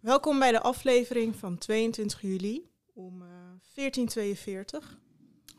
Welkom 0.00 0.38
bij 0.38 0.52
de 0.52 0.60
aflevering 0.60 1.36
van 1.36 1.58
22 1.58 2.20
juli 2.20 2.70
om 2.94 3.22
eh 3.22 3.28
14.42. 3.70 3.74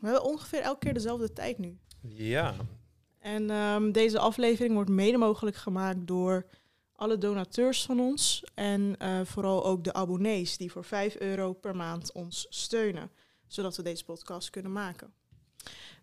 hebben 0.00 0.24
ongeveer 0.24 0.60
elke 0.60 0.78
keer 0.78 0.94
dezelfde 0.94 1.32
tijd 1.32 1.58
nu. 1.58 1.78
Ja, 2.00 2.54
En 3.18 3.50
ehm, 3.50 3.92
deze 3.92 4.18
aflevering 4.18 4.74
wordt 4.74 4.90
mede 4.90 5.16
mogelijk 5.16 5.56
gemaakt 5.56 6.06
door 6.06 6.46
alle 6.92 7.18
donateurs 7.18 7.84
van 7.84 8.00
ons. 8.00 8.44
En 8.54 8.94
eh, 8.98 9.20
vooral 9.24 9.64
ook 9.64 9.84
de 9.84 9.92
abonnees 9.92 10.56
die 10.56 10.72
voor 10.72 10.84
5 10.84 11.16
euro 11.16 11.52
per 11.52 11.76
maand 11.76 12.12
ons 12.12 12.46
steunen. 12.48 13.10
Zodat 13.46 13.76
we 13.76 13.82
deze 13.82 14.04
podcast 14.04 14.50
kunnen 14.50 14.72
maken. 14.72 15.14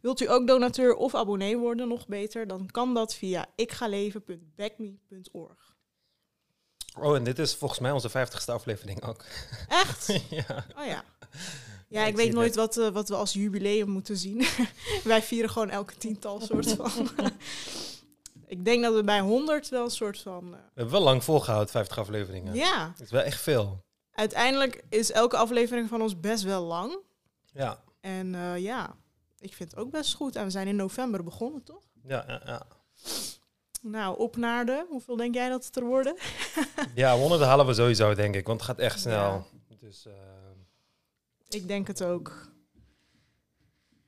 Wilt 0.01 0.21
u 0.21 0.29
ook 0.29 0.47
donateur 0.47 0.95
of 0.95 1.15
abonnee 1.15 1.57
worden, 1.57 1.87
nog 1.87 2.07
beter? 2.07 2.47
Dan 2.47 2.67
kan 2.71 2.93
dat 2.93 3.15
via 3.15 3.45
ikgaleven.backme.org. 3.55 5.77
oh 6.97 7.15
en 7.15 7.23
dit 7.23 7.39
is 7.39 7.55
volgens 7.55 7.79
mij 7.79 7.91
onze 7.91 8.09
vijftigste 8.09 8.51
aflevering 8.51 9.03
ook. 9.03 9.25
Echt? 9.67 10.05
ja. 10.29 10.65
Oh 10.77 10.85
ja. 10.85 11.03
Ja, 11.87 12.05
ik 12.05 12.15
weet 12.15 12.33
nooit 12.33 12.55
wat, 12.55 12.77
eh, 12.77 12.87
wat 12.89 13.09
we 13.09 13.15
als 13.15 13.33
jubileum 13.33 13.89
moeten 13.89 14.17
zien. 14.17 14.45
Wij 15.03 15.21
vieren 15.21 15.49
gewoon 15.49 15.69
elke 15.69 15.95
tiental 15.97 16.39
soort 16.41 16.71
van. 16.73 17.09
ik 18.47 18.65
denk 18.65 18.83
dat 18.83 18.93
we 18.93 19.03
bij 19.03 19.19
100 19.19 19.69
wel 19.69 19.83
een 19.83 19.89
soort 19.91 20.19
van. 20.19 20.43
eh, 20.43 20.51
We 20.51 20.57
hebben 20.73 20.93
wel 20.93 21.03
lang 21.03 21.23
volgehouden, 21.23 21.69
50 21.71 21.97
afleveringen. 21.97 22.53
ja, 22.55 22.87
Dat 22.97 23.05
is 23.05 23.11
wel 23.11 23.21
echt 23.21 23.41
veel. 23.41 23.83
uiteindelijk 24.11 24.83
is 24.89 25.11
elke 25.11 25.37
aflevering 25.37 25.89
van 25.89 26.01
ons 26.01 26.19
best 26.19 26.43
wel 26.43 26.63
lang. 26.63 26.99
Ja, 27.53 27.83
En 28.01 28.35
eh, 28.35 28.57
ja, 28.57 28.95
ik 29.39 29.53
vind 29.53 29.71
het 29.71 29.79
ook 29.79 29.91
best 29.91 30.13
goed. 30.13 30.35
En 30.35 30.43
we 30.43 30.49
zijn 30.49 30.67
in 30.67 30.75
november 30.75 31.23
begonnen, 31.23 31.63
toch? 31.63 31.83
ja, 32.03 32.23
ja. 32.27 32.41
Ja, 32.45 32.65
Nou, 33.81 34.17
op 34.19 34.35
naar 34.35 34.65
de. 34.65 34.85
Hoeveel 34.89 35.15
denk 35.15 35.33
jij 35.33 35.49
dat 35.49 35.65
het 35.65 35.75
er 35.75 35.83
worden? 35.85 36.15
ja 36.95 37.15
100 37.17 37.41
halen 37.41 37.65
we 37.65 37.73
sowieso, 37.73 38.13
denk 38.13 38.35
ik, 38.35 38.45
want 38.47 38.59
het 38.61 38.69
gaat 38.69 38.79
echt 38.79 38.99
snel. 38.99 39.47
Ja. 39.69 39.75
Dus 39.79 40.05
eh, 40.05 40.13
Ik 41.49 41.67
denk 41.67 41.87
het 41.87 42.03
ook. 42.03 42.47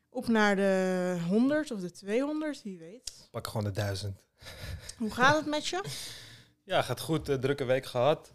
Op 0.10 0.28
naar 0.28 0.56
de 0.56 1.18
100 1.28 1.72
of 1.72 1.80
de 1.80 1.92
200, 1.92 2.64
wie 2.64 2.78
weet. 2.78 3.28
pak 3.32 3.48
gewoon 3.48 3.64
de 3.64 3.72
1000. 3.72 4.18
Hoe 4.98 5.12
gaat 5.12 5.36
het 5.36 5.46
met 5.46 5.68
je? 5.68 5.84
Ja, 6.64 6.82
gaat 6.82 7.00
goed. 7.00 7.30
eh, 7.30 7.36
drukke 7.36 7.64
week 7.64 7.86
gehad. 7.86 8.32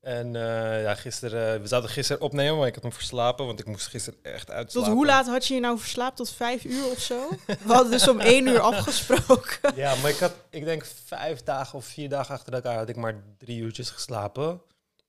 En 0.00 0.36
eh, 0.36 0.82
ja, 0.82 0.94
gisteren, 0.94 1.54
eh, 1.54 1.60
we 1.60 1.66
zouden 1.66 1.90
gisteren 1.90 2.22
opnemen, 2.22 2.58
maar 2.58 2.66
ik 2.66 2.74
had 2.74 2.82
hem 2.82 2.92
verslapen, 2.92 3.46
want 3.46 3.60
ik 3.60 3.66
moest 3.66 3.86
gisteren 3.86 4.18
echt 4.22 4.46
Tot 4.46 4.54
uitslapen. 4.54 4.92
hoe 4.92 5.06
laat 5.06 5.26
had 5.26 5.46
je 5.46 5.54
je 5.54 5.60
nou 5.60 5.78
verslaapt? 5.78 6.16
Tot 6.16 6.30
vijf 6.32 6.64
uur 6.64 6.86
of 6.86 6.98
zo? 6.98 7.28
We 7.46 7.72
hadden 7.72 7.90
dus 7.90 8.08
om 8.08 8.20
één 8.34 8.46
uur 8.46 8.60
afgesproken. 8.60 9.74
Ja, 9.74 9.94
maar 9.94 10.10
ik 10.10 10.16
had, 10.18 10.34
ik 10.50 10.64
denk 10.64 10.84
vijf 11.04 11.42
dagen 11.42 11.78
of 11.78 11.84
vier 11.84 12.08
dagen 12.08 12.34
achter 12.34 12.52
elkaar 12.52 12.76
had 12.76 12.88
ik 12.88 12.96
maar 12.96 13.22
drie 13.38 13.60
uurtjes 13.60 13.90
geslapen. 13.90 14.62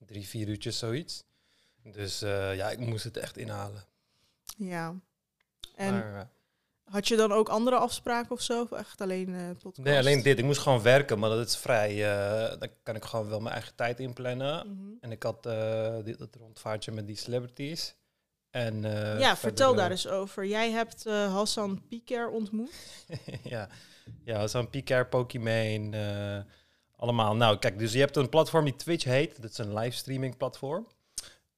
Drie, 0.06 0.28
vier 0.28 0.48
uurtjes, 0.48 0.78
zoiets. 0.78 1.24
Dus 1.84 2.22
eh, 2.22 2.56
ja, 2.56 2.70
ik 2.70 2.80
moest 2.80 3.04
het 3.04 3.18
echt 3.18 3.38
inhalen. 3.38 3.86
Ja. 4.58 4.96
En 5.76 5.94
Maar, 5.94 6.30
had 6.92 7.08
je 7.08 7.16
dan 7.16 7.32
ook 7.32 7.50
andere 7.50 7.76
afspraken 7.76 8.32
of 8.32 8.42
zo? 8.42 8.62
Of 8.62 8.72
echt 8.72 9.02
alleen 9.02 9.36
eh 9.36 9.50
podcast? 9.50 9.78
nee, 9.88 9.98
alleen 9.98 10.22
dit. 10.22 10.40
Ik 10.40 10.46
moest 10.46 10.60
gewoon 10.60 10.82
werken, 10.82 11.20
maar 11.20 11.30
dat 11.30 11.48
is 11.48 11.58
vrij. 11.58 12.12
eh 12.12 12.60
dan 12.60 12.70
kan 12.84 12.96
ik 12.96 13.06
gewoon 13.06 13.30
wel 13.30 13.40
mijn 13.40 13.54
eigen 13.54 13.76
tijd 13.76 14.00
inplannen. 14.00 14.68
Mhm. 14.68 14.92
En 15.00 15.12
ik 15.12 15.24
had 15.24 15.46
eh 15.46 15.96
dit, 16.04 16.20
dat 16.20 16.36
rondvaartje 16.36 16.92
met 16.92 17.08
die 17.08 17.16
celebrities. 17.16 17.96
En, 18.50 18.82
ja, 19.20 19.38
vertel 19.38 19.76
daar 19.76 19.92
eens 19.92 20.08
over. 20.08 20.46
Jij 20.46 20.72
hebt 20.72 21.04
Hassan 21.06 21.88
Pieker 21.88 22.30
ontmoet. 22.30 22.74
ja, 23.44 23.70
ja 24.24 24.48
zo'n 24.48 24.70
Picard, 24.70 25.10
Pokimane, 25.10 26.46
allemaal. 26.96 27.36
Nou, 27.36 27.58
kijk, 27.58 27.80
dus 27.80 27.94
je 27.94 28.00
hebt 28.00 28.16
een 28.16 28.30
platform 28.30 28.66
die 28.66 28.76
Twitch 28.76 29.04
heet. 29.04 29.42
Dat 29.42 29.52
is 29.52 29.58
een 29.58 29.74
livestreaming 29.74 30.38
platform. 30.38 30.88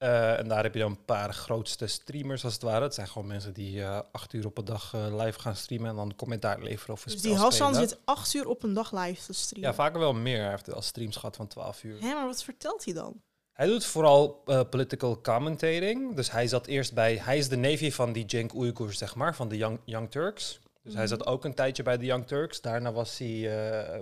Eh, 0.04 0.38
en 0.38 0.48
daar 0.48 0.62
heb 0.62 0.74
je 0.74 0.80
dan 0.80 0.90
een 0.90 1.04
paar 1.04 1.34
grootste 1.34 1.86
streamers 1.86 2.44
als 2.44 2.52
het 2.52 2.62
ware. 2.62 2.84
Het 2.84 2.94
zijn 2.94 3.08
gewoon 3.08 3.26
mensen 3.26 3.52
die 3.52 3.82
eh, 3.82 4.00
acht 4.12 4.32
uur 4.32 4.46
op 4.46 4.58
een 4.58 4.64
dag 4.64 4.94
eh, 4.94 5.24
live 5.24 5.40
gaan 5.40 5.56
streamen 5.56 5.90
en 5.90 5.96
dan 5.96 6.16
commentaar 6.16 6.62
leveren 6.62 6.94
of 6.94 7.02
Dus 7.02 7.20
die 7.22 7.36
Hassan 7.36 7.74
zit 7.74 7.98
acht 8.04 8.34
uur 8.34 8.48
op 8.48 8.62
een 8.62 8.74
dag 8.74 8.92
live 8.92 9.26
te 9.26 9.32
streamen. 9.32 9.68
Ja, 9.68 9.74
vaker 9.74 9.98
wel 9.98 10.12
meer. 10.12 10.40
Hij 10.40 10.50
heeft 10.50 10.72
al 10.72 10.82
streams 10.82 11.16
gehad 11.16 11.36
van 11.36 11.46
12 11.46 11.82
uur. 11.82 12.00
Hé, 12.00 12.14
maar 12.14 12.26
wat 12.26 12.44
vertelt 12.44 12.84
hij 12.84 12.94
dan? 12.94 13.22
Hij 13.52 13.66
doet 13.66 13.84
vooral 13.84 14.42
political 14.70 15.20
commentating. 15.20 16.14
Dus 16.14 16.30
hij 16.30 16.46
zat 16.46 16.66
eerst 16.66 16.94
bij... 16.94 17.16
Hij 17.16 17.38
is 17.38 17.48
de 17.48 17.56
neefje 17.56 17.92
van 17.92 18.12
die 18.12 18.24
Cenk 18.26 18.52
Uygur, 18.52 18.92
zeg 18.92 19.14
maar, 19.14 19.34
van 19.34 19.48
de 19.48 19.56
Young, 19.56 19.78
Young 19.84 20.10
Turks. 20.10 20.60
Dus 20.82 20.92
hij 20.94 21.02
Mhm. 21.02 21.10
zat 21.16 21.26
ook 21.26 21.44
een 21.44 21.54
tijdje 21.54 21.82
bij 21.82 21.96
de 21.98 22.04
Young 22.04 22.26
Turks. 22.26 22.60
Daarna 22.60 22.92
was 22.92 23.18
hij 23.18 23.50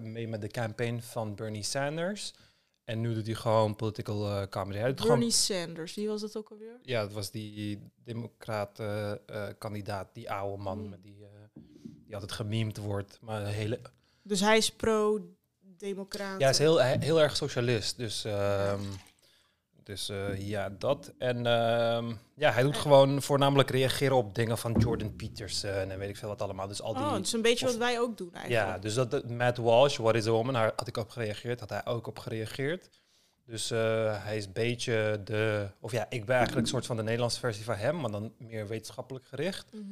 mee 0.03 0.29
met 0.29 0.41
de 0.41 0.49
campaign 0.49 1.01
van 1.01 1.35
Bernie 1.35 1.63
Sanders. 1.63 2.33
En 2.85 3.01
nu 3.01 3.15
doet 3.15 3.27
hij 3.27 3.35
gewoon 3.35 3.77
political 3.77 4.29
eh, 4.29 4.47
comedy. 4.49 4.79
Hij 4.79 4.95
Bernie 4.95 5.11
gewoon, 5.13 5.31
Sanders, 5.33 5.95
wie 5.95 6.09
was 6.09 6.21
dat 6.21 6.37
ook 6.37 6.51
alweer? 6.51 6.79
ja, 6.83 7.01
dat 7.03 7.13
was 7.13 7.31
die 7.31 7.79
democraat-kandidaat, 8.05 10.09
die 10.15 10.31
oude 10.31 10.63
man 10.63 10.79
Mm. 10.79 10.95
die, 11.03 11.25
eh, 11.25 11.31
die 12.05 12.15
altijd 12.15 12.33
gememd 12.33 12.77
wordt. 12.77 13.19
Maar 13.21 13.47
hele, 13.47 13.81
Dus 14.23 14.41
hij 14.41 14.57
is 14.57 14.71
pro-democraat. 14.71 16.39
Ja, 16.41 16.45
hij 16.45 16.51
is 16.51 16.59
heel, 16.59 16.79
heel 16.81 17.21
erg 17.21 17.37
socialist. 17.37 17.97
Dus, 17.97 18.25
ehm, 18.25 18.81
dus 19.85 20.09
eh, 20.09 20.49
ja, 20.49 20.69
dat. 20.79 21.13
En 21.19 21.37
ehm, 21.47 22.13
ja, 22.35 22.51
hij 22.53 22.63
doet 22.63 22.75
En- 22.75 22.81
gewoon 22.81 23.23
voornamelijk 23.23 23.71
reageren 23.71 24.17
op 24.17 24.35
dingen 24.35 24.59
van 24.59 24.75
Jordan 24.79 25.17
Peterson 25.17 25.71
en 25.91 25.99
weet 25.99 26.09
ik 26.09 26.17
veel 26.17 26.29
wat 26.29 26.43
allemaal. 26.43 26.69
Dus 26.69 26.83
al 26.83 26.95
die... 26.95 27.03
Oh, 27.03 27.13
het 27.13 27.27
is 27.27 27.33
een 27.33 27.43
beetje 27.43 27.65
of- 27.67 27.71
wat 27.71 27.81
wij 27.81 28.01
ook 28.01 28.17
doen 28.17 28.35
eigenlijk. 28.35 28.67
ja, 28.67 28.79
dus 28.79 28.95
dat, 28.95 29.11
dat 29.11 29.29
Matt 29.31 29.57
Walsh, 29.59 29.97
What 29.97 30.15
is 30.15 30.27
a 30.27 30.31
Woman, 30.31 30.55
daar 30.55 30.73
had 30.77 30.89
ik 30.89 30.97
op 30.97 31.11
gereageerd. 31.11 31.61
Had 31.61 31.71
hij 31.71 31.85
ook 31.87 32.07
op 32.07 32.19
gereageerd. 32.19 32.89
Dus 33.47 33.71
eh, 33.71 33.79
hij 34.25 34.37
is 34.37 34.47
een 34.47 34.53
beetje 34.53 35.21
de... 35.25 35.69
Of 35.81 35.93
ja, 35.93 36.07
ik 36.09 36.25
ben 36.25 36.37
eigenlijk 36.37 36.67
een 36.67 36.73
soort 36.73 36.87
van 36.87 36.97
de 36.97 37.03
Nederlandse 37.03 37.41
versie 37.41 37.65
van 37.65 37.75
hem, 37.75 38.01
maar 38.01 38.11
dan 38.11 38.33
meer 38.39 38.67
wetenschappelijk 38.69 39.27
gericht. 39.27 39.73
Mhm. 39.73 39.83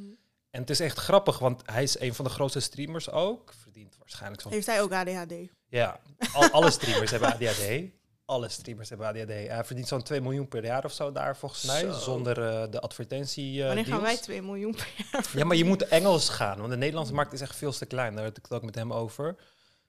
En 0.51 0.61
het 0.61 0.71
is 0.71 0.81
echt 0.81 0.99
grappig, 0.99 1.39
want 1.39 1.63
hij 1.65 1.83
is 1.83 2.01
een 2.01 2.15
van 2.15 2.25
de 2.25 2.31
grootste 2.31 2.61
streamers 2.61 3.11
ook. 3.11 3.53
Verdient 3.63 3.97
waarschijnlijk 3.99 4.43
zo'n 4.43 4.53
Heeft 4.53 4.67
hij 4.67 4.83
ook 4.83 4.93
ADHD? 4.93 5.33
ja, 5.69 6.01
al, 6.33 6.49
alle 6.51 6.71
streamers 6.71 7.11
hebben 7.11 7.33
ADHD. 7.33 7.83
Alle 8.31 8.49
streamers 8.49 8.89
hebben 8.89 9.07
ADHD. 9.07 9.29
Hij 9.29 9.65
verdient 9.65 9.89
zo'n 9.89 10.03
2 10.03 10.21
miljoen 10.21 10.49
per 10.49 10.65
jaar 10.65 10.85
of 10.85 10.93
zo 10.93 11.13
daar, 11.13 11.37
volgens 11.37 11.65
mij. 11.65 11.81
Zo. 11.81 11.93
Zonder 11.93 12.49
eh, 12.49 12.71
de 12.71 12.81
advertentie. 12.81 13.61
eh, 13.61 13.67
Wanneer 13.67 13.85
gaan 13.85 14.01
wij 14.01 14.11
deals. 14.11 14.21
2 14.25 14.43
miljoen 14.43 14.75
per 14.75 14.89
jaar 15.13 15.31
Ja, 15.39 15.45
maar 15.45 15.57
je 15.57 15.65
moet 15.65 15.89
Engels 15.89 16.29
gaan, 16.29 16.59
want 16.59 16.71
de 16.71 16.77
Nederlandse 16.77 17.15
markt 17.15 17.33
is 17.33 17.41
echt 17.41 17.57
veel 17.57 17.73
te 17.73 17.87
klein. 17.87 18.15
Daar 18.15 18.25
had 18.25 18.37
ik 18.37 18.43
het 18.43 18.53
ook 18.53 18.63
met 18.63 18.75
hem 18.75 18.93
over. 18.93 19.37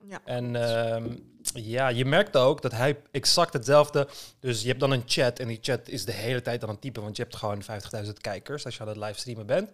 Ja. 0.08 0.22
En 0.26 0.56
ehm, 0.56 1.16
ja, 1.54 1.88
je 1.88 2.06
merkt 2.06 2.38
ook 2.38 2.62
dat 2.62 2.72
hij 2.72 3.02
exact 3.12 3.54
hetzelfde... 3.54 4.08
Dus 4.40 4.62
je 4.62 4.68
hebt 4.68 4.80
dan 4.80 4.92
een 4.92 5.04
chat 5.06 5.40
en 5.40 5.48
die 5.48 5.60
chat 5.62 5.88
is 5.88 6.06
de 6.06 6.12
hele 6.12 6.42
tijd 6.42 6.64
aan 6.64 6.70
het 6.70 6.82
typen. 6.82 7.04
Want 7.04 7.16
je 7.16 7.24
hebt 7.24 7.36
gewoon 7.36 7.62
50.000 8.06 8.12
kijkers 8.22 8.66
als 8.66 8.76
je 8.76 8.82
aan 8.82 8.88
het 8.88 8.98
livestreamen 8.98 9.46
bent. 9.46 9.70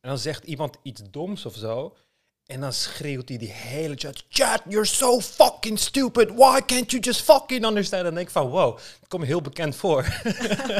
En 0.00 0.08
dan 0.08 0.18
zegt 0.18 0.44
iemand 0.44 0.76
iets 0.82 1.02
doms 1.10 1.46
of 1.46 1.54
zo. 1.54 1.96
En 2.46 2.60
dan 2.60 2.72
schreeuwt 2.72 3.28
hij 3.28 3.38
die 3.38 3.52
hele 3.52 3.94
chat... 3.94 4.24
Chat, 4.28 4.62
you're 4.68 4.86
so 4.86 5.20
fucking 5.20 5.78
stupid. 5.78 6.30
Why 6.30 6.60
can't 6.66 6.90
you 6.90 7.02
just 7.02 7.20
fucking 7.20 7.64
understand? 7.64 8.02
En 8.02 8.04
dan 8.04 8.14
denk 8.14 8.26
ik 8.26 8.32
van, 8.32 8.48
wow, 8.48 8.76
het 8.76 9.08
komt 9.08 9.22
me 9.22 9.28
heel 9.28 9.40
bekend 9.40 9.76
voor. 9.76 10.02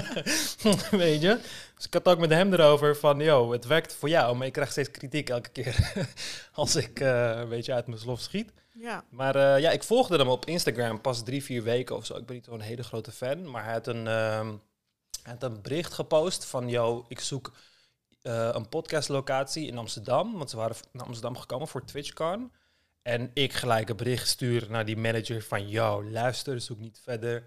Weet 0.91 1.21
je? 1.21 1.38
Dus 1.75 1.84
ik 1.84 1.93
had 1.93 2.09
ook 2.09 2.19
met 2.19 2.31
hem 2.31 2.53
erover 2.53 2.97
van, 2.97 3.19
yo, 3.19 3.53
het 3.53 3.66
werkt 3.66 3.94
voor 3.94 4.09
jou. 4.09 4.37
Maar 4.37 4.47
ik 4.47 4.53
krijg 4.53 4.71
steeds 4.71 4.91
kritiek 4.91 5.28
elke 5.28 5.49
keer 5.49 5.93
als 6.53 6.77
ik 6.77 7.00
eh, 7.00 7.31
een 7.37 7.49
beetje 7.49 7.72
uit 7.72 7.87
mijn 7.87 8.00
slof 8.00 8.21
schiet. 8.21 8.53
Ja. 8.72 9.04
Maar 9.10 9.37
eh, 9.37 9.60
ja, 9.60 9.71
ik 9.71 9.83
volgde 9.83 10.16
hem 10.16 10.28
op 10.28 10.44
Instagram 10.44 11.00
pas 11.00 11.22
drie, 11.22 11.44
vier 11.44 11.62
weken 11.62 11.97
of 11.97 12.06
zo. 12.06 12.16
Ik 12.16 12.27
ben 12.27 12.34
niet 12.34 12.44
zo'n 12.44 12.60
hele 12.60 12.83
grote 12.83 13.12
fan. 13.12 13.50
Maar 13.50 13.65
hij 13.65 13.72
had 13.72 13.87
een, 13.87 14.06
ehm, 14.06 14.48
hij 15.22 15.33
had 15.33 15.43
een 15.43 15.62
bericht 15.62 15.93
gepost 15.93 16.44
van... 16.44 16.69
Yo, 16.69 17.04
ik 17.09 17.21
zoek 17.21 17.53
eh, 18.27 18.49
een 18.53 18.69
podcastlocatie 18.69 19.67
in 19.67 19.79
Amsterdam. 19.79 20.37
Want 20.37 20.51
ze 20.51 20.57
waren 20.57 20.77
naar 20.93 21.07
Amsterdam 21.07 21.37
gekomen 21.37 21.69
voor 21.69 21.85
TwitchCon. 21.85 22.53
En 23.03 23.31
ik 23.35 23.53
gelijk 23.53 23.89
een 23.89 23.97
bericht 23.97 24.29
sturen 24.29 24.71
naar 24.71 24.85
die 24.85 24.97
manager 24.97 25.43
van... 25.43 25.69
Yo, 25.69 26.05
luister, 26.05 26.61
zoek 26.61 26.79
niet 26.79 27.01
verder. 27.03 27.47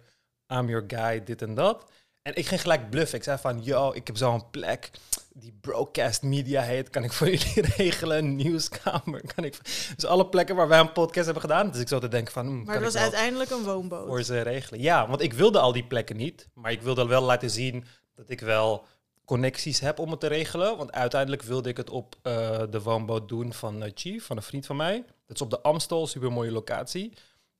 I'm 0.53 0.69
your 0.69 0.83
guy, 0.87 1.23
dit 1.23 1.41
en 1.41 1.53
dat. 1.53 1.91
En 2.21 2.35
ik 2.35 2.45
ging 2.45 2.61
gelijk 2.61 2.89
bluffen. 2.89 3.17
Ik 3.17 3.23
zei 3.23 3.37
van, 3.37 3.63
yo, 3.63 3.91
ik 3.93 4.07
heb 4.07 4.17
zo'n 4.17 4.49
plek 4.49 4.91
die 5.33 5.57
broadcast 5.61 6.23
media 6.23 6.61
heet. 6.61 6.89
Kan 6.89 7.03
ik 7.03 7.13
voor 7.13 7.29
jullie 7.35 7.73
regelen? 7.75 8.35
Nieuwskamer? 8.35 9.21
Kan 9.35 9.43
ik... 9.43 9.59
Dus 9.95 10.05
alle 10.05 10.27
plekken 10.27 10.55
waar 10.55 10.67
wij 10.67 10.79
een 10.79 10.91
podcast 10.91 11.25
hebben 11.25 11.43
gedaan. 11.43 11.71
Dus 11.71 11.81
ik 11.81 11.87
zat 11.87 12.01
te 12.01 12.07
denken 12.07 12.33
van, 12.33 12.45
hmm, 12.45 12.63
Maar 12.63 12.75
het 12.75 12.83
was 12.83 12.95
uiteindelijk 12.95 13.49
een 13.49 13.63
woonboot. 13.63 14.07
voor 14.07 14.23
ze 14.23 14.41
regelen? 14.41 14.81
Ja, 14.81 15.07
want 15.07 15.21
ik 15.21 15.33
wilde 15.33 15.59
al 15.59 15.71
die 15.71 15.87
plekken 15.87 16.17
niet. 16.17 16.49
Maar 16.53 16.71
ik 16.71 16.81
wilde 16.81 17.07
wel 17.07 17.21
laten 17.21 17.49
zien 17.49 17.85
dat 18.15 18.29
ik 18.29 18.39
wel 18.39 18.85
connecties 19.29 19.79
heb 19.79 19.99
om 19.99 20.11
het 20.11 20.19
te 20.19 20.27
regelen. 20.27 20.77
Want 20.77 20.91
uiteindelijk 20.91 21.41
wilde 21.41 21.69
ik 21.69 21.77
het 21.77 21.89
op 21.89 22.15
eh, 22.21 22.61
de 22.69 22.81
woonboot 22.81 23.29
doen 23.29 23.53
van 23.53 23.83
eh, 23.83 23.91
Chief, 23.95 24.25
van 24.25 24.37
een 24.37 24.43
vriend 24.43 24.65
van 24.65 24.75
mij. 24.75 25.03
Dat 25.25 25.35
is 25.35 25.41
op 25.41 25.49
de 25.49 25.61
Amstel, 25.61 26.07
super 26.07 26.31
mooie 26.31 26.51
locatie. 26.51 27.13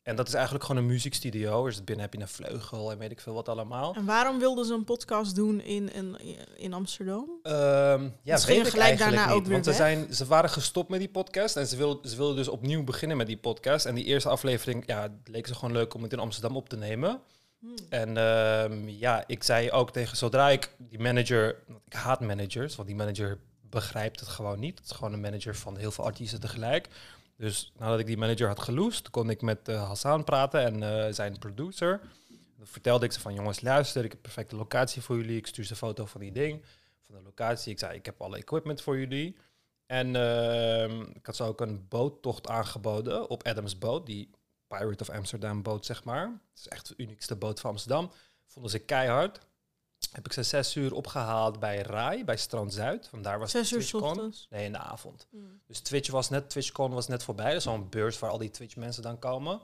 En 0.03 0.15
dat 0.15 0.27
is 0.27 0.33
eigenlijk 0.33 0.65
gewoon 0.65 0.81
een 0.81 0.87
muziekstudio. 0.87 1.65
Dus 1.65 1.83
binnen 1.83 2.05
heb 2.05 2.13
je 2.13 2.21
een 2.21 2.27
vleugel 2.27 2.91
en 2.91 2.97
weet 2.97 3.11
ik 3.11 3.19
veel 3.19 3.33
wat 3.33 3.49
allemaal. 3.49 3.95
En 3.95 4.05
waarom 4.05 4.39
wilden 4.39 4.65
ze 4.65 4.73
een 4.73 4.83
podcast 4.83 5.35
doen 5.35 5.61
in, 5.61 5.93
in, 5.93 6.17
in 6.55 6.73
Amsterdam? 6.73 7.29
Ehm 7.43 8.09
ja, 8.23 8.37
Ze 8.37 8.45
gingen 8.45 8.63
weet 8.63 8.73
ik 8.73 8.79
gelijk 8.79 8.97
daarna 8.97 9.25
niet. 9.25 9.35
ook 9.35 9.43
weer 9.43 9.51
want 9.51 9.65
ze, 9.65 9.73
zijn, 9.73 10.13
ze 10.13 10.25
waren 10.25 10.49
gestopt 10.49 10.89
met 10.89 10.99
die 10.99 11.09
podcast 11.09 11.55
en 11.55 11.67
ze 11.67 11.77
wilden, 11.77 12.09
ze 12.09 12.17
wilden 12.17 12.35
dus 12.35 12.47
opnieuw 12.47 12.83
beginnen 12.83 13.17
met 13.17 13.27
die 13.27 13.37
podcast. 13.37 13.85
En 13.85 13.95
die 13.95 14.05
eerste 14.05 14.29
aflevering, 14.29 14.83
ja, 14.85 15.07
leek 15.25 15.47
ze 15.47 15.55
gewoon 15.55 15.73
leuk 15.73 15.93
om 15.93 16.03
het 16.03 16.13
in 16.13 16.19
Amsterdam 16.19 16.55
op 16.55 16.69
te 16.69 16.77
nemen. 16.77 17.21
Hmm. 17.59 17.75
En 17.89 18.17
ehm, 18.17 18.87
ja, 18.87 19.23
ik 19.27 19.43
zei 19.43 19.71
ook 19.71 19.91
tegen, 19.91 20.17
zodra 20.17 20.49
ik 20.49 20.69
die 20.77 20.99
manager, 20.99 21.55
ik 21.85 21.93
haat 21.93 22.19
managers, 22.19 22.75
want 22.75 22.87
die 22.87 22.97
manager 22.97 23.39
begrijpt 23.61 24.19
het 24.19 24.29
gewoon 24.29 24.59
niet. 24.59 24.77
Het 24.77 24.89
is 24.89 24.95
gewoon 24.95 25.13
een 25.13 25.21
manager 25.21 25.55
van 25.55 25.77
heel 25.77 25.91
veel 25.91 26.05
artiesten 26.05 26.39
tegelijk. 26.39 26.87
Dus 27.35 27.71
nadat 27.77 27.99
ik 27.99 28.05
die 28.05 28.17
manager 28.17 28.47
had 28.47 28.59
geloosd, 28.59 29.09
kon 29.09 29.29
ik 29.29 29.41
met 29.41 29.67
eh, 29.67 29.87
Hassan 29.87 30.23
praten 30.23 30.63
en 30.63 31.05
eh, 31.05 31.13
zijn 31.13 31.39
producer. 31.39 32.01
Dan 32.57 32.67
vertelde 32.67 33.05
ik 33.05 33.11
ze 33.11 33.19
van, 33.19 33.33
jongens, 33.33 33.61
luister, 33.61 34.03
ik 34.03 34.11
heb 34.11 34.21
perfecte 34.21 34.55
locatie 34.55 35.01
voor 35.01 35.17
jullie. 35.17 35.37
Ik 35.37 35.47
stuur 35.47 35.65
ze 35.65 35.71
een 35.71 35.77
foto 35.77 36.05
van 36.05 36.21
die 36.21 36.31
ding, 36.31 36.63
van 37.05 37.15
de 37.15 37.21
locatie. 37.23 37.71
Ik 37.71 37.79
zei, 37.79 37.95
ik 37.95 38.05
heb 38.05 38.21
alle 38.21 38.37
equipment 38.37 38.81
voor 38.81 38.99
jullie. 38.99 39.35
En 39.85 40.15
ehm, 40.15 41.01
ik 41.01 41.25
had 41.25 41.35
ze 41.35 41.43
ook 41.43 41.61
een 41.61 41.85
boottocht 41.87 42.47
aangeboden 42.47 43.29
op 43.29 43.43
Adams 43.43 43.77
Boot, 43.77 44.05
die 44.05 44.29
Pirate 44.77 45.03
of 45.03 45.09
Amsterdam 45.09 45.61
boot, 45.61 45.85
zeg 45.85 46.03
maar. 46.03 46.23
Het 46.25 46.59
is 46.59 46.67
echt 46.67 46.87
de 46.87 46.93
uniekste 46.97 47.35
boot 47.35 47.59
van 47.59 47.69
Amsterdam. 47.69 48.11
Vonden 48.45 48.71
ze 48.71 48.79
keihard. 48.79 49.39
Heb 50.11 50.25
ik 50.25 50.33
ze 50.33 50.43
zes 50.43 50.75
uur 50.75 50.93
opgehaald 50.93 51.59
bij 51.59 51.81
Rai, 51.81 52.25
bij 52.25 52.37
Strand 52.37 52.73
Zuid. 52.73 53.07
Vandaar 53.07 53.39
was 53.39 53.51
Zes 53.51 53.71
uur 53.71 53.79
TwitchCon. 53.79 54.33
Nee, 54.49 54.65
in 54.65 54.71
de 54.71 54.77
avond. 54.77 55.27
Hmm. 55.29 55.61
Dus 55.65 55.79
Twitch 55.79 56.09
was 56.11 56.29
net, 56.29 56.49
TwitchCon 56.49 56.91
was 56.91 57.07
net 57.07 57.23
voorbij. 57.23 57.47
Dat 57.47 57.55
is 57.55 57.63
zo'n 57.63 57.89
beurs 57.89 58.19
waar 58.19 58.29
al 58.29 58.37
die 58.37 58.51
Twitch 58.51 58.75
mensen 58.75 59.03
dan 59.03 59.19
komen. 59.19 59.61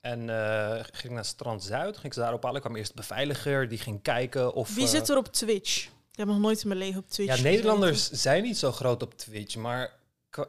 En 0.00 0.30
eh, 0.30 0.84
ging 0.92 1.12
naar 1.12 1.24
Strand 1.24 1.62
Zuid, 1.64 1.96
ging 1.96 2.14
ze 2.14 2.20
daarop 2.20 2.42
halen. 2.42 2.56
Ik 2.56 2.62
kwam 2.62 2.76
eerst 2.76 2.90
de 2.90 2.96
beveiliger, 2.96 3.68
die 3.68 3.78
ging 3.78 4.02
kijken 4.02 4.54
of... 4.54 4.74
Wie 4.74 4.84
eh, 4.84 4.90
zit 4.90 5.08
er 5.08 5.16
op 5.16 5.32
Twitch? 5.32 5.84
Ik 5.86 6.18
heb 6.18 6.26
nog 6.26 6.38
nooit 6.38 6.62
in 6.62 6.68
mijn 6.68 6.80
leven 6.80 7.00
op 7.00 7.08
Twitch 7.08 7.36
Ja. 7.36 7.42
Nederlanders 7.42 8.10
zijn 8.10 8.42
niet 8.42 8.58
zo 8.58 8.72
groot 8.72 9.02
op 9.02 9.14
Twitch, 9.14 9.56
maar 9.56 9.92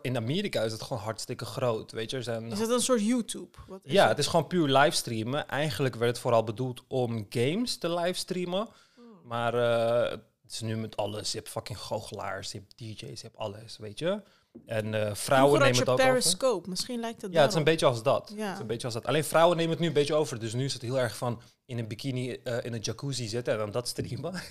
in 0.01 0.18
Amerika 0.18 0.62
is 0.62 0.72
het 0.72 0.81
gewoon 0.81 1.04
hartstikke 1.04 1.45
groot. 1.45 1.92
Weet 1.92 2.10
je, 2.10 2.18
er 2.18 2.24
zijn 2.24 2.51
Is 2.51 2.60
het 2.60 2.69
een 2.69 2.81
soort 2.81 3.06
YouTube? 3.06 3.57
Wat 3.68 3.80
is 3.84 3.92
Ja, 3.92 4.07
het 4.07 4.18
is 4.18 4.28
gewoon 4.28 4.48
puur 4.48 4.68
livestreamen. 4.68 5.48
Eigenlijk 5.48 5.95
werd 5.95 6.12
het 6.12 6.19
vooral 6.19 6.44
bedoeld 6.44 6.84
om 6.88 7.25
games 7.30 7.78
te 7.78 7.94
livestreamen. 7.94 8.68
Oh. 8.68 9.04
Maar 9.24 9.54
eh, 9.54 10.12
het 10.44 10.51
is 10.51 10.62
nu 10.62 10.78
met 10.78 10.98
alles. 10.98 11.31
Je 11.31 11.38
hebt 11.38 11.50
fucking 11.50 11.80
goochelaars, 11.80 12.51
je 12.51 12.57
hebt 12.57 12.78
DJ's, 12.78 13.22
je 13.22 13.28
hebt 13.28 13.38
alles, 13.38 13.78
weet 13.78 14.00
je. 14.00 14.22
En 14.65 14.94
eh, 15.07 15.15
vrouwen 15.15 15.59
nemen 15.59 15.80
het 15.80 15.89
ook 15.89 16.00
over. 16.00 16.09
Periscope. 16.12 16.69
Misschien 16.69 17.00
lijkt 17.00 17.21
het 17.21 17.33
Ja, 17.33 17.42
het 17.42 17.50
is 17.51 17.57
een 17.57 17.63
beetje 17.63 17.86
als 17.86 18.04
dat. 18.04 18.31
Ja. 18.36 18.45
Het 18.45 18.54
is 18.54 18.59
een 18.59 18.68
beetje 18.68 18.86
als 18.86 18.94
dat. 18.94 19.06
Alleen 19.06 19.24
vrouwen 19.24 19.57
nemen 19.57 19.71
het 19.71 19.80
nu 19.80 19.88
een 19.88 19.94
beetje 19.94 20.13
over. 20.13 20.39
Dus 20.39 20.54
nu 20.54 20.63
is 20.65 20.74
het 20.74 20.81
heel 20.81 21.00
erg 21.00 21.18
van 21.18 21.42
in 21.65 21.77
een 21.77 21.88
bikini 21.88 22.31
eh, 22.44 22.57
in 22.65 22.74
een 22.74 22.80
jacuzzi 22.80 23.27
zitten 23.27 23.54
en 23.54 23.59
dan 23.59 23.71
dat 23.71 23.88
streamen. 23.88 24.31
Want 24.31 24.42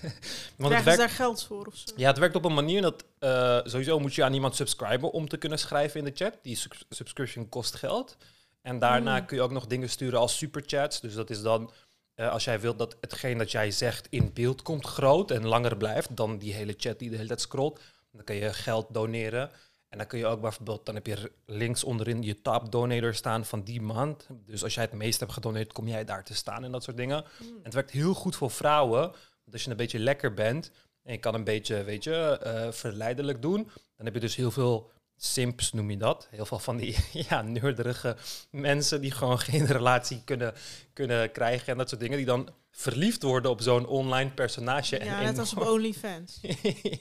Krijgen 0.56 0.78
ze 0.78 0.84
werkt, 0.84 0.98
daar 0.98 1.08
geld 1.08 1.44
voor 1.44 1.66
of 1.66 1.76
zo? 1.76 1.92
ja, 1.96 2.08
het 2.08 2.18
werkt 2.18 2.36
op 2.36 2.44
een 2.44 2.54
manier 2.54 2.82
dat 2.82 3.04
eh, 3.18 3.58
sowieso 3.64 3.98
moet 3.98 4.14
je 4.14 4.24
aan 4.24 4.32
iemand 4.34 4.56
subscriben 4.56 5.12
om 5.12 5.28
te 5.28 5.36
kunnen 5.36 5.58
schrijven 5.58 5.98
in 5.98 6.04
de 6.04 6.12
chat. 6.14 6.38
Die 6.42 6.56
subs- 6.56 6.84
subscription 6.88 7.48
kost 7.48 7.74
geld. 7.74 8.16
En 8.62 8.78
daarna 8.78 9.18
Mm. 9.20 9.26
kun 9.26 9.36
je 9.36 9.42
ook 9.42 9.50
nog 9.50 9.66
dingen 9.66 9.90
sturen 9.90 10.18
als 10.18 10.36
superchats. 10.36 11.00
Dus 11.00 11.14
dat 11.14 11.30
is 11.30 11.42
dan 11.42 11.70
als 12.16 12.44
jij 12.44 12.60
wilt 12.60 12.78
dat 12.78 12.96
hetgeen 13.00 13.38
dat 13.38 13.50
jij 13.50 13.70
zegt 13.70 14.06
in 14.10 14.30
beeld 14.34 14.62
komt 14.62 14.86
groot 14.86 15.30
en 15.30 15.46
langer 15.46 15.76
blijft 15.76 16.16
dan 16.16 16.38
die 16.38 16.52
hele 16.54 16.74
chat 16.76 16.98
die 16.98 17.10
de 17.10 17.16
hele 17.16 17.28
tijd 17.28 17.40
scrolt. 17.40 17.80
Dan 18.12 18.24
kun 18.24 18.34
je 18.34 18.52
geld 18.52 18.86
doneren. 18.90 19.50
En 19.88 19.98
dan 19.98 20.06
kun 20.06 20.18
je 20.18 20.26
ook 20.26 20.40
bijvoorbeeld, 20.40 20.86
dan 20.86 20.94
heb 20.94 21.06
je 21.06 21.32
links 21.46 21.84
onderin 21.84 22.22
je 22.22 22.42
top 22.42 22.72
donator 22.72 23.14
staan 23.14 23.44
van 23.44 23.62
die 23.62 23.80
maand. 23.80 24.26
Dus 24.46 24.62
als 24.62 24.74
jij 24.74 24.84
het 24.84 24.92
meest 24.92 25.20
hebt 25.20 25.32
gedoneerd, 25.32 25.72
kom 25.72 25.88
jij 25.88 26.04
daar 26.04 26.24
te 26.24 26.34
staan 26.34 26.64
en 26.64 26.72
dat 26.72 26.82
soort 26.82 26.96
dingen. 26.96 27.24
Hmm. 27.36 27.48
En 27.48 27.62
het 27.62 27.74
werkt 27.74 27.90
heel 27.90 28.14
goed 28.14 28.36
voor 28.36 28.50
vrouwen. 28.50 29.00
Want 29.00 29.52
als 29.52 29.64
je 29.64 29.70
een 29.70 29.76
beetje 29.76 29.98
lekker 29.98 30.34
bent 30.34 30.70
en 31.02 31.12
je 31.12 31.18
kan 31.18 31.34
een 31.34 31.44
beetje, 31.44 31.84
weet 31.84 32.04
je, 32.04 32.38
eh, 32.38 32.72
verleidelijk 32.72 33.42
doen, 33.42 33.70
dan 33.96 34.06
heb 34.06 34.14
je 34.14 34.20
dus 34.20 34.36
heel 34.36 34.50
veel 34.50 34.90
simps, 35.16 35.72
noem 35.72 35.90
je 35.90 35.96
dat. 35.96 36.28
Heel 36.30 36.46
veel 36.46 36.58
van 36.58 36.76
die 36.76 36.96
ja, 37.28 37.42
neurderige 37.42 38.16
mensen 38.50 39.00
die 39.00 39.10
gewoon 39.10 39.38
geen 39.38 39.66
relatie 39.78 40.22
kunnen, 40.24 40.54
kunnen 40.92 41.32
krijgen 41.32 41.66
en 41.72 41.78
dat 41.78 41.88
soort 41.88 42.00
dingen. 42.00 42.16
Die 42.16 42.26
dan 42.26 42.48
verliefd 42.76 43.22
worden 43.22 43.50
op 43.50 43.60
zo'n 43.60 43.86
online 43.86 44.30
personage. 44.30 45.04
Ja, 45.04 45.18
en 45.18 45.24
net 45.24 45.38
als 45.38 45.54
op 45.54 45.62
OnlyFans. 45.72 46.40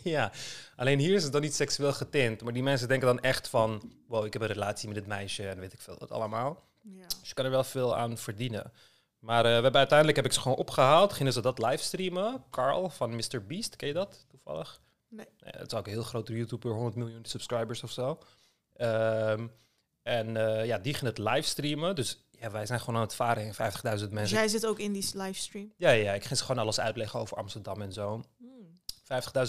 ja, 0.03 0.31
alleen 0.75 0.99
hier 0.99 1.15
is 1.15 1.23
het 1.23 1.31
dan 1.31 1.41
niet 1.41 1.55
seksueel 1.55 1.93
getint. 1.93 2.41
Maar 2.41 2.53
die 2.53 2.63
mensen 2.63 2.87
denken 2.87 3.07
dan 3.07 3.19
echt 3.19 3.47
van, 3.47 3.93
wow, 4.07 4.25
ik 4.25 4.33
heb 4.33 4.41
een 4.41 4.47
relatie 4.47 4.87
met 4.87 4.97
dit 4.97 5.07
meisje 5.07 5.47
en 5.47 5.59
weet 5.59 5.73
ik 5.73 5.81
veel, 5.81 5.97
dat 5.97 6.11
allemaal. 6.11 6.63
Ja. 6.81 7.07
Dus 7.19 7.27
je 7.27 7.33
kan 7.33 7.45
er 7.45 7.51
wel 7.51 7.63
veel 7.63 7.97
aan 7.97 8.17
verdienen. 8.17 8.71
Maar 9.19 9.45
eh, 9.45 9.55
we 9.55 9.61
hebben 9.61 9.75
uiteindelijk 9.75 10.17
heb 10.17 10.25
ik 10.25 10.33
ze 10.33 10.41
gewoon 10.41 10.57
opgehaald. 10.57 11.13
Gingen 11.13 11.33
ze 11.33 11.41
dat 11.41 11.59
livestreamen. 11.59 12.43
Carl 12.51 12.89
van 12.89 13.15
Mr. 13.15 13.45
Beast, 13.47 13.75
ken 13.75 13.87
je 13.87 13.93
dat 13.93 14.25
toevallig? 14.29 14.81
Nee. 15.09 15.27
het 15.39 15.71
is 15.71 15.77
ook 15.77 15.85
een 15.85 15.91
heel 15.91 16.03
grote 16.03 16.33
YouTuber, 16.33 16.71
100 16.71 16.95
miljoen 16.95 17.25
subscribers 17.25 17.83
of 17.83 17.91
zo. 17.91 18.19
Ehm, 18.73 19.47
en 20.01 20.37
eh, 20.37 20.65
ja, 20.65 20.77
die 20.77 20.93
ging 20.93 21.05
het 21.05 21.17
livestreamen. 21.17 21.95
Dus 21.95 22.24
ja, 22.39 22.51
wij 22.51 22.65
zijn 22.65 22.79
gewoon 22.79 22.95
aan 22.95 23.01
het 23.01 23.15
varen 23.15 23.45
in 23.45 23.53
50.000 23.53 23.57
Dus 23.81 24.09
mensen. 24.09 24.37
jij 24.37 24.47
zit 24.47 24.65
ook 24.65 24.79
in 24.79 24.91
die 24.91 25.09
livestream. 25.13 25.73
Ja, 25.77 25.89
ja, 25.89 26.13
ik 26.13 26.23
ging 26.23 26.37
ze 26.37 26.45
gewoon 26.45 26.61
alles 26.61 26.79
uitleggen 26.79 27.19
over 27.19 27.37
Amsterdam 27.37 27.81
en 27.81 27.93
zo. 27.93 28.23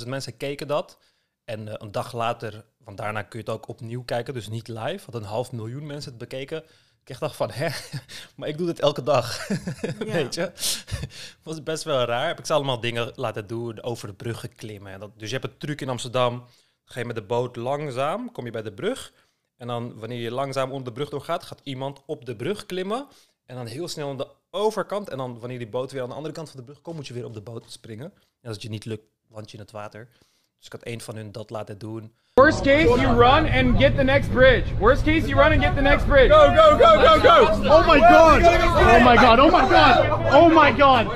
50.000 0.01 0.07
mensen 0.07 0.37
keken 0.37 0.69
dat. 0.69 0.99
En 1.45 1.69
eh, 1.69 1.75
een 1.79 1.93
dag 1.93 2.13
later, 2.13 2.65
want 2.79 2.97
daarna 2.97 3.23
kun 3.23 3.39
je 3.39 3.45
het 3.45 3.55
ook 3.55 3.69
opnieuw 3.69 4.05
kijken, 4.05 4.35
dus 4.35 4.49
niet 4.49 4.69
live. 4.69 5.05
Had 5.05 5.15
een 5.15 5.23
half 5.23 5.53
miljoen 5.53 5.87
mensen 5.87 6.11
het 6.11 6.21
bekeken. 6.21 6.65
Ik 7.03 7.11
echt 7.13 7.21
dacht 7.21 7.37
van, 7.37 7.51
hè, 7.51 7.69
maar 8.37 8.49
ik 8.49 8.59
doe 8.59 8.67
dit 8.67 8.81
elke 8.81 9.03
dag. 9.03 9.49
Ja. 9.99 10.13
Weet 10.13 10.35
je? 10.35 10.53
was 11.43 11.63
best 11.63 11.85
wel 11.85 12.05
raar. 12.05 12.27
Heb 12.27 12.39
ik 12.39 12.47
ze 12.47 12.53
allemaal 12.53 12.81
dingen 12.81 13.13
laten 13.15 13.47
doen, 13.47 13.83
over 13.83 14.09
de 14.09 14.15
bruggen 14.15 14.55
klimmen. 14.55 14.93
En 14.93 15.01
dat, 15.01 15.19
dus 15.19 15.31
je 15.31 15.37
hebt 15.39 15.53
een 15.53 15.59
truc 15.59 15.81
in 15.81 15.89
Amsterdam. 15.89 16.45
Ga 16.85 17.01
je 17.01 17.07
met 17.07 17.17
de 17.17 17.23
boot 17.23 17.57
langzaam, 17.57 18.33
kom 18.33 18.45
je 18.45 18.51
bij 18.51 18.63
de 18.63 18.73
brug. 18.73 19.13
En 19.57 19.67
dan, 19.67 19.99
wanneer 19.99 20.21
je 20.21 20.31
langzaam 20.31 20.71
onder 20.71 20.85
de 20.85 20.93
brug 20.93 21.09
doorgaat, 21.09 21.45
gaat 21.45 21.61
iemand 21.63 22.03
op 22.07 22.25
de 22.25 22.37
brug 22.37 22.67
klimmen. 22.67 23.07
En 23.47 23.57
dan 23.57 23.67
heel 23.67 23.89
snel 23.89 24.09
aan 24.09 24.17
de 24.17 24.29
overkant. 24.51 25.09
En 25.09 25.17
dan, 25.17 25.39
wanneer 25.39 25.59
die 25.59 25.69
boot 25.69 25.93
weer 25.93 26.03
aan 26.03 26.09
de 26.09 26.15
andere 26.15 26.35
kant 26.35 26.51
van 26.51 26.61
de 26.61 26.65
brug 26.67 26.83
komt, 26.83 26.97
moet 26.97 27.07
je 27.07 27.15
weer 27.15 27.25
op 27.25 27.35
de 27.35 27.41
boot 27.41 27.65
springen. 27.69 28.13
En 28.41 28.49
als 28.49 28.53
het 28.53 28.63
je 28.63 28.69
niet 28.69 28.85
lukt, 28.85 29.05
land 29.29 29.51
je 29.51 29.57
in 29.57 29.63
het 29.63 29.73
water. 29.73 30.09
Dus 30.57 30.67
ik 30.67 30.73
had 30.73 30.83
één 30.83 31.01
van 31.01 31.17
hun 31.17 31.33
dat 31.33 31.51
laten 31.51 31.79
doen. 31.79 32.13
Worst 32.35 32.61
case, 32.61 32.87
you 32.87 33.17
run 33.17 33.47
and 33.47 33.79
get 33.79 33.97
the 33.97 34.03
next 34.03 34.31
bridge. 34.31 34.75
Worst 34.79 35.03
case, 35.03 35.27
you 35.27 35.41
run 35.41 35.53
and 35.53 35.63
get 35.63 35.75
the 35.75 35.81
next 35.81 36.07
bridge. 36.07 36.29
Go, 36.29 36.55
go, 36.55 36.77
go, 36.77 37.01
go, 37.01 37.21
go! 37.21 37.37
Oh 37.75 37.87
my 37.87 37.99
god! 37.99 38.43
Oh 38.43 39.05
my 39.05 39.17
god! 39.17 39.39
Oh 39.39 39.51
my 39.51 39.69
god! 39.69 40.33
Oh 40.33 40.49
my 40.49 40.73
god! 40.73 41.07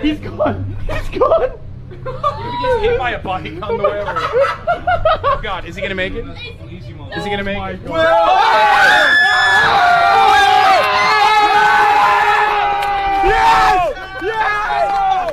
He's 0.00 0.20
gone! 0.20 0.76
He's 0.88 1.18
gone! 1.18 1.50
He 1.88 2.66
gets 2.66 2.80
hit 2.80 2.98
by 2.98 3.10
a 3.10 3.18
bike 3.18 3.62
on 3.62 3.76
the 3.76 3.82
way 3.82 4.00
over. 4.00 4.18
Oh 5.24 5.40
God, 5.42 5.64
is 5.64 5.74
he 5.76 5.82
gonna 5.82 5.94
make 5.94 6.14
it? 6.14 6.24
Is 7.10 7.24
he 7.24 7.30
gonna 7.30 7.42
make 7.42 7.74
it? 7.74 7.80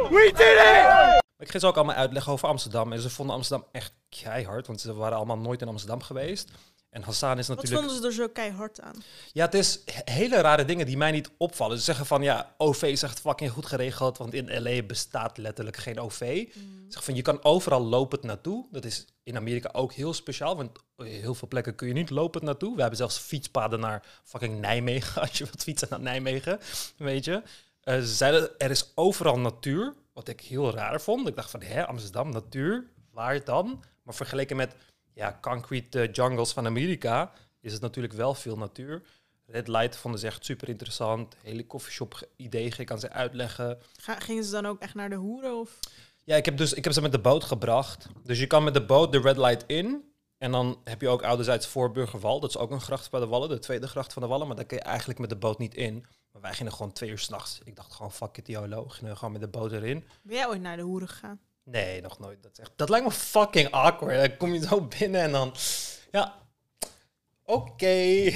We 0.09 0.31
did 0.35 0.57
it! 0.57 1.19
Ik 1.39 1.49
ging 1.49 1.61
ze 1.61 1.67
ook 1.67 1.75
allemaal 1.75 1.95
uitleggen 1.95 2.31
over 2.31 2.47
Amsterdam. 2.47 2.93
En 2.93 3.01
ze 3.01 3.09
vonden 3.09 3.35
Amsterdam 3.35 3.67
echt 3.71 3.93
keihard, 4.09 4.67
want 4.67 4.81
ze 4.81 4.93
waren 4.93 5.17
allemaal 5.17 5.37
nooit 5.37 5.61
in 5.61 5.67
Amsterdam 5.67 6.01
geweest. 6.01 6.51
En 6.91 7.01
Hassan 7.01 7.37
is 7.37 7.47
Wat 7.47 7.55
natuurlijk... 7.57 7.83
vonden 7.85 8.01
ze 8.01 8.07
er 8.07 8.27
zo 8.27 8.33
keihard 8.33 8.81
aan? 8.81 9.03
Ja, 9.33 9.45
het 9.45 9.53
is 9.53 9.79
he- 9.85 10.11
hele 10.13 10.41
rare 10.41 10.65
dingen 10.65 10.85
die 10.85 10.97
mij 10.97 11.11
niet 11.11 11.29
opvallen. 11.37 11.77
Ze 11.77 11.83
zeggen 11.83 12.05
van, 12.05 12.21
ja, 12.21 12.53
OV 12.57 12.81
is 12.81 13.03
echt 13.03 13.19
fucking 13.19 13.51
goed 13.51 13.65
geregeld, 13.65 14.17
want 14.17 14.33
in 14.33 14.61
LA 14.63 14.81
bestaat 14.81 15.37
letterlijk 15.37 15.77
geen 15.77 15.99
OV. 15.99 16.19
Ze 16.53 16.59
zeggen 16.83 17.03
van, 17.03 17.15
je 17.15 17.21
kan 17.21 17.43
overal 17.43 17.81
lopend 17.81 18.23
naartoe. 18.23 18.65
Dat 18.71 18.85
is 18.85 19.05
in 19.23 19.35
Amerika 19.37 19.69
ook 19.73 19.93
heel 19.93 20.13
speciaal, 20.13 20.55
want 20.55 20.69
heel 20.95 21.35
veel 21.35 21.47
plekken 21.47 21.75
kun 21.75 21.87
je 21.87 21.93
niet 21.93 22.09
lopend 22.09 22.43
naartoe. 22.43 22.73
We 22.75 22.79
hebben 22.79 22.97
zelfs 22.97 23.17
fietspaden 23.17 23.79
naar 23.79 24.03
fucking 24.23 24.59
Nijmegen, 24.59 25.21
als 25.21 25.37
je 25.37 25.43
wilt 25.43 25.63
fietsen 25.63 25.87
naar 25.89 25.99
Nijmegen, 26.01 26.59
weet 26.97 27.25
je. 27.25 27.41
Eh, 27.81 27.95
ze 27.99 28.05
zeiden, 28.15 28.59
er 28.59 28.69
is 28.71 28.91
overal 28.95 29.39
natuur, 29.39 29.93
wat 30.13 30.27
ik 30.27 30.41
heel 30.41 30.71
raar 30.71 31.01
vond. 31.01 31.27
Ik 31.27 31.35
dacht 31.35 31.51
van, 31.51 31.61
hè, 31.61 31.87
Amsterdam, 31.87 32.31
natuur, 32.31 32.87
waar 33.11 33.43
dan? 33.43 33.83
Maar 34.03 34.15
vergeleken 34.15 34.55
met, 34.55 34.75
ja, 35.13 35.37
concrete 35.41 36.01
eh, 36.01 36.13
jungles 36.13 36.51
van 36.51 36.65
Amerika, 36.65 37.31
is 37.59 37.73
het 37.73 37.81
natuurlijk 37.81 38.13
wel 38.13 38.33
veel 38.33 38.57
natuur. 38.57 39.01
Red 39.45 39.67
Light 39.67 39.95
vonden 39.95 40.19
ze 40.19 40.25
echt 40.25 40.45
super 40.45 40.69
interessant. 40.69 41.35
Hele 41.43 41.67
coffeeshop 41.67 42.27
idee, 42.35 42.73
ik 42.77 42.85
kan 42.85 42.99
ze 42.99 43.09
uitleggen. 43.09 43.79
Ga, 43.99 44.19
gingen 44.19 44.43
ze 44.43 44.51
dan 44.51 44.65
ook 44.65 44.79
echt 44.79 44.95
naar 44.95 45.09
de 45.09 45.15
hoeren? 45.15 45.59
Of? 45.59 45.79
Ja, 46.23 46.35
ik 46.35 46.45
heb, 46.45 46.57
dus, 46.57 46.73
ik 46.73 46.83
heb 46.83 46.93
ze 46.93 47.01
met 47.01 47.11
de 47.11 47.19
boot 47.19 47.43
gebracht. 47.43 48.07
Dus 48.23 48.39
je 48.39 48.47
kan 48.47 48.63
met 48.63 48.73
de 48.73 48.85
boot 48.85 49.11
de 49.11 49.19
Red 49.19 49.37
Light 49.37 49.63
in. 49.67 50.13
En 50.37 50.51
dan 50.51 50.81
heb 50.83 51.01
je 51.01 51.07
ook 51.07 51.23
ouderzijds 51.23 51.67
Voorburgerwal. 51.67 52.39
Dat 52.39 52.49
is 52.49 52.57
ook 52.57 52.71
een 52.71 52.81
gracht 52.81 53.11
bij 53.11 53.19
de 53.19 53.27
Wallen, 53.27 53.49
de 53.49 53.59
tweede 53.59 53.87
gracht 53.87 54.13
van 54.13 54.21
de 54.21 54.27
Wallen. 54.27 54.47
Maar 54.47 54.55
daar 54.55 54.65
kun 54.65 54.77
je 54.77 54.83
eigenlijk 54.83 55.19
met 55.19 55.29
de 55.29 55.35
boot 55.35 55.57
niet 55.57 55.75
in. 55.75 56.05
Maar 56.31 56.41
wij 56.41 56.53
gingen 56.53 56.73
gewoon 56.73 56.91
twee 56.91 57.09
uur 57.09 57.19
s'nachts. 57.19 57.59
Ik 57.63 57.75
dacht 57.75 57.93
gewoon, 57.93 58.11
fuck 58.11 58.37
it, 58.37 58.47
YOLO. 58.47 58.87
Gingen 58.87 59.11
we 59.11 59.17
gewoon 59.17 59.31
met 59.31 59.41
de 59.41 59.47
boot 59.47 59.71
erin. 59.71 60.03
Ben 60.21 60.35
jij 60.35 60.47
ooit 60.47 60.61
naar 60.61 60.77
de 60.77 60.81
hoeren 60.81 61.07
gegaan? 61.07 61.39
Nee, 61.63 62.01
nog 62.01 62.19
nooit. 62.19 62.43
Dat, 62.43 62.51
is 62.51 62.59
echt, 62.59 62.71
dat 62.75 62.89
lijkt 62.89 63.05
me 63.05 63.11
fucking 63.11 63.71
awkward. 63.71 64.19
Dan 64.19 64.37
kom 64.37 64.53
je 64.53 64.61
zo 64.67 64.81
binnen 64.99 65.21
en 65.21 65.31
dan... 65.31 65.53
Ja, 66.11 66.35
oké. 67.45 68.31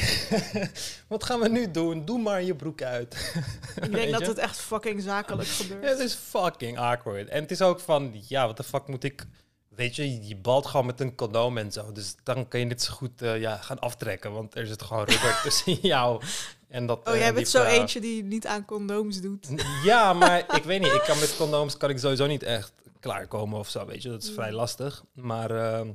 Wat 1.07 1.23
gaan 1.23 1.39
we 1.39 1.49
nu 1.49 1.71
doen? 1.71 2.05
Doe 2.05 2.19
maar 2.19 2.41
je 2.43 2.55
broek 2.55 2.81
uit. 2.81 3.33
Ik 3.83 3.91
denk 3.91 4.11
dat 4.11 4.27
het 4.27 4.37
echt 4.37 4.57
fucking 4.57 5.01
zakelijk 5.01 5.49
gebeurt. 5.49 5.83
Ja, 5.83 5.89
het 5.89 5.99
is 5.99 6.13
fucking 6.13 6.77
awkward. 6.77 7.27
En 7.27 7.41
het 7.41 7.51
is 7.51 7.61
ook 7.61 7.79
van, 7.79 8.23
ja, 8.27 8.45
wat 8.47 8.57
de 8.57 8.63
fuck 8.63 8.87
moet 8.87 9.03
ik... 9.03 9.25
Weet 9.67 9.95
je, 9.95 10.27
je 10.27 10.35
balt 10.35 10.65
gewoon 10.65 10.85
met 10.85 10.99
een 10.99 11.15
condoom 11.15 11.57
en 11.57 11.71
zo. 11.71 11.91
Dus 11.91 12.15
dan 12.23 12.47
kun 12.47 12.59
je 12.59 12.67
dit 12.67 12.81
zo 12.81 12.93
goed 12.93 13.21
eh, 13.21 13.39
ja, 13.39 13.57
gaan 13.57 13.79
aftrekken. 13.79 14.31
Want 14.31 14.55
er 14.55 14.67
zit 14.67 14.81
gewoon 14.81 15.03
rubber 15.05 15.39
tussen 15.43 15.73
jou 15.73 16.21
En 16.67 16.85
dat, 16.85 17.07
Oh, 17.07 17.13
eh, 17.13 17.19
jij 17.19 17.33
bent 17.33 17.47
zo 17.47 17.63
eentje 17.63 17.99
die 17.99 18.23
niet 18.23 18.47
aan 18.47 18.65
condooms 18.65 19.21
doet. 19.21 19.47
Ja, 19.83 20.13
maar 20.13 20.55
ik 20.55 20.63
weet 20.63 20.81
niet. 20.81 20.91
Ik 20.91 21.03
kan 21.05 21.19
met 21.19 21.35
condooms 21.37 21.77
kan 21.77 21.89
ik 21.89 21.99
sowieso 21.99 22.25
niet 22.25 22.43
echt 22.43 22.71
klaarkomen 23.05 23.59
of 23.59 23.69
zo, 23.69 23.85
weet 23.85 24.01
je. 24.03 24.09
Dat 24.09 24.23
is 24.23 24.31
vrij 24.31 24.51
lastig. 24.51 25.03
Maar 25.13 25.51
ehm, 25.51 25.91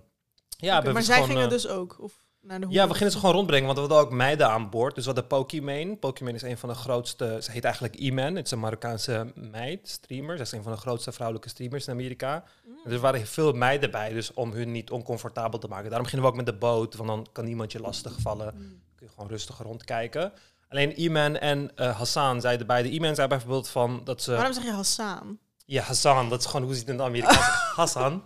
ja, 0.48 0.82
we 0.82 0.92
maar 0.92 1.02
zij 1.02 1.14
gewoon, 1.14 1.28
gingen 1.28 1.44
eh, 1.44 1.50
dus 1.50 1.68
ook? 1.68 1.96
Of 2.00 2.12
naar 2.40 2.60
de 2.60 2.66
Ja, 2.68 2.88
we 2.88 2.94
gingen 2.94 3.12
ze 3.12 3.18
gewoon 3.18 3.34
rondbrengen, 3.34 3.66
want 3.66 3.78
we 3.78 3.84
hadden 3.84 4.06
ook 4.06 4.12
meiden 4.12 4.48
aan 4.48 4.70
boord. 4.70 4.94
Dus 4.94 5.04
we 5.04 5.12
hadden 5.12 5.28
Pokimane. 5.28 5.96
Pokimane 5.96 6.36
is 6.36 6.42
een 6.42 6.58
van 6.58 6.68
de 6.68 6.74
grootste, 6.74 7.38
ze 7.42 7.50
heet 7.50 7.64
eigenlijk 7.64 7.96
Iman. 7.96 8.36
Het 8.36 8.44
is 8.44 8.50
een 8.50 8.60
Marokkaanse 8.60 9.32
meid, 9.34 9.88
streamer. 9.88 10.36
Ze 10.36 10.42
is 10.42 10.52
een 10.52 10.62
van 10.62 10.72
de 10.72 10.78
grootste 10.78 11.12
vrouwelijke 11.12 11.48
streamers 11.48 11.86
in 11.86 11.92
Amerika. 11.92 12.44
Mm. 12.64 12.78
En 12.84 12.92
er 12.92 12.98
waren 12.98 13.26
veel 13.26 13.52
meiden 13.52 13.90
bij, 13.90 14.12
dus 14.12 14.34
om 14.34 14.52
hun 14.52 14.72
niet 14.72 14.90
oncomfortabel 14.90 15.58
te 15.58 15.68
maken. 15.68 15.88
Daarom 15.88 16.06
gingen 16.06 16.24
we 16.24 16.30
ook 16.30 16.36
met 16.36 16.46
de 16.46 16.58
boot, 16.58 16.94
want 16.96 17.08
dan 17.08 17.26
kan 17.32 17.44
niemand 17.44 17.72
je 17.72 17.80
lastigvallen. 17.80 18.54
Mm. 18.54 18.82
Kun 18.96 19.06
je 19.06 19.12
gewoon 19.12 19.30
rustig 19.30 19.58
rondkijken. 19.58 20.32
Alleen 20.68 21.00
Iman 21.00 21.36
en 21.36 21.76
eh, 21.76 21.96
Hassan 21.96 22.40
zeiden 22.40 22.66
beide. 22.66 22.90
Iman 22.90 23.14
zei 23.14 23.28
bijvoorbeeld 23.28 23.68
van 23.68 24.00
dat 24.04 24.22
ze... 24.22 24.32
Waarom 24.32 24.52
zeg 24.52 24.64
je 24.64 24.72
Hassan? 24.72 25.38
Ja, 25.70 25.82
Hassan, 25.82 26.28
dat 26.28 26.40
is 26.40 26.46
gewoon 26.46 26.62
hoe 26.62 26.74
ze 26.74 26.80
het 26.80 26.88
in 26.88 26.94
het 26.94 27.04
Amerikaans 27.06 27.46
Hassan. 27.76 28.22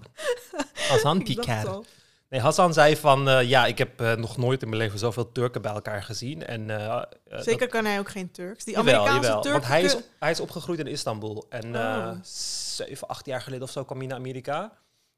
Hassan 0.89 1.23
Picard. 1.23 1.87
Nee, 2.29 2.41
Hassan 2.41 2.73
zei 2.73 2.97
van, 2.97 3.29
eh, 3.29 3.43
ja, 3.49 3.67
ik 3.67 3.79
heb 3.79 4.01
eh, 4.01 4.13
nog 4.15 4.37
nooit 4.37 4.63
in 4.63 4.69
mijn 4.69 4.81
leven 4.83 4.99
zoveel 4.99 5.33
Turken 5.33 5.63
bij 5.63 5.73
elkaar 5.73 6.03
gezien. 6.03 6.47
En, 6.47 6.71
eh, 6.71 7.03
Zeker 7.29 7.59
dat- 7.59 7.69
kan 7.69 7.85
hij 7.85 7.99
ook 7.99 8.11
geen 8.11 8.31
Turks. 8.31 8.65
Die 8.65 8.75
jawel, 8.75 8.95
Amerikaanse 8.95 9.27
jawel, 9.29 9.43
Turken... 9.43 9.61
Want 9.61 9.73
hij 9.73 9.83
is, 9.83 9.97
hij 10.19 10.31
is 10.31 10.41
opgegroeid 10.41 10.79
in 10.79 10.87
Istanbul. 10.87 11.47
En 11.49 11.75
eh 11.75 11.81
Oh. 11.81 12.13
zeven, 12.23 13.09
acht 13.09 13.27
jaar 13.27 13.41
geleden 13.41 13.65
of 13.65 13.71
zo 13.71 13.85
kwam 13.85 13.99
hij 13.99 14.07
naar 14.07 14.17
Amerika. 14.19 14.73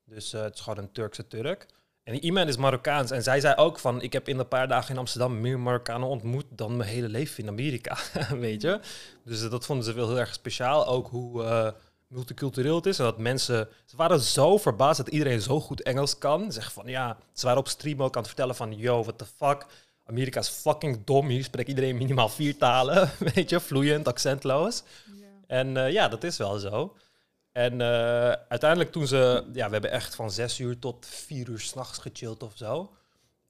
Dus 0.05 0.33
het 0.33 0.55
is 0.55 0.61
gewoon 0.61 0.79
een 0.79 0.93
Turkse 0.93 1.27
Turk. 1.27 1.67
En 2.05 2.25
Iman 2.25 2.49
is 2.49 2.57
Marokkaans. 2.57 3.11
En 3.11 3.23
zij 3.23 3.41
zei 3.41 3.55
ook 3.55 3.79
van, 3.79 4.03
ik 4.03 4.13
heb 4.13 4.29
in 4.29 4.39
een 4.39 4.49
paar 4.49 4.69
dagen 4.69 4.91
in 4.93 4.99
Amsterdam 4.99 5.41
meer 5.41 5.59
Marokkanen 5.59 6.09
ontmoet 6.09 6.45
dan 6.51 6.77
mijn 6.77 6.89
hele 6.91 7.09
leven 7.09 7.43
in 7.43 7.49
Amerika. 7.49 7.97
Weet 8.39 8.63
je? 8.63 8.81
Dus 9.25 9.43
eh, 9.43 9.51
dat 9.51 9.67
vonden 9.67 9.85
ze 9.85 9.93
wel 9.93 10.09
heel 10.09 10.19
erg 10.19 10.35
speciaal. 10.35 10.87
Ook 10.87 11.09
hoe 11.09 11.45
eh, 11.45 11.69
multicultureel 12.07 12.77
het 12.77 12.87
is. 12.87 12.99
En 12.99 13.05
dat 13.05 13.19
mensen, 13.19 13.69
ze 13.85 13.97
waren 13.97 14.21
zo 14.21 14.59
verbaasd 14.59 14.97
dat 14.97 15.09
iedereen 15.09 15.41
zo 15.41 15.61
goed 15.61 15.83
Engels 15.83 16.19
kan. 16.19 16.53
Zeg 16.53 16.73
van, 16.73 16.87
ja, 16.87 17.19
ze 17.33 17.45
waren 17.45 17.61
op 17.61 17.69
stream 17.69 18.03
ook 18.03 18.15
aan 18.15 18.23
het 18.23 18.27
vertellen 18.27 18.55
van, 18.55 18.77
yo, 18.77 19.03
what 19.03 19.19
the 19.19 19.27
fuck. 19.37 19.67
Amerika 20.05 20.41
is 20.41 20.49
fucking 20.49 21.05
dom. 21.05 21.29
Hier 21.29 21.45
spreekt 21.45 21.69
iedereen 21.69 21.97
minimaal 21.97 22.29
vier 22.29 22.57
talen. 22.57 23.11
Weet 23.35 23.51
je, 23.51 23.61
vloeiend, 23.61 24.09
accentloos. 24.09 24.83
En 25.47 25.77
eh, 25.77 25.93
ja, 25.93 26.09
dat 26.09 26.25
is 26.25 26.37
wel 26.37 26.59
zo. 26.59 26.97
En 27.53 27.81
eh, 27.81 28.33
uiteindelijk 28.49 28.93
toen 28.93 29.07
ze... 29.07 29.45
Ja, 29.53 29.67
we 29.67 29.73
hebben 29.73 29.91
echt 29.91 30.15
van 30.15 30.31
zes 30.31 30.59
uur 30.59 30.79
tot 30.79 31.07
vier 31.07 31.49
uur 31.49 31.61
s'nachts 31.61 31.99
gechilled 31.99 32.43
of 32.43 32.53
zo. 32.55 32.96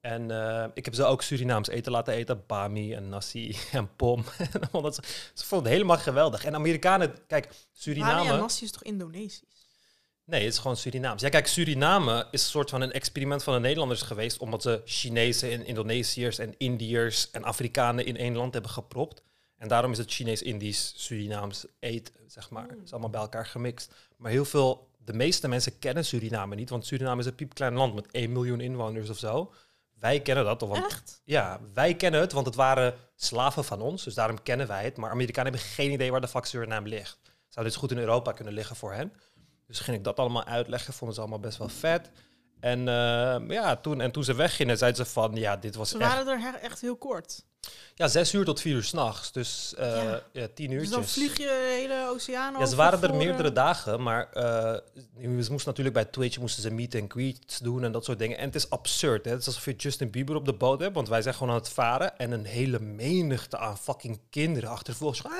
En 0.07 0.31
eh, 0.31 0.65
ik 0.75 0.85
heb 0.85 0.95
ze 0.95 1.05
ook 1.05 1.23
Surinaams 1.23 1.69
eten 1.69 1.93
laten 1.93 2.15
eten. 2.15 2.43
Bami 2.47 2.95
en 2.95 3.09
nasi 3.09 3.57
en 3.73 3.97
pom. 3.97 4.25
Dat 4.73 4.95
ze, 4.95 5.03
ze 5.35 5.45
vonden 5.45 5.67
het 5.67 5.77
helemaal 5.77 5.99
geweldig. 5.99 6.45
En 6.45 6.55
Amerikanen... 6.55 7.15
Kijk, 7.27 7.45
Bami 7.45 7.57
en 7.59 7.69
Suriname... 7.73 8.37
Nasi 8.37 8.65
is 8.65 8.71
toch 8.71 8.83
Indonesisch? 8.83 9.69
Nee, 10.25 10.45
het 10.45 10.53
is 10.53 10.59
gewoon 10.59 10.77
Surinaams. 10.77 11.23
Ja, 11.23 11.29
kijk, 11.29 11.47
Suriname 11.47 12.27
is 12.31 12.43
een 12.43 12.49
soort 12.49 12.71
van 12.71 12.81
een 12.81 12.93
experiment 12.93 13.43
van 13.43 13.55
de 13.55 13.61
Nederlanders 13.61 14.03
geweest... 14.03 14.39
omdat 14.39 14.63
ze 14.63 14.83
Chinezen 14.85 15.51
en 15.51 15.67
Indonesiërs 15.67 16.39
en 16.39 16.55
Indiërs 16.59 17.31
en 17.31 17.45
Afrikanen 17.45 18.07
in 18.07 18.17
één 18.17 18.37
land 18.37 18.53
hebben 18.53 18.71
gepropt. 18.71 19.23
En 19.57 19.69
daarom 19.69 19.93
is 19.93 19.99
het 19.99 20.13
Chinees-Indisch, 20.13 20.93
Surinaams 20.97 21.67
eten, 21.79 22.15
zeg 22.27 22.51
maar. 22.51 22.69
Het 22.69 22.83
is 22.85 22.93
allemaal 22.93 23.11
bij 23.11 23.21
elkaar 23.21 23.47
gemixt. 23.47 23.95
Maar 24.17 24.31
heel 24.31 24.45
veel, 24.45 24.89
de 25.05 25.13
meeste 25.13 25.49
mensen 25.49 25.79
kennen 25.79 26.05
Suriname 26.05 26.55
niet... 26.55 26.71
want 26.71 26.87
Suriname 26.87 27.21
is 27.21 27.27
een 27.27 27.35
piepklein 27.35 27.75
land 27.75 27.95
met 27.95 28.07
1 28.11 28.33
miljoen 28.33 28.61
inwoners 28.61 29.11
of 29.11 29.19
zo. 29.19 29.53
Wij 30.01 30.21
kennen 30.21 30.45
dat, 30.45 30.61
want 30.61 30.85
Echt? 30.85 31.21
ja, 31.25 31.61
wij 31.75 31.95
kennen 31.95 32.21
het, 32.21 32.33
want 32.33 32.47
het 32.47 32.55
waren 32.55 32.95
slaven 33.15 33.65
van 33.65 33.81
ons, 33.81 34.05
dus 34.05 34.15
daarom 34.15 34.43
kennen 34.43 34.67
wij 34.67 34.85
het. 34.85 34.97
Maar 34.97 35.11
Amerikanen 35.11 35.53
hebben 35.53 35.71
geen 35.71 35.91
idee 35.91 36.11
waar 36.11 36.21
de 36.21 36.29
fuck 36.29 36.45
Suriname 36.45 36.89
ligt. 36.89 37.19
Zou 37.49 37.67
dit 37.67 37.75
goed 37.75 37.91
in 37.91 37.99
Europa 37.99 38.33
kunnen 38.33 38.55
liggen 38.55 38.77
voor 38.77 38.93
hen? 38.93 39.13
Dus 39.67 39.81
ging 39.81 39.97
ik 39.97 40.05
dat 40.05 40.19
allemaal 40.19 40.45
uitleggen, 40.45 40.95
vonden 40.95 41.15
ze 41.15 41.21
allemaal 41.21 41.41
best 41.41 41.59
wel 41.59 41.69
vet. 41.69 42.11
En, 42.61 42.79
eh, 42.89 43.49
ja, 43.49 43.77
toen, 43.77 44.01
en 44.01 44.11
toen 44.11 44.25
ze 44.25 44.35
weggingen, 44.35 44.79
zeiden 44.79 45.07
ze 45.07 45.13
van, 45.13 45.35
ja, 45.35 45.57
dit 45.57 45.75
was 45.75 45.89
Ze 45.89 45.99
echt... 45.99 46.15
waren 46.15 46.45
er 46.45 46.61
echt 46.61 46.81
heel 46.81 46.97
kort. 46.97 47.45
Ja, 47.99 48.09
zes 48.09 48.33
uur 48.33 48.45
tot 48.45 48.61
vier 48.61 48.75
uur 48.75 48.85
s'nachts, 48.85 49.33
dus 49.33 49.75
eh 49.77 50.03
Ja. 50.05 50.23
ja. 50.33 50.47
tien 50.55 50.71
Dus 50.71 50.91
dan 50.91 51.05
vlieg 51.05 51.37
je 51.37 51.45
de 51.45 51.77
hele 51.81 52.09
oceaan 52.09 52.51
Ja, 52.51 52.57
over 52.57 52.69
ze 52.69 52.77
waren 52.77 53.03
er 53.03 53.09
voor, 53.09 53.17
meerdere 53.17 53.49
eh, 53.49 53.55
dagen, 53.55 54.03
maar 54.03 54.33
eh, 54.33 54.79
ze 55.21 55.29
moesten 55.29 55.57
natuurlijk 55.65 55.95
bij 55.95 56.05
Twitch 56.05 56.39
moesten 56.39 56.63
ze 56.63 56.71
meet 56.71 56.95
and 56.95 57.13
greets 57.13 57.59
doen 57.59 57.85
en 57.85 57.93
dat 57.93 58.05
soort 58.05 58.19
dingen. 58.19 58.39
En 58.39 58.45
het 58.45 58.55
is 58.55 58.71
absurd, 58.71 59.25
hè? 59.25 59.31
Het 59.31 59.41
is 59.41 59.47
alsof 59.47 59.65
je 59.65 59.75
Justin 59.77 60.11
Bieber 60.11 60.37
op 60.37 60.45
de 60.45 60.53
boot 60.53 60.81
hebt, 60.81 60.95
want 60.95 61.09
wij 61.09 61.23
zijn 61.23 61.35
gewoon 61.35 61.53
aan 61.53 61.59
het 61.59 61.69
varen 61.69 62.19
en 62.19 62.31
een 62.31 62.45
hele 62.45 62.81
menigte 62.81 63.59
aan 63.59 63.79
fucking 63.79 64.21
kinderen 64.31 64.71
achtervolgens. 64.71 65.25
Ah, 65.25 65.33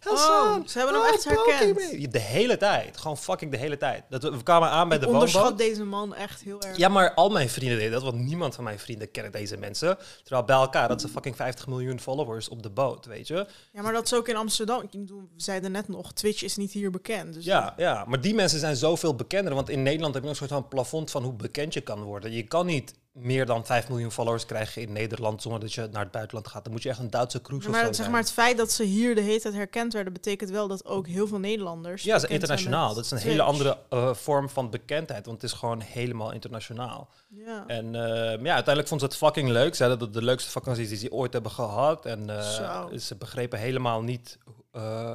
Hassan, 0.00 0.60
Oh, 0.60 0.66
ze 0.66 0.78
hebben 0.78 0.96
hem 0.96 1.04
ah, 1.04 1.14
echt 1.14 1.24
herkend. 1.24 2.12
De 2.12 2.18
hele 2.18 2.56
tijd, 2.56 2.96
gewoon 2.96 3.18
fucking 3.18 3.50
de 3.50 3.56
hele 3.56 3.76
tijd. 3.76 4.04
Dat 4.08 4.22
we, 4.22 4.30
we 4.30 4.42
kwamen 4.42 4.68
aan 4.68 4.88
bij 4.88 4.98
de 4.98 5.06
Ik 5.06 5.12
onderschat 5.12 5.42
woonboot. 5.42 5.58
deze 5.66 5.84
man 5.84 6.14
echt 6.14 6.42
heel 6.42 6.62
erg. 6.62 6.76
Ja, 6.76 6.88
maar 6.88 7.14
al 7.14 7.30
mijn 7.30 7.50
vrienden 7.50 7.78
deden 7.78 7.92
dat, 7.92 8.02
want 8.02 8.16
niemand 8.16 8.54
van 8.54 8.64
mijn 8.64 8.78
vrienden 8.78 9.10
kennen 9.10 9.32
deze 9.32 9.56
mensen. 9.56 9.98
Terwijl 10.22 10.44
bij 10.44 10.56
elkaar, 10.56 10.88
dat 10.88 11.00
ze 11.00 11.08
fucking 11.08 11.36
50 11.54 11.66
miljoen 11.66 12.00
followers 12.00 12.48
op 12.48 12.62
de 12.62 12.70
boot, 12.70 13.06
weet 13.06 13.26
je. 13.28 13.46
Ja, 13.72 13.82
maar 13.82 13.92
dat 13.92 14.04
is 14.04 14.14
ook 14.14 14.28
in 14.28 14.36
Amsterdam. 14.36 14.82
Ik 14.82 14.90
bedoel, 14.90 15.20
We 15.20 15.42
zeiden 15.42 15.72
net 15.72 15.88
nog, 15.88 16.12
Twitch 16.12 16.42
is 16.42 16.56
niet 16.56 16.72
hier 16.72 16.90
bekend. 16.90 17.34
Dus 17.34 17.44
Ja, 17.44 17.74
ja, 17.76 18.04
maar 18.08 18.20
die 18.20 18.34
mensen 18.34 18.58
zijn 18.58 18.76
zoveel 18.76 19.14
bekender. 19.14 19.54
Want 19.54 19.68
in 19.68 19.82
Nederland 19.82 20.14
heb 20.14 20.22
je 20.22 20.28
een 20.28 20.36
soort 20.36 20.50
van 20.50 20.68
plafond 20.68 21.10
van 21.10 21.22
hoe 21.22 21.32
bekend 21.32 21.74
je 21.74 21.80
kan 21.80 22.02
worden. 22.02 22.32
Je 22.32 22.42
kan 22.42 22.66
niet 22.66 22.94
meer 23.14 23.46
dan 23.46 23.66
5 23.66 23.88
miljoen 23.88 24.12
followers 24.12 24.46
krijgen 24.46 24.82
in 24.82 24.92
Nederland 24.92 25.42
zonder 25.42 25.60
dat 25.60 25.72
je 25.72 25.88
naar 25.92 26.02
het 26.02 26.10
buitenland 26.10 26.48
gaat. 26.48 26.64
Dan 26.64 26.72
moet 26.72 26.82
je 26.82 26.88
echt 26.88 26.98
een 26.98 27.10
Duitse 27.10 27.42
cruise 27.42 27.70
Ja, 27.70 27.72
of 27.72 27.78
zo 27.78 27.84
maar 27.84 27.94
zeg 27.94 28.08
maar 28.10 28.20
het 28.20 28.32
feit 28.32 28.56
dat 28.56 28.72
ze 28.72 28.84
hier 28.84 29.14
de 29.14 29.20
hele 29.20 29.40
tijd 29.40 29.54
herkend 29.54 29.92
werden, 29.92 30.12
betekent 30.12 30.50
wel 30.50 30.68
dat 30.68 30.84
ook 30.84 31.06
heel 31.06 31.26
veel 31.26 31.38
Nederlanders. 31.38 32.02
ja, 32.02 32.18
ze 32.18 32.26
internationaal. 32.26 32.94
Dat 32.94 33.04
is 33.04 33.10
een 33.10 33.18
Twitch. 33.18 33.30
hele 33.32 33.46
andere 33.48 33.78
eh, 33.88 34.14
vorm 34.14 34.48
van 34.48 34.70
bekendheid, 34.70 35.26
want 35.26 35.42
het 35.42 35.50
is 35.50 35.58
gewoon 35.58 35.80
helemaal 35.80 36.32
internationaal. 36.32 37.08
Ja. 37.28 37.64
En 37.66 37.94
eh, 37.94 38.44
ja, 38.44 38.54
uiteindelijk 38.54 38.88
vond 38.88 39.00
ze 39.00 39.06
het 39.06 39.16
fucking 39.16 39.48
leuk. 39.48 39.70
Ze 39.70 39.76
zeiden 39.76 39.98
dat 39.98 40.08
het 40.08 40.16
de 40.16 40.24
leukste 40.24 40.50
vakanties 40.50 40.88
die 40.88 40.98
ze 40.98 41.12
ooit 41.12 41.32
hebben 41.32 41.52
gehad. 41.52 42.06
En 42.06 42.30
eh, 42.30 42.98
ze 42.98 43.16
begrepen 43.16 43.58
helemaal 43.58 44.02
niet 44.02 44.38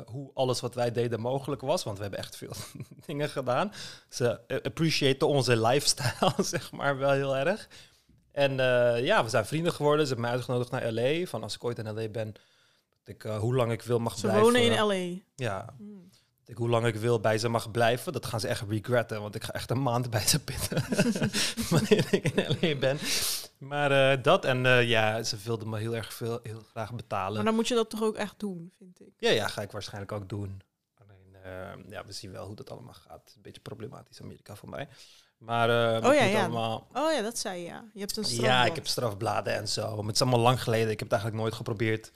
hoe 0.05 0.31
alles 0.33 0.59
wat 0.59 0.75
wij 0.75 0.91
deden 0.91 1.19
mogelijk 1.19 1.61
was. 1.61 1.83
Want 1.83 1.95
we 1.95 2.01
hebben 2.01 2.19
echt 2.19 2.35
veel 2.35 2.51
dingen 3.05 3.29
gedaan. 3.29 3.73
Ze 4.09 4.39
appreciëten 4.63 5.27
onze 5.27 5.61
lifestyle, 5.61 6.43
zeg 6.53 6.71
maar, 6.71 6.97
wel 6.97 7.11
heel 7.11 7.37
erg. 7.37 7.67
En 8.39 8.59
eh, 8.59 9.03
ja, 9.05 9.23
we 9.23 9.29
zijn 9.29 9.45
vrienden 9.45 9.73
geworden. 9.73 10.07
Ze 10.07 10.13
hebben 10.13 10.29
mij 10.29 10.35
uitgenodigd 10.37 10.71
naar 10.71 10.91
LA. 10.91 11.25
Van 11.25 11.43
als 11.43 11.55
ik 11.55 11.63
ooit 11.63 11.77
in 11.79 11.93
LA 11.93 12.07
ben, 12.07 12.33
dat 13.03 13.15
ik 13.15 13.23
eh, 13.23 13.37
hoe 13.37 13.55
lang 13.55 13.71
ik 13.71 13.81
wil 13.81 13.99
mag 13.99 14.13
Ze 14.17 14.21
blijven. 14.21 14.41
wonen 14.43 14.61
in 14.61 14.71
LA. 14.85 15.21
Ja, 15.35 15.73
Hmm. 15.77 16.09
dat 16.39 16.49
ik 16.49 16.57
hoe 16.57 16.69
lang 16.69 16.85
ik 16.85 16.95
wil 16.95 17.19
bij 17.19 17.37
ze 17.37 17.49
mag 17.49 17.71
blijven. 17.71 18.13
Dat 18.13 18.25
gaan 18.25 18.39
ze 18.39 18.47
echt 18.47 18.63
regretten, 18.69 19.21
want 19.21 19.35
ik 19.35 19.43
ga 19.43 19.51
echt 19.53 19.69
een 19.69 19.81
maand 19.81 20.09
bij 20.09 20.27
ze 20.27 20.43
pitten. 20.43 20.83
Wanneer 21.69 22.07
ik 22.13 22.23
in 22.23 22.45
LA 22.47 22.75
ben. 22.79 22.97
Maar 23.57 24.11
eh, 24.11 24.23
dat 24.23 24.45
en 24.45 24.63
ja, 24.87 25.23
ze 25.23 25.37
wilden 25.43 25.69
me 25.69 25.77
heel 25.79 25.95
erg 25.95 26.13
veel, 26.13 26.39
heel 26.43 26.61
graag 26.71 26.93
betalen. 26.93 27.35
Maar 27.35 27.45
dan 27.45 27.55
moet 27.55 27.67
je 27.67 27.75
dat 27.75 27.89
toch 27.89 28.03
ook 28.03 28.15
echt 28.15 28.39
doen, 28.39 28.71
vind 28.77 28.99
ik. 29.01 29.13
Ja, 29.17 29.29
ja, 29.29 29.47
ga 29.47 29.61
ik 29.61 29.71
waarschijnlijk 29.71 30.11
ook 30.11 30.29
doen. 30.29 30.61
Alleen, 30.97 31.83
ja, 31.89 32.05
we 32.05 32.11
zien 32.11 32.31
wel 32.31 32.45
hoe 32.45 32.55
dat 32.55 32.69
allemaal 32.69 32.93
gaat. 32.93 33.33
Een 33.35 33.41
beetje 33.41 33.61
problematisch 33.61 34.21
Amerika 34.21 34.55
voor 34.55 34.69
mij. 34.69 34.87
Maar 35.39 35.95
eh, 35.95 36.09
Oh 36.09 36.13
ja, 36.13 36.23
ja. 36.23 36.39
allemaal... 36.39 36.87
Oh 36.93 37.11
ja, 37.11 37.21
dat 37.21 37.37
zei 37.37 37.59
je, 37.59 37.65
ja. 37.65 37.85
Je 37.93 37.99
hebt 37.99 38.17
een 38.17 38.23
strafblad. 38.23 38.51
Ja, 38.51 38.65
ik 38.65 38.75
heb 38.75 38.87
strafbladen 38.87 39.53
en 39.53 39.67
zo. 39.67 39.95
Maar 39.95 40.05
het 40.05 40.15
is 40.15 40.21
allemaal 40.21 40.39
lang 40.39 40.63
geleden. 40.63 40.89
Ik 40.91 40.99
heb 40.99 41.09
het 41.09 41.11
eigenlijk 41.11 41.41
nooit 41.41 41.53
geprobeerd 41.53 42.11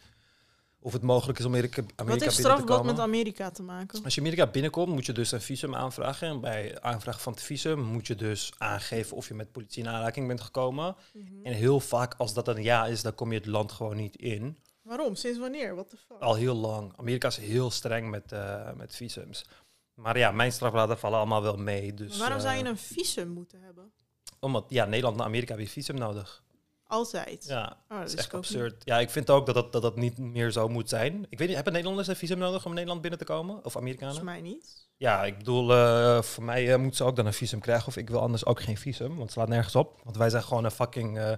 of 0.84 0.94
het 0.94 1.02
mogelijk 1.02 1.40
is 1.40 1.46
om 1.46 1.52
Amerika, 1.52 1.82
Amerika 1.82 2.04
Wat 2.06 2.22
heeft 2.22 2.36
strafblad 2.36 2.84
met 2.84 3.00
Amerika 3.00 3.52
te 3.52 3.64
maken? 3.64 4.04
Als 4.04 4.16
je 4.16 4.22
Amerika 4.22 4.48
binnenkomt, 4.48 4.94
moet 4.94 5.06
je 5.06 5.14
dus 5.14 5.32
een 5.32 5.42
visum 5.42 5.76
aanvragen. 5.76 6.28
En 6.28 6.40
bij 6.40 6.82
aanvraag 6.82 7.22
van 7.22 7.34
het 7.34 7.42
visum 7.42 7.82
moet 7.82 8.08
je 8.08 8.16
dus 8.16 8.54
aangeven 8.58 9.18
of 9.18 9.28
je 9.28 9.34
met 9.34 9.52
politie 9.52 9.84
in 9.84 9.90
aanraking 9.90 10.28
bent 10.28 10.42
gekomen. 10.42 10.96
Mhm. 11.14 11.26
En 11.44 11.54
heel 11.54 11.80
vaak, 11.80 12.14
als 12.18 12.34
dat 12.34 12.48
een 12.48 12.64
ja 12.64 12.86
is, 12.86 13.02
dan 13.02 13.16
kom 13.16 13.32
je 13.32 13.38
het 13.38 13.48
land 13.48 13.72
gewoon 13.72 13.96
niet 13.96 14.16
in. 14.16 14.58
Waarom? 14.82 15.16
Sinds 15.16 15.40
wanneer? 15.40 15.74
What 15.74 15.90
the 15.90 15.98
fuck? 16.08 16.20
Al 16.20 16.36
heel 16.36 16.56
lang. 16.56 16.94
Amerika 16.98 17.28
is 17.28 17.38
heel 17.38 17.72
streng 17.72 18.10
met, 18.10 18.32
eh, 18.32 18.74
met 18.76 18.96
visums. 18.96 19.46
Maar 19.96 20.18
ja, 20.18 20.32
mijn 20.32 20.52
strafbladen 20.52 20.98
vallen 20.98 21.18
allemaal 21.18 21.42
wel 21.42 21.58
mee. 21.58 21.94
Dus, 21.94 22.10
Maar 22.10 22.18
waarom 22.20 22.38
eh, 22.38 22.44
zou 22.44 22.58
je 22.58 22.66
een 22.66 22.78
visum 22.78 23.28
moeten 23.28 23.62
hebben? 23.62 23.92
Omdat, 24.40 24.66
ja, 24.68 24.86
Nederland 24.86 25.20
en 25.20 25.26
Amerika 25.26 25.54
hebben 25.54 25.72
visum 25.72 25.96
nodig. 25.96 26.44
Altijd. 26.88 27.46
Ja, 27.48 27.78
Oh, 27.90 27.98
dat 28.00 28.08
is 28.08 28.16
echt 28.16 28.26
niet. 28.26 28.42
absurd. 28.42 28.76
Ja, 28.86 29.00
ik 29.00 29.10
vind 29.10 29.30
ook 29.30 29.46
dat 29.46 29.56
dat, 29.56 29.72
dat 29.72 29.82
dat 29.82 29.96
niet 29.96 30.18
meer 30.18 30.52
zo 30.52 30.68
moet 30.68 30.90
zijn. 30.90 31.26
Ik 31.30 31.38
weet 31.38 31.48
niet, 31.48 31.56
hebben 31.56 31.74
Nederlanders 31.74 32.08
een 32.08 32.16
visum 32.16 32.38
nodig 32.38 32.66
om 32.66 32.74
Nederland 32.74 33.02
binnen 33.02 33.20
te 33.20 33.26
komen? 33.26 33.66
Of 33.66 33.78
Amerikanen? 33.78 34.16
Volgens 34.16 34.34
mij 34.34 34.42
niet. 34.50 34.88
Ja, 34.98 35.24
ik 35.24 35.38
bedoel, 35.38 35.74
eh, 35.74 36.22
voor 36.22 36.44
mij 36.44 36.72
eh, 36.74 36.78
moeten 36.78 36.96
ze 36.98 37.04
ook 37.04 37.16
dan 37.16 37.26
een 37.26 37.34
visum 37.34 37.60
krijgen. 37.60 37.88
Of 37.88 37.98
ik 37.98 38.10
wil 38.10 38.20
anders 38.20 38.46
ook 38.46 38.62
geen 38.62 38.78
visum, 38.78 39.08
want 39.08 39.22
het 39.22 39.32
slaat 39.32 39.48
nergens 39.48 39.76
op. 39.76 40.00
Want 40.04 40.18
wij 40.18 40.30
zijn 40.30 40.44
gewoon 40.44 40.64
een 40.64 40.72
fucking 40.72 41.18
eh, 41.18 41.32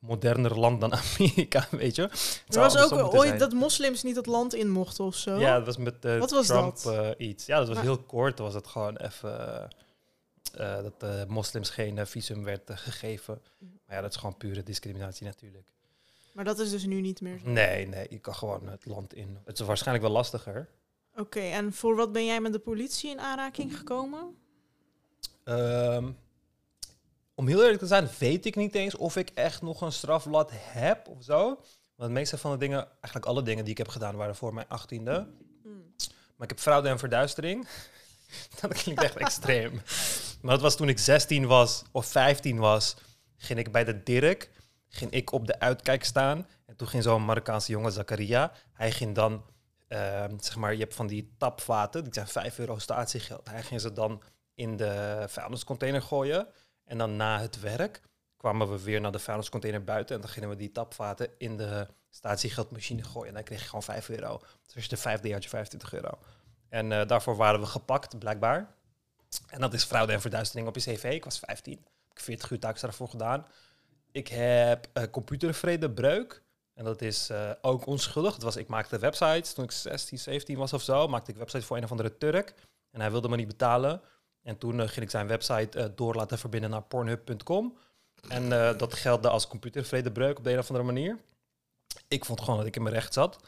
moderner 0.00 0.58
land 0.58 0.80
dan 0.80 0.92
Amerika, 1.18 1.66
weet 1.70 1.94
je. 1.96 2.02
Het 2.02 2.44
Er 2.54 2.60
was 2.60 2.76
ook 2.92 3.14
ooit 3.14 3.38
dat 3.38 3.52
moslims 3.52 4.02
niet 4.02 4.16
het 4.16 4.26
land 4.26 4.54
in 4.54 4.70
mochten 4.70 5.04
of 5.04 5.14
zo. 5.14 5.38
Ja, 5.38 5.56
dat 5.56 5.66
was 5.66 5.76
met 5.76 6.04
eh, 6.04 6.18
Wat 6.18 6.30
was 6.30 6.46
Trump 6.46 6.82
dat? 6.82 6.94
eh, 7.16 7.28
iets. 7.28 7.46
Ja, 7.46 7.58
dat 7.58 7.66
was 7.66 7.76
Maar- 7.76 7.84
heel 7.84 7.98
kort. 7.98 8.38
Was 8.38 8.54
het 8.54 8.66
gewoon 8.66 8.96
even 8.96 9.68
eh, 10.54 10.82
dat 10.82 11.00
de 11.00 11.24
moslims 11.28 11.70
geen 11.70 12.06
visum 12.06 12.44
werd 12.44 12.70
eh, 12.70 12.76
gegeven. 12.76 13.40
Maar 13.86 13.96
ja, 13.96 14.02
dat 14.02 14.10
is 14.10 14.16
gewoon 14.16 14.36
pure 14.36 14.62
discriminatie 14.62 15.26
natuurlijk. 15.26 15.68
Maar 16.32 16.44
dat 16.44 16.58
is 16.58 16.70
dus 16.70 16.84
nu 16.86 17.00
niet 17.00 17.20
meer 17.20 17.38
zo. 17.38 17.48
Nee, 17.50 17.86
nee, 17.86 18.06
je 18.10 18.18
kan 18.18 18.34
gewoon 18.34 18.68
het 18.68 18.86
land 18.86 19.14
in. 19.14 19.38
Het 19.44 19.60
is 19.60 19.66
waarschijnlijk 19.66 20.06
wel 20.06 20.14
lastiger. 20.16 20.68
Oké, 21.16 21.40
en 21.40 21.72
voor 21.72 21.96
wat 21.96 22.12
ben 22.12 22.24
jij 22.26 22.40
met 22.40 22.52
de 22.52 22.58
politie 22.58 23.10
in 23.10 23.20
aanraking 23.20 23.76
gekomen? 23.78 24.34
Ehm, 25.44 26.10
om 27.40 27.46
heel 27.46 27.62
eerlijk 27.62 27.78
te 27.78 27.86
zijn, 27.86 28.08
weet 28.18 28.46
ik 28.46 28.56
niet 28.56 28.74
eens 28.74 28.96
of 28.96 29.16
ik 29.16 29.30
echt 29.34 29.62
nog 29.62 29.80
een 29.80 29.92
strafblad 29.92 30.50
heb 30.54 31.08
of 31.08 31.22
zo. 31.22 31.44
Want 31.96 32.08
de 32.08 32.08
meeste 32.08 32.38
van 32.38 32.50
de 32.50 32.56
dingen, 32.56 32.88
eigenlijk 32.90 33.26
alle 33.26 33.42
dingen 33.42 33.64
die 33.64 33.72
ik 33.72 33.78
heb 33.78 33.88
gedaan, 33.88 34.16
waren 34.16 34.36
voor 34.36 34.54
mijn 34.54 34.68
achttiende. 34.68 35.28
Hmm. 35.62 35.94
Maar 36.36 36.48
ik 36.48 36.48
heb 36.48 36.58
fraude 36.58 36.88
en 36.88 36.98
verduistering. 36.98 37.68
dat 38.60 38.72
klinkt 38.72 39.02
echt 39.02 39.16
extreem. 39.26 39.82
Maar 40.40 40.52
dat 40.52 40.60
was 40.60 40.76
toen 40.76 40.88
ik 40.88 40.98
16 40.98 41.46
was 41.46 41.82
of 41.92 42.06
15 42.06 42.58
was. 42.58 42.96
Ging 43.36 43.58
ik 43.58 43.72
bij 43.72 43.84
de 43.84 44.02
Dirk. 44.02 44.50
Ging 44.88 45.10
ik 45.10 45.32
op 45.32 45.46
de 45.46 45.58
uitkijk 45.58 46.04
staan. 46.04 46.46
En 46.66 46.76
toen 46.76 46.88
ging 46.88 47.02
zo'n 47.02 47.24
Marokkaanse 47.24 47.72
jongen, 47.72 47.92
Zakaria. 47.92 48.52
Hij 48.72 48.92
ging 48.92 49.14
dan, 49.14 49.44
ehm, 49.88 50.38
zeg 50.38 50.56
maar, 50.56 50.72
je 50.72 50.80
hebt 50.80 50.94
van 50.94 51.06
die 51.06 51.34
tapvaten. 51.38 52.04
Die 52.04 52.12
zijn 52.12 52.26
5 52.26 52.58
euro 52.58 52.78
statiegeld. 52.78 53.48
Hij 53.48 53.62
ging 53.62 53.80
ze 53.80 53.92
dan 53.92 54.22
in 54.54 54.76
de 54.76 55.24
vuilniscontainer 55.28 56.02
gooien. 56.02 56.48
En 56.90 56.98
dan 56.98 57.16
na 57.16 57.40
het 57.40 57.60
werk 57.60 58.00
kwamen 58.36 58.70
we 58.70 58.82
weer 58.82 59.00
naar 59.00 59.12
de 59.12 59.18
vuilniscontainer 59.18 59.84
buiten. 59.84 60.14
En 60.14 60.20
dan 60.20 60.30
gingen 60.30 60.48
we 60.48 60.56
die 60.56 60.72
tapvaten 60.72 61.28
in 61.38 61.56
de 61.56 61.86
statiegeldmachine 62.08 63.02
gooien. 63.02 63.28
En 63.28 63.34
dan 63.34 63.42
kreeg 63.42 63.60
je 63.60 63.64
gewoon 63.64 63.82
5 63.82 64.08
euro. 64.08 64.38
Dus 64.38 64.74
als 64.74 64.84
je 64.84 64.90
de 64.90 64.96
vijfde 64.96 65.26
jaar 65.26 65.34
had 65.34 65.44
je 65.44 65.50
25 65.50 65.92
euro. 65.92 66.18
En 66.68 66.92
eh, 66.92 67.06
daarvoor 67.06 67.36
waren 67.36 67.60
we 67.60 67.66
gepakt, 67.66 68.18
blijkbaar. 68.18 68.74
En 69.46 69.60
dat 69.60 69.74
is 69.74 69.84
fraude 69.84 70.12
en 70.12 70.20
verduistering 70.20 70.68
op 70.68 70.74
je 70.74 70.80
cv. 70.80 71.04
Ik 71.04 71.24
was 71.24 71.38
15. 71.38 71.72
Heb 71.72 72.16
ik 72.16 72.20
40 72.20 72.50
uur 72.50 72.58
taakstraf 72.58 72.96
voor 72.96 73.08
gedaan. 73.08 73.46
Ik 74.12 74.28
heb 74.28 74.88
uh, 74.94 75.04
computervredebreuk. 75.10 76.42
En 76.74 76.84
dat 76.84 77.02
is 77.02 77.30
eh, 77.30 77.50
ook 77.60 77.86
onschuldig. 77.86 78.34
Het 78.34 78.42
was, 78.42 78.56
ik 78.56 78.68
maakte 78.68 78.98
websites 78.98 79.52
toen 79.52 79.64
ik 79.64 79.70
16, 79.70 80.18
17 80.18 80.58
was 80.58 80.72
of 80.72 80.82
zo. 80.82 81.08
Maakte 81.08 81.30
ik 81.30 81.36
websites 81.36 81.66
voor 81.66 81.76
een 81.76 81.84
of 81.84 81.90
andere 81.90 82.18
Turk. 82.18 82.54
En 82.90 83.00
hij 83.00 83.10
wilde 83.10 83.28
me 83.28 83.36
niet 83.36 83.46
betalen. 83.46 84.02
En 84.42 84.58
toen 84.58 84.80
eh, 84.80 84.88
ging 84.88 85.04
ik 85.04 85.10
zijn 85.10 85.26
website 85.26 85.78
eh, 85.78 85.88
door 85.94 86.14
laten 86.14 86.38
verbinden 86.38 86.70
naar 86.70 86.82
pornhub.com. 86.82 87.76
En 88.28 88.52
eh, 88.52 88.78
dat 88.78 88.94
geldde 88.94 89.28
als 89.28 89.46
computervredebreuk 89.46 90.38
op 90.38 90.44
de 90.44 90.52
een 90.52 90.58
of 90.58 90.68
andere 90.68 90.86
manier. 90.86 91.18
Ik 92.08 92.24
vond 92.24 92.40
gewoon 92.40 92.56
dat 92.56 92.66
ik 92.66 92.76
in 92.76 92.82
mijn 92.82 92.94
recht 92.94 93.12
zat. 93.12 93.38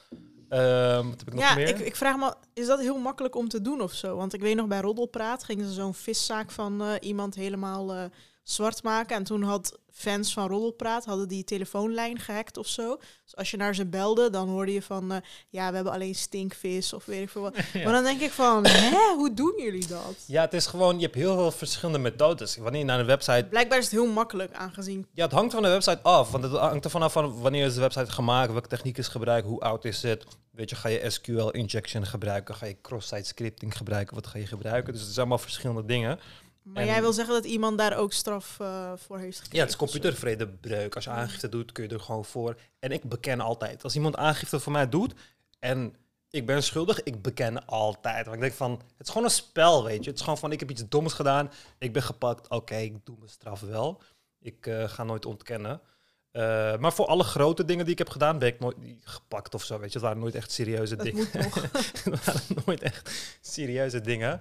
Wat 0.49 1.05
heb 1.05 1.27
ik 1.27 1.33
nog 1.35 1.43
Ja, 1.43 1.55
meer? 1.55 1.69
ik, 1.69 1.79
ik 1.79 1.97
vraag 1.97 2.17
me, 2.17 2.35
is 2.55 2.67
dat 2.67 2.81
heel 2.81 2.99
makkelijk 2.99 3.37
om 3.37 3.49
te 3.49 3.61
doen 3.63 3.81
of 3.81 3.93
zo? 3.93 4.17
Want 4.17 4.33
ik 4.35 4.41
weet 4.41 4.57
nog 4.57 4.67
bij 4.67 4.81
Roddelpraat 4.81 5.45
gingen 5.45 5.67
ze 5.67 5.73
zo'n 5.73 5.95
viszaak 5.95 6.51
van 6.51 6.97
iemand 7.01 7.35
helemaal 7.35 8.11
zwart 8.43 8.83
maken. 8.83 9.17
En 9.17 9.25
toen 9.25 9.43
had 9.43 9.79
fans 9.93 10.33
van 10.33 10.49
Roddelpraat 10.49 11.05
hadden 11.05 11.29
die 11.29 11.45
telefoonlijn 11.45 12.19
gehackt 12.19 12.57
of 12.57 12.67
zo. 12.67 12.97
Dus 13.25 13.37
als 13.37 13.51
je 13.51 13.57
naar 13.57 13.75
ze 13.75 13.87
belde, 13.87 14.31
dan 14.31 14.49
hoorde 14.49 14.73
je 14.73 14.83
van, 14.83 15.13
eh, 15.13 15.19
ja, 15.49 15.69
we 15.69 15.75
hebben 15.75 15.93
alleen 15.93 16.15
stinkvis 16.15 16.93
of 16.93 17.05
weet 17.05 17.23
ik 17.23 17.29
veel 17.29 17.43
wat. 17.43 17.57
Ja. 17.73 17.85
Maar 17.85 17.93
dan 17.93 18.05
denk 18.05 18.21
ik 18.21 18.31
van, 18.31 18.67
hè, 18.67 19.15
hoe 19.17 19.35
doen 19.35 19.55
jullie 19.57 19.87
dat? 19.87 20.25
Ja, 20.27 20.41
het 20.43 20.53
is 20.53 20.67
gewoon, 20.67 20.97
je 20.97 21.03
hebt 21.03 21.15
heel 21.15 21.35
veel 21.35 21.51
verschillende 21.51 21.99
methodes. 21.99 22.57
Wanneer 22.57 22.81
je 22.81 22.87
naar 22.87 23.01
een 23.01 23.07
website 23.07 23.47
Blijkbaar 23.51 23.79
is 23.79 23.85
het 23.85 23.93
heel 23.93 24.07
makkelijk 24.07 24.53
aangezien. 24.53 25.07
Ja, 25.13 25.25
het 25.25 25.33
hangt 25.33 25.53
van 25.53 25.63
de 25.63 25.69
website 25.69 26.03
af. 26.03 26.31
Want 26.31 26.45
het 26.45 26.53
hangt 26.53 26.85
ervan 26.85 27.03
af 27.03 27.13
van 27.13 27.41
wanneer 27.41 27.67
is 27.67 27.75
de 27.75 27.81
website 27.81 28.13
gemaakt, 28.13 28.53
welke 28.53 28.69
techniek 28.69 28.99
is 28.99 29.09
gebruikt, 29.09 29.47
hoe 29.47 29.61
oud 29.61 29.85
is 29.85 30.03
het. 30.03 30.25
Weet 30.51 30.71
je, 30.71 30.77
ga 30.77 30.89
je 30.89 31.11
SQL 31.11 31.49
injection 31.49 32.07
gebruiken, 32.07 32.55
ga 32.55 32.67
je 32.67 32.77
cross-site 32.83 33.25
scripting 33.25 33.77
gebruiken, 33.77 34.15
wat 34.15 34.27
ga 34.27 34.39
je 34.39 34.47
gebruiken? 34.47 34.93
Dus 34.93 35.03
het 35.03 35.11
zijn 35.11 35.27
allemaal 35.27 35.45
verschillende 35.45 35.85
dingen. 35.85 36.19
Maar 36.62 36.83
En- 36.83 36.88
jij 36.88 37.00
wil 37.00 37.12
zeggen 37.12 37.35
dat 37.35 37.45
iemand 37.45 37.78
daar 37.78 37.97
ook 37.97 38.12
straf 38.12 38.57
eh, 38.61 38.92
voor 38.97 39.19
heeft 39.19 39.37
gekregen? 39.37 39.57
Ja, 39.57 39.62
het 39.62 39.71
is 39.73 39.76
computervredebreuk. 39.78 40.95
Als 40.95 41.04
je 41.04 41.11
aangifte 41.11 41.49
doet, 41.49 41.73
kun 41.73 41.85
je 41.85 41.90
er 41.90 42.00
gewoon 42.00 42.25
voor. 42.25 42.57
En 42.78 42.90
ik 42.90 43.02
beken 43.02 43.40
altijd. 43.40 43.83
Als 43.85 43.95
iemand 43.95 44.16
aangifte 44.16 44.61
voor 44.61 44.73
mij 44.73 44.88
doet 44.88 45.14
en 45.59 45.97
ik 46.31 46.47
ben 46.47 46.62
schuldig, 46.62 47.02
ik 47.02 47.23
beken 47.23 47.66
altijd. 47.66 48.25
Want 48.25 48.37
ik 48.37 48.42
denk 48.42 48.54
van, 48.54 48.71
het 48.73 49.07
is 49.07 49.09
gewoon 49.09 49.25
een 49.25 49.31
spel, 49.35 49.85
weet 49.85 50.04
je. 50.04 50.09
Het 50.11 50.19
is 50.19 50.25
gewoon 50.25 50.38
van, 50.38 50.52
ik 50.52 50.61
heb 50.61 50.71
iets 50.71 50.88
doms 50.88 51.12
gedaan, 51.12 51.50
ik 51.78 51.92
ben 51.92 52.02
gepakt, 52.02 52.49
oké, 52.49 52.76
ik 52.76 52.97
doe 53.04 53.16
mijn 53.19 53.31
straf 53.31 53.61
wel. 53.61 54.02
Ik 54.41 54.67
eh, 54.67 54.89
ga 54.89 55.04
nooit 55.04 55.26
ontkennen. 55.26 55.80
Eh, 56.30 56.76
maar 56.78 56.93
voor 56.93 57.06
alle 57.06 57.25
grote 57.25 57.65
dingen 57.65 57.84
die 57.84 57.93
ik 57.93 57.99
heb 57.99 58.08
gedaan, 58.10 58.39
ben 58.39 58.49
ik 58.49 58.60
nooit 58.60 58.76
gepakt 59.00 59.54
of 59.54 59.65
zo, 59.65 59.78
weet 59.78 59.93
je. 59.93 59.99
Het 59.99 60.06
waren 60.06 60.19
nooit 60.23 60.34
echt 60.34 60.52
serieuze 60.52 60.97
Dat 60.97 61.04
dingen. 61.06 61.26
Het 61.32 62.25
waren 62.25 62.43
nooit 62.67 62.82
echt 62.82 63.10
serieuze 63.41 64.00
dingen. 64.00 64.41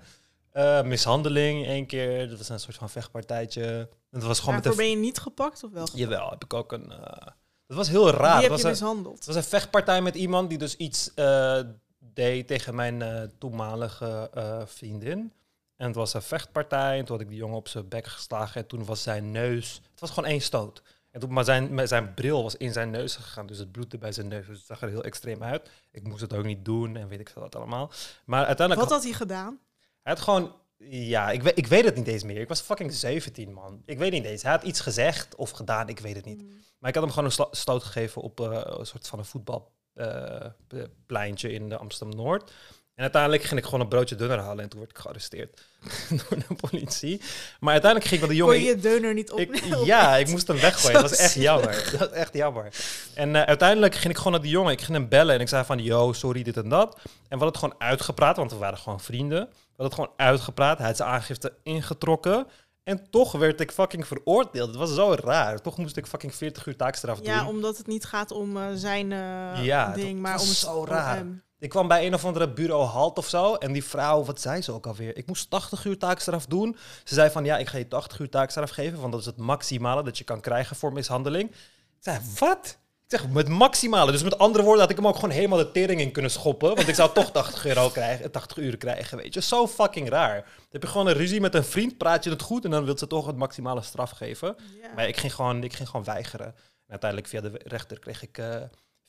Eh, 0.51 0.81
mishandeling 0.83 1.65
één 1.65 1.85
keer, 1.85 2.29
dat 2.29 2.37
was 2.37 2.49
een 2.49 2.59
soort 2.59 2.75
van 2.75 2.89
vechtpartijtje. 2.89 3.89
Dat 4.09 4.23
was 4.23 4.39
gewoon 4.39 4.55
met 4.55 4.63
Daarvoor 4.63 4.81
een 4.83 4.89
ben 4.89 4.99
je 4.99 5.05
niet 5.05 5.19
gepakt 5.19 5.63
of 5.63 5.71
wel? 5.71 5.87
Jawel, 5.93 6.29
heb 6.29 6.43
ik 6.43 6.53
ook 6.53 6.71
een. 6.71 6.91
eh, 6.91 7.27
dat 7.67 7.77
was 7.77 7.89
heel 7.89 8.09
raar. 8.09 8.19
Die 8.19 8.27
Het 8.33 8.41
heb 8.41 8.49
was, 8.51 8.59
je 8.61 8.65
een, 8.65 8.71
mishandeld. 8.71 9.15
het 9.15 9.25
was 9.25 9.35
een 9.35 9.43
vechtpartij 9.43 10.01
met 10.01 10.15
iemand 10.15 10.49
die 10.49 10.57
dus 10.57 10.75
iets 10.75 11.13
eh, 11.13 11.59
deed 11.99 12.47
tegen 12.47 12.75
mijn 12.75 13.31
toenmalige 13.37 14.29
vriendin. 14.65 15.33
En 15.77 15.87
het 15.87 15.95
was 15.95 16.13
een 16.13 16.21
vechtpartij. 16.21 16.97
En 16.97 17.05
toen 17.05 17.15
had 17.15 17.21
ik 17.25 17.29
die 17.29 17.37
jongen 17.37 17.57
op 17.57 17.67
zijn 17.67 17.87
bek 17.87 18.07
geslagen. 18.07 18.61
En 18.61 18.67
toen 18.67 18.85
was 18.85 19.03
zijn 19.03 19.31
neus. 19.31 19.81
Het 19.91 19.99
was 19.99 20.09
gewoon 20.09 20.29
één 20.29 20.41
stoot. 20.41 20.81
En 21.11 21.19
toen, 21.19 21.33
maar 21.33 21.43
zijn, 21.43 21.73
met 21.73 21.89
zijn 21.89 22.13
bril 22.13 22.43
was 22.43 22.55
in 22.55 22.71
zijn 22.73 22.89
neus 22.89 23.15
gegaan. 23.15 23.45
Dus 23.45 23.57
het 23.57 23.71
bloedde 23.71 23.97
bij 23.97 24.11
zijn 24.11 24.27
neus. 24.27 24.47
Dus 24.47 24.57
het 24.57 24.65
zag 24.65 24.81
er 24.81 24.89
heel 24.89 25.03
extreem 25.03 25.43
uit. 25.43 25.69
Ik 25.91 26.03
moest 26.07 26.21
het 26.21 26.33
ook 26.33 26.43
niet 26.45 26.65
doen. 26.65 26.95
En 26.95 27.07
weet 27.07 27.19
ik 27.19 27.29
veel 27.29 27.41
wat 27.41 27.55
allemaal. 27.55 27.91
Maar 28.25 28.45
uiteindelijk. 28.45 28.87
Wat 28.89 28.97
had 28.97 29.03
hij 29.07 29.13
gedaan? 29.17 29.59
Hij 30.03 30.13
had 30.13 30.21
gewoon. 30.21 30.55
Ja, 30.89 31.31
ik 31.31 31.43
weet, 31.43 31.57
ik 31.57 31.67
weet 31.67 31.85
het 31.85 31.95
niet 31.95 32.07
eens 32.07 32.23
meer. 32.23 32.41
Ik 32.41 32.47
was 32.47 32.61
fucking 32.61 32.93
17, 32.93 33.53
man. 33.53 33.81
Ik 33.85 33.97
weet 33.97 34.11
niet 34.11 34.25
eens. 34.25 34.43
Hij 34.43 34.51
had 34.51 34.63
iets 34.63 34.79
gezegd 34.79 35.35
of 35.35 35.49
gedaan, 35.49 35.89
ik 35.89 35.99
weet 35.99 36.15
het 36.15 36.25
niet. 36.25 36.43
Maar 36.79 36.89
ik 36.89 36.95
had 36.95 37.03
hem 37.03 37.13
gewoon 37.13 37.31
een 37.39 37.47
stoot 37.51 37.83
gegeven 37.83 38.21
op 38.21 38.39
eh, 38.39 38.61
een 38.63 38.85
soort 38.85 39.07
van 39.07 39.19
een 39.19 39.25
voetbalpleintje 39.25 41.51
in 41.51 41.69
de 41.69 41.77
Amsterdam-Noord. 41.77 42.51
En 42.95 43.01
uiteindelijk 43.03 43.43
ging 43.43 43.59
ik 43.59 43.65
gewoon 43.65 43.79
een 43.79 43.87
broodje 43.87 44.15
dunner 44.15 44.39
halen 44.39 44.63
en 44.63 44.69
toen 44.69 44.79
werd 44.79 44.91
ik 44.91 44.97
gearresteerd 44.97 45.61
door 46.29 46.37
de 46.47 46.55
politie. 46.55 47.21
Maar 47.59 47.71
uiteindelijk 47.71 48.11
ging 48.11 48.21
ik 48.21 48.27
met 48.27 48.37
de 48.37 48.43
Kon 48.43 48.53
jongen... 48.53 48.69
je 48.69 48.75
je 48.75 48.81
deuner 48.81 49.13
niet 49.13 49.31
Ik, 49.35 49.53
opnemen? 49.53 49.85
ja, 49.85 50.17
ik 50.17 50.27
moest 50.27 50.47
hem 50.47 50.59
weggooien. 50.59 51.01
Dat 51.01 51.09
was 51.09 51.19
echt 51.19 51.33
jammer. 51.49 51.87
Dat 51.91 51.99
was 51.99 52.09
echt 52.09 52.33
jammer. 52.33 52.73
En 53.13 53.35
eh, 53.35 53.41
uiteindelijk 53.41 53.95
ging 53.95 54.09
ik 54.13 54.17
gewoon 54.17 54.31
naar 54.31 54.41
die 54.41 54.51
jongen. 54.51 54.71
Ik 54.71 54.81
ging 54.81 54.97
hem 54.97 55.09
bellen 55.09 55.35
en 55.35 55.41
ik 55.41 55.47
zei 55.47 55.65
van, 55.65 55.83
yo, 55.83 56.13
sorry, 56.13 56.43
dit 56.43 56.57
en 56.57 56.69
dat. 56.69 56.95
En 57.03 57.05
we 57.09 57.09
hadden 57.29 57.47
het 57.47 57.57
gewoon 57.57 57.75
uitgepraat, 57.77 58.37
want 58.37 58.51
we 58.51 58.57
waren 58.57 58.77
gewoon 58.77 58.99
vrienden. 58.99 59.49
Het 59.83 59.93
gewoon 59.93 60.11
uitgepraat. 60.15 60.77
Hij 60.77 60.87
had 60.87 60.95
zijn 60.97 61.09
aangifte 61.09 61.53
ingetrokken. 61.63 62.47
En 62.83 63.09
toch 63.09 63.31
werd 63.31 63.61
ik 63.61 63.71
fucking 63.71 64.07
veroordeeld. 64.07 64.67
Het 64.67 64.77
was 64.77 64.93
zo 64.93 65.15
raar. 65.23 65.61
Toch 65.61 65.77
moest 65.77 65.97
ik 65.97 66.07
fucking 66.07 66.35
40 66.35 66.65
uur 66.65 66.75
taakstraf 66.75 67.17
doen. 67.17 67.33
Ja, 67.33 67.47
omdat 67.47 67.77
het 67.77 67.87
niet 67.87 68.05
gaat 68.05 68.31
om 68.31 68.57
eh, 68.57 68.63
zijn 68.73 69.11
eh, 69.11 69.63
Ja, 69.63 69.91
ding, 69.93 70.19
maar 70.19 70.39
om 70.39 70.47
het 70.47 70.55
zo 70.55 70.85
raar. 70.85 71.15
hem. 71.15 71.43
Ik 71.59 71.69
kwam 71.69 71.87
bij 71.87 72.05
een 72.05 72.13
of 72.13 72.25
andere 72.25 72.49
bureau 72.53 72.83
halt 72.83 73.17
of 73.17 73.27
zo. 73.27 73.55
En 73.55 73.71
die 73.71 73.83
vrouw, 73.83 74.23
wat 74.23 74.41
zei 74.41 74.61
ze 74.61 74.71
ook 74.71 74.87
alweer? 74.87 75.17
Ik 75.17 75.27
moest 75.27 75.49
80 75.49 75.85
uur 75.85 75.97
taakstraf 75.97 76.45
doen. 76.45 76.77
Ze 77.03 77.13
zei 77.13 77.29
van, 77.29 77.45
ja, 77.45 77.57
ik 77.57 77.67
ga 77.67 77.77
je 77.77 77.87
80 77.87 78.19
uur 78.19 78.29
taakstraf 78.29 78.69
geven. 78.69 78.99
Want 78.99 79.11
dat 79.11 79.21
is 79.21 79.25
het 79.27 79.37
maximale 79.37 80.03
dat 80.03 80.17
je 80.17 80.23
kan 80.23 80.39
krijgen 80.39 80.75
voor 80.75 80.93
mishandeling. 80.93 81.49
Ik 81.49 81.57
zei, 81.99 82.19
wat? 82.39 82.77
Zeg, 83.11 83.29
met 83.29 83.47
maximale. 83.47 84.11
Dus 84.11 84.23
met 84.23 84.37
andere 84.37 84.63
woorden 84.63 84.81
had 84.81 84.89
ik 84.89 84.95
hem 84.95 85.07
ook 85.07 85.15
gewoon 85.15 85.29
helemaal 85.29 85.57
de 85.57 85.71
tering 85.71 86.01
in 86.01 86.11
kunnen 86.11 86.31
schoppen. 86.31 86.75
Want 86.75 86.87
ik 86.87 86.95
zou 86.95 87.13
toch 87.13 87.31
80 87.41 87.65
euro 87.65 87.89
krijgen, 87.89 88.31
80 88.31 88.57
uur 88.57 88.77
krijgen, 88.77 89.17
weet 89.17 89.33
je. 89.33 89.41
Zo 89.41 89.67
fucking 89.67 90.09
raar. 90.09 90.35
Dan 90.35 90.67
heb 90.69 90.81
je 90.81 90.87
gewoon 90.87 91.07
een 91.07 91.13
ruzie 91.13 91.41
met 91.41 91.55
een 91.55 91.63
vriend, 91.63 91.97
praat 91.97 92.23
je 92.23 92.29
het 92.29 92.41
goed... 92.41 92.65
en 92.65 92.71
dan 92.71 92.85
wil 92.85 92.97
ze 92.97 93.07
toch 93.07 93.25
het 93.25 93.35
maximale 93.35 93.81
straf 93.81 94.11
geven. 94.11 94.55
Maar 94.95 95.07
ik 95.07 95.17
ging 95.17 95.35
gewoon, 95.35 95.63
ik 95.63 95.73
ging 95.73 95.89
gewoon 95.89 96.05
weigeren. 96.05 96.45
En 96.45 96.89
uiteindelijk 96.89 97.29
via 97.29 97.41
de 97.41 97.51
rechter 97.63 97.99
kreeg 97.99 98.21
ik 98.21 98.37
eh 98.37 98.55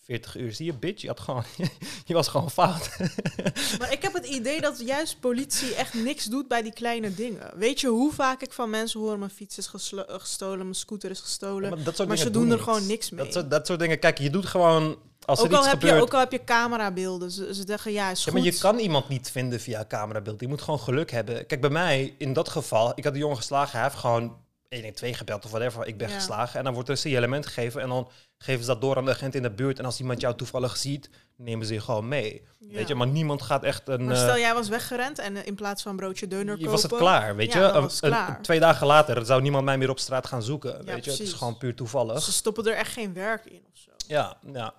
40 0.05 0.37
uur. 0.37 0.53
Zie 0.53 0.67
je, 0.67 0.75
bitch, 0.75 1.03
je, 1.03 1.09
had 1.09 1.21
gewoon, 1.21 1.45
je 2.05 2.15
was 2.15 2.29
gewoon 2.29 2.51
fout. 2.51 2.91
Maar 3.79 3.93
ik 3.93 4.03
heb 4.03 4.13
het 4.13 4.27
idee 4.27 4.61
dat 4.61 4.81
juist 4.81 5.21
politie 5.21 5.75
echt 5.75 5.95
niks 5.95 6.25
doet 6.25 6.49
bij 6.49 6.63
die 6.63 6.73
kleine 6.73 7.15
dingen. 7.15 7.51
Weet 7.55 7.81
je 7.81 7.89
hoe 7.89 8.13
vaak 8.13 8.43
ik 8.43 8.53
van 8.53 8.71
mensen 8.71 9.01
hoor, 9.01 9.19
mijn 9.19 9.31
fiets 9.31 9.59
is 9.59 9.67
eh, 9.67 10.05
gestolen, 10.07 10.59
mijn 10.59 10.75
scooter 10.75 11.11
is 11.11 11.21
gestolen. 11.21 11.71
Ja, 11.71 11.75
maar 11.77 11.85
dat 11.85 11.97
soort 11.97 12.09
maar 12.09 12.17
ze 12.17 12.31
doen 12.31 12.51
er 12.51 12.59
gewoon 12.59 12.87
niks 12.87 13.11
mee. 13.11 13.25
Dat 13.25 13.33
soort, 13.33 13.51
dat 13.51 13.67
soort 13.67 13.79
dingen. 13.79 13.99
Kijk, 13.99 14.19
je 14.19 14.31
doet 14.31 14.47
gewoon... 14.47 14.99
Als 15.25 15.41
ook, 15.41 15.53
al 15.53 15.59
iets 15.59 15.71
heb 15.71 15.83
je, 15.83 16.01
ook 16.01 16.15
al 16.15 16.21
heb 16.21 16.33
je 16.33 16.45
camerabeelden. 16.45 17.31
Ze, 17.31 17.55
ze 17.55 17.63
zeggen 17.67 17.93
ja, 17.93 18.11
is 18.11 18.25
Ja, 18.25 18.33
maar 18.33 18.43
je 18.43 18.59
kan 18.59 18.79
iemand 18.79 19.09
niet 19.09 19.31
vinden 19.31 19.61
via 19.61 19.85
camerabeeld. 19.89 20.41
Je 20.41 20.49
moet 20.49 20.63
gewoon 20.63 20.81
geluk 20.81 21.11
hebben. 21.11 21.47
Kijk, 21.47 21.61
bij 21.61 21.71
mij, 21.71 22.15
in 22.19 22.33
dat 22.33 22.49
geval, 22.49 22.93
ik 22.95 23.05
had 23.05 23.13
de 23.13 23.19
jongen 23.19 23.37
geslagen. 23.37 23.73
Hij 23.73 23.83
heeft 23.83 24.01
gewoon 24.01 24.37
112 24.73 25.17
gebeld 25.17 25.45
of 25.45 25.51
whatever. 25.51 25.87
Ik 25.87 25.99
ben 25.99 26.09
Ja. 26.09 26.15
geslagen. 26.15 26.59
En 26.59 26.65
dan 26.65 26.73
wordt 26.73 26.89
er 26.89 26.95
een 26.95 27.01
signalement 27.01 27.47
gegeven. 27.47 27.81
En 27.81 27.89
dan 27.89 28.09
geven 28.39 28.61
ze 28.61 28.67
dat 28.67 28.81
door 28.81 28.97
aan 28.97 29.05
de 29.05 29.11
agent 29.11 29.35
in 29.35 29.43
de 29.43 29.51
buurt. 29.51 29.79
En 29.79 29.85
als 29.85 30.01
iemand 30.01 30.21
jou 30.21 30.37
toevallig 30.37 30.77
ziet, 30.77 31.11
nemen 31.37 31.67
ze 31.67 31.73
je 31.75 31.81
gewoon 31.81 32.09
mee. 32.09 32.43
Ja. 32.59 32.75
Weet 32.75 32.89
je, 32.89 32.95
maar 32.95 33.07
niemand 33.07 33.43
gaat 33.43 33.63
echt 33.65 33.89
een... 33.89 34.05
Maar 34.05 34.15
eh, 34.17 34.23
stel, 34.23 34.39
jij 34.39 34.55
was 34.55 34.69
weggerend 34.69 35.19
en 35.19 35.37
eh, 35.37 35.47
in 35.47 35.55
plaats 35.55 35.83
van 35.83 35.97
broodje 35.97 36.27
deuner 36.29 36.53
je 36.55 36.65
kopen... 36.65 36.71
was 36.73 36.83
het 36.83 36.95
klaar, 36.97 37.37
weet 37.37 37.53
je? 37.53 37.61
Een- 37.61 37.91
een- 38.01 38.43
twee 38.43 38.61
dagen 38.61 38.87
later 38.87 39.27
zou 39.27 39.43
niemand 39.43 39.65
mij 39.65 39.79
meer 39.79 39.91
op 39.91 39.99
straat 39.99 40.27
gaan 40.27 40.43
zoeken. 40.43 40.85
weet 40.85 41.05
je, 41.05 41.11
het 41.11 41.21
is 41.21 41.33
gewoon 41.33 41.59
puur 41.59 41.75
toevallig. 41.75 42.23
Ze 42.23 42.33
stoppen 42.33 42.65
er 42.67 42.75
echt 42.75 42.93
geen 42.93 43.13
werk 43.13 43.45
in 43.45 43.63
of 43.73 43.79
zo. 43.79 43.91
Ja, 44.07 44.37
ja. 44.53 44.75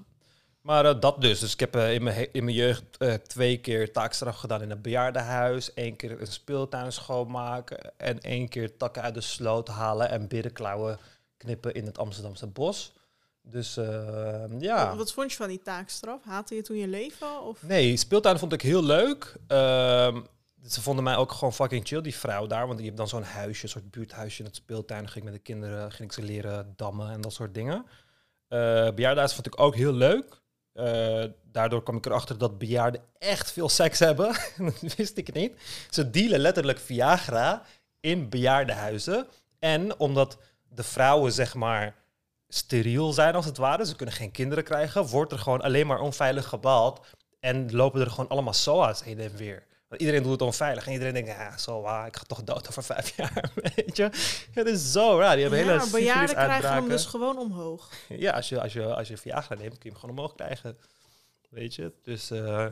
Maar 0.64 0.86
eh, 0.86 1.00
dat 1.00 1.22
dus. 1.22 1.40
Dus 1.40 1.54
ik 1.54 1.60
heb 1.60 1.76
eh, 1.76 1.94
in, 1.94 2.04
mijn 2.04 2.34
in 2.34 2.44
mijn 2.44 2.56
jeugd 2.56 2.98
eh, 2.98 3.14
twee 3.14 3.58
keer 3.58 3.92
taakstraf 3.92 4.36
gedaan 4.36 4.62
in 4.62 4.72
een 4.72 4.82
bejaardenhuis. 4.82 5.74
één 5.74 5.96
keer 5.96 6.22
een 6.22 6.28
speeltuin 6.28 6.92
schoonmaken. 6.92 7.98
En 7.98 8.20
één 8.22 8.50
keer 8.50 8.78
takken 8.78 9.02
uit 9.02 9.14
de 9.14 9.22
sloot 9.22 9.68
halen 9.68 10.10
en 10.10 10.28
berenklauwen 10.28 11.00
knippen 11.38 11.74
in 11.74 11.86
het 11.86 11.98
Amsterdamse 11.98 12.48
bos. 12.48 12.94
Dus 13.42 13.78
eh, 13.78 14.44
ja. 14.60 14.88
Wat, 14.88 14.98
wat 14.98 15.14
vond 15.14 15.32
je 15.32 15.38
van 15.38 15.48
die 15.48 15.62
taakstraf? 15.62 16.24
Haatte 16.24 16.56
je 16.56 16.62
toen 16.62 16.78
je 16.78 16.88
leven? 16.88 17.42
Of? 17.42 17.64
Nee, 17.64 17.98
speeltuin 17.98 18.40
vond 18.40 18.54
ik 18.54 18.62
heel 18.62 18.84
leuk. 18.84 19.36
Ehm, 19.48 20.22
ze 20.68 20.82
vonden 20.82 21.04
mij 21.04 21.16
ook 21.16 21.32
gewoon 21.32 21.54
fucking 21.54 21.88
chill, 21.88 22.02
die 22.02 22.16
vrouw 22.16 22.48
daar. 22.48 22.68
Want 22.68 22.80
je 22.80 22.86
hebt 22.86 22.98
dan 22.98 23.08
zo'n 23.08 23.24
huisje, 23.24 23.64
een 23.64 23.70
soort 23.70 23.92
buurthuisje 23.92 24.40
in 24.40 24.46
het 24.46 24.56
speeltuin. 24.56 25.02
Dan 25.02 25.12
ging 25.12 25.26
ik 25.26 25.32
met 25.32 25.40
de 25.40 25.52
kinderen 25.52 25.92
ging 25.92 26.10
ik 26.10 26.16
ze 26.16 26.24
leren 26.24 26.74
dammen 26.76 27.12
en 27.12 27.22
dat 27.22 27.34
soort 27.34 27.54
dingen. 27.54 27.86
Bejaardenhuis 28.96 29.34
vond 29.34 29.48
ik 29.48 29.60
ook 29.60 29.76
heel 29.76 29.94
leuk. 29.94 30.42
Eh, 30.74 31.24
daardoor 31.52 31.84
kwam 31.84 31.98
ik 31.98 32.06
erachter 32.06 32.38
dat 32.38 32.58
bejaarden 32.58 33.02
echt 33.18 33.52
veel 33.52 33.70
seks 33.70 34.00
hebben. 34.00 34.36
dat 34.82 34.96
wist 34.96 35.18
ik 35.18 35.34
niet. 35.34 35.54
Ze 35.90 36.10
dealen 36.10 36.40
letterlijk 36.40 36.80
Viagra 36.80 37.64
in 38.00 38.30
bejaardenhuizen. 38.30 39.28
En 39.60 40.00
omdat 40.00 40.38
de 40.70 40.84
vrouwen, 40.84 41.32
zeg 41.32 41.54
maar, 41.54 41.96
steriel 42.48 43.14
zijn 43.14 43.36
als 43.36 43.46
het 43.46 43.58
ware, 43.58 43.86
ze 43.86 43.96
kunnen 43.96 44.16
geen 44.16 44.32
kinderen 44.32 44.64
krijgen, 44.64 45.06
wordt 45.06 45.32
er 45.32 45.40
gewoon 45.40 45.62
alleen 45.62 45.88
maar 45.88 46.00
onveilig 46.00 46.48
gebald. 46.48 47.06
En 47.40 47.76
lopen 47.76 48.02
er 48.02 48.10
gewoon 48.10 48.30
allemaal 48.30 48.54
SOA's 48.54 49.04
heen 49.04 49.20
en 49.20 49.36
weer. 49.36 49.68
Want 49.94 50.06
iedereen 50.06 50.28
doet 50.28 50.40
het 50.40 50.50
onveilig. 50.50 50.86
En 50.86 50.92
iedereen 50.92 51.14
denkt, 51.14 51.30
ja, 51.30 51.58
SOA, 51.58 52.06
ik 52.06 52.16
ga 52.16 52.24
toch 52.28 52.44
dood 52.44 52.70
over 52.70 52.84
vijf 52.84 53.16
jaar, 53.18 53.52
weet 53.56 53.98
je. 53.98 54.04
Het 54.52 54.68
is 54.68 54.92
zo 54.92 55.20
raar. 55.20 55.34
Die 55.36 55.42
hebben 55.42 55.60
hele 55.60 55.74
ja, 55.74 55.90
bejaarden 55.92 56.36
krijgen 56.36 56.74
hem 56.74 56.90
dus 56.90 57.06
gewoon 57.06 57.38
omhoog. 57.38 57.90
Ja, 58.08 58.32
als 58.32 58.50
je, 58.50 58.62
als, 58.62 58.74
je, 58.74 58.96
als 58.96 59.08
je 59.08 59.18
Viagra 59.18 59.56
neemt, 59.56 59.78
kun 59.78 59.80
je 59.82 59.90
hem 59.90 60.00
gewoon 60.00 60.16
omhoog 60.16 60.36
krijgen. 60.36 60.78
Weet 61.50 61.76
je? 61.76 61.92
Dus 62.04 62.32
eh, 62.32 62.68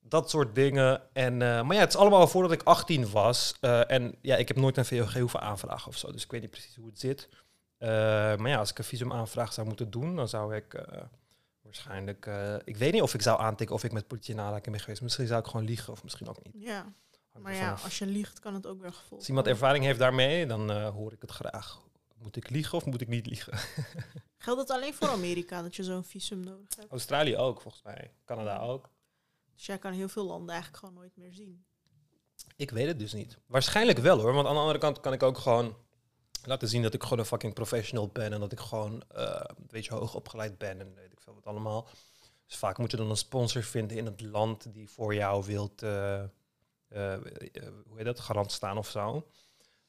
Dat 0.00 0.22
niet. 0.22 0.30
soort 0.30 0.54
dingen. 0.54 1.02
En, 1.12 1.32
eh, 1.32 1.62
maar 1.62 1.74
ja, 1.74 1.80
het 1.80 1.88
is 1.88 1.96
allemaal 1.96 2.28
voordat 2.28 2.52
ik 2.52 2.62
18 2.62 3.10
was. 3.10 3.54
Eh, 3.60 3.90
en 3.90 4.14
ja, 4.22 4.36
ik 4.36 4.48
heb 4.48 4.56
nooit 4.56 4.76
een 4.76 4.84
VOG 4.84 5.14
hoeven 5.14 5.40
aanvragen 5.40 5.88
of 5.88 5.96
zo. 5.96 6.12
Dus 6.12 6.24
ik 6.24 6.30
weet 6.30 6.40
niet 6.40 6.50
precies 6.50 6.76
hoe 6.76 6.86
het 6.86 7.00
zit. 7.00 7.28
Maar 7.78 8.48
ja, 8.48 8.58
als 8.58 8.70
ik 8.70 8.78
een 8.78 8.84
visumaanvraag 8.84 9.52
zou 9.52 9.66
moeten 9.66 9.90
doen, 9.90 10.16
dan 10.16 10.28
zou 10.28 10.56
ik 10.56 10.74
waarschijnlijk... 11.70 12.26
eh, 12.26 12.54
ik 12.64 12.76
weet 12.76 12.92
niet 12.92 13.02
of 13.02 13.14
ik 13.14 13.22
zou 13.22 13.40
aantikken 13.40 13.76
of 13.76 13.84
ik 13.84 13.92
met 13.92 14.06
politie 14.06 14.34
in 14.34 14.40
aanraking 14.40 14.70
ben 14.70 14.80
geweest. 14.80 15.02
Misschien 15.02 15.26
zou 15.26 15.40
ik 15.40 15.46
gewoon 15.46 15.66
liegen 15.66 15.92
of 15.92 16.02
misschien 16.02 16.28
ook 16.28 16.44
niet. 16.44 16.54
Ja, 16.58 16.92
Hangt 17.32 17.48
maar 17.48 17.54
ja, 17.54 17.76
als 17.82 17.98
je 17.98 18.06
liegt 18.06 18.38
kan 18.38 18.54
het 18.54 18.66
ook 18.66 18.80
weer 18.80 18.92
gevolgen. 18.92 19.16
Als 19.16 19.28
iemand 19.28 19.46
ervaring 19.46 19.84
heeft 19.84 19.98
daarmee, 19.98 20.46
dan 20.46 20.70
eh, 20.70 20.88
hoor 20.88 21.12
ik 21.12 21.20
het 21.20 21.30
graag. 21.30 21.80
Moet 22.18 22.36
ik 22.36 22.50
liegen 22.50 22.78
of 22.78 22.84
moet 22.84 23.00
ik 23.00 23.08
niet 23.08 23.26
liegen? 23.26 23.58
Geldt 24.38 24.60
het 24.60 24.70
alleen 24.70 24.94
voor 24.94 25.08
Amerika 25.08 25.62
dat 25.62 25.76
je 25.76 25.84
zo'n 25.84 26.04
visum 26.04 26.40
nodig 26.40 26.76
hebt? 26.76 26.90
Australië 26.90 27.36
ook, 27.36 27.60
volgens 27.60 27.82
mij. 27.82 28.10
Canada 28.24 28.58
ook. 28.58 28.90
Dus 29.54 29.66
jij 29.66 29.78
kan 29.78 29.92
heel 29.92 30.08
veel 30.08 30.24
landen 30.24 30.48
eigenlijk 30.54 30.84
gewoon 30.84 31.00
nooit 31.00 31.16
meer 31.16 31.32
zien. 31.32 31.64
Ik 32.56 32.70
weet 32.70 32.86
het 32.86 32.98
dus 32.98 33.12
niet. 33.12 33.38
Waarschijnlijk 33.46 33.98
wel 33.98 34.20
hoor, 34.20 34.32
want 34.32 34.46
aan 34.46 34.54
de 34.54 34.60
andere 34.60 34.78
kant 34.78 35.00
kan 35.00 35.12
ik 35.12 35.22
ook 35.22 35.38
gewoon 35.38 35.76
laten 36.44 36.68
zien 36.68 36.82
dat 36.82 36.94
ik 36.94 37.02
gewoon 37.02 37.18
een 37.18 37.24
fucking 37.24 37.54
professional 37.54 38.08
ben 38.08 38.32
en 38.32 38.40
dat 38.40 38.52
ik 38.52 38.60
gewoon 38.60 39.02
eh, 39.14 39.40
een 39.46 39.66
beetje 39.68 39.94
hoog 39.94 40.14
opgeleid 40.14 40.58
ben 40.58 40.80
en 40.80 40.94
weet 40.94 41.12
ik 41.12 41.20
veel 41.20 41.34
wat 41.34 41.46
allemaal. 41.46 41.88
Dus 42.46 42.56
vaak 42.56 42.78
moet 42.78 42.90
je 42.90 42.96
dan 42.96 43.10
een 43.10 43.16
sponsor 43.16 43.62
vinden 43.62 43.96
in 43.96 44.04
het 44.04 44.20
land 44.20 44.72
die 44.72 44.90
voor 44.90 45.14
jou 45.14 45.44
wilt, 45.44 45.82
eh, 45.82 46.22
hoe 46.88 47.96
heet 47.96 48.04
dat, 48.04 48.20
garant 48.20 48.52
staan 48.52 48.78
of 48.78 48.88
zo. 48.88 49.26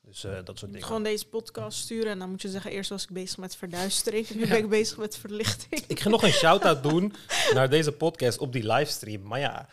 Dus 0.02 0.22
dat 0.22 0.60
soort 0.60 0.72
dingen. 0.72 0.84
gewoon 0.88 1.04
deze 1.04 1.28
podcast 1.28 1.78
sturen 1.78 2.12
en 2.12 2.20
dan 2.20 2.30
moet 2.30 2.42
je 2.42 2.50
zeggen, 2.50 2.72
eerst 2.72 2.90
was 2.90 3.04
ik 3.04 3.10
bezig 3.10 3.38
met 3.38 3.56
verduistering, 3.56 4.30
nu 4.30 4.48
ben 4.48 4.58
ik 4.58 4.70
bezig 4.70 4.98
met 4.98 5.18
verlichting. 5.18 5.84
Ik 5.88 6.00
ga 6.00 6.10
nog 6.10 6.24
een 6.24 6.32
shout-out 6.32 6.84
doen 6.84 7.14
naar 7.54 7.70
deze 7.70 7.92
podcast 7.92 8.38
op 8.38 8.54
die 8.54 8.74
livestream. 8.74 9.22
Maar 9.22 9.40
ja, 9.40 9.70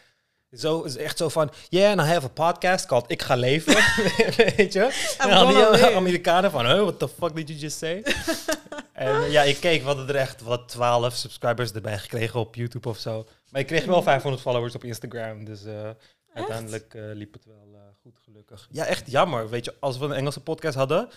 zo 0.52 0.82
is 0.82 0.96
echt 0.96 1.18
zo 1.18 1.28
van... 1.28 1.50
Yeah, 1.68 1.90
and 1.90 2.00
I 2.00 2.12
have 2.12 2.26
a 2.26 2.28
podcast 2.28 2.86
called 2.86 3.10
Ik 3.10 3.22
Ga 3.22 3.34
Leven. 3.34 3.74
Weet 4.56 4.72
je? 4.72 5.14
En 5.18 5.36
gonna 5.36 5.72
die. 5.72 5.96
Amerikanen 5.96 6.50
van... 6.50 6.66
Huh, 6.66 6.80
what 6.80 6.98
the 6.98 7.08
fuck 7.08 7.34
did 7.34 7.48
you 7.48 7.60
just 7.60 7.78
say? 7.78 8.04
en 8.92 9.30
ja, 9.30 9.42
ik 9.42 9.56
keek, 9.56 9.80
we 9.80 9.86
hadden 9.86 10.08
er 10.08 10.16
echt 10.16 10.42
wat 10.42 10.68
12 10.68 11.14
subscribers 11.14 11.72
erbij 11.72 11.98
gekregen 11.98 12.40
op 12.40 12.54
YouTube 12.54 12.88
of 12.88 12.98
zo. 12.98 13.26
Maar 13.50 13.60
ik 13.60 13.66
kreeg 13.66 13.84
wel 13.84 14.02
500 14.02 14.42
followers 14.42 14.74
op 14.74 14.84
Instagram. 14.84 15.44
Dus 15.44 15.64
eh, 15.64 15.90
uiteindelijk 16.32 16.94
eh, 16.94 17.02
liep 17.12 17.32
het 17.32 17.44
wel 17.44 17.68
eh, 17.74 17.80
goed, 18.02 18.18
gelukkig. 18.24 18.68
Ja, 18.70 18.84
echt 18.84 19.10
jammer. 19.10 19.48
Weet 19.48 19.64
je, 19.64 19.74
als 19.80 19.98
we 19.98 20.04
een 20.04 20.12
Engelse 20.12 20.40
podcast 20.40 20.76
hadden... 20.76 21.08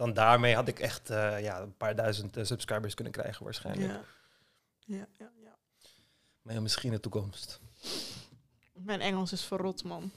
Dan 0.00 0.12
daarmee 0.12 0.54
had 0.54 0.68
ik 0.68 0.78
echt 0.78 1.10
eh, 1.10 1.40
ja, 1.40 1.60
een 1.60 1.76
paar 1.76 1.94
duizend 1.96 2.36
eh, 2.36 2.44
subscribers 2.44 2.94
kunnen 2.94 3.12
krijgen 3.12 3.44
waarschijnlijk. 3.44 3.90
Ja. 3.90 4.02
Ja, 4.84 5.06
ja, 5.18 5.30
ja. 5.42 5.56
Maar 6.42 6.54
ja, 6.54 6.60
misschien 6.60 6.88
in 6.88 6.94
de 6.94 7.00
toekomst. 7.00 7.60
Mijn 8.84 9.00
Engels 9.00 9.32
is 9.32 9.42
verrot, 9.42 9.84
man. 9.84 10.10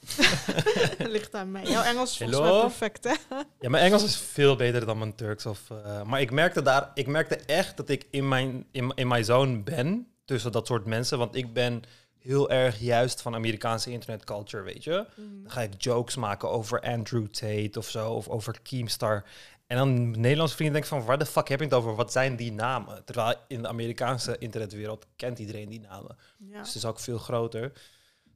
Ligt 0.97 1.35
aan 1.35 1.51
mij. 1.51 1.63
Jouw 1.63 1.83
Engels 1.83 2.11
is 2.11 2.17
volgens 2.17 2.51
mij 2.51 2.59
perfect, 2.59 3.03
hè? 3.03 3.35
Ja, 3.59 3.69
mijn 3.69 3.83
Engels 3.83 4.03
is 4.03 4.17
veel 4.17 4.55
beter 4.55 4.85
dan 4.85 4.97
mijn 4.97 5.15
Turks. 5.15 5.45
Of, 5.45 5.69
eh, 5.69 6.03
maar 6.03 6.21
ik 6.21 6.31
merkte, 6.31 6.61
daar, 6.61 6.91
ik 6.93 7.07
merkte 7.07 7.35
echt 7.35 7.77
dat 7.77 7.89
ik 7.89 8.07
in 8.09 8.27
mijn, 8.27 8.65
in, 8.71 8.91
in 8.95 9.07
mijn 9.07 9.25
zone 9.25 9.57
ben 9.57 10.07
tussen 10.25 10.51
dat 10.51 10.67
soort 10.67 10.85
mensen. 10.85 11.17
Want 11.17 11.35
ik 11.35 11.53
ben 11.53 11.83
heel 12.19 12.49
erg 12.49 12.79
juist 12.79 13.21
van 13.21 13.35
Amerikaanse 13.35 13.91
internetculture, 13.91 14.63
weet 14.63 14.83
je. 14.83 15.05
Dan 15.15 15.51
ga 15.51 15.61
ik 15.61 15.81
jokes 15.83 16.15
maken 16.15 16.49
over 16.49 16.81
Andrew 16.81 17.27
Tate 17.27 17.79
of 17.79 17.89
zo, 17.89 18.11
of 18.11 18.27
over 18.27 18.61
Keemstar. 18.61 19.23
En 19.67 19.77
dan 19.77 20.11
Nederlandse 20.11 20.55
vrienden 20.55 20.81
denken 20.81 20.97
van, 20.97 21.07
waar 21.07 21.17
de 21.17 21.25
fuck 21.25 21.47
heb 21.47 21.59
je 21.59 21.65
het 21.65 21.73
over? 21.73 21.95
Wat 21.95 22.11
zijn 22.11 22.35
die 22.35 22.51
namen? 22.51 23.05
Terwijl 23.05 23.35
in 23.47 23.61
de 23.61 23.67
Amerikaanse 23.67 24.37
internetwereld 24.37 25.05
kent 25.15 25.39
iedereen 25.39 25.69
die 25.69 25.79
namen. 25.79 26.17
Ja. 26.37 26.57
Dus 26.57 26.67
het 26.67 26.75
is 26.75 26.85
ook 26.85 26.99
veel 26.99 27.17
groter. 27.17 27.71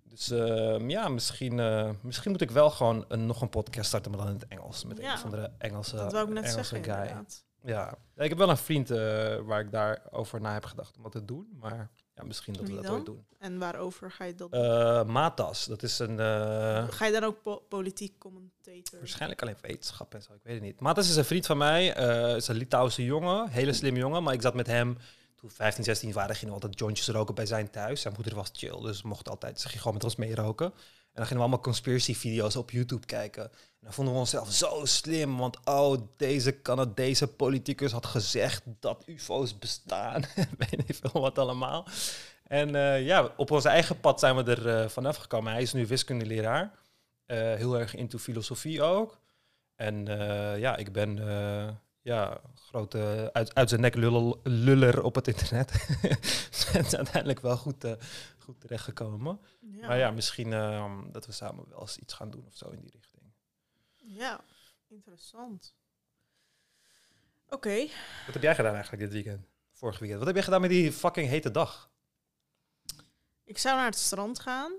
Dus 0.09 0.29
ehm, 0.31 0.89
ja, 0.89 1.07
misschien, 1.07 1.59
eh, 1.59 1.89
misschien 2.01 2.31
moet 2.31 2.41
ik 2.41 2.51
wel 2.51 2.69
gewoon 2.69 3.05
een, 3.07 3.25
nog 3.25 3.41
een 3.41 3.49
podcast 3.49 3.87
starten, 3.87 4.11
maar 4.11 4.19
dan 4.19 4.29
in 4.29 4.35
het 4.39 4.47
Engels. 4.47 4.85
Met 4.85 4.97
Ja, 4.97 5.09
een 5.11 5.17
of 5.17 5.23
andere 5.23 5.51
Engelse, 5.57 5.95
dat 5.95 6.11
wou 6.11 6.27
ik 6.27 6.33
net 6.33 6.43
Engelse 6.43 6.63
zeggen, 6.75 6.93
guy. 6.93 7.01
inderdaad. 7.01 7.45
Ja. 7.61 7.97
Ik 8.15 8.29
heb 8.29 8.37
wel 8.37 8.49
een 8.49 8.57
vriend 8.57 8.91
eh, 8.91 8.97
waar 9.37 9.59
ik 9.59 9.71
daarover 9.71 10.41
na 10.41 10.53
heb 10.53 10.65
gedacht 10.65 10.97
om 10.97 11.03
dat 11.03 11.11
te 11.11 11.25
doen. 11.25 11.47
Maar 11.59 11.89
ja, 12.15 12.23
misschien 12.23 12.53
dat 12.53 12.61
Wie 12.61 12.71
we 12.71 12.75
dat 12.77 12.85
dan? 12.85 12.95
ooit 12.95 13.05
doen. 13.05 13.25
En 13.39 13.57
waarover 13.59 14.11
ga 14.11 14.23
je 14.23 14.35
dat 14.35 14.51
doen? 14.51 14.61
Eh, 14.61 15.03
Matas, 15.03 15.65
dat 15.65 15.83
is 15.83 15.99
een... 15.99 16.17
Ga 16.91 17.05
je 17.05 17.11
dan 17.11 17.23
ook 17.23 17.41
po- 17.41 17.63
politiek 17.69 18.17
commentator? 18.17 18.99
Waarschijnlijk 18.99 19.41
alleen 19.41 19.55
wetenschap 19.61 20.13
en 20.13 20.21
zo, 20.21 20.33
ik 20.33 20.39
weet 20.43 20.53
het 20.53 20.63
niet. 20.63 20.79
Matas 20.79 21.09
is 21.09 21.15
een 21.15 21.25
vriend 21.25 21.45
van 21.45 21.57
mij, 21.57 21.85
is 22.35 22.47
een 22.47 22.55
Litouwse 22.55 23.03
jongen, 23.05 23.49
hele 23.49 23.73
slimme 23.73 23.99
jongen. 23.99 24.23
Maar 24.23 24.33
ik 24.33 24.41
zat 24.41 24.53
met 24.53 24.67
hem, 24.67 24.97
toen 25.37 25.49
we 25.49 25.55
15, 25.55 25.83
16 25.83 26.11
waren, 26.11 26.35
gingen 26.35 26.55
we 26.55 26.61
altijd 26.61 26.79
jointjes 26.79 27.07
roken 27.07 27.35
bij 27.35 27.45
zijn 27.45 27.69
thuis. 27.69 28.01
Zijn 28.01 28.13
moeder 28.13 28.35
was 28.35 28.49
chill, 28.53 28.81
dus 28.81 29.01
we 29.01 29.07
mochten 29.07 29.31
altijd, 29.31 29.61
ze 29.61 29.67
ging 29.67 29.79
gewoon 29.79 29.93
met 29.93 30.03
ons 30.03 30.15
meeroken. 30.15 30.65
En 30.65 31.23
dan 31.23 31.25
gingen 31.25 31.43
we 31.43 31.49
allemaal 31.49 31.71
conspiracy 31.71 32.15
video's 32.15 32.55
op 32.55 32.71
YouTube 32.71 33.05
kijken. 33.05 33.43
En 33.43 33.79
dan 33.81 33.93
vonden 33.93 34.13
we 34.13 34.19
onszelf 34.19 34.51
zo 34.51 34.85
slim, 34.85 35.37
want 35.37 35.57
oh, 35.65 36.01
deze 36.17 36.61
Canadese 36.61 37.27
politicus 37.27 37.91
had 37.91 38.05
gezegd 38.05 38.63
dat 38.79 39.03
ufo's 39.05 39.57
bestaan. 39.57 40.21
weet 40.57 40.87
niet 40.87 40.99
veel 41.01 41.21
wat 41.21 41.37
allemaal. 41.37 41.87
En 42.47 42.75
eh, 42.75 43.05
ja, 43.05 43.33
op 43.37 43.51
onze 43.51 43.69
eigen 43.69 43.99
pad 43.99 44.19
zijn 44.19 44.35
we 44.35 44.55
er 44.55 44.69
eh, 44.69 44.89
vanaf 44.89 45.15
gekomen. 45.15 45.51
Hij 45.51 45.61
is 45.61 45.73
nu 45.73 45.87
wiskundeleraar. 45.87 46.71
Eh, 47.25 47.37
heel 47.37 47.79
erg 47.79 47.95
into 47.95 48.17
filosofie 48.17 48.81
ook. 48.81 49.19
En 49.75 50.05
ja, 50.59 50.75
ik 50.75 50.91
ben 50.91 51.15
ja, 52.01 52.41
grote 52.77 53.29
uit, 53.33 53.55
uit 53.55 53.69
zijn 53.69 53.81
nek 53.81 53.95
luller 54.43 55.03
op 55.03 55.15
het 55.15 55.27
internet. 55.27 55.71
is 56.51 56.95
uiteindelijk 56.95 57.39
wel 57.39 57.57
goed, 57.57 57.83
eh, 57.83 57.91
goed 58.37 58.59
terechtgekomen. 58.59 59.39
Ja. 59.59 59.87
Maar 59.87 59.97
ja, 59.97 60.11
misschien 60.11 60.53
eh, 60.53 60.93
dat 61.11 61.25
we 61.25 61.31
samen 61.31 61.65
wel 61.69 61.81
eens 61.81 61.97
iets 61.97 62.13
gaan 62.13 62.29
doen 62.29 62.45
of 62.47 62.55
zo 62.55 62.69
in 62.69 62.79
die 62.79 62.91
richting. 62.91 63.23
Ja, 63.95 64.43
interessant. 64.87 65.75
Oké. 67.49 67.79
Wat 68.25 68.33
heb 68.33 68.43
jij 68.43 68.55
gedaan 68.55 68.73
eigenlijk 68.73 69.03
dit 69.03 69.13
weekend? 69.13 69.47
Vorig 69.71 69.99
weekend. 69.99 70.17
Wat 70.17 70.27
heb 70.27 70.35
jij 70.35 70.45
gedaan 70.45 70.61
met 70.61 70.69
die 70.69 70.91
fucking 70.91 71.27
hete 71.27 71.51
dag? 71.51 71.91
Ik 73.43 73.57
zou 73.57 73.75
naar 73.75 73.85
het 73.85 73.97
strand 73.97 74.39
gaan. 74.39 74.71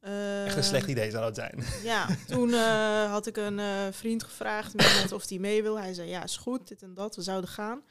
Echt 0.00 0.56
een 0.56 0.62
Eh, 0.62 0.68
slecht 0.68 0.88
idee 0.88 1.10
zou 1.10 1.22
dat 1.24 1.34
zijn. 1.34 1.64
Ja, 1.82 2.06
toen 2.26 2.52
eh, 2.54 3.10
had 3.10 3.26
ik 3.26 3.36
een 3.36 3.58
eh, 3.58 3.66
vriend 3.90 4.22
gevraagd 4.22 4.74
met 4.74 5.12
of 5.12 5.28
hij 5.28 5.38
mee 5.38 5.62
wil. 5.62 5.78
Hij 5.78 5.94
zei, 5.94 6.08
ja, 6.08 6.22
is 6.24 6.36
goed, 6.36 6.68
dit 6.68 6.82
en 6.82 6.94
dat, 6.94 7.16
we 7.16 7.22
zouden 7.22 7.50
gaan. 7.50 7.82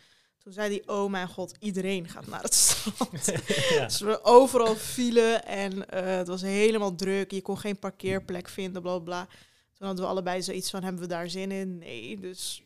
Toen 0.48 0.54
zei 0.54 0.70
hij, 0.70 0.96
oh 0.96 1.10
mijn 1.12 1.28
god, 1.28 1.56
iedereen 1.60 2.10
gaat 2.10 2.28
naar 2.28 2.42
het 2.42 2.54
strand. 2.54 3.26
ja. 3.76 3.86
Dus 3.86 4.00
we 4.00 4.24
overal 4.24 4.76
vielen 4.76 5.46
en 5.46 5.90
eh, 5.90 6.18
het 6.18 6.28
was 6.28 6.42
helemaal 6.42 6.96
druk. 6.96 7.32
Je 7.32 7.42
kon 7.42 7.58
geen 7.58 7.80
parkeerplek 7.80 8.50
vinden, 8.50 8.82
bla 8.82 9.00
bla. 9.00 9.28
Toen 9.74 9.88
hadden 9.88 10.06
we 10.06 10.12
allebei 10.12 10.42
zoiets 10.42 10.70
van, 10.70 10.84
hebben 10.84 11.02
we 11.02 11.08
daar 11.08 11.30
zin 11.30 11.52
in? 11.52 11.78
Nee, 11.78 12.20
dus 12.20 12.64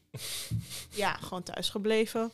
ja, 0.89 1.13
gewoon 1.13 1.43
thuis 1.43 1.69
gebleven. 1.69 2.31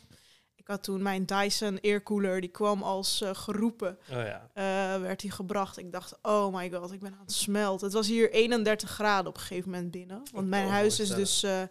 Ik 0.67 0.73
had 0.73 0.83
toen 0.83 1.01
mijn 1.01 1.25
Dyson 1.25 1.79
aircooler, 1.81 2.41
die 2.41 2.49
kwam 2.49 2.83
als 2.83 3.21
eh, 3.21 3.29
geroepen. 3.35 3.97
Oh 4.11 4.15
ja. 4.15 4.49
eh, 4.53 5.01
werd 5.01 5.21
hij 5.21 5.31
gebracht. 5.31 5.77
Ik 5.77 5.91
dacht, 5.91 6.17
oh 6.21 6.53
my 6.55 6.71
god, 6.71 6.91
ik 6.91 6.99
ben 6.99 7.13
aan 7.13 7.19
het 7.25 7.31
smelten. 7.33 7.85
Het 7.85 7.95
was 7.95 8.07
hier 8.07 8.31
31 8.31 8.89
graden 8.89 9.27
op 9.27 9.35
een 9.35 9.41
gegeven 9.41 9.69
moment 9.71 9.91
binnen. 9.91 10.21
Want 10.31 10.47
mijn 10.47 10.67
huis 10.67 10.99
is 10.99 11.09
dus, 11.09 11.43
eh, 11.43 11.61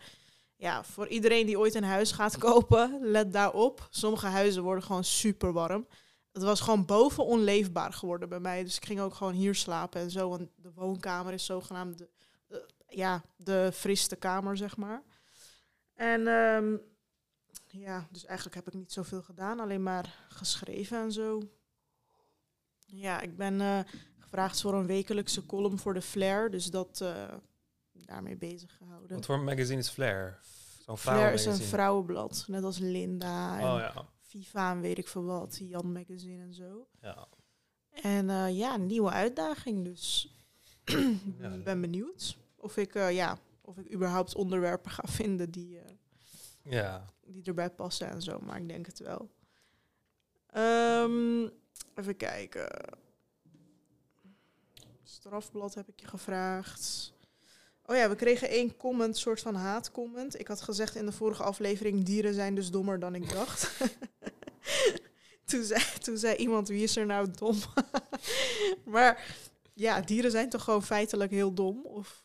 ja, 0.57 0.85
voor 0.85 1.09
iedereen 1.09 1.47
die 1.47 1.59
ooit 1.59 1.75
een 1.75 1.85
huis 1.85 2.13
gaat 2.13 2.39
kopen, 2.39 2.99
let 3.03 3.33
daarop. 3.33 3.87
Sommige 3.91 4.27
huizen 4.27 4.63
worden 4.63 4.85
gewoon 4.85 5.05
super 5.05 5.53
warm. 5.53 5.87
Het 6.33 6.43
was 6.43 6.61
gewoon 6.61 6.85
boven 6.85 7.25
onleefbaar 7.25 7.93
geworden 7.93 8.29
bij 8.29 8.41
mij. 8.41 8.65
Dus 8.65 8.77
ik 8.77 8.85
ging 8.87 9.01
ook 9.01 9.15
gewoon 9.15 9.33
hier 9.35 9.55
slapen 9.55 10.01
en 10.01 10.11
zo. 10.11 10.29
Want 10.29 10.49
de 10.57 10.73
woonkamer 10.75 11.33
is 11.33 11.45
zogenaamd 11.45 11.99
de, 11.99 12.09
de- 12.49 12.67
ja, 12.89 13.23
de 13.37 13.71
friste 13.75 14.17
kamer, 14.17 14.57
zeg 14.57 14.77
maar. 14.77 15.03
En 15.95 16.27
ehm, 16.27 16.77
ja, 17.79 18.07
dus 18.11 18.25
eigenlijk 18.25 18.57
heb 18.57 18.67
ik 18.67 18.75
niet 18.75 18.93
zoveel 18.93 19.23
gedaan, 19.23 19.61
alleen 19.61 19.83
maar 19.83 20.27
geschreven 20.29 20.99
en 21.01 21.12
zo. 21.12 21.43
Ja, 22.87 23.21
ik 23.21 23.37
ben 23.37 23.61
eh, 23.61 23.79
gevraagd 24.19 24.61
voor 24.61 24.75
een 24.75 24.87
wekelijkse 24.87 25.47
column 25.47 25.79
voor 25.79 25.95
de 25.95 26.03
Flair, 26.03 26.51
dus 26.51 26.67
dat 26.71 27.01
eh, 27.01 27.35
daarmee 27.93 28.37
bezig 28.37 28.77
gehouden. 28.77 29.17
Wat 29.17 29.27
voor 29.27 29.41
magazine 29.41 29.79
is 29.79 29.89
Flair? 29.89 30.39
Zo'n 30.85 30.99
Flair 30.99 31.33
is 31.33 31.45
een 31.45 31.57
vrouwenblad, 31.57 32.45
net 32.49 32.65
als 32.65 32.79
Linda 32.79 33.59
en 33.59 33.65
Oh 33.65 33.79
ja. 33.79 34.09
Viva 34.21 34.71
en 34.73 34.81
weet 34.81 34.99
ik 34.99 35.09
veel 35.09 35.25
wat, 35.25 35.59
Jan 35.61 35.93
Magazine 35.93 36.43
en 36.43 36.55
zo. 36.55 36.87
ja. 37.01 37.29
En 38.03 38.31
eh, 38.31 38.57
ja, 38.57 38.77
nieuwe 38.77 39.11
uitdaging, 39.11 39.85
dus 39.85 40.35
Ja. 41.41 41.49
ik 41.53 41.65
ben 41.65 41.81
benieuwd 41.81 42.37
of 42.57 42.77
ik, 42.77 42.95
ja, 42.95 43.39
of 43.61 43.77
ik 43.79 43.93
überhaupt 43.93 44.35
onderwerpen 44.35 44.91
ga 44.91 45.03
vinden 45.07 45.51
die... 45.51 45.81
Ja. 46.68 47.05
die 47.26 47.44
erbij 47.44 47.70
passen 47.70 48.09
en 48.09 48.22
zo, 48.22 48.38
maar 48.40 48.57
ik 48.57 48.68
denk 48.68 48.87
het 48.87 48.98
wel. 48.98 49.31
Ehm, 50.46 51.48
even 51.94 52.16
kijken. 52.16 52.68
Strafblad 55.02 55.74
heb 55.74 55.88
ik 55.88 56.00
je 56.00 56.07
gevraagd. 56.07 57.12
Oh 57.87 57.96
ja, 57.96 58.09
we 58.09 58.14
kregen 58.14 58.48
één 58.48 58.76
comment, 58.76 59.16
soort 59.16 59.40
van 59.40 59.55
haatcomment. 59.55 60.40
Ik 60.40 60.48
had 60.48 60.62
gezegd 60.62 60.94
in 60.94 61.07
de 61.07 61.12
vorige 61.12 61.42
aflevering, 61.42 62.05
dieren 62.05 62.35
zijn 62.35 62.55
dus 62.55 62.70
dommer 62.70 62.98
dan 62.98 63.14
ik 63.14 63.31
dacht. 63.31 63.70
toen, 65.44 65.64
zei, 65.64 65.83
toen 66.02 66.16
zei 66.16 66.37
iemand, 66.37 66.68
wie 66.68 66.83
is 66.83 66.96
er 66.96 67.07
nou 67.07 67.31
dom? 67.31 67.59
maar 68.94 69.24
ja, 69.72 70.00
dieren 70.00 70.31
zijn 70.31 70.48
toch 70.48 70.64
gewoon 70.64 70.83
feitelijk 70.83 71.31
heel 71.31 71.52
dom? 71.55 71.85
Of 71.85 72.24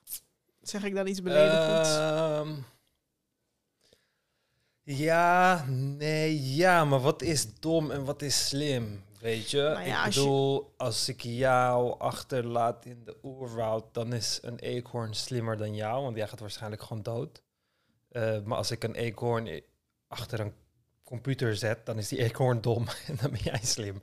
zeg 0.61 0.83
ik 0.83 0.95
dan 0.95 1.07
iets 1.07 1.21
beledigends? 1.21 1.89
Ehm, 1.89 2.53
ja, 4.97 5.65
nee, 5.67 6.53
ja, 6.55 6.85
maar 6.85 6.99
wat 7.01 7.21
is 7.21 7.55
dom 7.59 7.91
en 7.91 8.03
wat 8.05 8.21
is 8.21 8.47
slim? 8.47 9.03
Weet 9.19 9.51
je, 9.51 9.61
Nou 9.61 9.87
ja, 9.87 9.99
ik 9.99 10.05
als 10.05 10.15
je- 10.15 10.21
bedoel, 10.21 10.73
als 10.77 11.09
ik 11.09 11.21
jou 11.21 11.99
achterlaat 11.99 12.85
in 12.85 13.01
de 13.05 13.15
oerwoud, 13.23 13.83
dan 13.93 14.13
is 14.13 14.39
een 14.41 14.59
eekhoorn 14.59 15.13
slimmer 15.13 15.57
dan 15.57 15.75
jou, 15.75 16.03
want 16.03 16.15
jij 16.15 16.27
gaat 16.27 16.39
waarschijnlijk 16.39 16.81
gewoon 16.81 17.03
dood. 17.03 17.41
Eh, 18.09 18.41
maar 18.43 18.57
als 18.57 18.71
ik 18.71 18.83
een 18.83 18.95
eekhoorn 18.95 19.61
achter 20.07 20.39
een 20.39 20.53
computer 21.03 21.55
zet, 21.55 21.85
dan 21.85 21.97
is 21.97 22.07
die 22.07 22.19
eekhoorn 22.23 22.61
dom 22.61 22.87
en 23.07 23.15
dan 23.21 23.31
ben 23.31 23.39
jij 23.43 23.59
slim. 23.63 23.99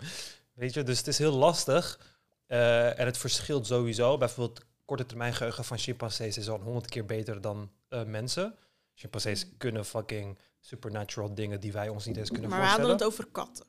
Weet 0.53 0.75
je, 0.75 0.83
dus 0.83 0.99
het 0.99 1.07
is 1.07 1.19
heel 1.19 1.33
lastig. 1.37 2.01
Eh, 2.47 2.99
en 2.99 3.07
het 3.07 3.19
verschilt 3.19 3.67
sowieso. 3.67 4.19
Bijvoorbeeld 4.19 4.65
korte 4.85 5.07
termijn 5.07 5.35
geheugen 5.35 5.65
van 5.65 5.79
chimpansees 5.79 6.39
is 6.39 6.49
al 6.49 6.61
honderd 6.61 6.89
keer 6.91 7.05
beter 7.05 7.41
dan 7.41 7.71
eh, 7.89 8.05
mensen. 8.05 8.55
Chimpansees 8.95 9.47
kunnen 9.59 9.85
fucking 9.85 10.39
supernatural 10.61 11.35
dingen 11.35 11.61
die 11.61 11.73
wij 11.73 11.89
ons 11.89 12.07
niet 12.07 12.17
eens 12.17 12.31
kunnen 12.31 12.51
maar 12.51 12.61
we 12.61 12.67
hadden 12.67 12.87
voorstellen. 12.87 13.13
het 13.13 13.21
over 13.21 13.33
katten. 13.33 13.67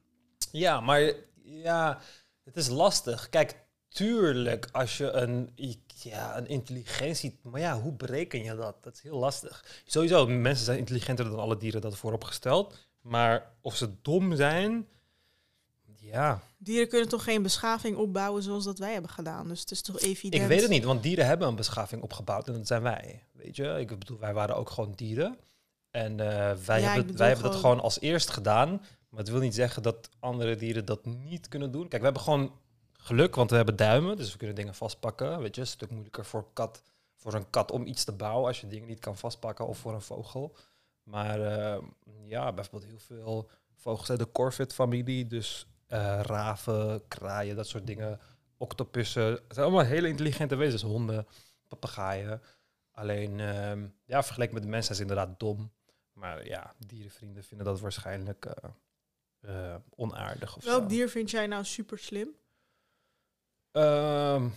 Ja, 0.51 0.81
maar 0.81 1.13
ja, 1.43 2.01
het 2.43 2.55
is 2.57 2.67
lastig. 2.67 3.29
Kijk, 3.29 3.55
tuurlijk, 3.87 4.67
als 4.71 4.97
je 4.97 5.11
een, 5.11 5.51
ja, 5.85 6.37
een 6.37 6.47
intelligentie... 6.47 7.39
Maar 7.43 7.61
ja, 7.61 7.81
hoe 7.81 7.93
bereken 7.93 8.43
je 8.43 8.55
dat? 8.55 8.83
Dat 8.83 8.93
is 8.93 9.01
heel 9.01 9.17
lastig. 9.17 9.65
Sowieso, 9.85 10.27
mensen 10.27 10.65
zijn 10.65 10.77
intelligenter 10.77 11.25
dan 11.25 11.39
alle 11.39 11.57
dieren, 11.57 11.81
dat 11.81 11.97
vooropgesteld. 11.97 12.77
Maar 13.01 13.51
of 13.61 13.75
ze 13.75 14.01
dom 14.01 14.35
zijn... 14.35 14.87
Ja, 16.01 16.41
Dieren 16.61 16.87
kunnen 16.87 17.09
toch 17.09 17.23
geen 17.23 17.41
beschaving 17.41 17.97
opbouwen 17.97 18.43
zoals 18.43 18.63
dat 18.63 18.79
wij 18.79 18.93
hebben 18.93 19.11
gedaan. 19.11 19.47
Dus 19.47 19.59
het 19.59 19.71
is 19.71 19.81
toch 19.81 19.99
evident. 19.99 20.43
ik 20.43 20.49
weet 20.49 20.61
het 20.61 20.69
niet, 20.69 20.83
want 20.83 21.03
dieren 21.03 21.25
hebben 21.25 21.47
een 21.47 21.55
beschaving 21.55 22.01
opgebouwd 22.01 22.47
en 22.47 22.53
dat 22.53 22.67
zijn 22.67 22.81
wij. 22.81 23.23
Weet 23.31 23.55
je, 23.55 23.79
ik 23.79 23.99
bedoel, 23.99 24.19
wij 24.19 24.33
waren 24.33 24.55
ook 24.55 24.69
gewoon 24.69 24.93
dieren. 24.95 25.37
En 25.91 26.19
eh, 26.19 26.55
wij, 26.55 26.81
hebben, 26.81 27.17
wij 27.17 27.27
hebben 27.27 27.45
dat 27.51 27.55
gewoon- 27.55 27.79
als 27.79 27.99
eerst 27.99 28.29
gedaan. 28.29 28.69
Maar 29.09 29.19
het 29.19 29.29
wil 29.29 29.39
niet 29.39 29.55
zeggen 29.55 29.83
dat 29.83 30.09
andere 30.19 30.55
dieren 30.55 30.85
dat 30.85 31.05
niet 31.05 31.47
kunnen 31.47 31.71
doen. 31.71 31.81
Kijk, 31.87 31.97
we 31.97 32.03
hebben 32.03 32.21
gewoon 32.21 32.51
geluk, 32.93 33.35
want 33.35 33.49
we 33.49 33.55
hebben 33.55 33.75
duimen. 33.75 34.17
Dus 34.17 34.31
we 34.31 34.37
kunnen 34.37 34.55
dingen 34.55 34.75
vastpakken. 34.75 35.39
Weet 35.41 35.55
je, 35.55 35.61
een 35.61 35.67
stuk 35.67 35.89
moeilijker 35.89 36.25
voor, 36.25 36.47
kat, 36.53 36.83
voor 37.15 37.33
een 37.33 37.49
kat 37.49 37.71
om 37.71 37.85
iets 37.85 38.03
te 38.03 38.11
bouwen 38.11 38.47
als 38.47 38.61
je 38.61 38.67
dingen 38.67 38.87
niet 38.87 38.99
kan 38.99 39.17
vastpakken. 39.17 39.67
Of 39.67 39.77
voor 39.77 39.93
een 39.93 40.01
vogel. 40.01 40.55
Maar 41.03 41.41
eh, 41.41 41.81
ja, 42.23 42.53
bijvoorbeeld 42.53 42.91
heel 42.91 42.99
veel 42.99 43.49
vogels 43.75 44.09
uit 44.09 44.19
de 44.19 44.31
corvid-familie. 44.31 45.27
Dus 45.27 45.67
eh, 45.87 46.19
raven, 46.21 47.07
kraaien, 47.07 47.55
dat 47.55 47.67
soort 47.67 47.87
dingen. 47.87 48.19
Octopussen. 48.57 49.23
Het 49.23 49.43
zijn 49.49 49.65
allemaal 49.65 49.85
hele 49.85 50.07
intelligente 50.07 50.55
wezens. 50.55 50.81
Honden, 50.81 51.27
papegaaien. 51.67 52.41
Alleen, 52.91 53.39
ehm, 53.39 53.87
ja, 54.05 54.23
vergeleken 54.23 54.53
met 54.53 54.63
de 54.63 54.69
mensen 54.69 54.95
zijn 54.95 55.07
ze 55.07 55.13
inderdaad 55.15 55.39
dom. 55.39 55.71
Maar 56.19 56.45
ja, 56.45 56.73
dierenvrienden 56.87 57.43
vinden 57.43 57.65
dat 57.67 57.79
waarschijnlijk 57.79 58.45
eh, 58.45 58.69
eh, 59.73 59.81
onaardig 59.95 60.55
of 60.55 60.63
zo. 60.63 60.69
Welk 60.69 60.89
dier 60.89 61.09
vind 61.09 61.31
jij 61.31 61.47
nou 61.47 61.63
super 61.65 61.97
slim? 61.99 62.35
Ehm, 63.71 64.49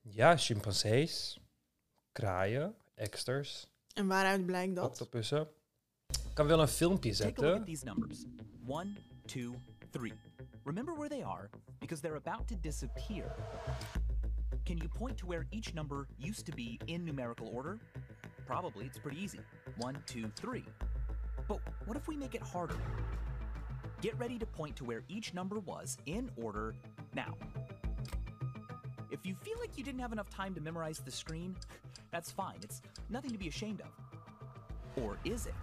ja, 0.00 0.36
chimpansees, 0.36 1.40
kraaien, 2.12 2.74
eksters, 2.94 3.66
En 3.94 4.06
waaruit 4.06 4.46
blijkt 4.46 4.74
dat? 4.76 4.84
octopussen. 4.84 5.48
Ik 6.06 6.34
kan 6.34 6.46
wel 6.46 6.60
een 6.60 6.68
filmpje 6.68 7.14
Take 7.16 7.22
a 7.22 7.26
look 7.28 7.38
at 7.38 7.44
zetten. 7.44 7.64
these 7.64 7.84
numbers. 7.84 8.24
One, 8.66 8.92
two, 9.26 9.54
three. 9.90 10.12
Remember 10.64 10.94
where 10.94 11.08
they 11.08 11.24
are 11.24 11.50
because 11.78 12.00
they're 12.02 12.20
about 12.24 12.48
to 12.48 12.54
disappear. 12.60 13.34
Can 14.64 14.76
you 14.76 14.88
point 14.88 15.18
to 15.18 15.26
where 15.26 15.46
each 15.50 15.72
number 15.74 16.06
used 16.18 16.44
to 16.46 16.52
be 16.54 16.78
in 16.84 17.04
numerical 17.04 17.48
order? 17.48 17.78
Probably, 18.46 18.84
it's 18.86 18.98
pretty 18.98 19.22
easy. 19.22 19.40
One, 19.78 20.02
two, 20.04 20.30
three. 20.34 20.64
But 21.52 21.60
what 21.84 21.98
if 21.98 22.08
we 22.08 22.16
make 22.16 22.34
it 22.34 22.42
harder? 22.42 22.76
Get 24.00 24.18
ready 24.18 24.38
to 24.38 24.46
point 24.46 24.74
to 24.76 24.84
where 24.84 25.02
each 25.08 25.34
number 25.34 25.58
was 25.58 25.98
in 26.06 26.30
order 26.40 26.74
now. 27.14 27.34
If 29.10 29.26
you 29.26 29.34
feel 29.34 29.58
like 29.60 29.76
you 29.76 29.84
didn't 29.84 30.00
have 30.00 30.12
enough 30.12 30.30
time 30.30 30.54
to 30.54 30.62
memorize 30.62 31.00
the 31.00 31.10
screen, 31.10 31.54
that's 32.10 32.30
fine. 32.30 32.56
It's 32.62 32.80
nothing 33.10 33.32
to 33.32 33.38
be 33.38 33.48
ashamed 33.48 33.82
of. 33.82 35.02
Or 35.02 35.18
is 35.24 35.44
it? 35.44 35.54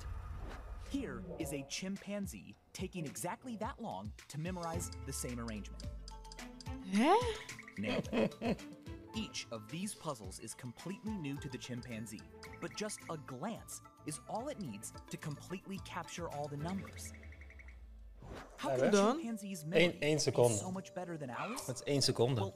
Here 0.90 1.24
is 1.40 1.54
a 1.54 1.66
chimpanzee 1.70 2.56
taking 2.72 3.06
exactly 3.06 3.56
that 3.56 3.82
long 3.82 4.12
to 4.28 4.40
memorize 4.40 4.92
the 5.08 5.14
same 5.14 5.40
arrangement. 5.40 5.88
Nailed 6.94 8.10
it. 8.12 8.62
Each 9.14 9.46
of 9.52 9.62
these 9.70 9.96
puzzles 9.96 10.40
is 10.40 10.56
completely 10.56 11.12
new 11.22 11.38
to 11.40 11.50
the 11.50 11.58
chimpanzee, 11.58 12.22
but 12.62 12.70
just 12.80 13.00
a 13.08 13.16
glance 13.26 13.82
is 14.06 14.20
all 14.28 14.50
it 14.50 14.60
needs 14.60 14.92
to 15.10 15.18
completely 15.18 15.80
capture 15.84 16.28
all 16.30 16.48
the 16.48 16.56
numbers. 16.58 17.12
How 18.58 18.78
can 18.78 18.92
Dan? 18.92 19.16
chimpanzees 19.18 19.64
memory 19.66 19.98
één 20.00 20.16
be 20.16 20.20
seconde. 20.22 20.58
so 20.58 20.72
much 20.72 20.94
better 20.94 21.18
than 21.18 21.30
ours? 21.30 21.66
Dat 21.66 21.76
is 21.76 21.84
één 21.84 22.02
seconde. 22.02 22.54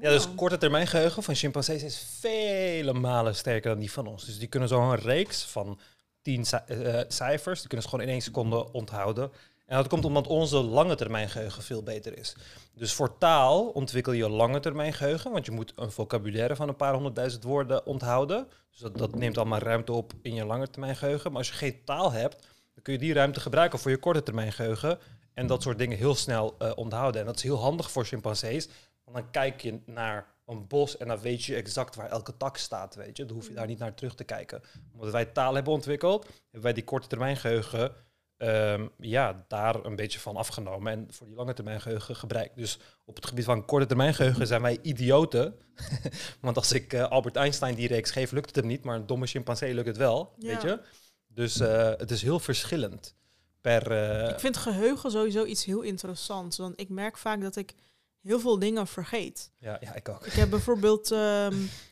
Ja, 0.00 0.10
dus 0.10 0.34
korte 0.34 0.56
termijn 0.58 0.86
geheugen 0.86 1.22
van 1.22 1.34
chimpansees 1.34 1.82
is 1.82 2.16
vele 2.20 2.92
malen 2.92 3.34
sterker 3.34 3.70
dan 3.70 3.78
die 3.78 3.92
van 3.92 4.06
ons. 4.06 4.24
Dus 4.24 4.38
die 4.38 4.48
kunnen 4.48 4.68
zo'n 4.68 4.94
reeks 4.94 5.44
van 5.44 5.78
tien 6.22 6.44
ci- 6.46 6.56
eh, 6.56 7.00
cijfers, 7.08 7.58
die 7.58 7.68
kunnen 7.68 7.82
ze 7.82 7.88
gewoon 7.90 8.06
in 8.06 8.12
één 8.12 8.22
seconde 8.22 8.72
onthouden. 8.72 9.30
En 9.70 9.76
dat 9.76 9.88
komt 9.88 10.04
omdat 10.04 10.26
onze 10.26 10.56
lange 10.56 10.94
termijn 10.94 11.28
geheugen 11.28 11.62
veel 11.62 11.82
beter 11.82 12.18
is. 12.18 12.36
Dus 12.74 12.92
voor 12.92 13.18
taal 13.18 13.68
ontwikkel 13.68 14.12
je 14.12 14.28
lange 14.28 14.60
termijn 14.60 14.92
geheugen, 14.92 15.32
want 15.32 15.46
je 15.46 15.52
moet 15.52 15.72
een 15.76 15.90
vocabulaire 15.90 16.56
van 16.56 16.68
een 16.68 16.76
paar 16.76 16.92
honderdduizend 16.92 17.44
woorden 17.44 17.86
onthouden. 17.86 18.48
Dus 18.70 18.90
dat, 18.92 19.14
neemt 19.14 19.38
allemaal 19.38 19.58
ruimte 19.58 19.92
op 19.92 20.12
in 20.22 20.34
je 20.34 20.44
lange 20.44 20.70
termijn 20.70 20.96
geheugen. 20.96 21.30
Maar 21.30 21.38
als 21.38 21.48
je 21.48 21.54
geen 21.54 21.84
taal 21.84 22.12
hebt, 22.12 22.46
dan 22.74 22.82
kun 22.82 22.92
je 22.92 22.98
die 22.98 23.12
ruimte 23.12 23.40
gebruiken 23.40 23.78
voor 23.78 23.90
je 23.90 23.96
korte 23.96 24.22
termijn 24.22 24.52
geheugen. 24.52 24.98
En 25.34 25.46
dat 25.46 25.62
soort 25.62 25.78
dingen 25.78 25.96
heel 25.98 26.14
snel 26.14 26.54
eh, 26.58 26.72
onthouden. 26.74 27.20
En 27.20 27.26
dat 27.26 27.36
is 27.36 27.42
heel 27.42 27.60
handig 27.60 27.90
voor 27.90 28.04
chimpansees. 28.04 28.68
Want 29.04 29.16
dan 29.16 29.30
kijk 29.30 29.60
je 29.60 29.80
naar 29.86 30.26
een 30.46 30.66
bos 30.66 30.96
en 30.96 31.08
dan 31.08 31.20
weet 31.20 31.44
je 31.44 31.54
exact 31.54 31.94
waar 31.94 32.10
elke 32.10 32.36
tak 32.36 32.56
staat, 32.56 32.94
weet 32.94 33.16
je. 33.16 33.24
Dan 33.24 33.36
hoef 33.36 33.48
je 33.48 33.54
daar 33.54 33.66
niet 33.66 33.78
naar 33.78 33.94
terug 33.94 34.14
te 34.14 34.24
kijken. 34.24 34.62
Omdat 34.92 35.10
wij 35.12 35.24
taal 35.24 35.54
hebben 35.54 35.72
ontwikkeld, 35.72 36.24
hebben 36.24 36.62
wij 36.62 36.72
die 36.72 36.84
korte 36.84 37.08
termijn 37.08 37.36
geheugen 37.36 38.08
ehm, 38.40 38.86
ja, 38.98 39.44
daar 39.48 39.84
een 39.84 39.96
beetje 39.96 40.18
van 40.18 40.36
afgenomen 40.36 40.92
en 40.92 41.06
voor 41.10 41.26
die 41.26 41.36
lange 41.36 41.52
termijn 41.54 41.80
geheugen 41.80 42.16
gebruikt. 42.16 42.56
Dus 42.56 42.78
op 43.04 43.16
het 43.16 43.26
gebied 43.26 43.44
van 43.44 43.64
korte 43.64 43.86
termijn 43.86 44.14
geheugen 44.14 44.46
zijn 44.46 44.62
wij 44.62 44.78
idioten. 44.82 45.54
Want 46.40 46.56
als 46.56 46.72
ik 46.72 46.92
eh, 46.92 47.08
Albert 47.08 47.36
Einstein 47.36 47.74
die 47.74 47.88
reeks 47.88 48.10
geef, 48.10 48.30
lukt 48.30 48.46
het 48.46 48.56
hem 48.56 48.66
niet, 48.66 48.84
maar 48.84 48.96
een 48.96 49.06
domme 49.06 49.26
chimpansee 49.26 49.74
lukt 49.74 49.86
het 49.86 49.96
wel, 49.96 50.34
Ja. 50.38 50.46
weet 50.52 50.62
je. 50.62 50.80
Dus 51.28 51.60
eh, 51.60 51.88
het 51.96 52.10
is 52.10 52.22
heel 52.22 52.38
verschillend 52.40 53.14
per... 53.60 53.90
eh, 53.92 54.28
Ik 54.28 54.40
vind 54.40 54.56
geheugen 54.56 55.10
sowieso 55.10 55.44
iets 55.44 55.64
heel 55.64 55.80
interessants. 55.82 56.56
Want 56.58 56.80
ik 56.80 56.88
merk 56.88 57.16
vaak 57.16 57.40
dat 57.40 57.56
ik 57.56 57.74
heel 58.22 58.40
veel 58.40 58.58
dingen 58.58 58.86
vergeet. 58.86 59.52
ja, 59.58 59.76
ja, 59.80 59.94
ik 59.94 60.08
ook. 60.08 60.26
Ik 60.26 60.32
heb 60.32 60.50
bijvoorbeeld 60.50 61.10
ehm, 61.12 61.54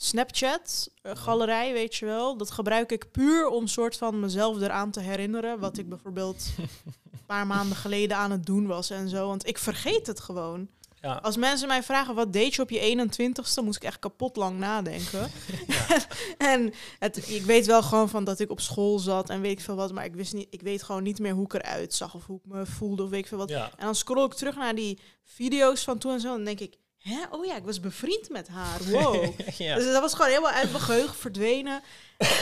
Snapchat, 0.00 0.90
eh, 1.02 1.16
galerij, 1.16 1.72
weet 1.72 1.94
je 1.94 2.06
wel. 2.06 2.36
Dat 2.36 2.50
gebruik 2.50 2.92
ik 2.92 3.10
puur 3.10 3.48
om 3.48 3.66
soort 3.66 3.96
van 3.96 4.20
mezelf 4.20 4.60
eraan 4.60 4.90
te 4.90 5.00
herinneren. 5.00 5.58
Wat 5.58 5.78
ik 5.78 5.88
bijvoorbeeld 5.88 6.48
een 7.12 7.26
paar 7.26 7.46
maanden 7.46 7.76
geleden 7.76 8.16
aan 8.16 8.30
het 8.30 8.46
doen 8.46 8.66
was 8.66 8.90
en 8.90 9.08
zo. 9.08 9.26
Want 9.26 9.46
ik 9.46 9.58
vergeet 9.58 10.06
het 10.06 10.20
gewoon. 10.20 10.68
Ja. 11.00 11.14
Als 11.22 11.36
mensen 11.36 11.68
mij 11.68 11.82
vragen 11.82 12.14
wat 12.14 12.32
deed 12.32 12.54
je 12.54 12.62
op 12.62 12.70
je 12.70 13.08
21ste, 13.08 13.64
moest 13.64 13.76
ik 13.76 13.84
echt 13.84 13.98
kapot 13.98 14.36
lang 14.36 14.58
nadenken. 14.58 15.30
en 16.38 16.72
het, 16.98 17.30
ik 17.30 17.42
weet 17.42 17.66
wel 17.66 17.82
gewoon 17.82 18.08
van 18.08 18.24
dat 18.24 18.40
ik 18.40 18.50
op 18.50 18.60
school 18.60 18.98
zat 18.98 19.30
en 19.30 19.40
weet 19.40 19.52
ik 19.52 19.60
veel 19.60 19.76
wat, 19.76 19.92
maar 19.92 20.04
ik 20.04 20.14
wist 20.14 20.34
niet, 20.34 20.46
ik 20.50 20.62
weet 20.62 20.82
gewoon 20.82 21.02
niet 21.02 21.18
meer 21.18 21.32
hoe 21.32 21.44
ik 21.44 21.54
eruit 21.54 21.94
zag 21.94 22.14
of 22.14 22.26
hoe 22.26 22.40
ik 22.44 22.52
me 22.52 22.66
voelde 22.66 23.02
of 23.02 23.10
weet 23.10 23.20
ik 23.20 23.26
veel 23.26 23.38
wat. 23.38 23.48
Ja. 23.48 23.70
En 23.76 23.84
dan 23.84 23.94
scroll 23.94 24.24
ik 24.24 24.34
terug 24.34 24.56
naar 24.56 24.74
die 24.74 25.00
video's 25.24 25.84
van 25.84 25.98
toen 25.98 26.12
en 26.12 26.20
zo 26.20 26.28
en 26.28 26.34
dan 26.34 26.44
denk 26.44 26.60
ik, 26.60 26.76
hè, 27.08 27.24
oh 27.30 27.44
ja, 27.44 27.56
ik 27.56 27.64
was 27.64 27.80
bevriend 27.80 28.28
met 28.30 28.48
haar. 28.48 28.84
Wow. 28.90 29.24
ja. 29.58 29.74
Dus 29.74 29.84
dat 29.84 30.00
was 30.00 30.12
gewoon 30.14 30.28
helemaal 30.28 30.52
uit 30.52 30.70
mijn 30.70 30.82
geheugen 30.82 31.14
verdwenen. 31.16 31.82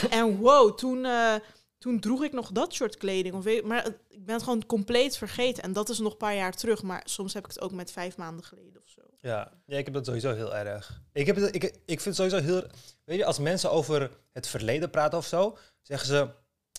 en 0.09 0.37
wow, 0.37 0.77
toen, 0.77 1.05
eh, 1.05 1.33
toen 1.77 1.99
droeg 1.99 2.23
ik 2.23 2.31
nog 2.31 2.51
dat 2.51 2.73
soort 2.73 2.97
kleding. 2.97 3.35
Of 3.35 3.43
weet, 3.43 3.63
maar 3.65 3.83
het- 3.83 3.97
ik 4.09 4.25
ben 4.25 4.35
het 4.35 4.43
gewoon 4.43 4.65
compleet 4.65 5.17
vergeten. 5.17 5.63
En 5.63 5.73
dat 5.73 5.89
is 5.89 5.99
nog 5.99 6.11
een 6.11 6.17
paar 6.17 6.35
jaar 6.35 6.53
terug. 6.55 6.83
Maar 6.83 7.01
soms 7.05 7.33
heb 7.33 7.43
ik 7.45 7.51
het 7.51 7.61
ook 7.61 7.71
met 7.71 7.91
vijf 7.91 8.17
maanden 8.17 8.45
geleden 8.45 8.81
of 8.83 8.89
zo. 8.89 9.01
Ja. 9.21 9.51
ja, 9.65 9.77
ik 9.77 9.85
heb 9.85 9.93
dat 9.93 10.05
sowieso 10.05 10.33
heel 10.33 10.55
erg. 10.55 11.01
Ik, 11.13 11.25
heb 11.25 11.35
het, 11.35 11.55
ik, 11.55 11.63
ik 11.63 12.01
vind 12.01 12.03
het 12.03 12.15
sowieso 12.15 12.37
heel... 12.41 12.63
Weet 13.03 13.17
je, 13.17 13.25
als 13.25 13.39
mensen 13.39 13.71
over 13.71 14.11
het 14.33 14.47
verleden 14.47 14.89
praten 14.89 15.17
of 15.17 15.25
zo, 15.25 15.57
zeggen 15.81 16.07
ze 16.07 16.27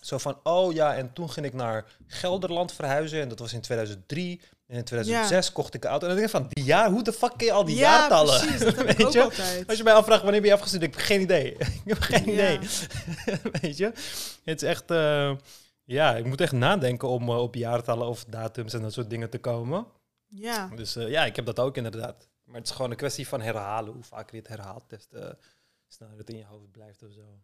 zo 0.03 0.18
van... 0.18 0.40
Oh 0.42 0.72
ja, 0.72 0.94
en 0.96 1.12
toen 1.12 1.31
ging 1.31 1.46
ik 1.46 1.53
naar 1.55 1.85
Gelderland 2.07 2.72
verhuizen 2.72 3.20
en 3.20 3.29
dat 3.29 3.38
was 3.38 3.53
in 3.53 3.61
2003. 3.61 4.40
En 4.68 4.76
in 4.76 4.85
2006 4.85 5.52
kocht 5.52 5.74
ik 5.74 5.85
een 5.85 5.90
auto. 5.90 6.07
En 6.07 6.12
dan 6.14 6.22
denk 6.22 6.35
ik 6.35 6.40
van, 6.40 6.48
die 6.52 6.64
jaar, 6.64 6.90
hoe 6.90 7.02
de 7.02 7.12
fuck 7.12 7.33
ken 7.37 7.46
je 7.46 7.52
al 7.52 7.64
die 7.64 7.76
ja, 7.76 7.98
jaartallen? 7.98 8.40
precies. 8.40 8.61
Dat 8.61 8.74
Weet 8.96 9.04
ook 9.07 9.12
je? 9.12 9.22
altijd. 9.22 9.68
Als 9.68 9.76
je 9.76 9.83
mij 9.85 9.92
afvraagt 9.92 10.22
wanneer 10.22 10.40
ben 10.40 10.50
je 10.50 10.57
afgestudeerd, 10.57 10.92
ik 10.92 10.98
heb 10.98 11.07
geen 11.07 11.20
idee. 11.20 11.52
ik 11.85 11.85
heb 11.85 12.00
geen 12.00 12.28
idee. 12.28 12.59
Weet 13.61 13.76
je? 13.76 13.92
Het 14.44 14.62
is 14.62 14.68
echt... 14.68 14.90
eh, 14.90 15.33
ja, 15.85 16.16
ik 16.16 16.24
moet 16.24 16.40
echt 16.40 16.52
nadenken 16.52 17.09
om 17.09 17.28
eh, 17.28 17.38
op 17.38 17.54
jaartallen 17.54 18.07
of 18.07 18.24
datums 18.24 18.72
en 18.72 18.83
dat 18.83 18.92
soort 18.92 19.11
dingen 19.11 19.31
te 19.31 19.38
komen. 19.38 19.87
Ja. 20.26 20.70
Dus 20.74 20.96
eh, 20.96 21.09
ja, 21.09 21.24
ik 21.24 21.37
heb 21.37 21.46
dat 21.46 21.59
ook 21.61 21.76
inderdaad. 21.76 22.28
Maar 22.44 22.57
het 22.57 22.68
is 22.68 22.74
gewoon 22.74 22.90
een 22.90 22.96
kwestie 22.96 23.28
van 23.28 23.40
herhalen. 23.40 23.92
Hoe 23.92 24.02
vaker 24.02 24.35
je 24.35 24.40
het 24.40 24.48
herhaalt, 24.48 24.85
des 24.88 25.07
te 25.07 25.37
sneller 25.88 26.18
het 26.18 26.31
in 26.31 26.37
je 26.37 26.44
hoofd 26.44 26.70
blijft 26.70 27.02
of 27.02 27.12
zo. 27.12 27.38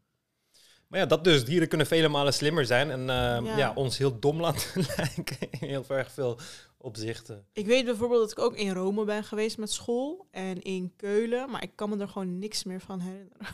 Maar 0.88 1.00
ja, 1.00 1.06
dat 1.06 1.24
dus. 1.24 1.44
Dieren 1.44 1.68
kunnen 1.68 1.86
vele 1.86 2.08
malen 2.08 2.34
slimmer 2.34 2.66
zijn. 2.66 2.90
En 2.90 3.06
ja. 3.06 3.56
Ja. 3.56 3.72
ons 3.74 3.98
heel 3.98 4.18
dom 4.18 4.40
laten 4.40 4.84
lijken 4.96 5.48
heel 5.50 5.84
erg 5.88 6.12
veel 6.12 6.38
opzichten. 6.84 7.46
Ik 7.52 7.66
weet 7.66 7.84
bijvoorbeeld 7.84 8.20
dat 8.20 8.30
ik 8.30 8.38
ook 8.38 8.56
in 8.56 8.72
Rome 8.72 9.04
ben 9.04 9.24
geweest 9.24 9.58
met 9.58 9.72
school. 9.72 10.26
En 10.30 10.62
in 10.62 10.92
Keulen. 10.96 11.50
Maar 11.50 11.62
ik 11.62 11.72
kan 11.74 11.88
me 11.88 11.96
er 11.98 12.08
gewoon 12.08 12.38
niks 12.38 12.64
meer 12.64 12.80
van 12.80 13.00
herinneren. 13.00 13.46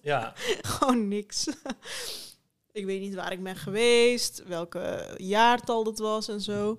Ja, 0.00 0.32
gewoon 0.76 1.08
niks. 1.08 1.46
ik 2.72 2.84
weet 2.84 3.00
niet 3.00 3.14
waar 3.14 3.32
ik 3.32 3.42
ben 3.42 3.56
geweest. 3.56 4.42
Welke 4.46 5.14
jaartal 5.16 5.84
dat 5.84 5.98
was 5.98 6.28
en 6.28 6.40
zo. 6.40 6.78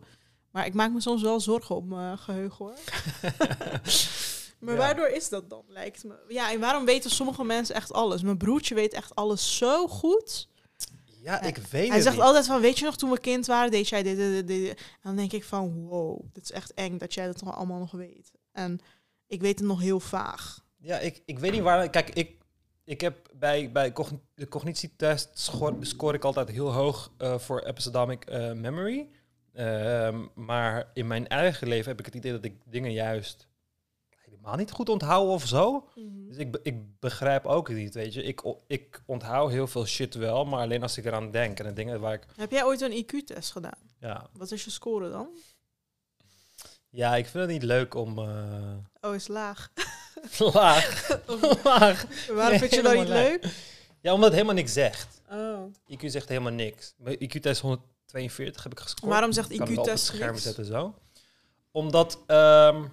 Maar 0.52 0.66
ik 0.66 0.74
maak 0.74 0.92
me 0.92 1.02
soms 1.02 1.22
wel 1.22 1.40
zorgen 1.40 1.76
op 1.76 1.86
mijn 1.86 2.18
geheugen 2.18 2.66
hoor. 2.66 2.74
maar 4.60 4.74
Ja. 4.74 4.80
waardoor 4.80 5.08
is 5.08 5.30
dat 5.30 5.50
dan, 5.50 5.64
lijkt 5.68 6.04
me? 6.04 6.16
Ja, 6.28 6.52
en 6.52 6.60
waarom 6.60 6.86
weten 6.86 7.10
sommige 7.10 7.44
mensen 7.44 7.76
echt 7.76 7.94
alles? 7.94 8.22
Mijn 8.22 8.38
broertje 8.38 8.76
weet 8.76 8.94
echt 8.94 9.16
alles 9.16 9.58
zo 9.58 9.88
goed. 9.88 10.48
Ja 11.28 11.42
ik 11.42 11.58
weet 11.58 11.72
Hij 11.88 11.96
het 11.96 12.04
zegt 12.04 12.16
niet. 12.16 12.26
altijd 12.26 12.46
van, 12.46 12.62
weet 12.62 12.80
je 12.80 12.86
nog, 12.86 12.98
toen 12.98 13.10
we 13.10 13.20
kind 13.20 13.46
waren, 13.46 13.72
deed 13.72 13.90
jij 13.90 14.04
dit, 14.04 14.18
dit, 14.18 14.32
dit, 14.32 14.48
dit. 14.48 14.78
En 14.78 14.86
dan 15.02 15.16
denk 15.16 15.32
ik 15.34 15.44
van, 15.44 15.74
wow, 15.86 16.20
dit 16.34 16.44
is 16.44 16.52
echt 16.52 16.74
eng 16.74 16.98
dat 16.98 17.14
jij 17.14 17.26
dat 17.26 17.38
toch 17.38 17.56
allemaal 17.56 17.80
nog 17.80 17.92
weet. 17.92 18.32
En 18.52 18.80
ik 19.28 19.42
weet 19.42 19.60
het 19.60 19.68
nog 19.68 19.82
heel 19.82 20.00
vaag. 20.00 20.66
Ja, 20.78 21.00
ik, 21.00 21.22
ik 21.26 21.40
weet 21.40 21.52
niet 21.52 21.62
waar... 21.62 21.90
Kijk, 21.90 22.10
ik, 22.10 22.38
ik 22.84 23.02
heb 23.02 23.30
bij, 23.36 23.72
bij 23.72 23.92
cogn- 23.92 24.22
de 24.36 24.48
cognitietest 24.48 25.30
scoor, 25.34 25.76
scoor 25.80 26.14
ik 26.14 26.24
altijd 26.24 26.50
heel 26.50 26.74
hoog 26.74 27.12
eh, 27.18 27.38
voor 27.38 27.62
episodic 27.64 28.26
eh, 28.26 28.52
memory. 28.52 29.08
Ehm, 29.54 30.26
maar 30.36 30.90
in 30.94 31.08
mijn 31.08 31.28
eigen 31.28 31.68
leven 31.68 31.90
heb 31.90 32.00
ik 32.00 32.06
het 32.06 32.16
idee 32.16 32.32
dat 32.32 32.46
ik 32.46 32.56
dingen 32.66 32.92
juist 32.94 33.48
helemaal 34.48 34.66
niet 34.66 34.76
goed 34.76 34.90
onthoud 34.90 35.28
of 35.28 35.46
zo. 35.48 35.88
Dus 36.28 36.38
ik, 36.38 36.58
ik 36.64 37.00
begrijp 37.00 37.46
ook 37.46 37.70
niet, 37.70 37.94
weet 37.94 38.14
je. 38.14 38.24
Ik, 38.24 38.42
ik 38.68 39.02
onthoud 39.06 39.50
heel 39.52 39.68
veel 39.68 39.86
shit 39.86 40.16
wel, 40.16 40.46
maar 40.46 40.60
alleen 40.62 40.82
als 40.82 40.98
ik 40.98 41.06
eraan 41.06 41.32
denk. 41.32 41.60
En 41.60 41.66
de 41.66 41.74
dingen 41.74 42.00
waar 42.00 42.14
ik... 42.14 42.26
Heb 42.36 42.52
jij 42.52 42.64
ooit 42.64 42.82
een 42.82 43.06
IQ-test 43.06 43.52
gedaan? 43.52 43.80
Ja, 44.00 44.28
Wat 44.34 44.52
is 44.52 44.64
je 44.64 44.70
score 44.70 45.10
dan? 45.10 45.28
ja 46.90 47.16
ik 47.16 47.26
vind 47.28 47.44
het 47.44 47.52
niet 47.54 47.64
leuk 47.64 47.96
om... 47.96 48.18
eh, 48.20 48.74
Oh, 49.02 49.16
is 49.16 49.28
laag. 49.28 49.72
laag. 50.54 51.10
laag. 51.64 52.06
Waarom 52.28 52.50
Nee, 52.50 52.60
vind 52.60 52.74
je 52.74 52.82
dat 52.82 52.94
niet 52.94 53.08
leuk? 53.08 53.46
Ja, 54.02 54.12
omdat 54.14 54.26
het 54.30 54.34
helemaal 54.34 54.56
niks 54.56 54.74
zegt. 54.74 55.22
Oh. 55.32 55.60
IQ 55.92 56.06
zegt 56.06 56.28
helemaal 56.30 56.52
niks. 56.52 56.94
IQ-test 57.06 57.62
142 57.62 58.64
heb 58.64 58.72
ik 58.72 58.80
gescoord. 58.80 59.12
Waarom 59.12 59.32
zegt 59.32 59.52
Ik 59.52 59.58
kan 59.58 59.68
wel 59.68 59.78
op 59.78 59.86
het 59.86 59.90
IQ-test 59.94 60.06
scherm 60.06 60.32
niks? 60.32 60.44
zetten 60.44 60.66
zo. 60.66 60.96
Omdat, 61.72 62.20
ehm, 62.28 62.86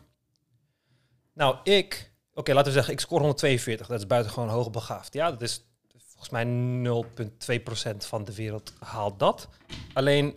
nou, 1.34 1.56
ik... 1.62 2.12
Oké, 2.34 2.52
laten 2.52 2.66
we 2.66 2.72
zeggen, 2.72 2.92
ik 2.92 3.00
score 3.00 3.20
142. 3.20 3.86
Dat 3.86 3.98
is 3.98 4.06
buitengewoon 4.06 4.48
hoogbegaafd. 4.48 5.14
Ja, 5.14 5.30
dat 5.30 5.42
is 5.42 5.66
volgens 6.06 6.30
mij 6.30 6.44
0,2% 7.94 7.96
van 7.96 8.24
de 8.24 8.34
wereld 8.34 8.72
haalt 8.78 9.18
dat. 9.18 9.48
Alleen 9.92 10.34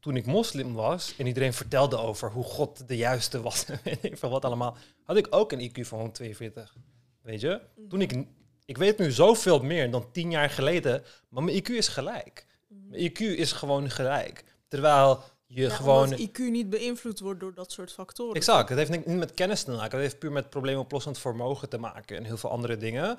toen 0.00 0.16
ik 0.16 0.26
moslim 0.26 0.74
was 0.74 1.14
en 1.16 1.26
iedereen 1.26 1.52
vertelde 1.52 1.96
over 1.96 2.30
hoe 2.30 2.44
God 2.44 2.88
de 2.88 2.96
juiste 2.96 3.40
was 3.40 3.64
en 3.68 3.80
weet 3.84 4.04
ik 4.04 4.18
veel 4.18 4.30
wat 4.30 4.44
allemaal, 4.44 4.76
had 5.02 5.16
ik 5.16 5.26
ook 5.30 5.52
een 5.52 5.70
IQ 5.70 5.80
van 5.80 5.98
142. 5.98 6.74
Weet 7.22 7.40
je? 7.40 7.60
Toen 7.88 8.00
ik, 8.00 8.24
ik 8.64 8.76
weet 8.76 8.98
nu 8.98 9.10
zoveel 9.10 9.60
meer 9.60 9.90
dan 9.90 10.10
tien 10.12 10.30
jaar 10.30 10.50
geleden, 10.50 11.02
maar 11.28 11.42
mijn 11.42 11.62
IQ 11.62 11.68
is 11.68 11.88
gelijk. 11.88 12.46
Mijn 12.68 13.10
IQ 13.10 13.18
is 13.18 13.52
gewoon 13.52 13.90
gelijk. 13.90 14.44
Terwijl 14.68 15.22
je 15.50 15.62
Ja, 15.62 15.68
gewoon... 15.74 16.18
IQ 16.18 16.38
niet 16.38 16.70
beïnvloed 16.70 17.20
wordt 17.20 17.40
door 17.40 17.54
dat 17.54 17.72
soort 17.72 17.92
factoren. 17.92 18.34
Exact. 18.34 18.68
Het 18.68 18.78
heeft 18.78 18.90
niet 18.90 19.06
met 19.06 19.34
kennis 19.34 19.62
te 19.62 19.70
maken. 19.70 19.90
Het 19.90 20.00
heeft 20.00 20.18
puur 20.18 20.32
met 20.32 20.50
probleemoplossend 20.50 21.18
vermogen 21.18 21.68
te 21.68 21.78
maken 21.78 22.16
en 22.16 22.24
heel 22.24 22.36
veel 22.36 22.50
andere 22.50 22.76
dingen. 22.76 23.04
Het 23.08 23.18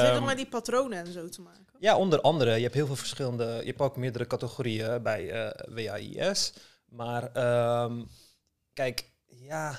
heeft 0.00 0.04
Ehm, 0.12 0.16
ook 0.20 0.26
met 0.26 0.36
die 0.36 0.48
patronen 0.48 0.98
en 0.98 1.12
zo 1.12 1.28
te 1.28 1.40
maken. 1.40 1.64
ja, 1.78 1.96
onder 1.96 2.20
andere. 2.20 2.54
Je 2.54 2.62
hebt 2.62 2.74
heel 2.74 2.86
veel 2.86 2.96
verschillende. 2.96 3.44
Je 3.44 3.66
hebt 3.66 3.80
ook 3.80 3.96
meerdere 3.96 4.26
categorieën 4.26 5.02
bij 5.02 5.30
eh 5.30 5.74
WAIS. 5.74 6.52
Maar 6.88 7.32
ehm, 7.32 8.02
kijk, 8.72 9.10
ja. 9.26 9.78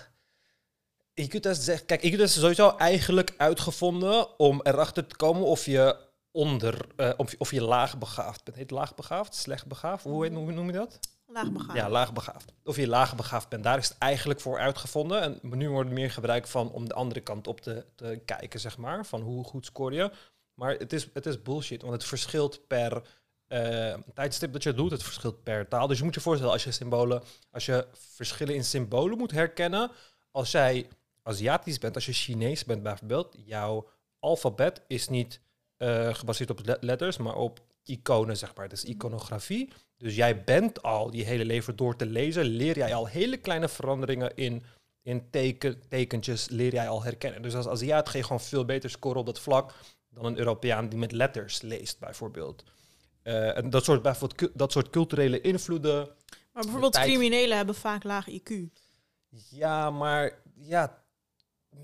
IQ-test 1.22 1.62
zegt. 1.62 1.86
Kijk, 1.86 2.02
IQ-test 2.04 2.36
is 2.36 2.40
sowieso 2.42 2.70
eigenlijk 2.78 3.34
uitgevonden 3.38 4.40
om 4.40 4.60
erachter 4.64 5.08
te 5.08 5.16
komen 5.16 5.44
of 5.44 5.66
je 5.66 5.96
onder. 6.32 6.86
eh, 6.96 7.10
of, 7.18 7.32
je- 7.32 7.40
of 7.40 7.52
je 7.52 7.62
laagbegaafd 7.62 8.44
bent. 8.44 8.58
Heet 8.58 8.72
laagbegaafd? 8.72 9.36
Slecht 9.36 9.66
begaafd? 9.68 10.04
Hoe, 10.04 10.24
heet, 10.24 10.34
hoe 10.34 10.52
noem 10.52 10.66
je 10.66 10.72
dat? 10.72 11.00
Laag 11.34 11.52
begaan. 11.52 11.76
Ja, 11.76 11.90
laagbegaafd. 11.90 12.54
Of 12.64 12.76
je 12.76 12.88
laagbegaafd 12.88 13.50
bent. 13.50 13.64
Daar 13.64 13.78
is 13.78 13.90
het 13.90 13.98
eigenlijk 13.98 14.40
voor 14.40 14.60
uitgevonden. 14.60 15.22
En 15.22 15.40
nu 15.58 15.70
wordt 15.70 15.90
er 15.90 15.96
meer 15.96 16.12
gebruik 16.12 16.48
van 16.48 16.72
om 16.72 16.88
de 16.88 16.94
andere 16.94 17.22
kant 17.22 17.48
op 17.48 17.62
te, 17.62 17.86
te 17.96 18.22
kijken, 18.26 18.60
zeg 18.60 18.78
maar. 18.78 19.06
Van 19.06 19.22
hoe 19.22 19.44
goed 19.44 19.66
score 19.66 19.96
je. 19.96 20.12
Maar 20.54 20.74
het 20.74 20.94
is, 20.94 21.08
het 21.14 21.26
is 21.26 21.42
bullshit, 21.42 21.82
want 21.82 21.94
het 21.94 22.04
verschilt 22.04 22.68
per 22.68 23.02
eh, 23.48 23.94
tijdstip 24.14 24.54
dat 24.54 24.64
je 24.64 24.70
het 24.70 24.78
doet. 24.78 24.92
Het 24.92 25.04
verschilt 25.04 25.44
per 25.44 25.68
taal. 25.68 25.88
Dus 25.88 25.98
je 25.98 26.04
moet 26.04 26.14
je 26.14 26.22
voorstellen, 26.22 26.54
als 26.54 26.64
je 26.64 26.72
symbolen, 26.72 27.24
als 27.52 27.66
je 27.66 27.88
verschillen 27.94 28.56
in 28.56 28.64
symbolen 28.66 29.18
moet 29.18 29.32
herkennen. 29.32 29.92
Als 30.32 30.52
jij 30.52 30.88
Aziatisch 31.24 31.78
bent, 31.78 31.96
als 31.96 32.06
je 32.06 32.14
Chinees 32.14 32.66
bent 32.66 32.84
bijvoorbeeld, 32.84 33.36
jouw 33.46 33.90
alfabet 34.20 34.82
is 34.88 35.08
niet 35.08 35.42
eh, 35.78 36.14
gebaseerd 36.14 36.50
op 36.50 36.66
le- 36.66 36.78
letters, 36.80 37.18
maar 37.18 37.36
op 37.36 37.60
iconen, 37.84 38.38
zeg 38.38 38.56
maar. 38.56 38.64
Het 38.64 38.74
is 38.74 38.84
iconografie. 38.84 39.74
Dus 40.02 40.16
jij 40.16 40.44
bent 40.44 40.84
al 40.84 41.14
je 41.14 41.24
hele 41.24 41.46
leven 41.46 41.76
door 41.76 41.96
te 41.96 42.06
lezen, 42.06 42.44
leer 42.44 42.78
jij 42.78 42.94
al 42.94 43.08
hele 43.08 43.38
kleine 43.38 43.70
veranderingen 43.70 44.36
in, 44.36 44.64
in 45.02 45.30
teken, 45.30 45.82
tekentjes, 45.90 46.50
leer 46.50 46.74
jij 46.74 46.90
al 46.90 47.04
herkennen. 47.04 47.42
Dus 47.42 47.54
als 47.54 47.68
Aziat 47.68 48.10
ga 48.10 48.18
je 48.18 48.24
gewoon 48.24 48.42
veel 48.42 48.66
beter 48.66 48.90
scoren 48.90 49.20
op 49.20 49.26
dat 49.26 49.40
vlak 49.40 49.74
dan 50.10 50.26
een 50.26 50.38
Europeaan 50.38 50.90
die 50.90 51.00
met 51.00 51.12
letters 51.12 51.62
leest, 51.62 52.00
bijvoorbeeld. 52.00 52.64
Eh, 53.24 53.58
en 53.58 53.70
dat 53.70 53.84
soort, 53.84 54.02
bijvoorbeeld, 54.02 54.52
dat 54.54 54.72
soort 54.72 54.90
culturele 54.90 55.42
invloeden. 55.42 56.10
Maar 56.54 56.64
bijvoorbeeld 56.64 56.94
tijd- 56.94 57.08
criminelen 57.08 57.58
hebben 57.58 57.76
vaak 57.76 58.04
laag 58.04 58.30
IQ. 58.30 58.54
Ja, 59.50 59.90
maar 59.90 60.40
ja, 60.60 61.04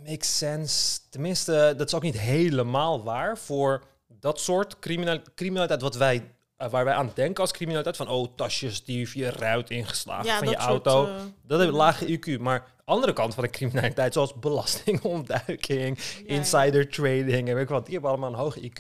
makes 0.04 0.38
sense. 0.38 1.00
Tenminste, 1.10 1.74
dat 1.78 1.88
is 1.88 1.94
ook 1.94 2.02
niet 2.02 2.20
helemaal 2.20 3.04
waar 3.04 3.38
voor 3.38 3.84
dat 4.08 4.40
soort 4.40 4.80
criminal, 4.80 5.22
criminaliteit 5.36 5.82
wat 5.82 5.96
wij, 5.96 6.36
eh, 6.58 6.70
waar 6.70 6.86
wij 6.86 6.94
aan 6.94 7.12
denken 7.14 7.42
als 7.42 7.52
criminaliteit. 7.52 7.98
Van, 7.98 8.08
oh, 8.10 8.28
tasjes 8.36 8.84
die 8.84 9.10
je 9.14 9.30
ruit 9.30 9.70
ingeslagen 9.70 10.26
Ja, 10.26 10.38
van 10.38 10.48
je 10.48 10.54
soort, 10.54 10.66
auto. 10.66 11.06
eh, 11.08 11.22
dat 11.44 11.60
heeft 11.60 11.72
lage 11.72 12.20
IQ. 12.20 12.40
Maar 12.40 12.74
andere 12.86 13.14
kant 13.14 13.34
van 13.34 13.44
de 13.44 13.50
criminaliteit, 13.50 14.14
zoals 14.14 14.34
belastingontduiking, 14.40 15.98
ja. 16.00 16.36
insider 16.36 16.90
trading 16.90 17.48
en 17.48 17.54
weet 17.54 17.64
ik 17.64 17.70
wat, 17.70 17.84
die 17.86 17.94
hebben 17.94 18.12
allemaal 18.12 18.30
een 18.30 18.40
hoge 18.40 18.60
IQ. 18.62 18.80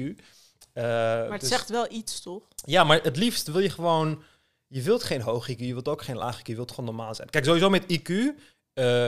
Eh, 0.74 0.84
Maar 0.84 1.32
het 1.32 1.40
dus- 1.40 1.50
zegt 1.50 1.70
wel 1.70 1.92
iets, 1.92 2.22
toch? 2.22 2.44
ja, 2.66 2.84
maar 2.84 3.00
het 3.04 3.18
liefst 3.18 3.48
wil 3.52 3.62
je 3.62 3.70
gewoon... 3.70 4.24
Je 4.70 4.82
wilt 4.82 5.04
geen 5.04 5.22
hoog 5.22 5.50
IQ, 5.52 5.58
je 5.58 5.74
wilt 5.74 5.88
ook 5.88 6.02
geen 6.04 6.18
laag 6.18 6.40
IQ, 6.40 6.44
je 6.48 6.56
wilt 6.56 6.70
gewoon 6.72 6.86
normaal 6.96 7.16
zijn. 7.16 7.30
Kijk, 7.30 7.46
sowieso 7.46 7.70
met 7.70 7.84
IQ, 8.00 8.12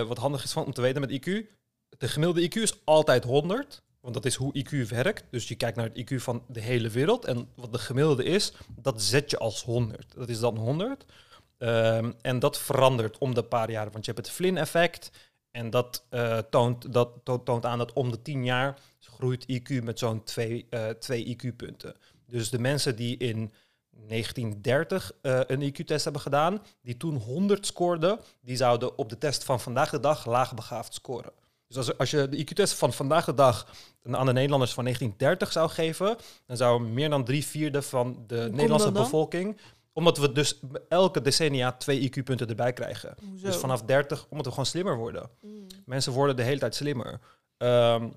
wat 0.07 0.17
handig 0.17 0.43
is 0.43 0.51
van, 0.51 0.65
om 0.65 0.73
te 0.73 0.81
weten 0.81 1.01
met 1.01 1.11
IQ... 1.11 1.57
De 1.97 2.07
gemiddelde 2.07 2.47
IQ 2.49 2.61
is 2.61 2.73
altijd 2.83 3.23
100, 3.23 3.81
want 4.01 4.13
dat 4.13 4.25
is 4.25 4.35
hoe 4.35 4.53
IQ 4.57 4.87
werkt. 4.89 5.23
Dus 5.31 5.47
je 5.47 5.55
kijkt 5.55 5.77
naar 5.77 5.89
het 5.93 6.11
IQ 6.11 6.15
van 6.15 6.43
de 6.47 6.61
hele 6.61 6.89
wereld. 6.89 7.25
En 7.25 7.49
wat 7.55 7.73
de 7.73 7.79
gemiddelde 7.79 8.23
is, 8.23 8.53
dat 8.75 9.01
zet 9.01 9.31
je 9.31 9.37
als 9.37 9.63
100. 9.63 10.13
Dat 10.15 10.29
is 10.29 10.39
dan 10.39 10.57
100. 10.57 11.05
Ehm, 11.57 12.11
en 12.21 12.39
dat 12.39 12.57
verandert 12.59 13.17
om 13.17 13.33
de 13.33 13.43
paar 13.43 13.71
jaar, 13.71 13.91
want 13.91 14.05
je 14.05 14.11
hebt 14.11 14.25
het 14.25 14.35
Flynn-effect... 14.35 15.11
En 15.51 15.69
dat, 15.69 16.05
eh, 16.09 16.37
toont, 16.37 16.93
dat 16.93 17.11
to- 17.23 17.43
toont 17.43 17.65
aan 17.65 17.77
dat 17.77 17.93
om 17.93 18.11
de 18.11 18.21
10 18.21 18.43
jaar 18.45 18.79
groeit 18.99 19.45
IQ 19.51 19.83
met 19.83 19.99
zo'n 19.99 20.23
2 20.23 20.67
twee 20.99 21.25
IQ-punten. 21.25 21.95
Dus 22.25 22.49
de 22.49 22.59
mensen 22.59 22.95
die 22.95 23.17
in 23.17 23.51
1930 23.89 25.11
eh, 25.21 25.39
een 25.47 25.61
IQ-test 25.61 26.03
hebben 26.03 26.21
gedaan, 26.21 26.61
die 26.81 26.97
toen 26.97 27.15
100 27.15 27.65
scoorden, 27.65 28.19
die 28.41 28.55
zouden 28.55 28.97
op 28.97 29.09
de 29.09 29.17
test 29.17 29.43
van 29.43 29.59
vandaag 29.59 29.89
de 29.89 29.99
dag 29.99 30.25
laagbegaafd 30.25 30.93
scoren. 30.93 31.31
Dus 31.69 31.77
als, 31.77 31.97
als 31.97 32.11
je 32.11 32.29
de 32.29 32.37
IQ-test 32.37 32.73
van 32.73 32.93
vandaag 32.93 33.25
de 33.25 33.33
dag 33.33 33.67
aan 34.11 34.25
de 34.25 34.33
Nederlanders 34.33 34.73
van 34.73 34.83
1930 34.83 35.51
zou 35.51 35.69
geven, 35.69 36.17
dan 36.45 36.57
zou 36.57 36.81
meer 36.81 37.09
dan 37.09 37.23
drie 37.23 37.45
vierde 37.45 37.81
van 37.81 38.23
de 38.27 38.47
Nederlandse 38.51 38.91
bevolking, 38.91 39.57
omdat 39.93 40.17
we 40.17 40.31
dus 40.31 40.59
elke 40.87 41.21
decennia 41.21 41.71
twee 41.71 42.09
IQ-punten 42.09 42.47
erbij 42.47 42.73
krijgen. 42.73 43.15
Hoezo? 43.29 43.45
Dus 43.45 43.55
vanaf 43.55 43.81
30, 43.81 44.25
omdat 44.29 44.45
we 44.45 44.51
gewoon 44.51 44.65
slimmer 44.65 44.97
worden. 44.97 45.29
Mm. 45.41 45.67
Mensen 45.85 46.13
worden 46.13 46.35
de 46.35 46.43
hele 46.43 46.59
tijd 46.59 46.75
slimmer. 46.75 47.19
Ehm, 47.57 48.09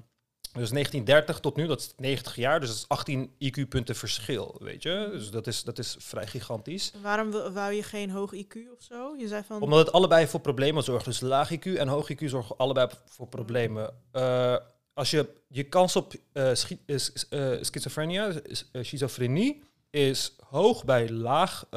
dus 0.52 0.70
1930 0.70 1.40
tot 1.40 1.56
nu, 1.56 1.66
dat 1.66 1.80
is 1.80 1.92
90 1.96 2.36
jaar, 2.36 2.60
dus 2.60 2.68
dat 2.68 2.78
is 2.78 2.88
18 2.88 3.30
IQ-punten 3.38 3.94
verschil, 3.96 4.56
weet 4.60 4.82
je. 4.82 5.08
Dus 5.12 5.30
dat 5.30 5.46
is, 5.46 5.64
dat 5.64 5.78
is 5.78 5.96
vrij 5.98 6.26
gigantisch. 6.26 6.92
Waarom 7.02 7.30
wou 7.30 7.72
je 7.72 7.82
geen 7.82 8.10
hoog 8.10 8.34
IQ 8.34 8.54
of 8.76 8.82
zo? 8.82 9.14
Je 9.18 9.28
zei 9.28 9.42
van... 9.46 9.60
Omdat 9.60 9.78
het 9.78 9.92
allebei 9.92 10.26
voor 10.26 10.40
problemen 10.40 10.82
zorgt. 10.82 11.04
Dus 11.04 11.20
laag 11.20 11.50
IQ 11.54 11.62
en 11.76 11.88
hoog 11.88 12.12
IQ 12.12 12.24
zorgen 12.24 12.56
allebei 12.56 12.88
voor 13.04 13.26
problemen. 13.28 13.94
Eh, 14.12 14.56
als 14.94 15.10
je 15.10 15.28
je 15.48 15.62
kans 15.62 15.96
op 15.96 16.12
eh, 16.32 16.54
schi- 16.54 16.82
eh, 16.86 17.58
schizofrenia, 17.60 18.32
schizofrenie, 18.72 19.62
is 19.90 20.36
hoog 20.46 20.84
bij 20.84 21.10
laag 21.10 21.68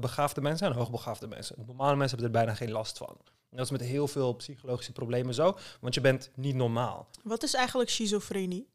begaafde 0.00 0.40
mensen 0.40 0.66
en 0.66 0.72
hoogbegaafde 0.72 1.26
mensen. 1.26 1.56
Normale 1.66 1.96
mensen 1.96 2.18
hebben 2.18 2.36
er 2.36 2.44
bijna 2.44 2.58
geen 2.58 2.70
last 2.70 2.98
van. 2.98 3.16
Dat 3.50 3.64
is 3.64 3.70
met 3.70 3.80
heel 3.80 4.08
veel 4.08 4.34
psychologische 4.34 4.92
problemen 4.92 5.34
zo, 5.34 5.58
want 5.80 5.94
je 5.94 6.00
bent 6.00 6.30
niet 6.34 6.54
normaal. 6.54 7.08
Wat 7.22 7.42
is 7.42 7.54
eigenlijk 7.54 7.90
schizofrenie? 7.90 8.68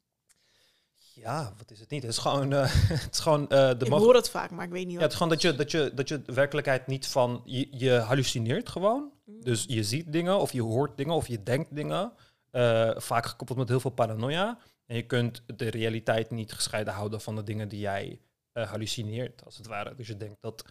Ja, 1.13 1.53
wat 1.57 1.71
is 1.71 1.79
het 1.79 1.89
niet? 1.89 2.01
Het 2.01 2.11
is 2.11 2.17
gewoon, 2.17 2.53
eh, 2.53 2.65
het 3.03 3.13
is 3.13 3.19
gewoon 3.19 3.49
eh, 3.49 3.69
de 3.77 3.85
ik 3.85 3.91
hoor 3.91 4.15
het 4.15 4.29
vaak, 4.29 4.51
maar 4.51 4.65
ik 4.65 4.71
weet 4.71 4.85
niet 4.85 4.93
Ja, 4.93 4.99
wat 4.99 5.03
het 5.03 5.11
is 5.11 5.17
gewoon 5.17 5.31
dat 5.31 5.41
je, 5.41 5.55
dat 5.55 5.71
je, 5.71 5.91
dat 5.93 6.07
je 6.07 6.21
de 6.21 6.33
werkelijkheid 6.33 6.87
niet 6.87 7.07
van... 7.07 7.41
Je, 7.45 7.67
je 7.71 7.91
hallucineert 7.91 8.69
gewoon. 8.69 9.11
Mm. 9.25 9.43
Dus 9.43 9.65
je 9.67 9.83
ziet 9.83 10.11
dingen 10.11 10.39
of 10.39 10.51
je 10.51 10.61
hoort 10.61 10.97
dingen 10.97 11.13
of 11.13 11.27
je 11.27 11.43
denkt 11.43 11.75
dingen. 11.75 12.11
Eh, 12.51 12.91
vaak 12.95 13.25
gekoppeld 13.25 13.57
met 13.57 13.69
heel 13.69 13.79
veel 13.79 13.91
paranoia. 13.91 14.57
En 14.85 14.95
je 14.95 15.05
kunt 15.05 15.43
de 15.55 15.69
realiteit 15.69 16.31
niet 16.31 16.53
gescheiden 16.53 16.93
houden 16.93 17.21
van 17.21 17.35
de 17.35 17.43
dingen 17.43 17.69
die 17.69 17.79
jij 17.79 18.19
hallucineert, 18.53 19.45
als 19.45 19.57
het 19.57 19.67
ware. 19.67 19.95
Dus 19.95 20.07
je 20.07 20.17
denkt 20.17 20.41
dat 20.41 20.65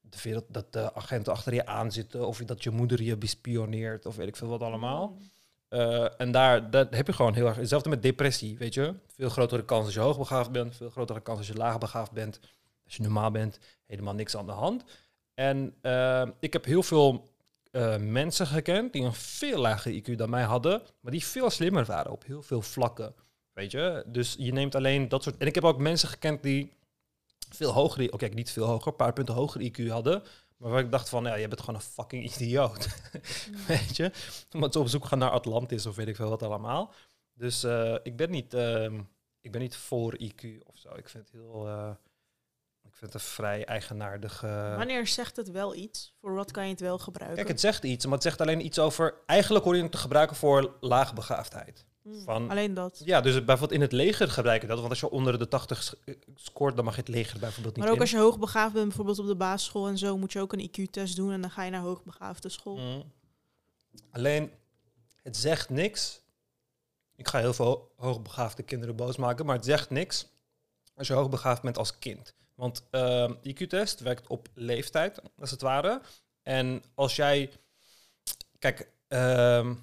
de, 0.00 0.18
wereld, 0.22 0.44
dat 0.48 0.72
de 0.72 0.94
agenten 0.94 1.32
achter 1.32 1.54
je 1.54 1.66
aanzitten... 1.66 2.26
of 2.26 2.38
dat 2.38 2.62
je 2.62 2.70
moeder 2.70 3.02
je 3.02 3.16
bespioneert 3.16 4.06
of 4.06 4.16
weet 4.16 4.28
ik 4.28 4.36
veel 4.36 4.48
wat 4.48 4.62
allemaal. 4.62 5.08
Mm. 5.08 5.30
Eh, 5.70 6.20
en 6.20 6.30
daar 6.30 6.70
dat 6.70 6.94
heb 6.94 7.06
je 7.06 7.12
gewoon 7.12 7.34
heel 7.34 7.46
erg. 7.46 7.56
Hetzelfde 7.56 7.88
met 7.88 8.02
depressie, 8.02 8.58
weet 8.58 8.74
je. 8.74 8.94
Veel 9.06 9.28
grotere 9.28 9.64
kans 9.64 9.84
als 9.84 9.94
je 9.94 10.00
hoogbegaafd 10.00 10.50
bent, 10.50 10.76
veel 10.76 10.90
grotere 10.90 11.20
kans 11.20 11.38
als 11.38 11.46
je 11.46 11.54
laagbegaafd 11.54 12.12
bent. 12.12 12.40
Als 12.84 12.96
je 12.96 13.02
normaal 13.02 13.30
bent, 13.30 13.58
helemaal 13.86 14.14
niks 14.14 14.36
aan 14.36 14.46
de 14.46 14.52
hand. 14.52 14.84
En 15.34 15.74
eh, 15.80 16.28
ik 16.40 16.52
heb 16.52 16.64
heel 16.64 16.82
veel 16.82 17.30
eh, 17.70 17.96
mensen 17.96 18.46
gekend 18.46 18.92
die 18.92 19.02
een 19.02 19.14
veel 19.14 19.60
lager 19.60 19.92
IQ 19.92 20.16
dan 20.16 20.30
mij 20.30 20.42
hadden, 20.42 20.82
maar 21.00 21.12
die 21.12 21.24
veel 21.24 21.50
slimmer 21.50 21.84
waren 21.84 22.12
op 22.12 22.24
heel 22.24 22.42
veel 22.42 22.62
vlakken. 22.62 23.14
Weet 23.52 23.70
je, 23.70 24.04
dus 24.06 24.34
je 24.38 24.52
neemt 24.52 24.74
alleen 24.74 25.08
dat 25.08 25.22
soort. 25.22 25.36
En 25.36 25.46
ik 25.46 25.54
heb 25.54 25.64
ook 25.64 25.78
mensen 25.78 26.08
gekend 26.08 26.42
die 26.42 26.72
veel 27.56 27.72
hoger, 27.72 28.12
oké, 28.12 28.26
niet 28.26 28.50
veel 28.50 28.66
hoger, 28.66 28.86
een 28.86 28.96
paar 28.96 29.12
punten 29.12 29.34
hoger 29.34 29.60
IQ 29.60 29.88
hadden. 29.88 30.22
Maar 30.56 30.70
waar 30.70 30.80
ik 30.80 30.90
dacht 30.90 31.08
van, 31.08 31.24
ja, 31.24 31.34
je 31.34 31.48
bent 31.48 31.60
gewoon 31.60 31.74
een 31.74 31.86
fucking 31.86 32.34
idioot. 32.34 32.88
weet 33.68 33.96
je? 33.96 34.12
Omdat 34.52 34.72
ze 34.72 34.78
op 34.78 34.88
zoek 34.88 35.04
gaan 35.04 35.18
naar 35.18 35.30
Atlantis 35.30 35.86
of 35.86 35.96
weet 35.96 36.08
ik 36.08 36.16
veel 36.16 36.28
wat 36.28 36.42
allemaal. 36.42 36.92
Dus 37.34 37.62
eh, 37.64 37.94
ik, 38.02 38.16
ben 38.16 38.30
niet, 38.30 38.54
ehm, 38.54 39.00
ik 39.40 39.52
ben 39.52 39.60
niet 39.60 39.76
voor 39.76 40.18
IQ 40.22 40.62
of 40.64 40.76
zo. 40.76 40.88
Ik 40.94 41.08
vind 41.08 41.24
het 41.24 41.32
heel... 41.32 41.68
eh, 41.68 41.90
ik 42.82 42.96
vind 42.96 43.12
het 43.12 43.22
een 43.22 43.28
vrij 43.28 43.64
eigenaardige... 43.64 44.74
Wanneer 44.76 45.06
zegt 45.06 45.36
het 45.36 45.50
wel 45.50 45.74
iets? 45.74 46.14
Voor 46.20 46.34
wat 46.34 46.50
kan 46.50 46.64
je 46.64 46.70
het 46.70 46.80
wel 46.80 46.98
gebruiken? 46.98 47.36
Kijk, 47.36 47.48
het 47.48 47.60
zegt 47.60 47.84
iets, 47.84 48.04
maar 48.04 48.14
het 48.14 48.22
zegt 48.22 48.40
alleen 48.40 48.64
iets 48.64 48.78
over... 48.78 49.14
Eigenlijk 49.26 49.64
hoor 49.64 49.76
je 49.76 49.82
het 49.82 49.92
te 49.92 49.98
gebruiken 49.98 50.36
voor 50.36 50.76
laagbegaafdheid. 50.80 51.86
Mm, 52.02 52.22
van- 52.24 52.50
Alleen 52.50 52.74
dat. 52.74 53.02
Ja, 53.04 53.20
dus 53.20 53.34
bijvoorbeeld 53.34 53.72
in 53.72 53.80
het 53.80 53.92
leger 53.92 54.30
gebruik 54.30 54.60
je 54.60 54.66
dat. 54.66 54.78
Want 54.78 54.90
als 54.90 55.00
je 55.00 55.10
onder 55.10 55.38
de 55.38 55.48
80 55.48 55.82
sch- 55.82 55.92
eh, 56.04 56.14
scoort, 56.34 56.76
dan 56.76 56.84
mag 56.84 56.94
je 56.94 57.00
het 57.00 57.08
leger 57.10 57.38
bijvoorbeeld 57.38 57.74
niet 57.74 57.84
Maar 57.84 57.88
ook 57.92 58.00
in. 58.00 58.00
als 58.02 58.10
je 58.10 58.18
hoogbegaafd 58.18 58.72
bent, 58.74 58.86
bijvoorbeeld 58.86 59.18
op 59.18 59.26
de 59.26 59.36
basisschool 59.36 59.88
en 59.88 59.98
zo, 59.98 60.18
moet 60.18 60.32
je 60.32 60.40
ook 60.40 60.52
een 60.52 60.70
IQ-test 60.70 61.16
doen 61.16 61.32
en 61.32 61.40
dan 61.40 61.50
ga 61.50 61.62
je 61.62 61.70
naar 61.70 61.80
hoogbegaafde 61.80 62.48
school. 62.48 62.76
Mm. 62.76 63.12
Alleen, 64.10 64.50
het 65.22 65.36
zegt 65.36 65.68
niks. 65.70 66.20
Ik 67.16 67.28
ga 67.28 67.38
heel 67.38 67.52
veel 67.54 67.66
ho- 67.66 67.90
hoogbegaafde 67.96 68.62
kinderen 68.62 68.96
boos 68.96 69.16
maken, 69.16 69.46
maar 69.46 69.56
het 69.56 69.64
zegt 69.64 69.90
niks 69.90 70.26
als 70.94 71.06
je 71.06 71.12
hoogbegaafd 71.12 71.62
bent 71.62 71.78
als 71.78 71.98
kind. 71.98 72.34
Want 72.54 72.82
ehm 72.90 73.34
IQ-test 73.42 74.00
werkt 74.00 74.26
op 74.26 74.48
leeftijd, 74.54 75.20
als 75.38 75.50
het 75.50 75.60
ware. 75.60 76.00
En 76.42 76.82
als 76.94 77.16
jij... 77.16 77.50
Kijk, 78.58 78.88
ehm, 79.08 79.74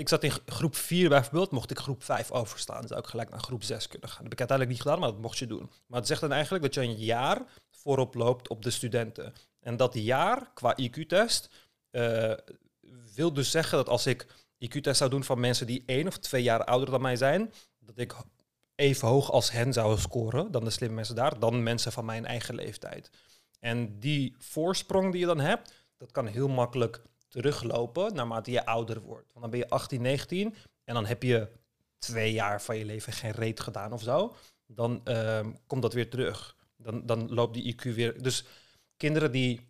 ik 0.00 0.08
zat 0.08 0.24
in 0.24 0.32
groep 0.46 0.76
4 0.76 1.08
bijvoorbeeld, 1.08 1.50
mocht 1.50 1.70
ik 1.70 1.78
groep 1.78 2.04
5 2.04 2.30
overstaan. 2.30 2.86
Zou 2.86 3.00
ik 3.00 3.06
gelijk 3.06 3.30
naar 3.30 3.40
groep 3.40 3.62
6 3.62 3.88
kunnen 3.88 4.08
gaan. 4.08 4.22
Dat 4.22 4.32
heb 4.32 4.32
ik 4.32 4.48
uiteindelijk 4.48 4.78
niet 4.78 4.86
gedaan, 4.86 5.00
maar 5.00 5.12
dat 5.12 5.20
mocht 5.20 5.38
je 5.38 5.46
doen. 5.46 5.70
Maar 5.86 5.98
het 5.98 6.08
zegt 6.08 6.20
dan 6.20 6.32
eigenlijk 6.32 6.64
dat 6.64 6.74
je 6.74 6.80
een 6.80 6.98
jaar 6.98 7.42
voorop 7.70 8.14
loopt 8.14 8.48
op 8.48 8.62
de 8.62 8.70
studenten. 8.70 9.32
En 9.60 9.76
dat 9.76 9.94
jaar 9.94 10.50
qua 10.54 10.76
IQ-test 10.80 11.50
eh, 11.90 12.32
wil 13.14 13.32
dus 13.32 13.50
zeggen 13.50 13.78
dat 13.78 13.88
als 13.88 14.06
ik 14.06 14.26
IQ-test 14.58 14.98
zou 14.98 15.10
doen 15.10 15.24
van 15.24 15.40
mensen 15.40 15.66
die 15.66 15.82
één 15.86 16.06
of 16.06 16.18
twee 16.18 16.42
jaar 16.42 16.64
ouder 16.64 16.90
dan 16.90 17.00
mij 17.00 17.16
zijn, 17.16 17.52
dat 17.78 17.98
ik 17.98 18.14
even 18.74 19.08
hoog 19.08 19.30
als 19.30 19.50
hen 19.50 19.72
zou 19.72 19.98
scoren, 19.98 20.50
dan 20.50 20.64
de 20.64 20.70
slimme 20.70 20.94
mensen 20.94 21.14
daar, 21.14 21.38
dan 21.38 21.62
mensen 21.62 21.92
van 21.92 22.04
mijn 22.04 22.26
eigen 22.26 22.54
leeftijd. 22.54 23.10
En 23.58 23.98
die 23.98 24.34
voorsprong 24.38 25.12
die 25.12 25.20
je 25.20 25.26
dan 25.26 25.40
hebt, 25.40 25.72
dat 25.96 26.10
kan 26.10 26.26
heel 26.26 26.48
makkelijk 26.48 27.02
teruglopen 27.30 28.14
naarmate 28.14 28.50
je 28.50 28.66
ouder 28.66 29.00
wordt. 29.00 29.26
Want 29.32 29.40
dan 29.40 29.50
ben 29.50 29.58
je 29.58 29.68
18, 29.68 30.02
19 30.02 30.54
en 30.84 30.94
dan 30.94 31.06
heb 31.06 31.22
je 31.22 31.48
twee 31.98 32.32
jaar 32.32 32.62
van 32.62 32.76
je 32.76 32.84
leven 32.84 33.12
geen 33.12 33.30
reet 33.30 33.60
gedaan 33.60 33.92
of 33.92 34.02
zo. 34.02 34.34
Dan 34.66 35.00
ehm, 35.04 35.52
komt 35.66 35.82
dat 35.82 35.92
weer 35.92 36.10
terug. 36.10 36.56
Dan, 36.76 37.06
dan 37.06 37.34
loopt 37.34 37.54
die 37.54 37.74
IQ 37.74 37.94
weer. 37.94 38.22
Dus 38.22 38.44
kinderen 38.96 39.32
die 39.32 39.68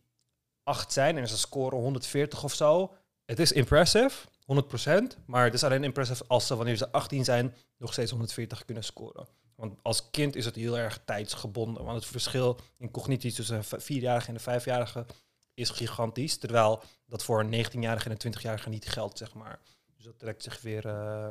8 0.63 0.93
zijn 0.93 1.19
en 1.19 1.29
ze 1.29 1.39
scoren 1.39 1.79
140 1.79 2.45
of 2.45 2.55
zo. 2.55 2.95
Het 3.25 3.39
is 3.39 3.53
impressive, 3.53 4.29
100%. 4.41 5.25
Maar 5.27 5.45
het 5.45 5.55
is 5.55 5.65
alleen 5.65 5.85
impressive 5.85 6.25
als 6.27 6.47
ze 6.47 6.57
wanneer 6.57 6.77
ze 6.77 6.93
18 6.93 7.25
zijn 7.25 7.55
nog 7.77 7.93
steeds 7.93 8.11
140 8.11 8.65
kunnen 8.65 8.85
scoren. 8.85 9.27
Want 9.55 9.79
als 9.83 10.11
kind 10.11 10.37
is 10.37 10.45
het 10.45 10.55
heel 10.55 10.79
erg 10.79 11.01
tijdsgebonden. 11.05 11.85
Want 11.85 11.97
het 11.97 12.07
verschil 12.07 12.61
in 12.79 12.91
cognitie 12.91 13.33
tussen 13.33 13.57
een 13.57 13.81
vierjarige 13.81 14.29
en 14.29 14.35
een 14.35 14.41
vijfjarige 14.41 15.07
is 15.55 15.71
gigantisch. 15.71 16.37
Terwijl 16.37 16.83
dat 17.07 17.23
voor 17.23 17.41
een 17.41 17.65
19-jarige 17.67 18.11
en 18.11 18.17
een 18.19 18.35
20-jarige 18.35 18.69
niet 18.69 18.89
geldt, 18.89 19.19
zeg 19.19 19.35
maar. 19.35 19.61
Dus 19.97 20.05
dat 20.05 20.19
trekt 20.19 20.43
zich 20.43 20.61
weer, 20.61 20.87
eh, 20.87 21.29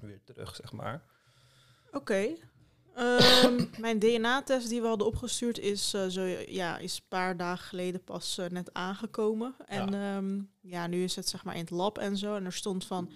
weer 0.00 0.20
terug, 0.24 0.56
zeg 0.56 0.72
maar. 0.72 1.02
Oké. 1.90 2.36
Ehm, 2.94 3.64
mijn 3.86 3.98
DNA-test 3.98 4.68
die 4.68 4.80
we 4.80 4.86
hadden 4.86 5.06
opgestuurd 5.06 5.58
is, 5.58 5.94
eh, 5.94 6.06
zo, 6.06 6.22
ja, 6.46 6.78
is 6.78 6.96
een 6.96 7.08
paar 7.08 7.36
dagen 7.36 7.66
geleden 7.66 8.04
pas 8.04 8.38
eh, 8.38 8.46
net 8.46 8.74
aangekomen. 8.74 9.54
En 9.66 9.92
ja. 9.92 10.22
ja, 10.60 10.86
nu 10.86 11.02
is 11.02 11.16
het 11.16 11.28
zeg 11.28 11.44
maar 11.44 11.54
in 11.54 11.60
het 11.60 11.70
lab 11.70 11.98
en 11.98 12.16
zo. 12.16 12.34
En 12.34 12.44
er 12.44 12.52
stond 12.52 12.84
van 12.84 13.12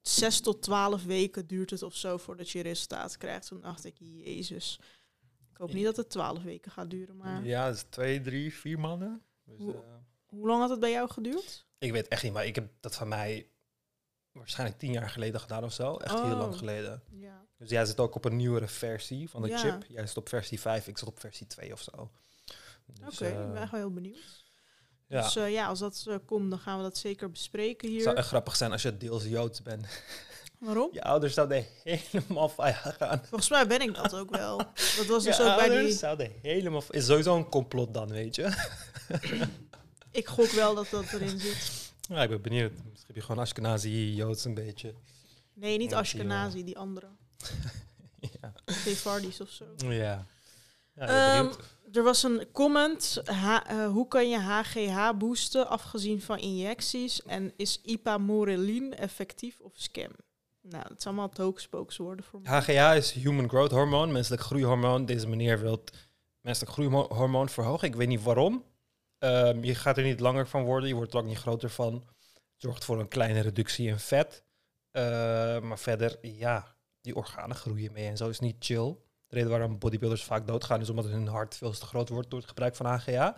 6 0.00 0.40
tot 0.40 0.62
12 0.62 1.04
weken 1.04 1.46
duurt 1.46 1.70
het 1.70 1.82
of 1.82 1.94
zo 1.94 2.16
voordat 2.16 2.50
je 2.50 2.62
resultaat 2.62 3.16
krijgt. 3.16 3.46
Toen 3.46 3.60
dacht 3.60 3.84
ik, 3.84 3.94
jezus. 3.98 4.80
Ik 5.50 5.56
hoop 5.56 5.72
niet 5.72 5.84
dat 5.84 5.96
het 5.96 6.10
12 6.10 6.42
weken 6.42 6.70
gaat 6.70 6.90
duren, 6.90 7.16
maar... 7.16 7.44
Ja, 7.44 7.66
dat 7.66 7.74
is 7.74 7.84
twee, 7.88 8.20
drie, 8.20 8.54
vier 8.54 8.78
maanden. 8.78 9.22
Dus, 9.44 9.58
Hoe- 9.58 9.74
eh, 9.74 9.80
Hoe 10.26 10.46
lang 10.46 10.60
had 10.60 10.70
het 10.70 10.80
bij 10.80 10.90
jou 10.90 11.10
geduurd? 11.10 11.66
ik 11.78 11.92
weet 11.92 12.08
echt 12.08 12.22
niet, 12.22 12.32
maar 12.32 12.46
ik 12.46 12.54
heb 12.54 12.68
dat 12.80 12.94
van 12.94 13.08
mij 13.08 13.48
waarschijnlijk 14.32 14.78
tien 14.78 14.92
jaar 14.92 15.10
geleden 15.10 15.40
gedaan 15.40 15.64
of 15.64 15.72
zo. 15.72 15.96
Echt 15.96 16.20
heel 16.20 16.36
lang 16.36 16.52
Oh. 16.52 16.58
geleden. 16.58 17.02
Ja. 17.10 17.44
Dus 17.58 17.70
jij 17.70 17.84
zit 17.84 18.00
ook 18.00 18.14
op 18.14 18.24
een 18.24 18.36
nieuwere 18.36 18.68
versie 18.68 19.30
van 19.30 19.42
de 19.42 19.48
Ja. 19.48 19.58
chip. 19.58 19.84
Jij 19.88 20.06
zit 20.06 20.16
op 20.16 20.28
versie 20.28 20.60
5, 20.60 20.86
ik 20.88 20.98
zit 20.98 21.08
op 21.08 21.20
versie 21.20 21.46
2 21.46 21.72
of 21.72 21.82
zo. 21.82 21.90
Oké, 21.96 23.04
Dus, 23.04 23.20
ik 23.20 23.28
eh, 23.28 23.36
ben 23.36 23.56
echt 23.56 23.70
wel 23.70 23.80
heel 23.80 23.92
benieuwd. 23.92 24.44
ja. 25.08 25.22
Dus 25.22 25.36
eh, 25.36 25.52
ja, 25.52 25.66
als 25.66 25.78
dat 25.78 26.04
eh, 26.08 26.16
komt, 26.26 26.50
dan 26.50 26.58
gaan 26.58 26.76
we 26.76 26.82
dat 26.82 26.96
zeker 26.98 27.30
bespreken 27.30 27.86
Het 27.86 27.96
hier. 27.96 28.02
zou 28.04 28.16
echt 28.16 28.26
grappig 28.28 28.56
zijn 28.56 28.72
als 28.72 28.82
je 28.82 28.96
deels 28.96 29.24
Joods 29.24 29.62
bent. 29.62 29.86
Waarom? 30.58 30.88
Je 30.92 31.02
ouders 31.02 31.34
zouden 31.34 31.66
helemaal 31.82 32.48
van 32.48 32.74
gaan. 32.74 33.18
Volgens 33.24 33.50
mij 33.50 33.66
ben 33.66 33.80
ik 33.80 33.94
dat 33.94 34.14
ook 34.14 34.30
wel. 34.30 34.56
Dat 34.96 35.06
was 35.06 35.24
dus 35.24 35.36
Je 35.36 35.42
ook 35.42 35.48
bij 35.56 35.58
ouders 35.64 35.84
die... 35.88 35.92
zouden 35.98 36.32
helemaal... 36.42 36.82
Is 36.90 37.06
sowieso 37.06 37.36
een 37.36 37.48
complot 37.48 37.94
dan, 37.94 38.08
weet 38.08 38.34
je? 38.34 38.42
Ik 40.10 40.26
gok 40.26 40.50
wel 40.50 40.74
dat 40.74 40.90
dat 40.90 41.12
erin 41.12 41.38
zit. 41.40 41.92
Ja, 42.08 42.22
ik 42.22 42.28
ben 42.28 42.42
benieuwd. 42.42 42.72
Misschien 42.72 43.04
heb 43.06 43.16
je 43.16 43.22
gewoon 43.22 43.42
Ashkenazi, 43.42 44.14
Joods 44.14 44.44
een 44.44 44.54
beetje. 44.54 44.94
Nee, 45.54 45.78
niet 45.78 45.94
Ashkenazi, 45.94 46.64
die 46.64 46.78
andere. 46.78 47.06
ja. 48.40 48.52
Sefardis 48.66 49.40
of 49.40 49.50
zo. 49.50 49.64
ja. 49.78 50.26
Ja, 50.94 51.06
Ehm, 51.38 51.52
er 51.92 52.02
was 52.02 52.22
een 52.22 52.46
comment. 52.52 53.22
Eh, 53.24 53.86
hoe 53.86 54.08
kan 54.08 54.28
je 54.28 54.38
HGH 54.38 55.10
boosten 55.18 55.68
afgezien 55.68 56.20
van 56.22 56.38
injecties? 56.38 57.22
En 57.22 57.52
is 57.56 57.80
ipamorelin 57.82 58.94
effectief 58.94 59.60
of 59.60 59.72
scam? 59.74 60.10
Nou, 60.60 60.82
dat 60.88 61.02
zijn 61.02 61.14
allemaal 61.14 61.28
tokenspookswoorden 61.34 62.24
voor 62.24 62.40
mij. 62.40 62.60
HGH 62.60 62.96
is 62.96 63.12
Human 63.12 63.48
Growth 63.48 63.70
Hormone, 63.70 64.12
menselijk 64.12 64.42
groeihormoon. 64.42 65.06
Deze 65.06 65.28
meneer 65.28 65.60
wil 65.60 65.84
menselijk 66.40 66.72
groeihormoon 66.72 67.48
verhogen. 67.48 67.88
Ik 67.88 67.94
weet 67.94 68.08
niet 68.08 68.22
waarom. 68.22 68.64
Ehm, 69.24 69.64
je 69.64 69.74
gaat 69.74 69.96
er 69.96 70.04
niet 70.04 70.20
langer 70.20 70.46
van 70.48 70.64
worden, 70.64 70.88
je 70.88 70.94
wordt 70.94 71.12
er 71.12 71.18
ook 71.18 71.26
niet 71.26 71.38
groter 71.38 71.70
van. 71.70 71.94
Het 71.94 72.42
zorgt 72.56 72.84
voor 72.84 73.00
een 73.00 73.08
kleine 73.08 73.40
reductie 73.40 73.88
in 73.88 73.98
vet. 73.98 74.42
Eh, 74.90 75.02
maar 75.60 75.78
verder, 75.78 76.18
ja, 76.22 76.76
die 77.00 77.16
organen 77.16 77.56
groeien 77.56 77.92
mee 77.92 78.08
en 78.08 78.16
zo 78.16 78.28
is 78.28 78.38
niet 78.40 78.56
chill. 78.58 78.96
De 79.26 79.34
reden 79.34 79.50
waarom 79.50 79.78
bodybuilders 79.78 80.24
vaak 80.24 80.46
doodgaan 80.46 80.80
is 80.80 80.90
omdat 80.90 81.04
hun 81.04 81.26
hart 81.26 81.56
veel 81.56 81.70
te 81.70 81.86
groot 81.86 82.08
wordt 82.08 82.30
door 82.30 82.38
het 82.38 82.48
gebruik 82.48 82.76
van 82.76 82.86
HGH. 82.86 83.28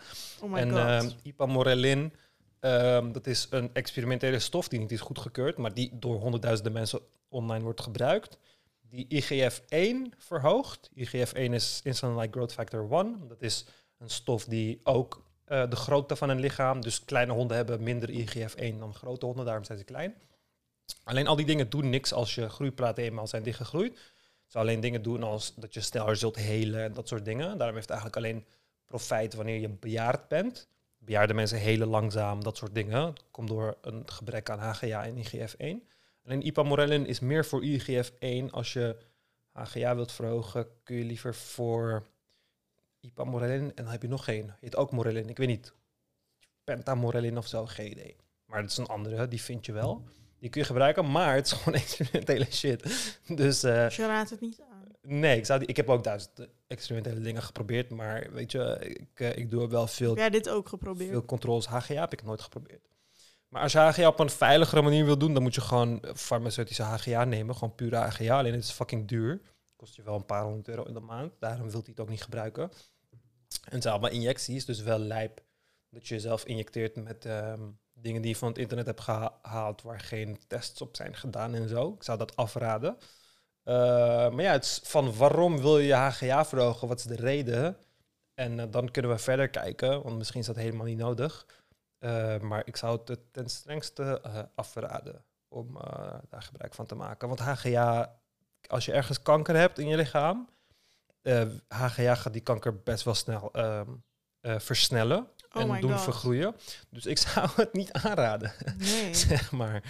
Oh 0.40 0.50
my 0.50 0.58
en 0.58 0.70
god. 0.70 0.78
ehm, 0.78 1.10
ipamorelin, 1.22 2.12
ehm, 2.60 3.12
dat 3.12 3.26
is 3.26 3.46
een 3.50 3.70
experimentele 3.72 4.38
stof 4.38 4.68
die 4.68 4.78
niet 4.78 4.92
is 4.92 5.00
goedgekeurd, 5.00 5.56
maar 5.56 5.74
die 5.74 5.98
door 5.98 6.20
honderdduizenden 6.20 6.72
mensen 6.72 7.00
online 7.28 7.64
wordt 7.64 7.80
gebruikt. 7.80 8.38
Die 8.80 9.06
IGF-1 9.08 10.14
verhoogt. 10.18 10.90
IGF-1 10.94 11.54
is 11.54 11.80
Insulin 11.84 12.16
Like 12.16 12.32
Growth 12.32 12.52
Factor 12.52 12.92
1. 12.92 13.28
Dat 13.28 13.42
is 13.42 13.66
een 13.98 14.10
stof 14.10 14.44
die 14.44 14.80
ook 14.82 15.25
eh, 15.46 15.70
de 15.70 15.76
grootte 15.76 16.16
van 16.16 16.28
een 16.28 16.40
lichaam, 16.40 16.80
dus 16.80 17.04
kleine 17.04 17.32
honden 17.32 17.56
hebben 17.56 17.82
minder 17.82 18.10
IGF-1 18.10 18.78
dan 18.78 18.94
grote 18.94 19.26
honden, 19.26 19.44
daarom 19.44 19.64
zijn 19.64 19.78
ze 19.78 19.84
klein. 19.84 20.14
Alleen 21.04 21.26
al 21.26 21.36
die 21.36 21.46
dingen 21.46 21.70
doen 21.70 21.90
niks 21.90 22.12
als 22.12 22.34
je 22.34 22.48
groeiplaten 22.48 23.04
eenmaal 23.04 23.26
zijn 23.26 23.42
dichtgegroeid. 23.42 23.98
Zou 24.46 24.64
alleen 24.64 24.80
dingen 24.80 25.02
doen 25.02 25.22
als 25.22 25.54
dat 25.54 25.74
je 25.74 25.80
sneller 25.80 26.16
zult 26.16 26.36
helen 26.36 26.82
en 26.82 26.92
dat 26.92 27.08
soort 27.08 27.24
dingen. 27.24 27.58
Daarom 27.58 27.76
heeft 27.76 27.88
het 27.88 27.98
eigenlijk 27.98 28.16
alleen 28.16 28.46
profijt 28.84 29.34
wanneer 29.34 29.60
je 29.60 29.68
bejaard 29.68 30.28
bent. 30.28 30.68
Bejaarde 30.98 31.34
mensen 31.34 31.58
helen 31.58 31.88
langzaam, 31.88 32.42
dat 32.42 32.56
soort 32.56 32.74
dingen. 32.74 33.00
Dat 33.00 33.24
komt 33.30 33.48
door 33.48 33.76
een 33.80 34.02
gebrek 34.06 34.50
aan 34.50 34.58
HGA 34.58 35.04
en 35.04 35.16
IGF-1. 35.16 35.94
Alleen 36.24 36.46
ipamorelin 36.46 37.06
is 37.06 37.20
meer 37.20 37.44
voor 37.44 37.64
IGF-1. 37.64 38.50
Als 38.50 38.72
je 38.72 38.96
HGA 39.52 39.94
wilt 39.94 40.12
verhogen, 40.12 40.66
kun 40.82 40.96
je 40.96 41.04
liever 41.04 41.34
voor 41.34 42.06
ipamorelin. 43.06 43.62
En 43.74 43.84
dan 43.84 43.92
heb 43.92 44.02
je 44.02 44.08
nog 44.08 44.24
geen. 44.24 44.52
Heet 44.60 44.76
ook 44.76 44.90
morelin. 44.92 45.28
Ik 45.28 45.36
weet 45.36 45.48
niet. 45.48 45.72
Pentamorelin 46.64 47.38
of 47.38 47.46
zo, 47.46 47.66
geen 47.66 47.90
idee. 47.90 48.16
Maar 48.44 48.60
dat 48.62 48.70
is 48.70 48.76
een 48.76 48.86
andere, 48.86 49.28
die 49.28 49.40
vind 49.42 49.66
je 49.66 49.72
wel. 49.72 50.04
Die 50.38 50.50
kun 50.50 50.60
je 50.60 50.66
gebruiken, 50.66 51.10
maar 51.10 51.34
het 51.34 51.46
is 51.46 51.52
gewoon 51.58 51.78
experimentele 51.78 52.46
shit. 52.50 52.82
Dus 53.26 53.62
eh, 53.62 53.84
Dus 53.84 53.96
je 53.96 54.06
raadt 54.06 54.30
het 54.30 54.40
niet 54.40 54.60
aan. 54.70 54.84
nee, 55.02 55.36
ik, 55.36 55.46
zou 55.46 55.58
die, 55.58 55.68
ik 55.68 55.76
heb 55.76 55.88
ook 55.88 56.04
duizend 56.04 56.48
experimentele 56.66 57.20
dingen 57.20 57.42
geprobeerd. 57.42 57.90
Maar 57.90 58.32
weet 58.32 58.52
je, 58.52 58.78
ik, 58.80 59.20
eh, 59.20 59.36
ik 59.36 59.50
doe 59.50 59.68
wel 59.68 59.86
veel 59.86 60.16
jij 60.16 60.30
dit 60.30 60.48
ook 60.48 60.68
geprobeerd? 60.68 61.10
veel 61.10 61.24
controles. 61.24 61.66
HGA 61.66 62.00
heb 62.00 62.12
ik 62.12 62.22
nooit 62.22 62.40
geprobeerd. 62.40 62.88
Maar 63.48 63.62
als 63.62 63.72
je 63.72 63.78
HGA 63.78 64.06
op 64.08 64.20
een 64.20 64.30
veiligere 64.30 64.82
manier 64.82 65.04
wil 65.04 65.18
doen, 65.18 65.34
dan 65.34 65.42
moet 65.42 65.54
je 65.54 65.60
gewoon 65.60 66.02
farmaceutische 66.14 66.82
HGA 66.82 67.24
nemen. 67.24 67.54
Gewoon 67.54 67.74
pure 67.74 67.96
HGA. 67.96 68.38
Alleen 68.38 68.52
het 68.54 68.64
is 68.64 68.70
fucking 68.70 69.08
duur. 69.08 69.40
Kost 69.76 69.96
je 69.96 70.02
wel 70.02 70.14
een 70.14 70.24
paar 70.26 70.42
honderd 70.42 70.68
euro 70.68 70.82
in 70.82 70.94
de 70.94 71.00
maand. 71.00 71.32
Daarom 71.38 71.70
wil 71.70 71.80
hij 71.80 71.90
het 71.90 72.00
ook 72.00 72.08
niet 72.08 72.22
gebruiken. 72.22 72.70
En 73.66 73.72
het 73.72 73.82
zijn 73.82 73.94
allemaal 73.94 74.10
injecties, 74.18 74.64
dus 74.64 74.80
wel 74.80 74.98
lijp 74.98 75.44
dat 75.90 76.08
je 76.08 76.14
jezelf 76.14 76.44
injecteert 76.44 76.96
met 76.96 77.24
ehm, 77.24 77.62
dingen 77.92 78.22
die 78.22 78.30
je 78.30 78.36
van 78.36 78.48
het 78.48 78.58
internet 78.58 78.86
hebt 78.86 79.00
geha- 79.00 79.38
gehaald 79.42 79.82
waar 79.82 80.00
geen 80.00 80.38
tests 80.46 80.80
op 80.80 80.96
zijn 80.96 81.16
gedaan 81.16 81.54
en 81.54 81.68
zo. 81.68 81.92
Ik 81.92 82.02
zou 82.02 82.18
dat 82.18 82.36
afraden. 82.36 82.98
Eh, 83.62 83.74
maar 84.30 84.42
ja, 84.42 84.52
het 84.52 84.80
van 84.84 85.16
waarom 85.16 85.60
wil 85.60 85.78
je 85.78 85.86
je 85.86 85.94
HGA 85.94 86.44
verhogen? 86.44 86.88
Wat 86.88 86.98
is 86.98 87.04
de 87.04 87.16
reden? 87.16 87.76
En 88.34 88.60
eh, 88.60 88.66
dan 88.70 88.90
kunnen 88.90 89.10
we 89.10 89.18
verder 89.18 89.48
kijken, 89.48 90.02
want 90.02 90.16
misschien 90.16 90.40
is 90.40 90.46
dat 90.46 90.56
helemaal 90.56 90.86
niet 90.86 90.98
nodig. 90.98 91.46
Eh, 91.98 92.38
maar 92.38 92.62
ik 92.66 92.76
zou 92.76 93.00
het 93.04 93.20
ten 93.32 93.48
strengste 93.48 94.20
afraden 94.54 95.24
om 95.48 95.78
daar 96.28 96.42
gebruik 96.42 96.74
van 96.74 96.86
te 96.86 96.94
maken. 96.94 97.28
Want 97.28 97.40
HGA, 97.40 98.18
als 98.66 98.84
je 98.84 98.92
ergens 98.92 99.22
kanker 99.22 99.56
hebt 99.56 99.78
in 99.78 99.88
je 99.88 99.96
lichaam, 99.96 100.48
eh, 101.26 101.42
HGA 101.68 102.14
gaat 102.14 102.32
die 102.32 102.42
kanker 102.42 102.82
best 102.82 103.04
wel 103.04 103.14
snel 103.14 103.52
ehm, 103.52 103.90
eh, 104.40 104.58
versnellen 104.58 105.28
Oh 105.52 105.62
en 105.74 105.80
doen 105.80 105.92
god. 105.92 106.00
vergroeien. 106.02 106.54
Dus 106.90 107.06
ik 107.06 107.18
zou 107.28 107.48
het 107.56 107.72
niet 107.72 107.92
aanraden, 107.92 108.52
Nee. 108.78 109.14
zeg 109.28 109.52
maar. 109.52 109.82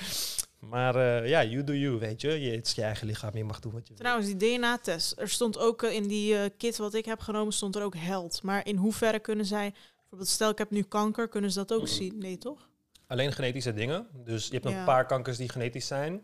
Maar 0.59 0.95
eh, 0.97 1.29
ja, 1.29 1.45
you 1.45 1.65
do 1.65 1.73
you, 1.73 1.99
weet 1.99 2.21
je. 2.21 2.41
je. 2.41 2.51
Het 2.51 2.67
is 2.67 2.73
je 2.73 2.83
eigen 2.83 3.07
lichaam, 3.07 3.37
je 3.37 3.45
mag 3.45 3.61
doen 3.61 3.73
wat 3.73 3.89
je. 3.89 3.95
Trouwens, 3.95 4.27
die 4.27 4.37
DNA-test. 4.57 5.19
Er 5.19 5.29
stond 5.29 5.59
ook 5.59 5.83
eh, 5.83 5.93
in 5.95 6.09
die 6.09 6.39
eh, 6.39 6.51
kit 6.57 6.77
wat 6.77 6.95
ik 6.95 7.05
heb 7.05 7.21
genomen, 7.21 7.53
stond 7.53 7.77
er 7.77 7.83
ook 7.83 7.97
held. 7.97 8.43
Maar 8.43 8.67
in 8.67 8.77
hoeverre 8.77 9.19
kunnen 9.19 9.47
zij, 9.47 9.73
bijvoorbeeld 9.97 10.29
stel 10.31 10.51
ik 10.51 10.59
heb 10.59 10.71
nu 10.71 10.83
kanker, 10.83 11.29
kunnen 11.29 11.51
ze 11.53 11.59
dat 11.65 11.73
ook 11.81 11.89
zien? 11.89 12.19
Nee, 12.19 12.39
toch? 12.39 12.69
Alleen 13.07 13.33
genetische 13.33 13.73
dingen. 13.75 14.07
Dus 14.25 14.47
je 14.47 14.53
hebt 14.53 14.69
Ja. 14.69 14.79
een 14.79 14.85
paar 14.85 15.07
kankers 15.07 15.37
die 15.37 15.49
genetisch 15.49 15.87
zijn. 15.87 16.23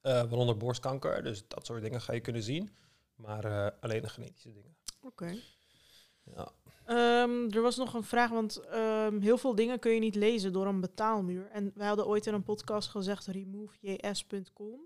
eh, 0.00 0.12
waaronder 0.12 0.56
borstkanker. 0.56 1.22
Dus 1.22 1.44
dat 1.48 1.66
soort 1.66 1.82
dingen 1.82 2.00
ga 2.00 2.12
je 2.12 2.20
kunnen 2.20 2.42
zien. 2.42 2.70
Maar 3.24 3.44
eh, 3.44 3.70
alleen 3.80 4.02
de 4.02 4.08
genetische 4.08 4.52
dingen. 4.52 4.76
Oké. 5.00 5.36
Ja. 6.24 6.52
Ehm, 6.84 7.50
er 7.50 7.62
was 7.62 7.76
nog 7.76 7.94
een 7.94 8.04
vraag, 8.04 8.30
want 8.30 8.56
ehm, 8.56 9.20
heel 9.20 9.38
veel 9.38 9.54
dingen 9.54 9.78
kun 9.78 9.92
je 9.92 10.00
niet 10.00 10.14
lezen 10.14 10.52
door 10.52 10.66
een 10.66 10.80
betaalmuur. 10.80 11.48
En 11.50 11.72
wij 11.74 11.86
hadden 11.86 12.06
ooit 12.06 12.26
in 12.26 12.34
een 12.34 12.42
podcast 12.42 12.88
gezegd 12.88 13.26
removejs.com. 13.26 14.80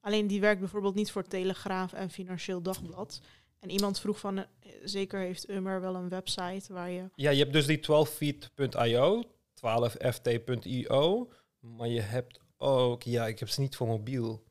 Alleen 0.00 0.26
die 0.26 0.40
werkt 0.40 0.60
bijvoorbeeld 0.60 0.94
niet 0.94 1.10
voor 1.10 1.22
Telegraaf 1.22 1.92
en 1.92 2.10
Financieel 2.10 2.62
Dagblad. 2.62 3.20
En 3.58 3.70
iemand 3.70 4.00
vroeg 4.00 4.18
van, 4.18 4.38
eh, 4.38 4.44
zeker 4.84 5.20
heeft 5.20 5.48
Ummer 5.48 5.80
wel 5.80 5.94
een 5.94 6.08
website 6.08 6.72
waar 6.72 6.90
je... 6.90 7.10
ja, 7.14 7.30
je 7.30 7.38
hebt 7.38 7.52
dus 7.52 7.66
die 7.66 7.80
12feet.io, 7.80 9.22
12ft.io. 9.54 11.30
Maar 11.58 11.88
je 11.88 12.00
hebt 12.00 12.40
ook... 12.56 13.02
Ja, 13.02 13.26
ik 13.26 13.38
heb 13.38 13.48
ze 13.48 13.60
niet 13.60 13.76
voor 13.76 13.86
mobiel. 13.86 14.44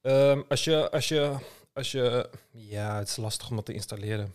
Ehm, 0.00 0.42
als 0.48 0.64
je... 0.64 0.90
Als 0.90 1.08
je 1.08 1.36
als 1.76 1.90
je, 1.90 2.30
ja, 2.50 2.98
het 2.98 3.08
is 3.08 3.16
lastig 3.16 3.50
om 3.50 3.56
dat 3.56 3.64
te 3.64 3.72
installeren. 3.72 4.34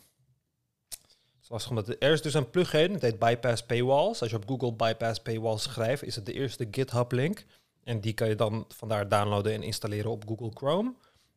Het 0.90 1.42
is 1.42 1.50
lastig 1.50 1.70
omdat 1.70 1.88
er 1.88 2.12
is 2.12 2.22
dus 2.22 2.34
een 2.34 2.50
plugin, 2.50 2.94
het 2.94 3.02
heet 3.02 3.20
Bypass 3.20 3.64
Paywalls. 3.64 4.22
Als 4.22 4.30
je 4.30 4.36
op 4.36 4.48
Google 4.48 4.74
Bypass 4.74 5.20
Paywalls 5.20 5.64
schrijft, 5.64 6.04
is 6.04 6.16
het 6.16 6.26
de 6.26 6.34
eerste 6.34 6.68
GitHub 6.72 7.12
link. 7.12 7.46
En 7.84 8.00
die 8.00 8.14
kan 8.14 8.28
je 8.28 8.36
dan 8.36 8.66
vandaar 8.68 9.10
downloaden 9.10 9.54
en 9.54 9.64
installeren 9.64 10.12
op 10.12 10.28
Google 10.28 10.52
Chrome. 10.54 10.94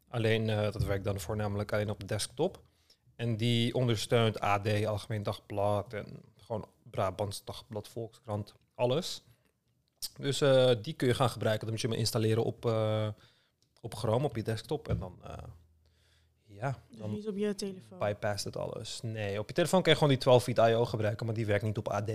Alleen, 0.08 0.50
eh, 0.50 0.62
dat 0.72 0.84
werkt 0.84 1.04
dan 1.04 1.20
voornamelijk 1.20 1.72
alleen 1.72 1.90
op 1.90 2.00
de 2.00 2.06
desktop. 2.06 2.62
En 3.16 3.36
die 3.36 3.74
ondersteunt 3.74 4.40
AD, 4.40 4.84
Algemeen 4.84 5.22
Dagblad 5.22 5.92
en 5.92 6.22
gewoon 6.36 6.68
Brabants 6.90 7.44
Dagblad, 7.44 7.88
Volkskrant, 7.88 8.54
alles. 8.74 9.22
Dus 10.16 10.40
eh, 10.40 10.70
die 10.82 10.94
kun 10.94 11.08
je 11.08 11.14
gaan 11.14 11.30
gebruiken. 11.30 11.62
Dan 11.62 11.70
moet 11.70 11.82
je 11.82 11.88
hem 11.88 11.98
installeren 11.98 12.44
op, 12.44 12.66
eh, 12.66 13.08
op 13.80 13.94
Chrome, 13.94 14.24
op 14.24 14.36
je 14.36 14.42
desktop. 14.42 14.88
En 14.88 14.98
dan, 14.98 15.18
ja, 16.64 16.78
Dus 16.88 16.98
dan 16.98 17.10
niet 17.10 17.28
op 17.28 17.36
je 17.36 17.54
telefoon. 17.54 17.98
bypast 17.98 18.44
het 18.44 18.56
alles. 18.56 19.00
Nee, 19.02 19.38
op 19.38 19.48
je 19.48 19.54
telefoon 19.54 19.82
kan 19.82 19.92
je 19.92 19.98
gewoon 19.98 20.12
die 20.12 20.22
12 20.22 20.42
feet 20.42 20.58
IO 20.58 20.84
gebruiken, 20.84 21.26
maar 21.26 21.34
die 21.34 21.46
werkt 21.46 21.64
niet 21.64 21.78
op 21.78 21.88
AD, 21.88 22.10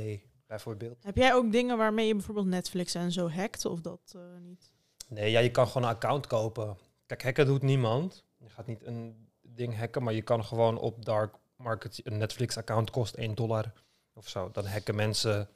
bijvoorbeeld. 0.48 1.04
Heb 1.04 1.16
jij 1.16 1.34
ook 1.34 1.52
dingen 1.52 1.78
waarmee 1.78 2.08
je 2.08 2.14
bijvoorbeeld 2.14 2.48
Netflix 2.48 2.94
en 2.96 3.12
zo 3.12 3.30
hackt 3.30 3.66
of 3.66 3.82
dat 3.82 4.14
eh, 4.16 4.22
niet? 4.42 4.72
Nee, 5.08 5.32
ja, 5.32 5.40
je 5.40 5.52
kan 5.52 5.68
gewoon 5.68 5.88
een 5.88 5.96
account 5.96 6.28
kopen. 6.28 6.78
Kijk, 7.06 7.24
hacken 7.24 7.46
doet 7.46 7.62
niemand. 7.62 8.24
Je 8.38 8.50
gaat 8.50 8.68
niet 8.68 8.86
een 8.86 9.28
ding 9.42 9.78
hacken, 9.78 10.04
maar 10.04 10.14
je 10.14 10.22
kan 10.22 10.46
gewoon 10.46 10.78
op 10.78 11.06
dark 11.06 11.36
market 11.56 12.02
een 12.04 12.18
Netflix-account 12.18 12.90
kost 12.90 13.16
1 13.16 13.36
dollar 13.36 13.74
of 14.14 14.28
zo. 14.28 14.50
Dan 14.52 14.66
hacken 14.66 14.96
mensen. 14.96 15.50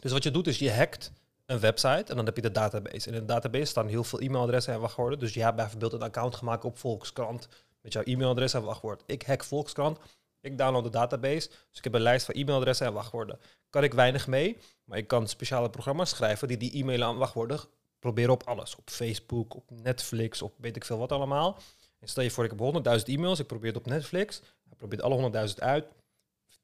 Dus 0.00 0.12
wat 0.12 0.22
je 0.22 0.30
doet 0.30 0.46
is 0.46 0.58
je 0.58 0.72
hackt 0.72 1.12
een 1.46 1.60
website 1.60 2.04
en 2.10 2.16
dan 2.16 2.24
heb 2.24 2.36
je 2.36 2.42
de 2.42 2.50
database. 2.50 3.08
En 3.08 3.14
in 3.14 3.20
de 3.20 3.26
database 3.26 3.64
staan 3.64 3.86
heel 3.86 4.04
veel 4.04 4.20
e-mailadressen 4.20 4.74
en 4.74 4.80
wachtwoorden. 4.80 5.18
Dus 5.18 5.34
je 5.34 5.42
hebt 5.42 5.56
bijvoorbeeld 5.56 5.92
een 5.92 6.02
account 6.02 6.36
gemaakt 6.36 6.64
op 6.64 6.78
Volkskrant 6.78 7.48
met 7.82 7.92
jouw 7.92 8.02
e-mailadres 8.02 8.54
en 8.54 8.62
wachtwoord. 8.62 9.02
Ik 9.06 9.22
hack 9.22 9.44
Volkskrant. 9.44 9.98
Ik 10.40 10.58
download 10.58 10.84
de 10.84 10.90
database. 10.90 11.48
Dus 11.48 11.78
ik 11.78 11.84
heb 11.84 11.94
een 11.94 12.00
lijst 12.00 12.26
van 12.26 12.34
e-mailadressen 12.34 12.86
en 12.86 12.92
wachtwoorden. 12.92 13.38
Kan 13.70 13.84
ik 13.84 13.94
weinig 13.94 14.26
mee, 14.26 14.58
maar 14.84 14.98
ik 14.98 15.06
kan 15.06 15.28
speciale 15.28 15.70
programma's 15.70 16.10
schrijven 16.10 16.48
die 16.48 16.56
die 16.56 16.76
e-mailen 16.76 17.06
aan 17.06 17.16
wachtwoorden 17.16 17.60
proberen 17.98 18.32
op 18.32 18.42
alles. 18.42 18.76
Op 18.76 18.90
Facebook, 18.90 19.54
op 19.54 19.70
Netflix, 19.70 20.42
op 20.42 20.54
weet 20.56 20.76
ik 20.76 20.84
veel 20.84 20.98
wat 20.98 21.12
allemaal. 21.12 21.58
En 21.98 22.08
stel 22.08 22.22
je 22.22 22.30
voor, 22.30 22.44
ik 22.44 22.50
heb 22.50 22.98
100.000 22.98 23.04
e-mails, 23.04 23.38
ik 23.38 23.46
probeer 23.46 23.68
het 23.68 23.76
op 23.76 23.86
Netflix. 23.86 24.40
Hij 24.40 24.76
probeert 24.76 25.02
alle 25.02 25.48
100.000 25.48 25.54
uit. 25.58 25.84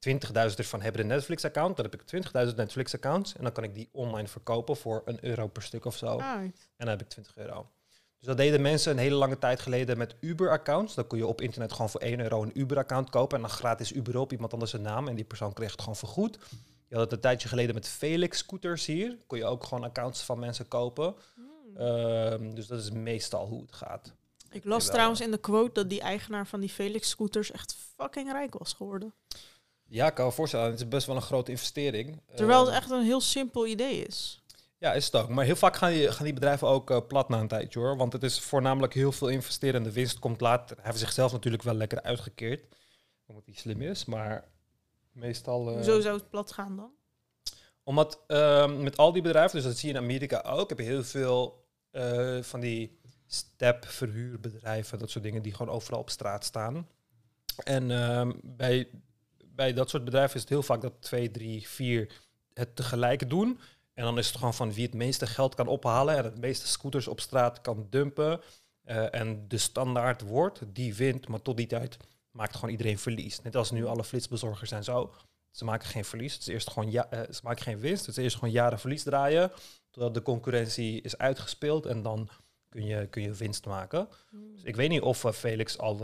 20.000 0.08 0.14
ervan 0.34 0.80
hebben 0.80 1.00
een 1.00 1.06
Netflix-account. 1.06 1.76
Dan 1.76 1.84
heb 1.84 2.00
ik 2.00 2.24
20.000 2.48 2.54
Netflix-accounts. 2.54 3.34
En 3.34 3.42
dan 3.42 3.52
kan 3.52 3.64
ik 3.64 3.74
die 3.74 3.88
online 3.92 4.28
verkopen 4.28 4.76
voor 4.76 5.02
een 5.04 5.24
euro 5.24 5.46
per 5.46 5.62
stuk 5.62 5.84
of 5.84 5.96
zo. 5.96 6.18
En 6.18 6.52
dan 6.76 6.88
heb 6.88 7.00
ik 7.00 7.08
20 7.08 7.36
euro. 7.36 7.70
Dus 8.18 8.26
dat 8.26 8.36
deden 8.36 8.60
mensen 8.62 8.92
een 8.92 8.98
hele 8.98 9.14
lange 9.14 9.38
tijd 9.38 9.60
geleden 9.60 9.98
met 9.98 10.14
Uber-accounts. 10.20 10.94
Dan 10.94 11.06
kon 11.06 11.18
je 11.18 11.26
op 11.26 11.40
internet 11.40 11.72
gewoon 11.72 11.90
voor 11.90 12.00
1 12.00 12.20
euro 12.20 12.42
een 12.42 12.58
Uber-account 12.58 13.10
kopen. 13.10 13.36
En 13.36 13.42
dan 13.42 13.50
gratis 13.52 13.92
Uber 13.92 14.18
op 14.18 14.32
iemand 14.32 14.52
anders 14.52 14.70
zijn 14.70 14.82
naam. 14.82 15.08
En 15.08 15.14
die 15.14 15.24
persoon 15.24 15.52
kreeg 15.52 15.70
het 15.70 15.80
gewoon 15.80 15.96
vergoed. 15.96 16.38
Je 16.88 16.94
had 16.94 17.04
het 17.04 17.12
een 17.12 17.20
tijdje 17.20 17.48
geleden 17.48 17.74
met 17.74 17.88
Felix 17.88 18.38
scooters 18.38 18.86
hier. 18.86 19.16
Kon 19.26 19.38
je 19.38 19.44
ook 19.44 19.64
gewoon 19.64 19.84
accounts 19.84 20.22
van 20.22 20.38
mensen 20.38 20.68
kopen. 20.68 21.14
Hmm. 21.34 21.76
Ehm, 21.76 22.54
dus 22.54 22.66
dat 22.66 22.80
is 22.80 22.90
meestal 22.90 23.46
hoe 23.46 23.60
het 23.60 23.72
gaat. 23.72 24.12
Ik 24.50 24.64
las 24.64 24.76
Jawel. 24.78 24.92
trouwens 24.92 25.20
in 25.20 25.30
de 25.30 25.38
quote 25.38 25.72
dat 25.72 25.90
die 25.90 26.00
eigenaar 26.00 26.46
van 26.46 26.60
die 26.60 26.68
Felix 26.68 27.08
scooters 27.08 27.50
echt 27.50 27.76
fucking 27.96 28.32
rijk 28.32 28.58
was 28.58 28.72
geworden. 28.72 29.14
Ja, 29.84 30.06
ik 30.06 30.14
kan 30.14 30.26
me 30.26 30.32
voorstellen. 30.32 30.70
Het 30.70 30.80
is 30.80 30.88
best 30.88 31.06
wel 31.06 31.16
een 31.16 31.22
grote 31.22 31.50
investering. 31.50 32.20
Terwijl 32.34 32.58
het 32.60 32.68
Ehm, 32.68 32.76
echt 32.76 32.90
een 32.90 33.02
heel 33.02 33.20
simpel 33.20 33.66
idee 33.66 34.06
is. 34.06 34.42
Ja, 34.78 34.92
is 34.92 35.04
het 35.04 35.14
ook. 35.16 35.28
Maar 35.28 35.44
heel 35.44 35.56
vaak 35.56 35.76
gaan 35.76 35.90
die, 35.90 36.12
gaan 36.12 36.24
die 36.24 36.34
bedrijven 36.34 36.68
ook 36.68 36.90
eh, 36.90 36.98
plat 37.08 37.28
na 37.28 37.40
een 37.40 37.48
tijdje 37.48 37.78
hoor. 37.78 37.96
Want 37.96 38.12
het 38.12 38.22
is 38.22 38.40
voornamelijk 38.40 38.94
heel 38.94 39.12
veel 39.12 39.28
investeren 39.28 39.74
en 39.74 39.82
de 39.82 39.92
winst 39.92 40.18
komt 40.18 40.40
later. 40.40 40.76
Hij 40.76 40.84
heeft 40.86 40.98
zichzelf 40.98 41.32
natuurlijk 41.32 41.62
wel 41.62 41.74
lekker 41.74 42.02
uitgekeerd. 42.02 42.76
Omdat 43.26 43.44
hij 43.44 43.54
slim 43.54 43.82
is. 43.82 44.04
Maar 44.04 44.48
meestal... 45.12 45.68
eh, 45.68 45.74
Hoezo 45.74 46.00
zou 46.00 46.16
het 46.16 46.30
plat 46.30 46.52
gaan 46.52 46.76
dan? 46.76 46.90
Omdat 47.82 48.20
ehm, 48.26 48.82
met 48.82 48.96
al 48.96 49.12
die 49.12 49.22
bedrijven, 49.22 49.56
dus 49.56 49.64
dat 49.64 49.76
zie 49.76 49.88
je 49.88 49.94
in 49.94 50.00
Amerika 50.02 50.40
ook, 50.40 50.68
heb 50.68 50.78
je 50.78 50.84
heel 50.84 51.04
veel 51.04 51.66
eh, 51.90 52.38
van 52.42 52.60
die 52.60 52.98
step-verhuurbedrijven, 53.26 54.98
dat 54.98 55.10
soort 55.10 55.24
dingen 55.24 55.42
die 55.42 55.54
gewoon 55.54 55.74
overal 55.74 56.00
op 56.00 56.10
straat 56.10 56.44
staan. 56.44 56.88
En 57.64 57.90
ehm, 57.90 58.32
bij, 58.42 58.88
bij 59.44 59.72
dat 59.72 59.90
soort 59.90 60.04
bedrijven 60.04 60.34
is 60.34 60.40
het 60.40 60.50
heel 60.50 60.62
vaak 60.62 60.80
dat 60.80 60.92
twee, 61.00 61.30
drie, 61.30 61.68
vier 61.68 62.12
het 62.54 62.76
tegelijk 62.76 63.30
doen. 63.30 63.58
En 63.98 64.04
dan 64.04 64.18
is 64.18 64.26
het 64.26 64.36
gewoon 64.36 64.54
van 64.54 64.72
wie 64.72 64.84
het 64.84 64.94
meeste 64.94 65.26
geld 65.26 65.54
kan 65.54 65.66
ophalen 65.66 66.16
en 66.16 66.24
het 66.24 66.40
meeste 66.40 66.66
scooters 66.66 67.08
op 67.08 67.20
straat 67.20 67.60
kan 67.60 67.86
dumpen. 67.90 68.40
Eh, 68.84 69.14
en 69.14 69.48
de 69.48 69.58
standaard 69.58 70.22
wordt, 70.22 70.60
die 70.66 70.94
wint, 70.94 71.28
maar 71.28 71.42
tot 71.42 71.56
die 71.56 71.66
tijd 71.66 71.96
maakt 72.30 72.54
gewoon 72.54 72.70
iedereen 72.70 72.98
verlies. 72.98 73.42
Net 73.42 73.56
als 73.56 73.70
nu 73.70 73.86
alle 73.86 74.04
flitsbezorgers 74.04 74.70
en 74.70 74.84
zo. 74.84 75.14
Ze 75.50 75.64
maken 75.64 75.88
geen 75.88 76.04
verlies. 76.04 76.32
Het 76.32 76.40
is 76.42 76.46
eerst 76.48 76.70
gewoon 76.70 76.90
ja, 76.90 77.10
eh, 77.10 77.32
ze 77.32 77.40
maken 77.42 77.62
geen 77.62 77.78
winst. 77.78 78.06
Het 78.06 78.16
is 78.16 78.22
eerst 78.22 78.36
gewoon 78.36 78.54
jaren 78.54 78.78
verlies 78.78 79.02
draaien. 79.02 79.52
Totdat 79.90 80.14
de 80.14 80.22
concurrentie 80.22 81.00
is 81.00 81.18
uitgespeeld. 81.18 81.86
En 81.86 82.02
dan 82.02 82.28
kun 82.68 82.84
je, 82.84 83.06
kun 83.06 83.22
je 83.22 83.32
winst 83.32 83.66
maken. 83.66 84.08
Dus 84.54 84.62
ik 84.62 84.76
weet 84.76 84.88
niet 84.88 85.02
of 85.02 85.24
eh, 85.24 85.32
Felix 85.32 85.78
al 85.78 86.02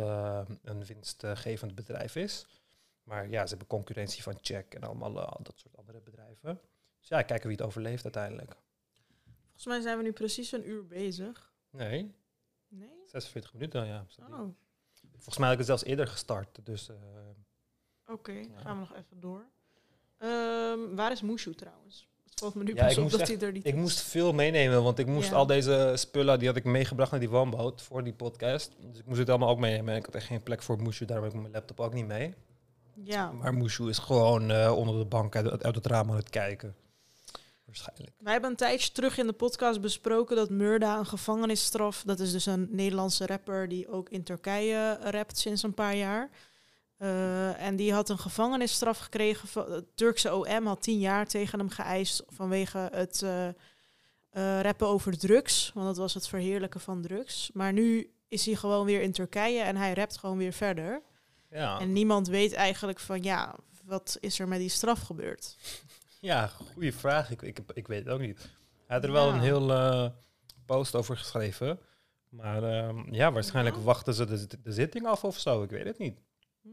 een 0.62 0.84
winstgevend 0.84 1.74
bedrijf 1.74 2.16
is. 2.16 2.47
Maar 3.03 3.28
ja, 3.28 3.42
ze 3.42 3.49
hebben 3.49 3.66
concurrentie 3.66 4.22
van 4.22 4.38
Check 4.40 4.74
en 4.74 4.82
allemaal 4.82 5.12
dat 5.42 5.53
soort 5.57 5.76
andere 5.76 6.01
bedrijven. 6.01 6.61
Dus 7.09 7.19
ja, 7.19 7.23
kijken 7.23 7.49
wie 7.49 7.57
het 7.57 7.67
overleeft 7.67 8.05
uiteindelijk. 8.05 8.57
Volgens 9.45 9.67
mij 9.67 9.81
zijn 9.81 9.97
we 9.97 10.03
nu 10.03 10.13
precies 10.13 10.53
een 10.53 10.69
uur 10.69 10.87
bezig. 10.87 11.53
Nee, 11.71 12.15
Nee? 12.69 12.89
46 13.07 13.53
minuten, 13.53 13.87
ja. 13.87 14.07
Oh, 14.31 14.39
Volgens 15.13 15.39
mij 15.39 15.45
heb 15.49 15.53
ik 15.53 15.59
het 15.59 15.67
zelfs 15.67 15.85
eerder 15.85 16.07
gestart. 16.07 16.59
Dus 16.67 16.89
eh, 16.89 16.97
oké. 18.07 18.33
Gaan 18.57 18.75
we 18.75 18.81
nog 18.89 18.95
even 18.97 19.21
door. 19.21 19.45
Ehm, 20.19 20.95
waar 20.95 21.13
is 21.13 21.23
Mushu 21.23 21.55
trouwens? 21.55 22.09
Het 22.25 22.39
valt 22.41 22.55
me 22.55 22.63
nu 22.63 22.75
Ja, 22.75 22.83
pas 22.83 22.91
ik 22.91 22.97
op 22.97 23.03
moest 23.03 23.19
dat 23.19 23.29
echt- 23.29 23.41
hij 23.41 23.49
er 23.49 23.53
niet 23.55 23.67
Ik 23.67 23.75
is. 23.75 23.81
moest 23.81 24.01
veel 24.01 24.33
meenemen, 24.33 24.83
want 24.83 24.99
ik 24.99 25.07
moest 25.07 25.29
Ja. 25.29 25.35
al 25.37 25.47
deze 25.47 25.93
spullen, 25.97 26.39
die 26.39 26.49
had 26.49 26.57
ik 26.57 26.65
meegebracht 26.65 27.11
naar 27.11 27.21
die 27.21 27.29
woonboot 27.29 27.83
voor 27.83 28.05
die 28.05 28.13
podcast. 28.13 28.73
Dus 28.91 28.99
ik 28.99 29.07
moest 29.07 29.19
het 29.19 29.29
allemaal 29.29 29.49
ook 29.49 29.59
meenemen. 29.59 29.93
En 29.93 29.99
ik 29.99 30.07
had 30.07 30.15
echt 30.15 30.27
geen 30.27 30.43
plek 30.43 30.63
voor 30.63 30.83
Mushu, 30.83 31.05
daarom 31.05 31.25
heb 31.25 31.35
ik 31.35 31.41
mijn 31.41 31.53
laptop 31.53 31.81
ook 31.81 31.93
niet 31.95 32.07
mee. 32.07 32.35
Ja, 32.95 33.33
Maar 33.33 33.55
Mushu 33.55 33.89
is 33.89 33.99
gewoon 33.99 34.51
eh, 34.51 34.77
onder 34.77 34.99
de 34.99 35.05
bank 35.05 35.37
uit, 35.37 35.63
uit 35.65 35.75
het 35.75 35.87
raam 35.87 36.11
aan 36.11 36.17
het 36.17 36.31
kijken. 36.31 36.75
Waarschijnlijk. 37.65 38.12
wij 38.19 38.33
hebben 38.33 38.51
een 38.51 38.57
tijdje 38.57 38.93
terug 38.93 39.19
in 39.19 39.27
de 39.27 39.33
podcast 39.33 39.81
besproken 39.81 40.37
dat 40.37 40.51
Murda 40.51 40.99
een 40.99 41.07
gevangenisstraf... 41.07 42.03
Dat 42.07 42.21
is 42.21 42.33
dus 42.33 42.47
een 42.47 42.69
Nederlandse 42.71 43.27
rapper 43.27 43.69
die 43.69 43.89
ook 43.89 44.09
in 44.09 44.23
Turkije 44.25 44.99
rapt 45.01 45.39
sinds 45.39 45.62
een 45.62 45.75
paar 45.75 45.97
jaar. 45.97 46.31
Eh, 46.97 47.61
en 47.67 47.77
die 47.77 47.93
had 47.93 48.09
een 48.09 48.19
gevangenisstraf 48.19 48.99
gekregen. 48.99 49.49
van- 49.49 49.73
Het 49.73 49.85
Turkse 49.97 50.35
OM 50.35 50.67
had 50.67 50.83
tien 50.83 50.99
jaar 50.99 51.27
tegen 51.27 51.59
hem 51.59 51.69
geëist 51.69 52.23
vanwege 52.29 52.89
het 52.93 53.23
eh, 53.23 53.49
eh, 53.49 53.55
rappen 54.61 54.87
over 54.87 55.19
drugs. 55.19 55.71
Want 55.75 55.87
dat 55.87 55.97
was 55.97 56.15
het 56.15 56.29
verheerlijken 56.29 56.81
van 56.81 57.03
drugs. 57.03 57.51
Maar 57.53 57.73
nu 57.73 58.11
is 58.29 58.47
hij 58.47 58.55
gewoon 58.55 58.87
weer 58.87 59.03
in 59.03 59.12
Turkije 59.12 59.61
en 59.61 59.77
hij 59.77 59.95
rapt 59.95 60.19
gewoon 60.19 60.37
weer 60.39 60.53
verder. 60.53 61.03
Ja, 61.51 61.79
En 61.81 61.93
niemand 61.93 62.29
weet 62.29 62.53
eigenlijk 62.53 63.01
van 63.01 63.23
ja, 63.23 63.55
wat 63.85 64.17
is 64.21 64.39
er 64.39 64.49
met 64.49 64.59
die 64.59 64.69
straf 64.69 65.01
gebeurd? 65.01 65.57
Ja 66.25 66.47
goede 66.47 66.93
vraag. 66.93 67.31
Ik, 67.31 67.43
ik, 67.43 67.59
ik 67.75 67.87
weet 67.87 68.05
het 68.05 68.14
ook 68.14 68.20
niet. 68.20 68.39
Hij 68.87 68.97
had 68.97 69.05
er 69.05 69.12
wel 69.12 69.29
Ja. 69.29 69.35
een 69.35 69.41
heel 69.41 69.72
eh, 69.72 70.11
post 70.66 70.95
over 70.95 71.16
geschreven. 71.16 71.79
Maar 72.29 72.62
ehm, 72.62 73.14
ja, 73.14 73.33
waarschijnlijk 73.33 73.77
Ja. 73.77 73.83
wachten 73.83 74.14
ze 74.14 74.25
de, 74.25 74.47
de 74.62 74.72
zitting 74.72 75.07
af 75.07 75.25
of 75.25 75.39
zo. 75.39 75.62
Ik 75.62 75.70
weet 75.70 75.85
het 75.85 75.99
niet. 75.99 76.20
Hmm. 76.62 76.72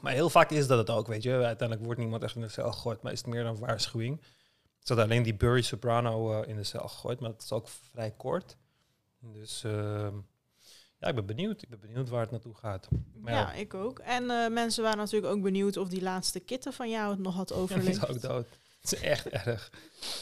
Maar 0.00 0.12
heel 0.12 0.30
vaak 0.30 0.50
is 0.50 0.66
dat 0.66 0.78
het 0.78 0.90
ook, 0.90 1.06
weet 1.06 1.22
je. 1.22 1.30
Uiteindelijk 1.32 1.84
wordt 1.84 2.00
niemand 2.00 2.22
echt 2.22 2.34
in 2.34 2.40
de 2.40 2.48
cel 2.48 2.72
gegooid, 2.72 3.02
maar 3.02 3.12
is 3.12 3.18
het 3.18 3.26
meer 3.28 3.46
een 3.46 3.58
waarschuwing. 3.58 4.20
Er 4.20 4.90
zat 4.90 4.98
alleen 4.98 5.22
die 5.22 5.34
Burry 5.34 5.62
Soprano 5.62 6.42
eh, 6.42 6.48
in 6.48 6.56
de 6.56 6.64
cel 6.64 6.88
gegooid, 6.88 7.20
maar 7.20 7.30
dat 7.30 7.42
is 7.42 7.52
ook 7.52 7.68
vrij 7.68 8.10
kort. 8.10 8.56
Dus 9.20 9.64
ehm, 9.64 10.14
ja, 10.98 11.08
ik 11.08 11.14
ben 11.14 11.26
benieuwd. 11.26 11.62
Ik 11.62 11.68
ben 11.68 11.80
benieuwd 11.80 12.08
waar 12.08 12.20
het 12.20 12.30
naartoe 12.30 12.54
gaat. 12.54 12.88
Maar 13.14 13.32
Ja, 13.32 13.40
ja. 13.40 13.52
ik 13.52 13.74
ook. 13.74 13.98
En 13.98 14.30
eh, 14.30 14.50
mensen 14.50 14.82
waren 14.82 14.98
natuurlijk 14.98 15.32
ook 15.34 15.42
benieuwd 15.42 15.76
of 15.76 15.88
die 15.88 16.02
laatste 16.02 16.40
kitten 16.40 16.72
van 16.72 16.90
jou 16.90 17.10
het 17.10 17.18
nog 17.20 17.34
had 17.34 17.48
Hij 17.54 17.58
is 17.58 17.62
overleefd. 17.64 18.08
ook 18.08 18.20
dood. 18.20 18.46
Het 18.84 18.92
is 18.92 19.00
echt 19.00 19.28
erg. 19.28 19.70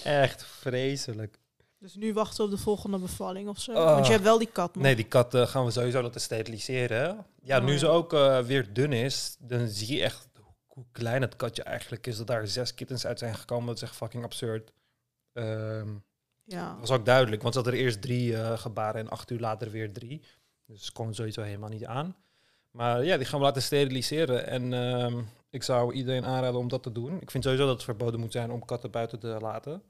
Echt 0.05 0.45
vreselijk. 0.45 1.39
Dus 1.79 1.95
nu 1.95 2.13
wachten 2.13 2.37
we 2.37 2.43
op 2.51 2.57
de 2.57 2.63
volgende 2.63 2.99
bevalling 2.99 3.49
of 3.49 3.61
zo. 3.61 3.73
Oh. 3.73 3.85
Want 3.85 4.07
je 4.07 4.13
hebt 4.13 4.25
wel 4.25 4.39
die 4.39 4.49
kat 4.53 4.75
nog. 4.75 4.83
Nee, 4.85 4.97
die 4.97 5.05
kat 5.05 5.35
eh, 5.35 5.47
gaan 5.47 5.65
we 5.65 5.71
sowieso 5.71 6.03
laten 6.03 6.21
steriliseren. 6.21 7.27
Ja, 7.43 7.59
Oh, 7.59 7.65
nu 7.65 7.79
ze 7.79 7.89
ook 7.89 8.13
eh, 8.13 8.39
weer 8.41 8.73
dun 8.73 8.93
is, 8.93 9.37
dan 9.39 9.69
zie 9.69 9.97
je 9.97 10.03
echt 10.03 10.29
hoe 10.67 10.85
klein 10.93 11.23
het 11.23 11.37
katje 11.37 11.63
eigenlijk 11.63 12.07
is. 12.07 12.17
Dat 12.17 12.27
daar 12.27 12.47
zes 12.47 12.75
kittens 12.75 13.07
uit 13.07 13.19
zijn 13.19 13.35
gekomen. 13.35 13.67
Dat 13.67 13.77
is 13.77 13.83
echt 13.83 13.97
fucking 13.97 14.25
absurd. 14.25 14.73
Ehm, 15.33 15.89
Ja. 16.45 16.71
Dat 16.71 16.81
was 16.89 16.91
ook 16.99 17.05
duidelijk, 17.07 17.43
want 17.43 17.55
ze 17.55 17.61
hadden 17.61 17.79
er 17.79 17.85
eerst 17.85 18.03
drie 18.03 18.37
eh, 18.37 18.59
gebaren 18.59 19.01
en 19.01 19.09
acht 19.09 19.31
uur 19.31 19.41
later 19.41 19.71
weer 19.71 19.93
drie. 19.93 20.23
Dus 20.67 20.85
ze 20.85 20.93
kon 20.93 21.15
sowieso 21.15 21.43
helemaal 21.43 21.69
niet 21.69 21.85
aan. 21.87 22.17
Maar 22.71 23.05
ja, 23.05 23.17
die 23.17 23.27
gaan 23.27 23.39
we 23.39 23.45
laten 23.45 23.63
steriliseren. 23.63 24.47
En 24.47 24.73
ehm, 24.73 25.23
ik 25.53 25.63
zou 25.63 25.93
iedereen 25.93 26.25
aanraden 26.25 26.61
om 26.61 26.69
dat 26.69 26.83
te 26.83 26.93
doen. 26.93 27.21
Ik 27.21 27.31
vind 27.31 27.45
sowieso 27.45 27.67
dat 27.67 27.75
het 27.75 27.85
verboden 27.85 28.21
moet 28.21 28.33
zijn 28.33 28.51
om 28.51 28.65
katten 28.65 28.91
buiten 28.91 29.19
te 29.19 29.27
laten. 29.41 29.83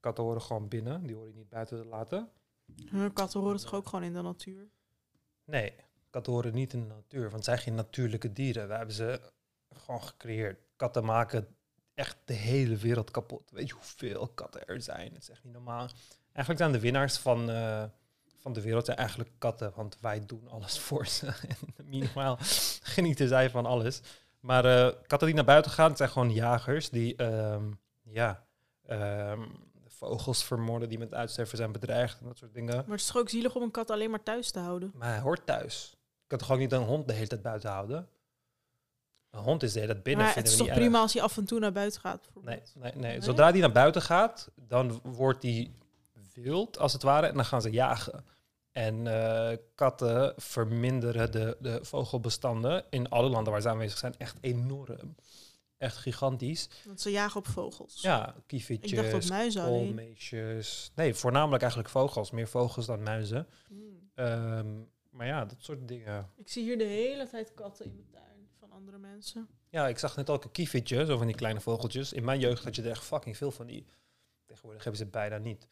Katten 0.00 0.24
horen 0.24 0.42
gewoon 0.42 0.68
binnen, 0.68 1.06
die 1.06 1.14
horen 1.14 1.30
je 1.30 1.36
niet 1.36 1.48
buiten 1.48 1.82
te 1.82 1.88
laten. 1.88 2.28
Katten 3.12 3.40
horen 3.40 3.60
toch 3.60 3.74
ook 3.74 3.86
gewoon 3.88 4.04
in 4.04 4.12
de 4.12 4.22
natuur? 4.22 4.68
Nee, 5.44 5.74
katten 6.10 6.32
horen 6.32 6.54
niet 6.54 6.72
in 6.72 6.80
de 6.80 6.94
natuur, 6.94 7.20
want 7.20 7.34
het 7.34 7.44
zijn 7.44 7.58
geen 7.58 7.74
natuurlijke 7.74 8.32
dieren. 8.32 8.68
We 8.68 8.74
hebben 8.74 8.94
ze 8.94 9.20
gewoon 9.74 10.02
gecreëerd. 10.02 10.58
Katten 10.76 11.04
maken 11.04 11.56
echt 11.94 12.16
de 12.24 12.34
hele 12.34 12.76
wereld 12.76 13.10
kapot. 13.10 13.50
Weet 13.50 13.68
je 13.68 13.74
hoeveel 13.74 14.28
katten 14.28 14.66
er 14.66 14.82
zijn? 14.82 15.12
Het 15.12 15.22
is 15.22 15.30
echt 15.30 15.44
niet 15.44 15.52
normaal. 15.52 15.88
Eigenlijk 16.32 16.58
zijn 16.58 16.72
de 16.72 16.80
winnaars 16.80 17.16
van, 17.16 17.50
eh, 17.50 17.84
van 18.40 18.52
de 18.52 18.60
wereld 18.60 18.84
zijn 18.84 18.98
eigenlijk 18.98 19.30
katten, 19.38 19.72
want 19.74 20.00
wij 20.00 20.26
doen 20.26 20.48
alles 20.48 20.78
voor 20.78 21.06
ze. 21.06 21.26
en 21.26 21.86
minimaal 21.94 22.36
genieten 22.82 23.28
zij 23.28 23.50
van 23.50 23.66
alles. 23.66 24.02
Maar 24.44 24.64
eh, 24.64 24.92
katten 25.06 25.26
die 25.26 25.36
naar 25.36 25.44
buiten 25.44 25.70
gaan, 25.70 25.88
het 25.88 25.96
zijn 25.96 26.08
gewoon 26.08 26.32
jagers 26.32 26.90
die 26.90 27.16
ehm, 27.16 27.70
ja, 28.02 28.44
ehm, 28.86 29.42
vogels 29.86 30.44
vermoorden 30.44 30.88
die 30.88 30.98
met 30.98 31.14
uitsterven 31.14 31.56
zijn 31.56 31.72
bedreigd 31.72 32.20
en 32.20 32.26
dat 32.26 32.38
soort 32.38 32.54
dingen. 32.54 32.74
Maar 32.74 32.84
het 32.84 33.00
is 33.00 33.06
toch 33.06 33.16
ook 33.16 33.28
zielig 33.28 33.54
om 33.54 33.62
een 33.62 33.70
kat 33.70 33.90
alleen 33.90 34.10
maar 34.10 34.22
thuis 34.22 34.50
te 34.50 34.58
houden? 34.58 34.92
Maar 34.94 35.08
hij 35.08 35.20
hoort 35.20 35.46
thuis. 35.46 35.90
Je 35.92 36.26
kan 36.26 36.38
toch 36.38 36.52
ook 36.52 36.58
niet 36.58 36.72
een 36.72 36.82
hond 36.82 37.08
de 37.08 37.12
hele 37.12 37.26
tijd 37.26 37.42
buiten 37.42 37.70
houden? 37.70 38.08
Een 39.30 39.40
hond 39.40 39.62
is 39.62 39.72
de 39.72 39.80
hele 39.80 39.92
tijd 39.92 40.04
binnen. 40.04 40.24
maar 40.24 40.34
het 40.34 40.48
is 40.48 40.56
toch 40.56 40.72
prima 40.72 41.00
als 41.00 41.12
hij 41.12 41.22
af 41.22 41.36
en 41.36 41.44
toe 41.44 41.58
naar 41.58 41.72
buiten 41.72 42.00
gaat? 42.00 42.28
Nee, 42.40 42.62
nee, 42.74 42.92
nee. 42.94 43.02
Nee? 43.02 43.20
Zodra 43.20 43.52
die 43.52 43.60
naar 43.60 43.72
buiten 43.72 44.02
gaat, 44.02 44.50
dan 44.54 45.00
wordt 45.02 45.40
die 45.40 45.74
wild, 46.34 46.78
als 46.78 46.92
het 46.92 47.02
ware, 47.02 47.26
en 47.26 47.34
dan 47.34 47.44
gaan 47.44 47.62
ze 47.62 47.70
jagen. 47.70 48.24
En 48.74 49.06
eh, 49.06 49.56
katten 49.74 50.32
verminderen 50.36 51.32
de, 51.32 51.56
de 51.60 51.78
vogelbestanden 51.82 52.84
in 52.90 53.08
alle 53.08 53.28
landen 53.28 53.52
waar 53.52 53.62
ze 53.62 53.68
aanwezig 53.68 53.98
zijn 53.98 54.14
echt 54.18 54.38
enorm. 54.40 55.14
Echt 55.76 55.96
gigantisch. 55.96 56.68
Want 56.84 57.00
ze 57.00 57.10
jagen 57.10 57.38
op 57.40 57.46
vogels. 57.46 58.00
Ja, 58.02 58.34
kievitjes, 58.46 58.92
Ik 58.92 58.96
dacht 59.10 59.24
op 59.24 59.30
muizen 59.30 59.62
alleen. 59.62 59.84
koolmeesjes. 59.84 60.90
Nee, 60.94 61.14
voornamelijk 61.14 61.62
eigenlijk 61.62 61.92
vogels. 61.92 62.30
Meer 62.30 62.48
vogels 62.48 62.86
dan 62.86 63.02
muizen. 63.02 63.46
Hmm. 63.68 64.10
Ehm, 64.14 64.80
maar 65.10 65.26
ja, 65.26 65.44
dat 65.44 65.58
soort 65.58 65.88
dingen. 65.88 66.30
Ik 66.36 66.48
zie 66.48 66.62
hier 66.62 66.78
de 66.78 66.84
hele 66.84 67.28
tijd 67.28 67.54
katten 67.54 67.84
in 67.84 67.94
mijn 67.94 68.10
tuin 68.10 68.48
van 68.58 68.72
andere 68.72 68.98
mensen. 68.98 69.48
Ja, 69.68 69.88
ik 69.88 69.98
zag 69.98 70.16
net 70.16 70.30
ook 70.30 70.44
een 70.44 70.50
kievitje, 70.52 71.04
zo 71.04 71.16
van 71.16 71.26
die 71.26 71.36
kleine 71.36 71.60
vogeltjes. 71.60 72.12
In 72.12 72.24
mijn 72.24 72.40
jeugd 72.40 72.64
had 72.64 72.76
je 72.76 72.82
er 72.82 72.90
echt 72.90 73.04
fucking 73.04 73.36
veel 73.36 73.50
van 73.50 73.66
die. 73.66 73.86
Tegenwoordig 74.44 74.82
hebben 74.84 75.00
ze 75.00 75.06
het 75.06 75.16
bijna 75.16 75.38
niet. 75.38 75.68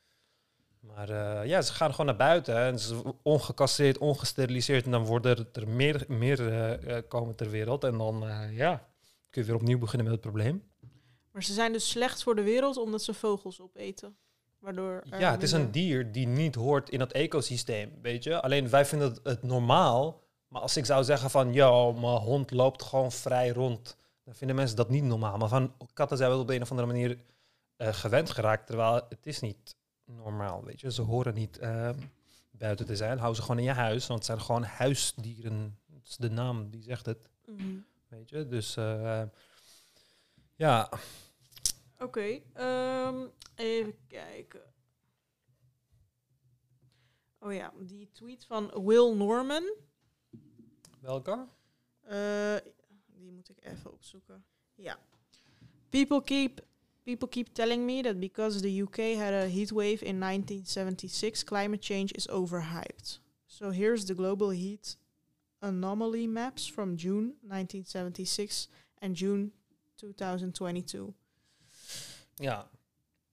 Maar 0.83 1.09
eh, 1.09 1.49
ja, 1.49 1.63
ze 1.63 1.73
gaan 1.73 1.91
gewoon 1.91 2.07
naar 2.07 2.17
buiten. 2.17 2.57
hè, 2.57 2.67
En 2.67 2.79
ze 2.79 2.87
zijn 2.87 3.15
ongecastreerd, 3.23 3.99
ongesteriliseerd. 3.99 4.85
En 4.85 4.91
dan 4.91 5.05
worden 5.05 5.49
er 5.53 5.69
meer, 5.69 6.05
meer 6.09 6.49
eh, 6.49 6.97
eh, 6.97 7.05
komen 7.09 7.37
ter 7.37 7.51
wereld. 7.51 7.85
En 7.85 7.99
dan 7.99 8.25
ja, 8.51 8.89
kun 9.31 9.41
je 9.43 9.47
weer 9.47 9.57
opnieuw 9.57 9.79
beginnen 9.79 10.07
met 10.07 10.15
het 10.15 10.25
probleem. 10.25 10.63
Maar 11.33 11.43
ze 11.43 11.53
zijn 11.53 11.73
dus 11.73 11.91
slecht 11.91 12.23
voor 12.23 12.35
de 12.35 12.43
wereld 12.43 12.77
omdat 12.77 13.03
ze 13.03 13.15
vogels 13.15 13.61
opeten. 13.61 14.17
Waardoor 14.59 15.03
Ja, 15.19 15.31
het 15.31 15.43
is 15.43 15.53
een 15.53 15.71
dier 15.71 16.13
die 16.13 16.27
niet 16.27 16.55
hoort 16.55 16.91
in 16.91 16.99
dat 16.99 17.13
ecosysteem, 17.13 17.93
weet 18.03 18.25
je. 18.25 18.41
Alleen 18.41 18.71
wij 18.71 18.85
vinden 18.85 19.09
het, 19.09 19.21
het 19.23 19.43
normaal. 19.43 20.23
Maar 20.49 20.61
als 20.61 20.77
ik 20.77 20.85
zou 20.85 21.05
zeggen 21.05 21.31
van, 21.31 21.53
yo, 21.53 21.93
mijn 21.93 22.17
hond 22.17 22.51
loopt 22.51 22.83
gewoon 22.83 23.13
vrij 23.13 23.49
rond. 23.49 23.97
Dan 24.25 24.35
vinden 24.35 24.57
mensen 24.57 24.77
dat 24.77 24.89
niet 24.89 25.05
normaal. 25.05 25.37
Maar 25.37 25.49
van 25.49 25.75
katten 25.93 26.17
zijn 26.17 26.31
we 26.31 26.37
op 26.37 26.47
de 26.47 26.55
een 26.55 26.63
of 26.63 26.71
andere 26.71 26.89
manier 26.89 27.19
gewend 27.77 28.31
geraakt. 28.31 28.67
Terwijl 28.67 28.95
het 29.09 29.27
is 29.27 29.41
niet 29.41 29.77
normaal, 30.05 30.65
weet 30.65 30.81
je. 30.81 30.93
Ze 30.93 31.03
horen 31.03 31.35
niet 31.35 31.59
ehm, 31.59 31.99
buiten 32.51 32.87
te 32.87 32.97
zijn. 32.97 33.19
Hou 33.19 33.35
ze 33.35 33.41
gewoon 33.43 33.59
in 33.59 33.65
je 33.65 33.71
huis, 33.71 34.07
want 34.07 34.19
het 34.19 34.29
zijn 34.29 34.41
gewoon 34.41 34.63
huisdieren. 34.65 35.79
Dat 35.87 36.03
is 36.05 36.17
de 36.17 36.31
naam, 36.31 36.71
die 36.71 36.83
zegt 36.83 37.07
het. 37.07 37.29
Mhm. 37.47 37.77
Weet 38.09 38.29
je, 38.29 38.47
dus 38.47 38.77
eh, 38.77 39.23
ja, 40.55 40.89
Oké, 41.99 42.41
ehm, 42.53 43.27
even 43.55 44.07
kijken. 44.07 44.63
Oh 47.39 47.53
ja, 47.53 47.73
die 47.81 48.11
tweet 48.13 48.45
van 48.45 48.85
Will 48.85 49.15
Norman. 49.15 49.75
welke? 51.01 51.49
Eh, 52.01 52.57
die 53.07 53.33
moet 53.33 53.49
ik 53.49 53.65
even 53.65 53.93
opzoeken. 53.93 54.45
Ja. 54.75 54.99
People 55.89 56.23
keep 56.23 56.65
people 57.05 57.29
keep 57.29 57.53
telling 57.55 57.85
me 57.85 58.03
that 58.03 58.19
because 58.21 58.61
the 58.61 58.83
UK 58.83 58.97
had 59.17 59.33
a 59.33 59.47
heat 59.47 59.71
wave 59.73 60.03
in 60.03 60.19
1976, 60.21 61.45
climate 61.45 61.83
change 61.83 62.13
is 62.15 62.29
overhyped. 62.29 63.19
So 63.47 63.71
here's 63.71 64.05
the 64.05 64.15
global 64.15 64.51
heat 64.51 64.97
anomaly 65.61 66.27
maps 66.27 66.67
from 66.71 66.95
June 66.97 67.35
1976 67.43 68.69
and 69.01 69.17
June 69.19 69.51
2022. 69.97 71.13
Ja, 72.35 72.71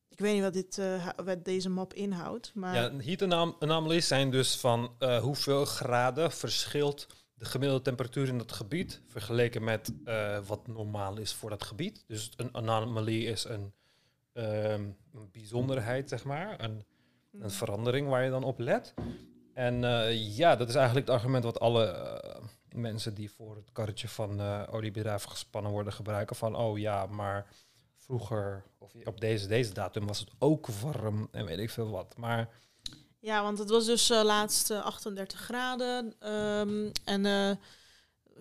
Ik 0.10 0.20
weet 0.26 0.34
niet 0.34 0.44
wat, 0.44 0.54
dit, 0.54 0.76
hu- 0.76 1.24
wat 1.24 1.46
deze 1.46 1.70
map 1.70 1.94
inhoudt, 1.94 2.52
maar 2.56 2.76
ja 2.76 2.92
heat 2.98 3.22
anom- 3.22 3.56
anomalies 3.60 4.08
zijn 4.08 4.32
dus 4.32 4.56
van 4.56 4.96
eh, 5.00 5.22
hoeveel 5.22 5.66
graden 5.66 6.32
verschilt 6.32 7.08
de 7.40 7.46
gemiddelde 7.46 7.84
temperatuur 7.84 8.28
in 8.28 8.38
dat 8.38 8.52
gebied 8.52 9.02
vergeleken 9.08 9.64
met 9.64 9.94
eh, 10.06 10.40
wat 10.46 10.68
normaal 10.68 11.18
is 11.18 11.34
voor 11.34 11.50
dat 11.50 11.64
gebied. 11.64 12.04
Dus 12.08 12.32
een 12.36 12.56
anomalie 12.56 13.26
is 13.26 13.44
een, 13.44 13.74
ehm, 14.34 14.84
een 15.14 15.30
bijzonderheid, 15.32 16.10
zeg 16.10 16.24
maar, 16.24 16.64
een, 16.64 16.84
een 17.32 17.52
verandering 17.52 18.08
waar 18.08 18.24
je 18.24 18.30
dan 18.30 18.44
op 18.44 18.60
let. 18.60 18.94
En 19.54 19.84
eh, 19.84 20.38
ja, 20.38 20.56
dat 20.56 20.70
is 20.70 20.76
eigenlijk 20.76 21.08
het 21.08 21.16
argument 21.16 21.44
wat 21.44 21.60
alle 21.60 21.86
eh, 21.86 22.42
mensen 22.72 23.14
die 23.14 23.32
voor 23.32 23.56
het 23.56 23.72
karretje 23.72 24.08
van 24.08 24.42
oliebedrijven 24.68 25.30
gespannen 25.30 25.72
worden 25.72 25.94
gebruiken. 25.94 26.36
Van, 26.36 26.56
oh 26.56 26.78
ja, 26.78 27.06
maar 27.06 27.48
vroeger, 27.96 28.64
of 28.78 28.94
op 29.04 29.22
deze, 29.22 29.48
deze 29.48 29.74
datum 29.74 30.08
was 30.08 30.20
het 30.20 30.32
ook 30.40 30.68
warm 30.68 31.28
en 31.32 31.46
weet 31.46 31.60
ik 31.60 31.70
veel 31.70 31.90
wat. 31.90 32.18
Maar 32.18 32.50
Ja, 33.20 33.42
want 33.44 33.58
het 33.58 33.70
was 33.70 33.86
dus 33.86 34.10
eh, 34.10 34.24
laatst 34.24 34.70
eh, 34.72 34.86
38 34.86 35.40
graden. 35.40 36.14
ehm, 36.20 36.90
en 37.04 37.26
eh, 37.26 37.52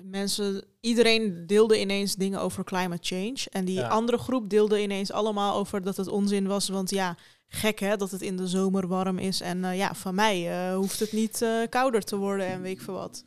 mensen, 0.03 0.65
iedereen 0.81 1.47
deelde 1.47 1.81
ineens 1.81 2.15
dingen 2.15 2.41
over 2.41 2.65
climate 2.65 3.15
change. 3.17 3.47
En 3.51 3.65
die 3.65 3.75
Ja. 3.79 3.89
andere 3.89 4.19
groep 4.19 4.51
deelde 4.51 4.83
ineens 4.83 5.13
allemaal 5.13 5.55
over 5.57 5.83
dat 5.83 5.97
het 5.97 6.09
onzin 6.09 6.47
was. 6.47 6.69
Want 6.69 6.91
ja, 6.91 7.17
gek 7.47 7.79
hè, 7.79 7.97
dat 7.97 8.11
het 8.11 8.23
in 8.23 8.37
de 8.37 8.47
zomer 8.49 8.87
warm 8.89 9.19
is. 9.19 9.41
En 9.41 9.65
eh, 9.65 9.77
ja, 9.77 9.95
van 9.95 10.15
mij 10.15 10.51
eh, 10.69 10.75
hoeft 10.77 11.01
het 11.01 11.13
niet 11.13 11.43
eh, 11.43 11.51
kouder 11.69 12.03
te 12.05 12.17
worden 12.17 12.47
en 12.47 12.63
weet 12.63 12.73
ik 12.77 12.81
veel 12.83 12.95
wat. 12.95 13.25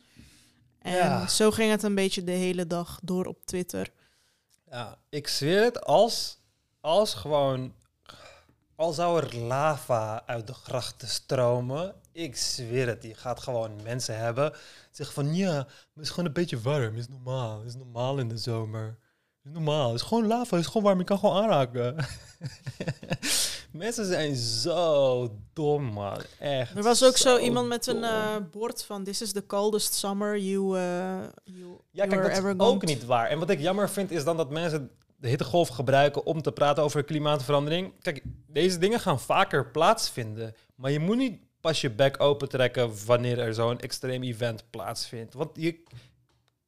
En 0.78 0.92
Ja. 0.94 1.28
zo 1.28 1.50
ging 1.50 1.70
het 1.70 1.82
een 1.82 1.94
beetje 1.94 2.24
de 2.24 2.30
hele 2.32 2.66
dag 2.66 2.98
door 3.02 3.26
op 3.26 3.44
Twitter. 3.46 3.90
ja, 4.70 4.98
ik 5.08 5.28
zweer 5.28 5.62
het, 5.62 5.84
als, 5.84 6.38
als 6.80 7.14
gewoon, 7.14 7.74
al 8.76 8.92
zou 8.92 9.22
er 9.22 9.36
lava 9.36 10.22
uit 10.26 10.46
de 10.46 10.54
grachten 10.54 11.08
stromen, 11.08 11.94
ik 12.12 12.36
zweer 12.36 12.86
het, 12.86 13.02
je 13.02 13.14
gaat 13.14 13.40
gewoon 13.40 13.82
mensen 13.82 14.18
hebben 14.18 14.52
zeggen 14.90 15.24
van 15.24 15.34
ja, 15.34 15.52
maar 15.52 15.66
het 15.94 16.04
is 16.04 16.10
gewoon 16.10 16.24
een 16.24 16.32
beetje 16.32 16.60
warm, 16.60 16.96
is 16.96 17.08
normaal, 17.08 17.62
is 17.62 17.74
normaal 17.74 18.18
in 18.18 18.28
de 18.28 18.38
zomer. 18.38 18.98
Is 19.44 19.50
normaal, 19.52 19.94
is 19.94 20.02
gewoon 20.02 20.26
lava, 20.26 20.56
is 20.56 20.66
gewoon 20.66 20.82
warm, 20.82 20.98
je 20.98 21.04
kan 21.04 21.18
gewoon 21.18 21.42
aanraken. 21.42 21.96
Mensen 23.72 24.06
zijn 24.06 24.36
zo 24.36 25.28
dom, 25.52 25.84
man. 25.84 26.18
Echt. 26.38 26.76
Er 26.76 26.82
was 26.82 27.04
ook 27.04 27.16
zo, 27.16 27.38
iemand 27.38 27.68
met 27.68 27.86
een 27.86 28.04
eh, 28.04 28.36
bord 28.50 28.84
van 28.84 29.04
This 29.04 29.22
is 29.22 29.32
the 29.32 29.46
coldest 29.46 29.94
summer 29.94 30.38
you, 30.38 30.78
eh 30.78 31.18
you, 31.44 31.80
Ja, 31.90 32.06
kijk, 32.06 32.22
dat 32.22 32.44
is 32.44 32.58
ook 32.58 32.84
niet 32.84 33.04
waar. 33.04 33.28
En 33.28 33.38
wat 33.38 33.50
ik 33.50 33.60
jammer 33.60 33.90
vind, 33.90 34.10
is 34.10 34.24
dan 34.24 34.36
dat 34.36 34.50
mensen 34.50 34.90
de 35.22 35.28
hittegolf 35.28 35.68
gebruiken 35.68 36.26
om 36.26 36.42
te 36.42 36.52
praten 36.52 36.82
over 36.82 37.04
klimaatverandering. 37.04 37.92
Kijk, 38.00 38.22
deze 38.46 38.78
dingen 38.78 39.00
gaan 39.00 39.20
vaker 39.20 39.70
plaatsvinden. 39.70 40.54
Maar 40.74 40.90
je 40.90 40.98
moet 40.98 41.16
niet 41.16 41.40
pas 41.60 41.80
je 41.80 41.90
bek 41.90 42.20
open 42.20 42.48
trekken 42.48 42.90
wanneer 43.06 43.38
er 43.38 43.54
zo'n 43.54 43.80
extreem 43.80 44.22
event 44.22 44.70
plaatsvindt. 44.70 45.34
Want 45.34 45.50
je 45.54 45.82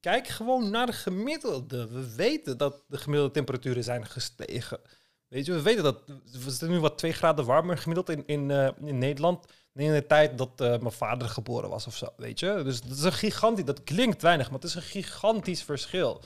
kijk 0.00 0.28
gewoon 0.28 0.70
naar 0.70 0.86
de 0.86 0.92
gemiddelde. 0.92 1.88
We 1.88 2.14
weten 2.14 2.58
dat 2.58 2.82
de 2.88 2.96
gemiddelde 2.96 3.32
temperaturen 3.32 3.84
zijn 3.84 4.06
gestegen. 4.06 4.80
Weet 5.28 5.46
je, 5.46 5.52
we 5.52 5.62
weten 5.62 5.82
dat 5.82 6.02
we 6.60 6.66
nu 6.66 6.80
wat 6.80 6.98
twee 6.98 7.12
graden 7.12 7.44
warmer 7.44 7.78
gemiddeld 7.78 8.08
in, 8.08 8.26
in, 8.26 8.50
eh, 8.50 8.68
in 8.84 8.98
Nederland. 8.98 9.46
In 9.72 9.92
de 9.92 10.06
tijd 10.06 10.38
dat 10.38 10.60
eh, 10.60 10.68
mijn 10.68 10.92
vader 10.92 11.28
geboren 11.28 11.70
was 11.70 11.86
of 11.86 11.96
zo, 11.96 12.08
weet 12.16 12.40
je. 12.40 12.60
Dus 12.64 12.80
dat 12.80 12.96
is 12.96 13.02
een 13.02 13.12
gigantisch, 13.12 13.64
dat 13.64 13.84
klinkt 13.84 14.22
weinig, 14.22 14.50
maar 14.50 14.60
het 14.60 14.68
is 14.68 14.74
een 14.74 14.82
gigantisch 14.82 15.62
verschil. 15.62 16.22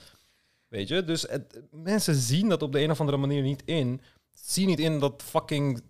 Weet 0.69 0.87
je, 0.87 1.03
dus 1.03 1.25
mensen 1.71 2.15
zien 2.15 2.49
dat 2.49 2.61
op 2.61 2.71
de 2.71 2.81
een 2.81 2.91
of 2.91 2.99
andere 2.99 3.17
manier 3.17 3.41
niet 3.41 3.61
in. 3.65 4.01
Zien 4.33 4.67
niet 4.67 4.79
in 4.79 4.99
dat 4.99 5.23
fucking 5.25 5.81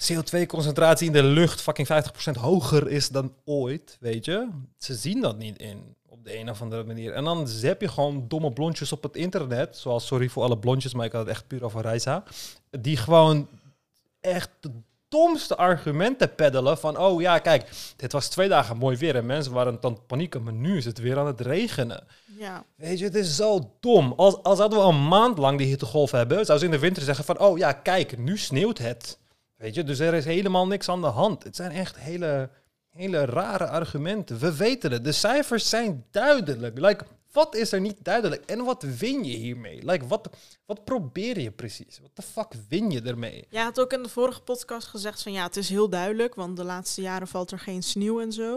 CO2-concentratie 0.00 1.06
in 1.06 1.12
de 1.12 1.22
lucht 1.22 1.60
fucking 1.60 1.88
50% 2.36 2.40
hoger 2.40 2.88
is 2.88 3.08
dan 3.08 3.34
ooit, 3.44 3.96
weet 4.00 4.24
je. 4.24 4.48
Ze 4.78 4.94
zien 4.94 5.20
dat 5.20 5.38
niet 5.38 5.58
in 5.58 5.96
op 6.06 6.24
de 6.24 6.38
een 6.38 6.50
of 6.50 6.62
andere 6.62 6.84
manier. 6.84 7.12
En 7.12 7.24
dan 7.24 7.48
heb 7.60 7.80
je 7.80 7.88
gewoon 7.88 8.28
domme 8.28 8.52
blondjes 8.52 8.92
op 8.92 9.02
het 9.02 9.16
internet, 9.16 9.76
zoals, 9.76 10.06
sorry 10.06 10.28
voor 10.28 10.42
alle 10.42 10.58
blondjes, 10.58 10.94
maar 10.94 11.06
ik 11.06 11.12
had 11.12 11.20
het 11.20 11.30
echt 11.30 11.46
puur 11.46 11.64
over 11.64 11.82
Reisa, 11.82 12.24
die 12.70 12.96
gewoon 12.96 13.48
echt 14.20 14.50
de 15.10 15.16
domste 15.16 15.56
argumenten 15.56 16.34
peddelen 16.34 16.78
van, 16.78 16.98
oh 16.98 17.20
ja, 17.20 17.38
kijk, 17.38 17.70
dit 17.96 18.12
was 18.12 18.28
twee 18.28 18.48
dagen 18.48 18.76
mooi 18.76 18.96
weer 18.96 19.16
en 19.16 19.26
mensen 19.26 19.52
waren 19.52 19.80
dan 19.80 20.06
panieken, 20.06 20.42
maar 20.42 20.52
nu 20.52 20.76
is 20.76 20.84
het 20.84 20.98
weer 20.98 21.18
aan 21.18 21.26
het 21.26 21.40
regenen. 21.40 22.06
Ja, 22.38 22.64
Weet 22.76 22.98
je, 22.98 23.04
het 23.04 23.14
is 23.14 23.36
zo 23.36 23.76
dom. 23.80 24.12
Als, 24.16 24.42
als 24.42 24.56
zouden 24.56 24.78
we 24.78 24.84
een 24.84 25.08
maand 25.08 25.38
lang 25.38 25.58
die 25.58 25.66
hittegolf 25.66 26.10
hebben, 26.10 26.46
zou 26.46 26.58
ze 26.58 26.64
in 26.64 26.70
de 26.70 26.78
winter 26.78 27.02
zeggen 27.02 27.24
van, 27.24 27.38
oh 27.38 27.58
ja, 27.58 27.72
kijk, 27.72 28.18
nu 28.18 28.38
sneeuwt 28.38 28.78
het. 28.78 29.18
Weet 29.56 29.74
je, 29.74 29.84
dus 29.84 29.98
er 29.98 30.14
is 30.14 30.24
helemaal 30.24 30.66
niks 30.66 30.88
aan 30.88 31.00
de 31.00 31.06
hand. 31.06 31.44
Het 31.44 31.56
zijn 31.56 31.70
echt 31.70 31.98
hele, 31.98 32.50
hele 32.90 33.24
rare 33.24 33.66
argumenten. 33.66 34.38
We 34.38 34.56
weten 34.56 34.92
het. 34.92 35.04
De 35.04 35.12
cijfers 35.12 35.68
zijn 35.68 36.04
duidelijk. 36.10 36.78
Like, 36.78 37.04
wat 37.32 37.54
is 37.54 37.72
er 37.72 37.80
niet 37.80 37.96
duidelijk? 37.98 38.44
En 38.44 38.64
wat 38.64 38.82
win 38.82 39.24
je 39.24 39.36
hiermee? 39.36 39.84
Like, 39.84 40.06
wat, 40.06 40.28
wat 40.66 40.84
probeer 40.84 41.40
je 41.40 41.50
precies? 41.50 41.98
Wat 42.02 42.10
de 42.14 42.22
fuck 42.22 42.52
win 42.68 42.90
je 42.90 43.02
ermee? 43.02 43.46
Jij 43.48 43.62
had 43.62 43.80
ook 43.80 43.92
in 43.92 44.02
de 44.02 44.08
vorige 44.08 44.40
podcast 44.40 44.86
gezegd 44.86 45.22
van 45.22 45.32
ja, 45.32 45.42
het 45.42 45.56
is 45.56 45.68
heel 45.68 45.88
duidelijk, 45.88 46.34
want 46.34 46.56
de 46.56 46.64
laatste 46.64 47.00
jaren 47.00 47.28
valt 47.28 47.50
er 47.50 47.58
geen 47.58 47.82
sneeuw 47.82 48.20
en 48.20 48.32
zo. 48.32 48.56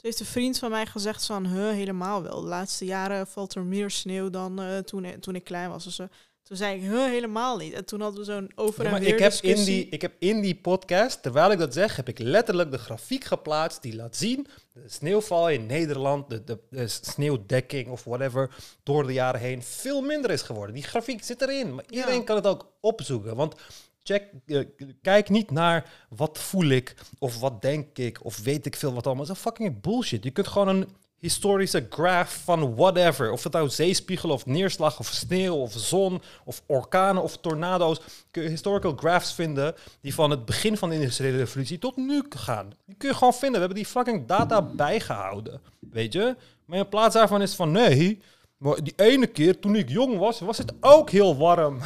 Toen 0.00 0.10
heeft 0.10 0.20
een 0.20 0.26
vriend 0.26 0.58
van 0.58 0.70
mij 0.70 0.86
gezegd 0.86 1.26
van, 1.26 1.46
huh, 1.46 1.70
helemaal 1.70 2.22
wel. 2.22 2.40
De 2.40 2.46
laatste 2.46 2.84
jaren 2.84 3.26
valt 3.26 3.54
er 3.54 3.64
meer 3.64 3.90
sneeuw 3.90 4.30
dan 4.30 4.60
eh, 4.60 4.78
toen, 4.78 5.20
toen 5.20 5.34
ik 5.34 5.44
klein 5.44 5.70
was. 5.70 5.86
zo. 5.86 6.06
Toen 6.42 6.56
zei 6.56 6.76
ik, 6.76 6.82
huh, 6.82 7.04
helemaal 7.04 7.56
niet. 7.56 7.72
En 7.72 7.84
toen 7.84 8.00
hadden 8.00 8.20
we 8.20 8.26
zo'n 8.26 8.50
over 8.54 8.84
Ja, 8.84 8.90
maar 8.90 9.00
weer 9.00 9.14
ik 9.14 9.18
heb, 9.18 9.32
in 9.32 9.64
die, 9.64 9.88
ik 9.88 10.02
heb 10.02 10.12
in 10.18 10.40
die 10.40 10.56
podcast, 10.56 11.22
terwijl 11.22 11.50
ik 11.50 11.58
dat 11.58 11.74
zeg, 11.74 11.96
heb 11.96 12.08
ik 12.08 12.18
letterlijk 12.18 12.70
de 12.70 12.78
grafiek 12.78 13.24
geplaatst 13.24 13.82
die 13.82 13.94
laat 13.94 14.16
zien 14.16 14.46
de 14.72 14.82
sneeuwval 14.88 15.48
in 15.50 15.66
Nederland, 15.66 16.30
de, 16.30 16.44
de, 16.44 16.58
de 16.70 16.88
sneeuwdekking 16.88 17.88
of 17.88 18.04
whatever, 18.04 18.50
door 18.82 19.06
de 19.06 19.12
jaren 19.12 19.40
heen 19.40 19.62
veel 19.62 20.00
minder 20.02 20.30
is 20.30 20.42
geworden. 20.42 20.74
Die 20.74 20.84
grafiek 20.84 21.24
zit 21.24 21.42
erin, 21.42 21.74
maar 21.74 21.84
iedereen 21.88 22.18
Ja. 22.18 22.22
kan 22.24 22.36
het 22.36 22.46
ook 22.46 22.72
opzoeken. 22.80 23.36
Want 23.36 23.54
check, 24.02 24.24
eh, 24.46 24.64
kijk 25.02 25.28
niet 25.28 25.50
naar 25.50 25.92
wat 26.08 26.38
voel 26.38 26.68
ik 26.68 26.94
of 27.18 27.40
wat 27.40 27.62
denk 27.62 27.98
ik 27.98 28.24
of 28.24 28.38
weet 28.38 28.66
ik 28.66 28.76
veel 28.76 28.92
wat 28.94 29.06
allemaal. 29.06 29.26
Dat 29.26 29.36
is 29.36 29.42
een 29.44 29.50
fucking 29.50 29.80
bullshit. 29.80 30.24
Je 30.24 30.30
kunt 30.30 30.48
gewoon 30.48 30.68
een 30.68 30.88
historische 31.20 31.86
graph 31.90 32.32
van 32.44 32.74
whatever. 32.74 33.30
Of 33.30 33.42
het 33.44 33.52
nou 33.52 33.68
zeespiegel 33.68 34.30
of 34.30 34.46
neerslag 34.46 34.98
of 34.98 35.06
sneeuw 35.06 35.54
of 35.54 35.72
zon 35.76 36.22
of 36.44 36.62
orkanen 36.66 37.22
of 37.22 37.36
tornado's. 37.36 38.00
Kun 38.30 38.42
je 38.42 38.48
historical 38.48 38.96
graphs 38.96 39.34
vinden 39.34 39.74
die 40.00 40.14
van 40.14 40.30
het 40.30 40.44
begin 40.44 40.76
van 40.76 40.88
de 40.88 40.94
industriële 40.94 41.36
revolutie 41.36 41.78
tot 41.78 41.96
nu 41.96 42.22
gaan. 42.28 42.72
Die 42.86 42.96
kun 42.96 43.08
je 43.08 43.14
gewoon 43.14 43.32
vinden. 43.34 43.52
We 43.52 43.66
hebben 43.66 43.76
die 43.76 43.86
fucking 43.86 44.26
data 44.26 44.62
bijgehouden. 44.62 45.60
Weet 45.78 46.12
je? 46.12 46.36
Maar 46.64 46.78
in 46.78 46.88
plaats 46.88 47.14
daarvan 47.14 47.42
is 47.42 47.54
van 47.54 47.70
nee. 47.70 48.22
Maar 48.56 48.82
die 48.84 48.92
ene 48.96 49.26
keer 49.26 49.58
toen 49.58 49.74
ik 49.76 49.88
jong 49.88 50.18
was, 50.18 50.40
was 50.40 50.58
het 50.58 50.72
ook 50.80 51.10
heel 51.10 51.36
warm. 51.36 51.78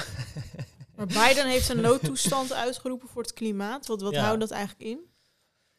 Maar 0.97 1.07
Biden 1.07 1.47
heeft 1.49 1.69
een 1.69 1.81
noodtoestand 1.81 2.53
uitgeroepen 2.53 3.09
voor 3.09 3.23
het 3.23 3.33
klimaat. 3.33 3.87
Wat, 3.87 4.01
wat 4.03 4.13
Ja. 4.13 4.23
houdt 4.25 4.41
dat 4.41 4.51
eigenlijk 4.51 4.91
in? 4.91 4.99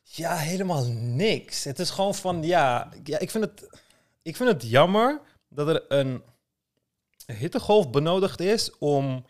Ja, 0.07 0.35
helemaal 0.35 0.85
niks. 0.91 1.63
Het 1.63 1.79
is 1.79 1.89
gewoon 1.89 2.15
van, 2.15 2.43
ja, 2.43 2.89
ja 3.03 3.19
ik, 3.19 3.31
vind 3.31 3.43
het, 3.43 3.69
ik 4.21 4.35
vind 4.35 4.49
het 4.49 4.69
jammer 4.69 5.21
dat 5.49 5.67
er 5.67 5.85
een 5.91 6.23
hittegolf 7.25 7.89
benodigd 7.89 8.39
is 8.39 8.77
om 8.77 9.25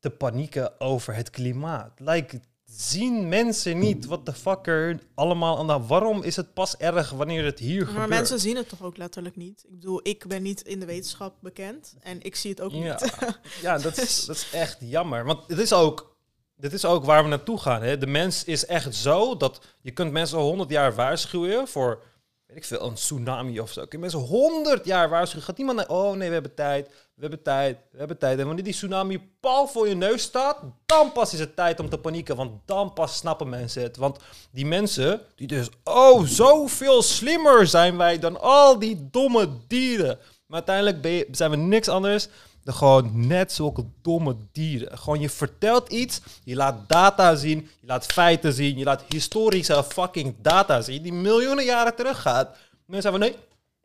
te 0.00 0.10
panieken 0.10 0.80
over 0.80 1.14
het 1.14 1.30
klimaat. 1.30 1.92
Like, 2.00 2.40
zien 2.64 3.28
mensen 3.28 3.78
niet 3.78 4.04
wat 4.04 4.26
de 4.26 4.32
fuck 4.32 4.66
er 4.66 5.00
allemaal 5.14 5.58
aan 5.58 5.66
de... 5.66 5.86
Waarom 5.86 6.22
is 6.22 6.36
het 6.36 6.54
pas 6.54 6.76
erg 6.76 7.10
wanneer 7.10 7.44
het 7.44 7.58
hier 7.58 7.78
Maar 7.84 7.88
gebeurt? 7.92 8.08
mensen 8.08 8.40
zien 8.40 8.56
het 8.56 8.68
toch 8.68 8.82
ook 8.82 8.96
letterlijk 8.96 9.36
niet? 9.36 9.64
Ik 9.64 9.70
bedoel, 9.70 10.00
ik 10.02 10.26
ben 10.26 10.42
niet 10.42 10.60
in 10.62 10.80
de 10.80 10.86
wetenschap 10.86 11.34
bekend 11.40 11.94
en 12.00 12.22
ik 12.22 12.36
zie 12.36 12.50
het 12.50 12.60
ook 12.60 12.70
Ja, 12.72 12.78
niet. 13.00 13.14
ja 13.60 13.78
dat, 13.78 13.98
is, 13.98 14.24
dat 14.26 14.36
is 14.36 14.50
echt 14.52 14.76
jammer. 14.80 15.24
Want 15.24 15.48
het 15.48 15.58
is 15.58 15.72
ook 15.72 16.16
dit 16.58 16.72
is 16.72 16.84
ook 16.84 17.04
waar 17.04 17.22
we 17.22 17.28
naartoe 17.28 17.58
gaan. 17.58 17.82
Hè? 17.82 17.98
De 17.98 18.06
mens 18.06 18.44
is 18.44 18.66
echt 18.66 18.94
zo 18.94 19.36
dat 19.36 19.60
je 19.80 19.90
kunt 19.90 20.12
mensen 20.12 20.38
100 20.38 20.70
jaar 20.70 20.94
waarschuwen 20.94 21.68
voor, 21.68 22.02
weet 22.46 22.56
ik 22.56 22.64
veel, 22.64 22.86
een 22.86 22.94
tsunami 22.94 23.60
of 23.60 23.72
zo. 23.72 23.86
Je 23.88 23.98
mensen 23.98 24.18
100 24.18 24.84
jaar 24.84 25.08
waarschuwen. 25.08 25.44
Gaat 25.46 25.56
niemand 25.56 25.76
naar, 25.78 25.88
oh 25.88 26.16
nee, 26.16 26.28
we 26.28 26.32
hebben 26.34 26.54
tijd, 26.54 26.88
we 26.88 27.20
hebben 27.20 27.42
tijd, 27.42 27.78
we 27.90 27.98
hebben 27.98 28.18
tijd. 28.18 28.38
En 28.38 28.46
wanneer 28.46 28.64
die 28.64 28.72
tsunami 28.72 29.30
pal 29.40 29.66
voor 29.66 29.88
je 29.88 29.94
neus 29.94 30.22
staat, 30.22 30.58
dan 30.86 31.12
pas 31.12 31.32
is 31.32 31.40
het 31.40 31.56
tijd 31.56 31.80
om 31.80 31.88
te 31.88 31.98
panieken. 31.98 32.36
Want 32.36 32.52
dan 32.64 32.92
pas 32.92 33.16
snappen 33.16 33.48
mensen 33.48 33.82
het. 33.82 33.96
Want 33.96 34.18
die 34.50 34.66
mensen, 34.66 35.20
die 35.36 35.46
dus, 35.46 35.68
oh, 35.84 36.24
zoveel 36.24 37.02
slimmer 37.02 37.66
zijn 37.66 37.96
wij 37.96 38.18
dan 38.18 38.40
al 38.40 38.78
die 38.78 39.08
domme 39.10 39.48
dieren. 39.66 40.18
Maar 40.46 40.62
uiteindelijk 40.66 41.26
zijn 41.30 41.50
we 41.50 41.56
niks 41.56 41.88
anders 41.88 42.28
dan 42.68 42.76
gewoon 42.76 43.26
net 43.26 43.52
zulke 43.52 43.84
domme 44.02 44.36
dieren. 44.52 44.98
Gewoon 44.98 45.20
je 45.20 45.30
vertelt 45.30 45.88
iets, 45.88 46.20
je 46.44 46.54
laat 46.54 46.88
data 46.88 47.34
zien, 47.34 47.70
je 47.80 47.86
laat 47.86 48.06
feiten 48.06 48.52
zien, 48.52 48.78
je 48.78 48.84
laat 48.84 49.02
historische 49.08 49.84
fucking 49.88 50.34
data 50.42 50.80
zien 50.80 51.02
die 51.02 51.12
miljoenen 51.12 51.64
jaren 51.64 51.94
teruggaat. 51.94 52.56
Mensen 52.86 53.12
zeggen 53.12 53.20
van 53.20 53.20
nee, 53.20 53.36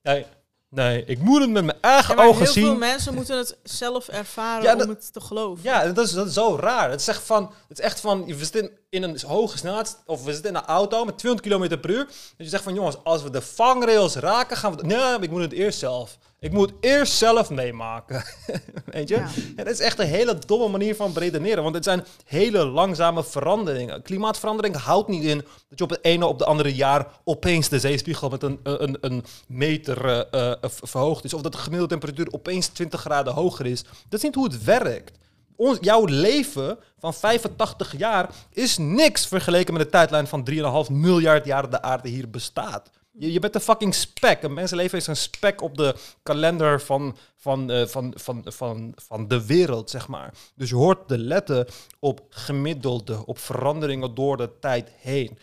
nee, 0.01 0.25
nee, 0.69 1.05
ik 1.05 1.19
moet 1.19 1.41
het 1.41 1.49
met 1.49 1.63
mijn 1.65 1.77
eigen 1.81 2.15
Ja, 2.15 2.23
ogen 2.23 2.43
heel 2.43 2.53
veel 2.53 2.63
zien. 2.63 2.77
mensen 2.77 3.13
moeten 3.13 3.37
het 3.37 3.57
zelf 3.63 4.07
ervaren 4.07 4.63
Ja, 4.63 4.83
om 4.83 4.89
het 4.89 5.13
te 5.13 5.21
geloven. 5.21 5.63
Ja, 5.63 5.91
dat 5.91 6.05
is, 6.05 6.11
dat 6.11 6.27
is 6.27 6.33
zo 6.33 6.57
raar. 6.59 6.89
Het 6.89 6.99
is 6.99 7.07
echt 7.07 7.23
van, 7.23 7.43
het 7.67 7.79
is 7.79 7.85
echt 7.85 7.99
van, 7.99 8.25
we 8.25 8.35
zitten 8.35 8.71
in 8.89 9.03
een 9.03 9.19
hoge 9.27 9.57
snelheid, 9.57 9.97
of 10.05 10.23
we 10.23 10.33
zitten 10.33 10.49
in 10.51 10.57
een 10.57 10.65
auto 10.65 11.05
met 11.05 11.17
200 11.17 11.55
km 11.55 11.79
per 11.79 11.89
uur. 11.89 12.05
Dus 12.05 12.33
je 12.37 12.47
zegt 12.47 12.63
van, 12.63 12.73
jongens, 12.73 12.97
als 13.03 13.23
we 13.23 13.29
de 13.29 13.41
vangrails 13.41 14.15
raken, 14.15 14.57
gaan 14.57 14.75
we... 14.75 14.85
Nee, 14.85 15.19
ik 15.19 15.29
moet 15.29 15.41
het 15.41 15.51
eerst 15.51 15.79
zelf. 15.79 16.17
Ik 16.43 16.51
moet 16.51 16.73
eerst 16.79 17.13
zelf 17.13 17.49
meemaken. 17.49 18.23
Weet 18.85 19.09
je? 19.09 19.15
Ja. 19.15 19.29
En 19.55 19.65
dat 19.65 19.73
is 19.73 19.79
echt 19.79 19.99
een 19.99 20.07
hele 20.07 20.39
domme 20.45 20.67
manier 20.67 20.95
van 20.95 21.11
redeneren, 21.15 21.63
want 21.63 21.75
het 21.75 21.83
zijn 21.83 22.05
hele 22.25 22.65
langzame 22.65 23.23
veranderingen. 23.23 24.01
Klimaatverandering 24.01 24.75
houdt 24.75 25.07
niet 25.07 25.23
in 25.23 25.37
dat 25.69 25.77
je 25.77 25.83
op 25.83 25.89
het 25.89 26.03
ene 26.03 26.25
op 26.25 26.39
de 26.39 26.45
andere 26.45 26.73
jaar 26.75 27.07
opeens 27.23 27.69
de 27.69 27.79
zeespiegel 27.79 28.29
met 28.29 28.43
een, 28.43 28.59
een, 28.63 28.97
een 29.01 29.23
meter 29.47 30.05
eh, 30.05 30.51
eh, 30.51 30.57
verhoogd 30.69 31.23
is, 31.23 31.33
of 31.33 31.41
dat 31.41 31.51
de 31.51 31.57
gemiddelde 31.57 31.97
temperatuur 31.97 32.27
opeens 32.31 32.67
20 32.67 33.01
graden 33.01 33.33
hoger 33.33 33.65
is. 33.65 33.83
Dat 33.83 33.93
is 34.19 34.21
niet 34.21 34.35
hoe 34.35 34.45
het 34.45 34.63
werkt 34.63 35.21
ons, 35.55 35.77
jouw 35.81 36.05
leven 36.05 36.77
van 36.99 37.13
85 37.13 37.97
jaar 37.97 38.29
is 38.49 38.77
niks 38.77 39.27
vergeleken 39.27 39.73
met 39.73 39.83
de 39.83 39.89
tijdlijn 39.89 40.27
van 40.27 40.49
3,5 40.87 40.91
miljard 40.91 41.45
jaar 41.45 41.61
dat 41.61 41.71
de 41.71 41.81
aarde 41.81 42.09
hier 42.09 42.29
bestaat. 42.29 42.89
Je, 43.15 43.31
je 43.31 43.39
bent 43.39 43.55
een 43.55 43.61
fucking 43.61 43.95
spek. 43.95 44.43
Een 44.43 44.53
mensenleven 44.53 44.97
is 44.97 45.07
een 45.07 45.15
spek 45.15 45.61
op 45.61 45.77
de 45.77 45.95
kalender 46.23 46.81
van, 46.81 47.17
van, 47.35 47.71
eh, 47.71 47.85
van, 47.85 48.13
van, 48.15 48.41
van, 48.45 48.93
van 48.95 49.27
de 49.27 49.45
wereld, 49.45 49.89
zeg 49.89 50.07
maar. 50.07 50.33
Dus 50.55 50.69
je 50.69 50.75
hoort 50.75 51.07
te 51.07 51.17
letten 51.17 51.67
op 51.99 52.25
gemiddelde, 52.29 53.25
op 53.25 53.39
veranderingen 53.39 54.15
door 54.15 54.37
de 54.37 54.59
tijd 54.59 54.89
heen. 54.99 55.37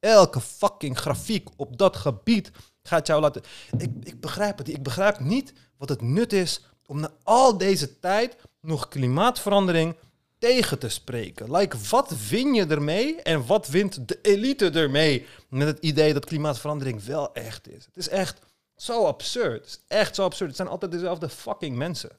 Elke 0.00 0.40
fucking 0.40 0.98
grafiek 0.98 1.48
op 1.56 1.78
dat 1.78 1.96
gebied 1.96 2.50
gaat 2.82 3.06
jou 3.06 3.20
laten... 3.20 3.42
Ik, 3.78 3.90
ik 4.02 4.20
begrijp 4.20 4.58
het. 4.58 4.68
Ik 4.68 4.82
begrijp 4.82 5.20
niet 5.20 5.52
wat 5.76 5.88
het 5.88 6.02
nut 6.02 6.32
is 6.32 6.64
om 6.86 7.00
na 7.00 7.10
al 7.22 7.58
deze 7.58 7.98
tijd 7.98 8.36
nog 8.60 8.88
klimaatverandering 8.88 9.96
tegen 10.38 10.78
te 10.78 10.88
spreken. 10.88 11.56
Like, 11.56 11.76
wat 11.90 12.28
win 12.28 12.54
je 12.54 12.66
ermee 12.66 13.22
en 13.22 13.46
wat 13.46 13.68
wint 13.68 14.08
de 14.08 14.18
elite 14.22 14.70
ermee 14.70 15.26
met 15.48 15.68
het 15.68 15.78
idee 15.80 16.12
dat 16.12 16.24
klimaatverandering 16.24 17.04
wel 17.04 17.34
echt 17.34 17.68
is? 17.68 17.84
Het 17.84 17.96
is 17.96 18.08
echt 18.08 18.40
zo 18.76 19.04
absurd. 19.04 19.64
Het 19.64 19.68
is 19.68 19.80
echt 19.88 20.14
zo 20.14 20.24
absurd. 20.24 20.48
Het 20.48 20.56
zijn 20.56 20.68
altijd 20.68 20.92
dezelfde 20.92 21.28
fucking 21.28 21.76
mensen. 21.76 22.10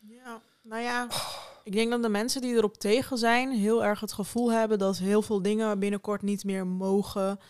Ja, 0.00 0.40
nou 0.62 0.82
ja, 0.82 1.08
ik 1.64 1.72
denk 1.72 1.90
dat 1.90 2.02
de 2.02 2.08
mensen 2.08 2.40
die 2.40 2.54
erop 2.54 2.78
tegen 2.78 3.18
zijn 3.18 3.52
heel 3.52 3.84
erg 3.84 4.00
het 4.00 4.12
gevoel 4.12 4.52
hebben 4.52 4.78
dat 4.78 4.98
heel 4.98 5.22
veel 5.22 5.42
dingen 5.42 5.78
binnenkort 5.78 6.22
niet 6.22 6.44
meer 6.44 6.66
mogen. 6.66 7.40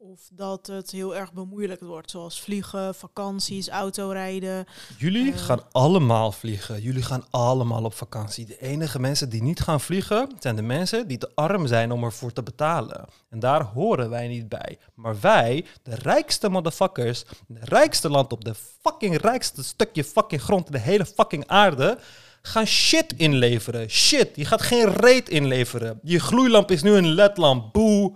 Of 0.00 0.28
dat 0.32 0.66
het 0.66 0.90
heel 0.90 1.16
erg 1.16 1.32
bemoeilijkt 1.32 1.82
wordt, 1.82 2.10
zoals 2.10 2.40
vliegen, 2.40 2.94
vakanties, 2.94 3.68
autorijden. 3.68 4.64
Jullie 4.98 5.32
Eh. 5.32 5.38
gaan 5.38 5.60
allemaal 5.72 6.32
vliegen. 6.32 6.82
Jullie 6.82 7.02
gaan 7.02 7.24
allemaal 7.30 7.84
op 7.84 7.94
vakantie. 7.94 8.46
De 8.46 8.58
enige 8.60 9.00
mensen 9.00 9.28
die 9.28 9.42
niet 9.42 9.60
gaan 9.60 9.80
vliegen, 9.80 10.30
zijn 10.38 10.56
de 10.56 10.62
mensen 10.62 11.08
die 11.08 11.18
te 11.18 11.30
arm 11.34 11.66
zijn 11.66 11.92
om 11.92 12.04
ervoor 12.04 12.32
te 12.32 12.42
betalen. 12.42 13.04
En 13.30 13.38
daar 13.38 13.62
horen 13.62 14.10
wij 14.10 14.28
niet 14.28 14.48
bij. 14.48 14.78
Maar 14.94 15.20
wij, 15.20 15.64
de 15.82 15.94
rijkste 15.94 16.48
motherfuckers, 16.48 17.24
de 17.46 17.60
rijkste 17.62 18.10
land 18.10 18.32
op 18.32 18.44
de 18.44 18.54
fucking 18.82 19.16
rijkste 19.20 19.64
stukje 19.64 20.04
fucking 20.04 20.42
grond 20.42 20.66
in 20.66 20.72
de 20.72 20.78
hele 20.78 21.06
fucking 21.06 21.46
aarde, 21.46 21.98
gaan 22.42 22.66
shit 22.66 23.12
inleveren. 23.16 23.90
Shit, 23.90 24.30
je 24.34 24.44
gaat 24.44 24.62
geen 24.62 24.92
reet 24.94 25.28
inleveren. 25.28 26.00
Je 26.02 26.18
gloeilamp 26.20 26.70
is 26.70 26.82
nu 26.82 26.90
een 26.92 27.08
ledlamp. 27.08 27.72
Boe, 27.72 28.12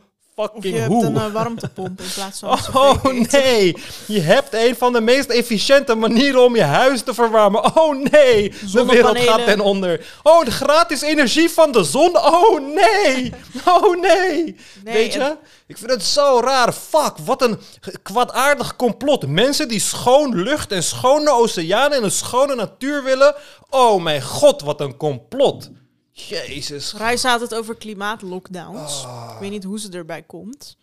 fucking 0.53 0.75
je 0.75 0.81
hebt 0.81 1.03
een 1.03 1.17
eh, 1.17 1.33
warmtepomp 1.33 2.01
in 2.01 2.07
plaats 2.15 2.39
van 2.39 2.51
Oh 2.83 2.93
cv-ketel. 3.05 3.41
nee, 3.41 3.77
je 4.07 4.21
hebt 4.21 4.55
een 4.55 4.77
van 4.77 4.93
de 4.93 5.01
meest 5.01 5.29
efficiënte 5.29 5.95
manieren 5.95 6.45
om 6.45 6.57
je 6.57 6.63
huis 6.63 7.03
te 7.03 7.15
verwarmen. 7.15 7.77
Oh 7.77 7.97
nee, 8.11 8.55
de 8.73 8.85
wereld 8.85 9.19
gaat 9.19 9.45
ten 9.45 9.61
onder. 9.61 10.07
Oh, 10.23 10.45
de 10.45 10.51
gratis 10.51 11.01
energie 11.03 11.51
van 11.51 11.73
de 11.73 11.85
zon. 11.85 12.17
Oh 12.19 12.61
nee, 12.75 13.33
oh 13.67 14.01
nee. 14.01 14.57
Nee, 14.85 14.95
Weet 14.95 15.13
je, 15.13 15.21
het- 15.21 15.37
ik 15.67 15.79
vind 15.79 15.91
het 15.91 16.05
zo 16.05 16.41
raar. 16.45 16.73
Fuck, 16.73 17.13
wat 17.25 17.43
een 17.43 17.59
kwaadaardig 18.03 18.77
complot. 18.77 19.27
Mensen 19.27 19.69
die 19.69 19.81
schoon 19.81 20.43
lucht 20.43 20.73
en 20.73 20.83
schone 20.83 21.31
oceanen 21.31 21.97
en 21.99 22.05
een 22.05 22.11
schone 22.11 22.55
natuur 22.55 23.03
willen. 23.03 23.35
Oh 23.71 24.03
mijn 24.03 24.23
god, 24.23 24.63
wat 24.63 24.81
een 24.81 24.97
complot. 24.97 25.71
Jezus. 26.13 26.93
Rijs 26.93 27.23
had 27.23 27.41
het 27.41 27.55
over 27.55 27.77
klimaatlockdowns. 27.77 29.05
Ah. 29.05 29.31
Ik 29.35 29.41
weet 29.41 29.51
niet 29.51 29.65
hoe 29.65 29.81
ze 29.81 29.91
erbij 29.91 30.23
komt. 30.23 30.77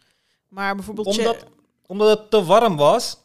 Maar 0.47 0.75
bijvoorbeeld... 0.75 1.07
Omdat, 1.07 1.45
omdat 1.85 2.19
het 2.19 2.29
te 2.29 2.43
warm 2.43 2.77
was. 2.77 3.17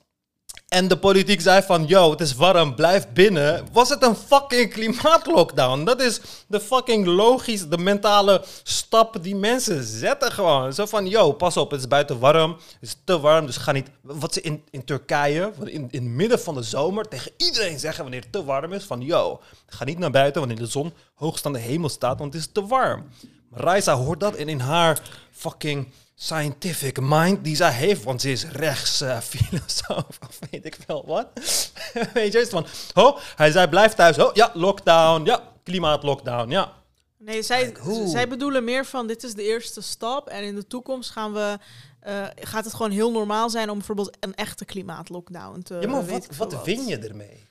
En 0.75 0.89
de 0.89 0.97
politiek 0.97 1.41
zei 1.41 1.62
van, 1.62 1.87
yo, 1.87 2.11
het 2.11 2.20
is 2.20 2.35
warm, 2.35 2.75
blijf 2.75 3.09
binnen. 3.12 3.66
Was 3.72 3.89
het 3.89 4.03
een 4.03 4.14
fucking 4.14 4.72
klimaatlockdown? 4.72 5.85
Dat 5.85 6.01
is 6.01 6.20
de 6.47 6.61
fucking 6.61 7.07
logisch, 7.07 7.68
de 7.68 7.79
mentale 7.79 8.45
stap 8.62 9.22
die 9.22 9.37
mensen 9.37 9.85
zetten 9.85 10.33
gewoon. 10.33 10.72
Zo 10.72 10.87
van, 10.87 11.07
yo, 11.07 11.33
pas 11.33 11.57
op, 11.57 11.70
het 11.70 11.81
is 11.81 11.89
buiten 11.89 12.18
warm. 12.18 12.51
Het 12.53 12.89
is 12.89 12.97
te 13.05 13.20
warm, 13.20 13.47
dus 13.47 13.57
ga 13.57 13.72
niet... 13.72 13.91
Wat 14.01 14.33
ze 14.33 14.41
in, 14.41 14.62
in 14.70 14.85
Turkije, 14.85 15.53
in, 15.59 15.70
in 15.70 15.89
het 15.91 16.03
midden 16.03 16.41
van 16.41 16.55
de 16.55 16.62
zomer, 16.62 17.09
tegen 17.09 17.33
iedereen 17.37 17.79
zeggen 17.79 18.03
wanneer 18.03 18.22
het 18.22 18.33
te 18.33 18.45
warm 18.45 18.72
is. 18.72 18.85
Van, 18.85 19.01
yo, 19.01 19.41
ga 19.66 19.85
niet 19.85 19.99
naar 19.99 20.11
buiten 20.11 20.41
wanneer 20.41 20.59
de 20.59 20.66
zon 20.66 20.93
hoogst 21.14 21.47
aan 21.47 21.53
de 21.53 21.59
hemel 21.59 21.89
staat, 21.89 22.18
want 22.18 22.33
het 22.33 22.43
is 22.43 22.49
te 22.53 22.66
warm. 22.66 23.05
Raisa 23.53 23.95
hoort 23.95 24.20
dat 24.20 24.35
en 24.35 24.49
in 24.49 24.61
haar 24.61 25.01
fucking 25.31 25.87
scientific 26.15 27.01
mind 27.01 27.45
die 27.45 27.57
zij 27.57 27.73
heeft, 27.73 28.03
want 28.03 28.21
ze 28.21 28.31
is 28.31 28.45
rechts 28.45 29.01
eh, 29.01 29.21
filosoof 29.33 30.19
of 30.29 30.39
weet 30.51 30.65
ik 30.65 30.79
wel 30.87 31.05
wat. 31.07 31.29
weet 32.15 32.33
je, 32.33 32.41
is 32.41 32.49
van, 32.49 32.67
oh, 32.95 33.19
hij 33.37 33.51
zei 33.51 33.69
blijf 33.69 33.93
thuis. 33.93 34.19
Oh, 34.19 34.35
ja, 34.35 34.51
lockdown, 34.55 35.25
ja, 35.25 35.53
klimaatlockdown, 35.62 36.51
ja. 36.51 36.73
Nee, 37.19 37.43
zij, 37.43 37.75
zij 38.07 38.29
bedoelen 38.29 38.65
meer 38.65 38.87
van 38.87 39.07
dit 39.07 39.23
is 39.23 39.35
de 39.35 39.43
eerste 39.43 39.81
stap. 39.81 40.29
En 40.29 40.45
in 40.45 40.55
de 40.55 40.67
toekomst 40.67 41.11
gaan 41.11 41.33
we, 41.33 41.59
eh, 42.01 42.25
gaat 42.35 42.65
het 42.65 42.75
gewoon 42.75 42.91
heel 42.91 43.11
normaal 43.12 43.51
zijn 43.51 43.71
om 43.71 43.77
bijvoorbeeld 43.77 44.17
een 44.21 44.35
echte 44.35 44.65
klimaatlockdown 44.65 45.61
te 45.61 45.75
Ja, 45.81 45.89
maar 45.89 46.07
wat, 46.07 46.27
wat 46.37 46.65
win 46.65 46.87
je 46.87 46.99
ermee? 46.99 47.45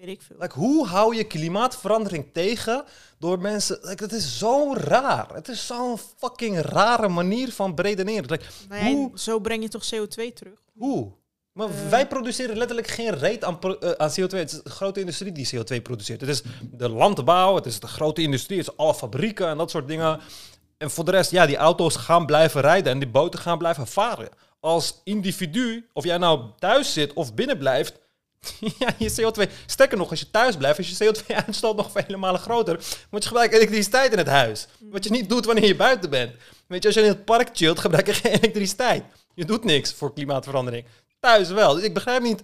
Weet 0.00 0.08
ik 0.08 0.22
veel. 0.22 0.36
Like, 0.38 0.54
hoe 0.58 0.86
hou 0.86 1.16
je 1.16 1.24
klimaatverandering 1.24 2.26
tegen 2.32 2.84
door 3.18 3.38
mensen... 3.38 3.78
Like, 3.82 4.02
het 4.02 4.12
is 4.12 4.38
zo 4.38 4.74
raar. 4.74 5.34
Het 5.34 5.48
is 5.48 5.66
zo'n 5.66 5.98
fucking 6.16 6.60
rare 6.60 7.08
manier 7.08 7.52
van 7.52 7.72
redeneren. 7.76 8.30
Like, 8.30 8.44
ja, 8.70 8.90
hoe, 8.92 9.10
Zo 9.14 9.38
breng 9.40 9.62
je 9.62 9.68
toch 9.68 9.84
CO2 9.84 10.32
terug? 10.34 10.58
hoe? 10.78 11.12
Maar 11.52 11.68
Eh. 11.68 11.88
wij 11.90 12.06
produceren 12.06 12.56
letterlijk 12.56 12.86
geen 12.88 13.18
reet 13.18 13.44
aan, 13.44 13.58
eh, 13.60 13.90
aan 13.90 14.10
CO2. 14.10 14.38
Het 14.38 14.52
is 14.52 14.62
de 14.62 14.70
grote 14.70 15.00
industrie 15.00 15.32
die 15.32 15.48
CO2 15.48 15.80
produceert. 15.80 16.20
Het 16.20 16.30
is 16.30 16.42
de 16.72 16.88
landbouw, 16.88 17.54
het 17.54 17.66
is 17.66 17.80
de 17.80 17.86
grote 17.86 18.22
industrie, 18.22 18.58
het 18.58 18.68
is 18.68 18.76
alle 18.76 18.94
fabrieken 18.94 19.48
en 19.48 19.56
dat 19.56 19.70
soort 19.70 19.88
dingen. 19.88 20.20
En 20.78 20.90
voor 20.90 21.04
de 21.04 21.10
rest, 21.10 21.30
ja, 21.30 21.46
die 21.46 21.56
auto's 21.56 21.96
gaan 21.96 22.26
blijven 22.26 22.60
rijden 22.60 22.92
en 22.92 22.98
die 22.98 23.08
boten 23.08 23.40
gaan 23.40 23.58
blijven 23.58 23.86
varen. 23.86 24.28
Als 24.60 25.00
individu, 25.04 25.88
of 25.92 26.04
jij 26.04 26.18
nou 26.18 26.40
thuis 26.58 26.92
zit 26.92 27.12
of 27.12 27.34
binnen 27.34 27.58
blijft, 27.58 27.98
ja, 28.78 28.94
je 28.98 29.10
CO2... 29.10 29.50
Sterker 29.66 29.98
nog, 29.98 30.10
als 30.10 30.20
je 30.20 30.30
thuis 30.30 30.56
blijft, 30.56 30.78
is 30.78 30.98
je 30.98 31.04
CO2-uitstoot 31.04 31.76
nog 31.82 31.90
vele 31.90 32.16
malen 32.16 32.40
groter. 32.40 32.74
Want 33.10 33.22
je 33.22 33.28
gebruikt 33.28 33.54
elektriciteit 33.54 34.12
in 34.12 34.18
het 34.18 34.26
huis. 34.26 34.66
Wat 34.78 35.04
je 35.04 35.10
niet 35.10 35.28
doet 35.28 35.44
wanneer 35.44 35.66
je 35.66 35.76
buiten 35.76 36.10
bent. 36.10 36.32
Weet 36.66 36.82
je, 36.82 36.88
als 36.88 36.96
je 36.96 37.02
in 37.02 37.08
het 37.08 37.24
park 37.24 37.48
chillt, 37.52 37.78
gebruik 37.88 38.06
je 38.06 38.14
geen 38.14 38.32
elektriciteit. 38.32 39.04
Je 39.34 39.44
doet 39.44 39.64
niks 39.64 39.92
voor 39.92 40.12
klimaatverandering. 40.12 40.84
Thuis 41.20 41.48
wel. 41.48 41.74
Dus 41.74 41.84
ik 41.84 41.94
begrijp 41.94 42.22
niet, 42.22 42.42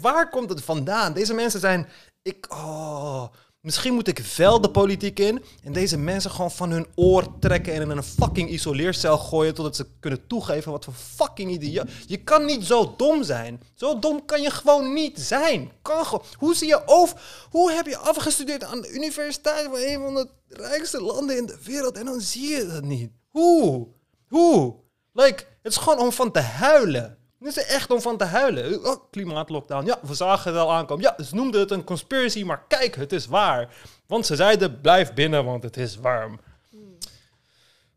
waar 0.00 0.30
komt 0.30 0.48
het 0.48 0.64
vandaan? 0.64 1.12
Deze 1.12 1.34
mensen 1.34 1.60
zijn... 1.60 1.88
Ik, 2.22 2.46
oh, 2.48 3.24
Misschien 3.62 3.94
moet 3.94 4.08
ik 4.08 4.18
wel 4.18 4.60
de 4.60 4.70
politiek 4.70 5.18
in 5.18 5.44
en 5.62 5.72
deze 5.72 5.98
mensen 5.98 6.30
gewoon 6.30 6.50
van 6.50 6.70
hun 6.70 6.86
oor 6.94 7.38
trekken 7.38 7.72
en 7.72 7.82
in 7.82 7.90
een 7.90 8.02
fucking 8.02 8.50
isoleercel 8.50 9.18
gooien 9.18 9.54
totdat 9.54 9.76
ze 9.76 9.86
kunnen 10.00 10.26
toegeven 10.26 10.72
wat 10.72 10.84
voor 10.84 10.94
fucking 10.94 11.50
idioot. 11.50 11.90
Je 12.06 12.16
kan 12.16 12.44
niet 12.44 12.64
zo 12.64 12.94
dom 12.96 13.22
zijn. 13.22 13.60
Zo 13.74 13.98
dom 13.98 14.24
kan 14.24 14.42
je 14.42 14.50
gewoon 14.50 14.92
niet 14.92 15.20
zijn. 15.20 15.72
Kan. 15.82 16.22
Hoe 16.38 16.54
zie 16.54 16.68
je 16.68 16.82
over? 16.86 17.20
Hoe 17.50 17.72
heb 17.72 17.86
je 17.86 17.96
afgestudeerd 17.96 18.64
aan 18.64 18.80
de 18.80 18.92
universiteit 18.92 19.64
van 19.64 19.78
een 19.78 20.00
van 20.00 20.14
de 20.14 20.28
rijkste 20.48 21.00
landen 21.02 21.36
in 21.36 21.46
de 21.46 21.58
wereld 21.64 21.96
en 21.96 22.04
dan 22.04 22.20
zie 22.20 22.48
je 22.48 22.66
dat 22.66 22.84
niet? 22.84 23.10
Hoe? 23.28 23.88
Hoe? 24.28 24.74
Like, 25.12 25.44
het 25.62 25.72
is 25.72 25.78
gewoon 25.78 25.98
om 25.98 26.12
van 26.12 26.32
te 26.32 26.40
huilen. 26.40 27.18
Het 27.42 27.56
is 27.56 27.66
echt 27.66 27.90
om 27.90 28.00
van 28.00 28.16
te 28.16 28.24
huilen. 28.24 28.84
Oh, 28.84 29.10
klimaatlockdown. 29.10 29.86
Ja, 29.86 29.98
we 30.02 30.14
zagen 30.14 30.52
het 30.52 30.60
al 30.60 30.72
aankomen. 30.72 31.04
Ja, 31.04 31.24
ze 31.24 31.34
noemden 31.34 31.60
het 31.60 31.70
een 31.70 31.84
conspiracy, 31.84 32.42
maar 32.42 32.64
kijk, 32.68 32.94
het 32.94 33.12
is 33.12 33.26
waar. 33.26 33.74
Want 34.06 34.26
ze 34.26 34.36
zeiden, 34.36 34.80
blijf 34.80 35.14
binnen, 35.14 35.44
want 35.44 35.62
het 35.62 35.76
is 35.76 35.96
warm. 35.96 36.40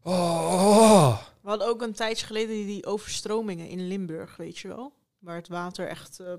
Oh. 0.04 1.18
We 1.42 1.50
hadden 1.50 1.68
ook 1.68 1.82
een 1.82 1.94
tijdje 1.94 2.26
geleden 2.26 2.66
die, 2.66 2.86
overstromingen 2.86 3.68
in 3.68 3.88
Limburg, 3.88 4.36
weet 4.36 4.58
je 4.58 4.68
wel? 4.68 4.94
Waar 5.20 5.36
het 5.36 5.48
water 5.48 5.88
echt... 5.88 6.20
eh, 6.20 6.34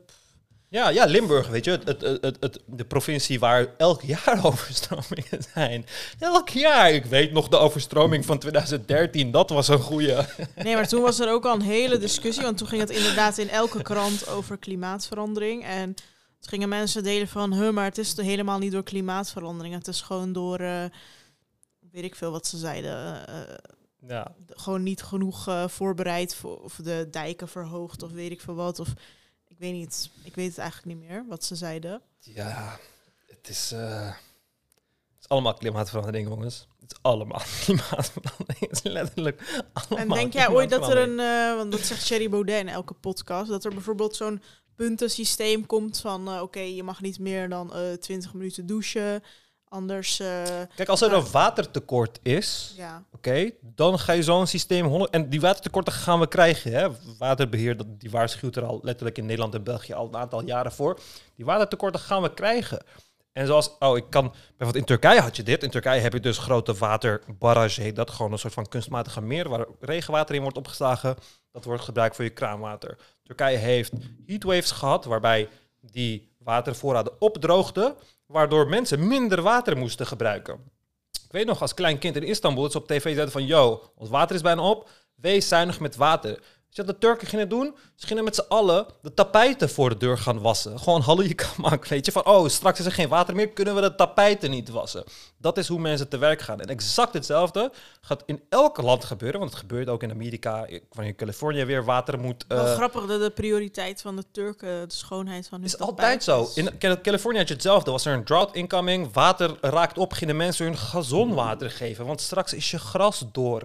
Ja, 0.68 0.88
ja, 0.88 1.04
Limburg, 1.04 1.48
weet 1.48 1.64
je, 1.64 1.70
het, 1.70 2.00
het, 2.00 2.36
het, 2.40 2.60
de 2.66 2.84
provincie 2.84 3.38
waar 3.38 3.66
elk 3.76 4.02
jaar 4.02 4.40
overstromingen 4.46 5.42
zijn. 5.54 5.86
Elk 6.18 6.48
jaar. 6.48 6.90
Ik 6.92 7.04
weet 7.04 7.32
nog 7.32 7.48
de 7.48 7.56
overstroming 7.56 8.24
van 8.24 8.38
2013, 8.38 9.30
dat 9.30 9.50
was 9.50 9.68
een 9.68 9.78
goeie. 9.78 10.14
Nee, 10.56 10.74
maar 10.74 10.88
toen 10.88 11.02
was 11.02 11.18
er 11.20 11.30
ook 11.32 11.44
al 11.44 11.54
een 11.54 11.60
hele 11.62 11.98
discussie. 11.98 12.42
Want 12.44 12.58
toen 12.58 12.68
ging 12.68 12.80
het 12.80 12.90
inderdaad 12.90 13.38
in 13.38 13.48
elke 13.48 13.82
krant 13.82 14.28
over 14.28 14.58
klimaatverandering. 14.58 15.64
En 15.64 15.94
toen 15.94 16.48
gingen 16.48 16.68
mensen 16.68 17.02
delen 17.02 17.28
van... 17.28 17.54
Huh, 17.54 17.70
maar 17.72 17.84
het 17.84 17.98
is 17.98 18.16
helemaal 18.16 18.58
niet 18.58 18.72
door 18.72 18.82
klimaatverandering. 18.82 19.74
Het 19.74 19.88
is 19.88 20.00
gewoon 20.00 20.32
door... 20.32 20.58
eh, 20.58 20.84
weet 21.92 22.04
ik 22.04 22.14
veel 22.16 22.30
wat 22.30 22.46
ze 22.46 22.56
zeiden. 22.58 23.26
eh, 23.26 23.40
eh, 23.42 23.48
Ja, 24.08 24.34
gewoon 24.48 24.82
niet 24.82 25.02
genoeg 25.02 25.48
voorbereid. 25.66 26.34
Voor, 26.34 26.56
of 26.62 26.74
de 26.82 27.08
dijken 27.10 27.48
verhoogd 27.48 28.02
of 28.02 28.10
weet 28.10 28.30
ik 28.30 28.40
veel 28.40 28.54
wat. 28.54 28.78
Of 28.78 28.88
ik 29.56 29.62
weet 29.62 29.72
niet. 29.72 30.10
Ik 30.22 30.34
weet 30.34 30.48
het 30.48 30.58
eigenlijk 30.58 30.98
niet 30.98 31.08
meer 31.08 31.24
wat 31.28 31.44
ze 31.44 31.54
zeiden. 31.54 32.02
ja 32.20 32.78
het 33.26 33.48
is, 33.48 33.72
eh, 33.72 34.06
het 34.06 35.20
is 35.20 35.28
allemaal 35.28 35.54
klimaatverandering, 35.54 36.28
jongens. 36.28 36.66
Het 36.80 36.92
is 36.92 36.98
allemaal 37.02 37.42
klimaatverandering. 37.64 38.60
Het 38.60 38.72
is 38.72 38.82
letterlijk 38.82 39.68
allemaal 39.72 39.98
En 39.98 40.08
denk 40.08 40.32
jij 40.32 40.48
ooit 40.48 40.70
dat 40.70 40.90
er 40.90 40.98
een, 40.98 41.20
eh, 41.20 41.56
want 41.56 41.72
dat 41.72 41.80
zegt 41.80 42.06
Thierry 42.06 42.28
Baudet 42.28 42.60
in 42.60 42.68
elke 42.68 42.94
podcast, 42.94 43.48
dat 43.48 43.64
er 43.64 43.74
bijvoorbeeld 43.74 44.16
zo'n 44.16 44.42
puntensysteem 44.74 45.66
komt 45.66 46.00
van, 46.00 46.28
eh, 46.28 46.42
oké, 46.42 46.60
je 46.60 46.82
mag 46.82 47.00
niet 47.00 47.18
meer 47.18 47.48
dan 47.48 47.74
eh 47.74 47.92
20 47.92 48.34
minuten 48.34 48.66
douchen, 48.66 49.22
anders, 49.76 50.20
eh, 50.20 50.42
Kijk, 50.74 50.88
als 50.88 51.00
er 51.00 51.12
een 51.12 51.30
watertekort 51.30 52.18
is, 52.22 52.74
ja. 52.76 53.04
oké, 53.12 53.50
dan 53.60 53.98
ga 53.98 54.12
je 54.12 54.22
zo'n 54.22 54.46
systeem... 54.46 54.86
100, 54.86 55.10
en 55.10 55.28
die 55.28 55.40
watertekorten 55.40 55.92
gaan 55.92 56.20
we 56.20 56.28
krijgen, 56.28 56.72
hè. 56.72 56.88
Waterbeheer, 57.18 57.76
dat, 57.76 58.00
die 58.00 58.10
waarschuwt 58.10 58.56
er 58.56 58.64
al 58.64 58.80
letterlijk 58.82 59.18
in 59.18 59.26
Nederland 59.26 59.54
en 59.54 59.62
België 59.62 59.92
al 59.92 60.06
een 60.06 60.16
aantal 60.16 60.44
jaren 60.44 60.72
voor. 60.72 61.00
Die 61.34 61.44
watertekorten 61.44 62.00
gaan 62.00 62.22
we 62.22 62.34
krijgen. 62.34 62.78
En 63.32 63.46
zoals, 63.46 63.76
oh, 63.78 63.96
ik 63.96 64.10
kan, 64.10 64.30
bijvoorbeeld 64.30 64.76
in 64.76 64.84
Turkije 64.84 65.20
had 65.20 65.36
je 65.36 65.42
dit. 65.42 65.62
In 65.62 65.70
Turkije 65.70 66.00
heb 66.00 66.12
je 66.12 66.20
dus 66.20 66.38
grote 66.38 66.74
waterbarrage, 66.74 67.80
heet 67.80 67.96
dat. 67.96 68.10
Gewoon 68.10 68.32
een 68.32 68.38
soort 68.38 68.52
van 68.52 68.68
kunstmatige 68.68 69.20
meer 69.20 69.48
waar 69.48 69.66
regenwater 69.80 70.34
in 70.34 70.42
wordt 70.42 70.56
opgeslagen. 70.56 71.16
Dat 71.52 71.64
wordt 71.64 71.82
gebruikt 71.82 72.16
voor 72.16 72.24
je 72.24 72.30
kraanwater. 72.30 72.96
Turkije 73.22 73.56
heeft 73.56 73.92
heatwaves 74.26 74.70
gehad, 74.70 75.04
waarbij 75.04 75.48
die 75.80 76.34
watervoorraden 76.38 77.20
opdroogden, 77.20 77.94
waardoor 78.26 78.68
mensen 78.68 79.06
minder 79.06 79.42
water 79.42 79.76
moesten 79.76 80.06
gebruiken. 80.06 80.54
Ik 81.10 81.32
weet 81.32 81.46
nog, 81.46 81.60
als 81.60 81.74
klein 81.74 81.98
kind 81.98 82.16
in 82.16 82.22
Istanbul, 82.22 82.62
dat 82.62 82.72
ze 82.72 82.78
op 82.78 82.86
tv 82.86 83.02
zeiden 83.02 83.30
van, 83.30 83.46
yo, 83.46 83.92
ons 83.94 84.10
water 84.10 84.36
is 84.36 84.42
bijna 84.42 84.62
op, 84.62 84.90
wees 85.14 85.48
zuinig 85.48 85.80
met 85.80 85.96
water. 85.96 86.42
Je 86.76 86.84
wat 86.84 86.94
de 86.94 87.06
Turken 87.06 87.26
gingen 87.26 87.48
doen? 87.48 87.74
Ze 87.94 88.06
gingen 88.06 88.24
met 88.24 88.34
z'n 88.34 88.44
allen 88.48 88.86
de 89.02 89.14
tapijten 89.14 89.70
voor 89.70 89.88
de 89.88 89.96
deur 89.96 90.18
gaan 90.18 90.40
wassen. 90.40 90.78
Gewoon 90.78 91.00
halleikamak, 91.00 91.86
weet 91.86 92.06
je. 92.06 92.12
Van, 92.12 92.26
oh, 92.26 92.48
straks 92.48 92.78
is 92.78 92.84
er 92.86 92.92
geen 92.92 93.08
water 93.08 93.34
meer, 93.34 93.48
kunnen 93.48 93.74
we 93.74 93.80
de 93.80 93.94
tapijten 93.94 94.50
niet 94.50 94.68
wassen. 94.68 95.04
Dat 95.38 95.58
is 95.58 95.68
hoe 95.68 95.78
mensen 95.78 96.08
te 96.08 96.18
werk 96.18 96.40
gaan. 96.40 96.60
En 96.60 96.66
exact 96.66 97.12
hetzelfde 97.12 97.72
gaat 98.00 98.22
in 98.26 98.42
elk 98.48 98.82
land 98.82 99.04
gebeuren. 99.04 99.38
Want 99.38 99.50
het 99.50 99.60
gebeurt 99.60 99.88
ook 99.88 100.02
in 100.02 100.10
Amerika, 100.10 100.52
wanneer 100.90 101.12
in 101.12 101.16
Californië 101.16 101.64
weer 101.64 101.84
water 101.84 102.18
moet... 102.18 102.44
Wel 102.48 102.66
eh, 102.66 102.74
grappig 102.74 103.06
dat 103.06 103.20
de 103.20 103.30
prioriteit 103.30 104.00
van 104.00 104.16
de 104.16 104.24
Turken 104.32 104.88
de 104.88 104.94
schoonheid 104.94 105.48
van 105.48 105.58
hun 105.58 105.66
is 105.66 105.78
altijd 105.78 106.24
zo. 106.24 106.48
In 106.54 106.78
Cal- 106.78 107.00
Californië 107.00 107.38
had 107.38 107.48
je 107.48 107.54
hetzelfde. 107.54 107.90
Was 107.90 108.06
er 108.06 108.14
een 108.14 108.24
drought 108.24 108.54
incoming, 108.54 109.12
water 109.12 109.56
raakt 109.60 109.98
op, 109.98 110.12
gingen 110.12 110.36
mensen 110.36 110.64
hun 110.64 110.76
gazonwater 110.76 111.70
geven. 111.70 112.06
Want 112.06 112.20
straks 112.20 112.52
is 112.52 112.70
je 112.70 112.78
gras 112.78 113.24
door. 113.32 113.62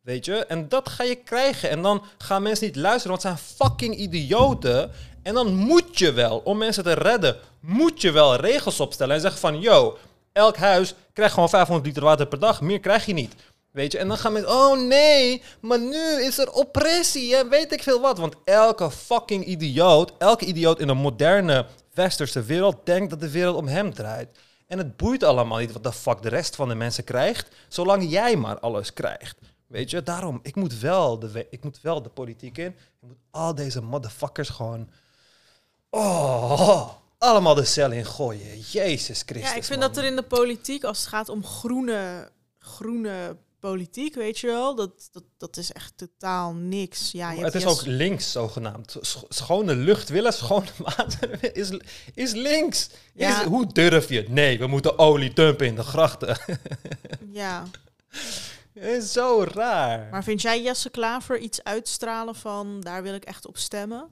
Weet 0.00 0.24
je? 0.24 0.46
En 0.46 0.68
dat 0.68 0.88
ga 0.88 1.04
je 1.04 1.14
krijgen. 1.14 1.70
En 1.70 1.82
dan 1.82 2.02
gaan 2.18 2.42
mensen 2.42 2.66
niet 2.66 2.76
luisteren, 2.76 3.10
want 3.10 3.22
het 3.22 3.38
zijn 3.38 3.56
fucking 3.56 3.96
idioten. 3.96 4.90
En 5.22 5.34
dan 5.34 5.54
moet 5.54 5.98
je 5.98 6.12
wel, 6.12 6.38
om 6.38 6.58
mensen 6.58 6.84
te 6.84 6.92
redden, 6.92 7.36
moet 7.60 8.00
je 8.00 8.10
wel 8.10 8.36
regels 8.36 8.80
opstellen. 8.80 9.14
En 9.14 9.20
zeggen 9.20 9.40
van, 9.40 9.60
yo, 9.60 9.98
elk 10.32 10.56
huis 10.56 10.94
krijgt 11.12 11.34
gewoon 11.34 11.48
500 11.48 11.86
liter 11.86 12.02
water 12.02 12.26
per 12.26 12.38
dag. 12.38 12.60
Meer 12.60 12.80
krijg 12.80 13.06
je 13.06 13.12
niet. 13.12 13.34
Weet 13.70 13.92
je, 13.92 13.98
en 13.98 14.08
dan 14.08 14.16
gaan 14.16 14.32
mensen, 14.32 14.52
oh 14.52 14.78
nee, 14.78 15.42
maar 15.60 15.80
nu 15.80 16.22
is 16.22 16.38
er 16.38 16.52
oppressie 16.52 17.36
en 17.36 17.48
weet 17.48 17.72
ik 17.72 17.82
veel 17.82 18.00
wat. 18.00 18.18
Want 18.18 18.34
elke 18.44 18.90
fucking 18.90 19.44
idioot, 19.44 20.12
elke 20.18 20.44
idioot 20.44 20.80
in 20.80 20.88
een 20.88 20.96
moderne 20.96 21.66
westerse 21.94 22.42
wereld 22.42 22.76
denkt 22.84 23.10
dat 23.10 23.20
de 23.20 23.30
wereld 23.30 23.56
om 23.56 23.66
hem 23.66 23.94
draait. 23.94 24.28
En 24.66 24.78
het 24.78 24.96
boeit 24.96 25.22
allemaal 25.22 25.58
niet 25.58 25.72
wat 25.72 25.82
de 25.82 25.92
fuck 25.92 26.22
de 26.22 26.28
rest 26.28 26.56
van 26.56 26.68
de 26.68 26.74
mensen 26.74 27.04
krijgt, 27.04 27.48
zolang 27.68 28.10
jij 28.10 28.36
maar 28.36 28.58
alles 28.58 28.92
krijgt. 28.92 29.36
Weet 29.70 29.90
je, 29.90 30.02
daarom, 30.02 30.40
ik 30.42 30.54
moet 30.54 30.78
wel 30.78 31.18
de, 31.18 31.46
ik 31.50 31.64
moet 31.64 31.80
wel 31.80 32.02
de 32.02 32.08
politiek 32.08 32.58
in. 32.58 32.66
Ik 32.66 32.74
moet 33.00 33.16
al 33.30 33.54
deze 33.54 33.80
motherfuckers 33.82 34.48
gewoon, 34.48 34.88
oh, 35.90 36.90
allemaal 37.18 37.54
de 37.54 37.64
cel 37.64 37.90
in 37.92 38.06
gooien. 38.06 38.58
Jezus 38.60 39.22
Christus, 39.26 39.50
Ja, 39.50 39.56
ik 39.56 39.64
vind 39.64 39.80
man. 39.80 39.88
dat 39.88 39.96
er 39.96 40.04
in 40.04 40.16
de 40.16 40.22
politiek, 40.22 40.84
als 40.84 40.98
het 40.98 41.08
gaat 41.08 41.28
om 41.28 41.44
groene, 41.44 42.30
groene 42.58 43.36
politiek, 43.60 44.14
weet 44.14 44.38
je 44.38 44.46
wel, 44.46 44.74
dat, 44.74 45.08
dat, 45.12 45.22
dat 45.38 45.56
is 45.56 45.72
echt 45.72 45.92
totaal 45.96 46.52
niks. 46.52 47.12
Ja, 47.12 47.32
je 47.32 47.44
het 47.44 47.54
is 47.54 47.66
ook 47.66 47.82
links 47.86 48.32
zogenaamd. 48.32 48.96
Sch- 49.00 49.22
schone 49.28 49.74
lucht 49.74 50.08
willen, 50.08 50.32
schone 50.32 50.66
water 50.96 51.54
is, 51.56 51.70
is 52.14 52.32
links. 52.32 52.90
Ja. 53.14 53.40
Is, 53.40 53.46
hoe 53.46 53.66
durf 53.72 54.08
je? 54.08 54.24
Nee, 54.28 54.58
we 54.58 54.66
moeten 54.66 54.98
olie 54.98 55.32
dumpen 55.34 55.66
in 55.66 55.74
de 55.74 55.82
grachten. 55.82 56.36
Ja, 57.32 57.64
is 58.80 59.12
zo 59.12 59.44
raar. 59.54 60.08
maar 60.10 60.24
vind 60.24 60.42
jij 60.42 60.62
Jesse 60.62 60.90
Klaver 60.90 61.38
iets 61.38 61.64
uitstralen 61.64 62.34
van, 62.34 62.80
daar 62.80 63.02
wil 63.02 63.14
ik 63.14 63.24
echt 63.24 63.46
op 63.46 63.56
stemmen? 63.56 64.10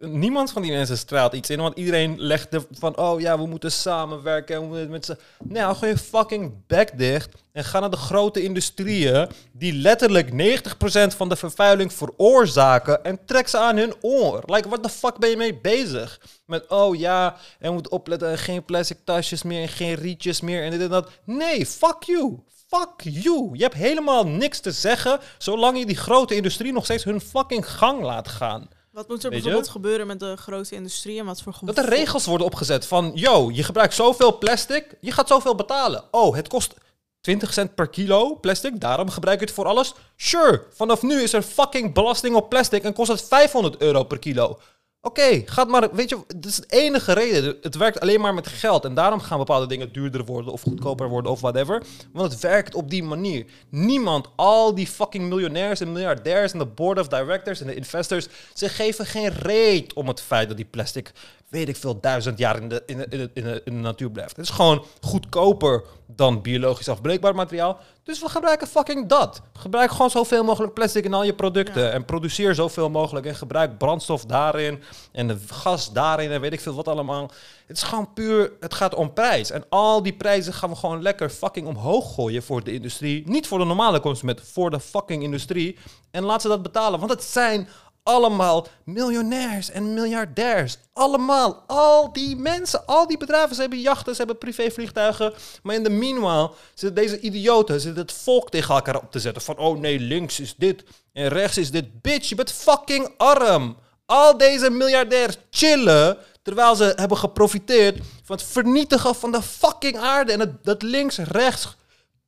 Niemand 0.00 0.52
van 0.52 0.62
die 0.62 0.72
mensen 0.72 0.98
straalt 0.98 1.32
iets 1.32 1.50
in, 1.50 1.60
want 1.60 1.76
iedereen 1.76 2.20
legt 2.20 2.54
er 2.54 2.64
van, 2.70 2.96
oh 2.96 3.20
ja, 3.20 3.38
we 3.38 3.46
moeten 3.46 3.72
samenwerken. 3.72 4.54
En 4.54 4.60
we 4.60 4.66
moeten 4.66 4.90
met 4.90 5.04
z'n... 5.04 5.18
Nee, 5.44 5.62
hou 5.62 5.74
gewoon 5.74 5.94
je 5.94 6.00
fucking 6.00 6.66
bek 6.66 6.98
dicht 6.98 7.34
en 7.52 7.64
ga 7.64 7.80
naar 7.80 7.90
de 7.90 7.96
grote 7.96 8.42
industrieën 8.42 9.28
die 9.52 9.72
letterlijk 9.72 10.30
90% 10.30 11.16
van 11.16 11.28
de 11.28 11.36
vervuiling 11.36 11.92
veroorzaken 11.92 13.04
en 13.04 13.24
trek 13.24 13.48
ze 13.48 13.58
aan 13.58 13.76
hun 13.76 13.94
oor. 14.00 14.42
Like, 14.46 14.68
what 14.68 14.82
the 14.82 14.88
fuck 14.88 15.18
ben 15.18 15.30
je 15.30 15.36
mee 15.36 15.60
bezig? 15.60 16.20
Met, 16.46 16.68
oh 16.68 16.96
ja, 16.96 17.36
en 17.58 17.68
we 17.68 17.72
moeten 17.72 17.92
opletten, 17.92 18.38
geen 18.38 18.64
plastic 18.64 18.98
tasjes 19.04 19.42
meer 19.42 19.62
en 19.62 19.68
geen 19.68 19.94
rietjes 19.94 20.40
meer 20.40 20.64
en 20.64 20.70
dit 20.70 20.80
en 20.80 20.88
dat. 20.88 21.10
Nee, 21.24 21.66
fuck 21.66 22.02
you. 22.02 22.38
Fuck 22.70 23.00
you. 23.02 23.50
Je 23.52 23.62
hebt 23.62 23.74
helemaal 23.74 24.26
niks 24.26 24.60
te 24.60 24.72
zeggen 24.72 25.20
zolang 25.38 25.78
je 25.78 25.86
die 25.86 25.96
grote 25.96 26.34
industrie 26.34 26.72
nog 26.72 26.84
steeds 26.84 27.04
hun 27.04 27.20
fucking 27.20 27.70
gang 27.70 28.02
laat 28.02 28.28
gaan. 28.28 28.68
Wat 28.92 29.08
moet 29.08 29.24
er 29.24 29.30
Weet 29.30 29.38
je? 29.38 29.44
bijvoorbeeld 29.44 29.72
gebeuren 29.72 30.06
met 30.06 30.20
de 30.20 30.36
grote 30.36 30.74
industrie 30.74 31.18
en 31.18 31.24
wat 31.24 31.42
voor 31.42 31.54
Dat 31.60 31.78
er 31.78 31.88
regels 31.88 32.26
worden 32.26 32.46
opgezet 32.46 32.86
van, 32.86 33.10
yo, 33.14 33.50
je 33.50 33.62
gebruikt 33.62 33.94
zoveel 33.94 34.38
plastic, 34.38 34.96
je 35.00 35.12
gaat 35.12 35.28
zoveel 35.28 35.54
betalen. 35.54 36.04
Oh, 36.10 36.34
het 36.34 36.48
kost 36.48 36.74
20 37.20 37.52
cent 37.52 37.74
per 37.74 37.88
kilo 37.88 38.36
plastic, 38.36 38.80
daarom 38.80 39.10
gebruik 39.10 39.38
je 39.40 39.44
het 39.44 39.54
voor 39.54 39.66
alles. 39.66 39.94
Sure, 40.16 40.66
vanaf 40.72 41.02
nu 41.02 41.22
is 41.22 41.32
er 41.32 41.42
fucking 41.42 41.94
belasting 41.94 42.34
op 42.34 42.48
plastic 42.48 42.82
en 42.82 42.92
kost 42.92 43.10
het 43.10 43.22
500 43.22 43.76
euro 43.76 44.04
per 44.04 44.18
kilo. 44.18 44.58
Oké, 45.02 45.42
gaat 45.44 45.68
maar, 45.68 45.94
weet 45.94 46.08
je, 46.08 46.18
dat 46.26 46.44
is 46.44 46.56
de 46.56 46.64
enige 46.68 47.12
reden. 47.12 47.56
Het 47.60 47.76
werkt 47.76 48.00
alleen 48.00 48.20
maar 48.20 48.34
met 48.34 48.46
geld 48.46 48.84
en 48.84 48.94
daarom 48.94 49.20
gaan 49.20 49.38
bepaalde 49.38 49.66
dingen 49.66 49.92
duurder 49.92 50.24
worden 50.24 50.52
of 50.52 50.62
goedkoper 50.62 51.08
worden 51.08 51.30
of 51.30 51.40
whatever. 51.40 51.82
Want 52.12 52.32
het 52.32 52.40
werkt 52.40 52.74
op 52.74 52.90
die 52.90 53.02
manier. 53.02 53.46
Niemand, 53.68 54.28
al 54.36 54.74
die 54.74 54.86
fucking 54.86 55.28
miljonairs 55.28 55.80
en 55.80 55.92
miljardairs 55.92 56.52
en 56.52 56.58
de 56.58 56.66
board 56.66 56.98
of 56.98 57.08
directors 57.08 57.60
en 57.60 57.66
de 57.66 57.74
investors, 57.74 58.28
ze 58.54 58.68
geven 58.68 59.06
geen 59.06 59.28
reet 59.28 59.92
om 59.92 60.08
het 60.08 60.20
feit 60.20 60.48
dat 60.48 60.56
die 60.56 60.66
plastic 60.70 61.12
weet 61.50 61.68
ik 61.68 61.76
veel, 61.76 62.00
duizend 62.00 62.38
jaar 62.38 62.56
in 62.56 62.68
de, 62.68 62.82
in 62.86 62.96
de, 62.96 63.06
in 63.08 63.18
de, 63.18 63.30
in 63.34 63.44
de, 63.44 63.62
in 63.64 63.74
de 63.74 63.80
natuur 63.80 64.10
blijft. 64.10 64.36
Het 64.36 64.44
is 64.44 64.50
gewoon 64.50 64.84
goedkoper 65.00 65.84
dan 66.06 66.42
biologisch 66.42 66.88
afbreekbaar 66.88 67.34
materiaal. 67.34 67.78
Dus 68.02 68.20
we 68.20 68.28
gebruiken 68.28 68.66
fucking 68.66 69.08
dat. 69.08 69.42
Gebruik 69.52 69.90
gewoon 69.90 70.10
zoveel 70.10 70.44
mogelijk 70.44 70.74
plastic 70.74 71.04
in 71.04 71.14
al 71.14 71.24
je 71.24 71.34
producten. 71.34 71.82
Ja. 71.82 71.90
En 71.90 72.04
produceer 72.04 72.54
zoveel 72.54 72.90
mogelijk. 72.90 73.26
En 73.26 73.34
gebruik 73.34 73.78
brandstof 73.78 74.24
daarin. 74.24 74.82
En 75.12 75.28
de 75.28 75.36
gas 75.46 75.92
daarin. 75.92 76.30
En 76.30 76.40
weet 76.40 76.52
ik 76.52 76.60
veel 76.60 76.74
wat 76.74 76.88
allemaal. 76.88 77.30
Het 77.66 77.76
is 77.76 77.82
gewoon 77.82 78.12
puur, 78.12 78.52
het 78.60 78.74
gaat 78.74 78.94
om 78.94 79.12
prijs. 79.12 79.50
En 79.50 79.64
al 79.68 80.02
die 80.02 80.12
prijzen 80.12 80.52
gaan 80.52 80.70
we 80.70 80.76
gewoon 80.76 81.02
lekker 81.02 81.30
fucking 81.30 81.66
omhoog 81.66 82.14
gooien 82.14 82.42
voor 82.42 82.64
de 82.64 82.72
industrie. 82.72 83.28
Niet 83.28 83.46
voor 83.46 83.58
de 83.58 83.64
normale 83.64 84.00
consument, 84.00 84.40
voor 84.40 84.70
de 84.70 84.80
fucking 84.80 85.22
industrie. 85.22 85.78
En 86.10 86.24
laat 86.24 86.42
ze 86.42 86.48
dat 86.48 86.62
betalen. 86.62 86.98
Want 86.98 87.10
het 87.10 87.22
zijn 87.22 87.68
allemaal 88.02 88.66
miljonairs 88.84 89.70
en 89.70 89.94
miljardairs. 89.94 90.76
Allemaal. 90.92 91.64
Al 91.66 92.12
die 92.12 92.36
mensen, 92.36 92.86
al 92.86 93.06
die 93.06 93.18
bedrijven. 93.18 93.54
Ze 93.54 93.60
hebben 93.60 93.80
jachten, 93.80 94.12
ze 94.12 94.18
hebben 94.18 94.38
privévliegtuigen. 94.38 95.32
Maar 95.62 95.74
in 95.74 95.82
de 95.82 95.90
meanwhile 95.90 96.50
zitten 96.74 97.02
deze 97.02 97.20
idioten 97.20 97.80
zitten 97.80 98.02
het 98.02 98.12
volk 98.12 98.50
tegen 98.50 98.74
elkaar 98.74 98.96
op 98.96 99.10
te 99.10 99.20
zetten. 99.20 99.42
Van, 99.42 99.56
oh 99.58 99.78
nee, 99.78 100.00
links 100.00 100.40
is 100.40 100.54
dit 100.56 100.84
en 101.12 101.28
rechts 101.28 101.56
is 101.58 101.70
dit. 101.70 102.00
Bitch, 102.00 102.28
je 102.28 102.34
bent 102.34 102.52
fucking 102.52 103.14
arm. 103.16 103.76
Al 104.06 104.36
deze 104.36 104.70
miljardairs 104.70 105.36
chillen 105.50 106.18
terwijl 106.42 106.76
ze 106.76 106.92
hebben 106.96 107.16
geprofiteerd 107.18 107.98
van 108.24 108.36
het 108.36 108.44
vernietigen 108.44 109.14
van 109.14 109.32
de 109.32 109.42
fucking 109.42 109.98
aarde. 109.98 110.32
En 110.32 110.40
het, 110.40 110.64
dat 110.64 110.82
links-rechts 110.82 111.76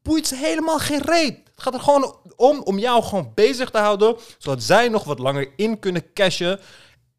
boeit 0.03 0.27
ze 0.27 0.37
helemaal 0.37 0.79
geen 0.79 1.03
reet. 1.03 1.39
Het 1.55 1.63
gaat 1.63 1.75
er 1.75 1.81
gewoon 1.81 2.17
om 2.37 2.63
om 2.63 2.79
jou 2.79 3.03
gewoon 3.03 3.33
bezig 3.35 3.71
te 3.71 3.79
houden, 3.79 4.17
zodat 4.39 4.63
zij 4.63 4.89
nog 4.89 5.05
wat 5.05 5.19
langer 5.19 5.53
in 5.57 5.79
kunnen 5.79 6.13
cashen 6.13 6.61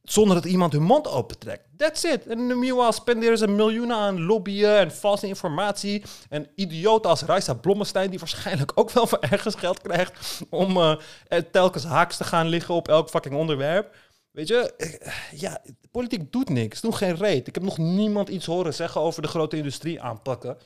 zonder 0.03 0.35
dat 0.35 0.45
iemand 0.45 0.73
hun 0.73 0.83
mond 0.83 1.07
opentrekt. 1.07 1.67
That's 1.77 2.03
it. 2.03 2.27
En 2.27 2.47
meanwhile 2.47 2.91
spenderen 2.91 3.37
ze 3.37 3.47
miljoenen 3.47 3.95
aan 3.95 4.21
lobbyen 4.21 4.77
en 4.77 4.91
valse 4.91 5.27
informatie. 5.27 6.03
En 6.29 6.47
idioten 6.55 7.09
als 7.09 7.21
Raisa 7.21 7.53
Blommestein, 7.53 8.09
die 8.09 8.19
waarschijnlijk 8.19 8.71
ook 8.75 8.91
wel 8.91 9.07
van 9.07 9.21
ergens 9.21 9.55
geld 9.55 9.81
krijgt 9.81 10.41
om 10.49 10.77
eh, 10.77 10.95
er 11.27 11.51
telkens 11.51 11.83
haaks 11.83 12.17
te 12.17 12.23
gaan 12.23 12.47
liggen 12.47 12.73
op 12.73 12.87
elk 12.87 13.09
fucking 13.09 13.35
onderwerp. 13.35 13.95
Weet 14.31 14.47
je, 14.47 14.75
eh, 14.75 15.39
ja, 15.39 15.61
politiek 15.91 16.31
doet 16.31 16.49
niks. 16.49 16.81
Doet 16.81 16.95
geen 16.95 17.15
reet. 17.15 17.47
Ik 17.47 17.53
heb 17.53 17.63
nog 17.63 17.77
niemand 17.77 18.29
iets 18.29 18.45
horen 18.45 18.73
zeggen 18.73 19.01
over 19.01 19.21
de 19.21 19.27
grote 19.27 19.57
industrie 19.57 20.01
aanpakken. 20.01 20.57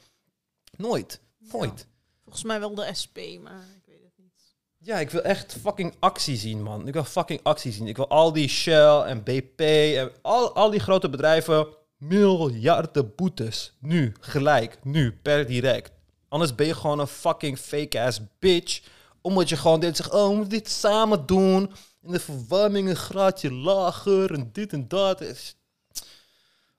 Nooit. 0.78 1.22
Nooit. 1.40 1.88
Volgens 2.28 2.48
mij 2.48 2.60
wel 2.60 2.76
de 2.76 2.90
SP, 3.02 3.18
maar 3.42 3.66
ik 3.76 3.84
weet 3.86 4.04
het 4.04 4.12
niet. 4.18 4.56
Ja, 4.78 5.00
ik 5.00 5.10
wil 5.10 5.22
echt 5.22 5.58
fucking 5.62 5.96
actie 6.00 6.36
zien, 6.36 6.64
man. 6.64 6.88
Ik 6.88 6.94
wil 6.94 7.04
fucking 7.04 7.40
actie 7.44 7.72
zien. 7.72 7.88
Ik 7.88 7.96
wil 7.96 8.08
al 8.08 8.34
die 8.34 8.48
Shell 8.48 9.00
en 9.00 9.24
BP 9.24 9.60
en 9.96 10.12
al, 10.22 10.56
al 10.56 10.70
die 10.70 10.80
grote 10.80 11.10
bedrijven 11.10 11.68
miljarden 11.98 13.16
boetes. 13.16 13.74
Nu, 13.80 14.16
gelijk, 14.20 14.78
nu, 14.84 15.20
per 15.22 15.46
direct. 15.46 15.92
Anders 16.30 16.56
ben 16.56 16.68
je 16.68 16.76
gewoon 16.76 17.00
een 17.00 17.08
fucking 17.08 17.60
fake-ass 17.60 18.20
bitch. 18.40 18.82
Omdat 19.22 19.50
je 19.50 19.58
gewoon 19.58 19.80
dit 19.80 19.98
zegt, 19.98 20.12
oh, 20.12 20.28
we 20.28 20.36
moeten 20.36 20.58
dit 20.58 20.70
samen 20.70 21.26
doen. 21.26 21.74
En 22.02 22.12
de 22.12 22.20
verwarming 22.20 22.90
een 22.90 22.96
graadje 22.96 23.54
lager 23.54 24.34
en 24.34 24.50
dit 24.54 24.74
en 24.74 24.88
dat. 24.88 25.24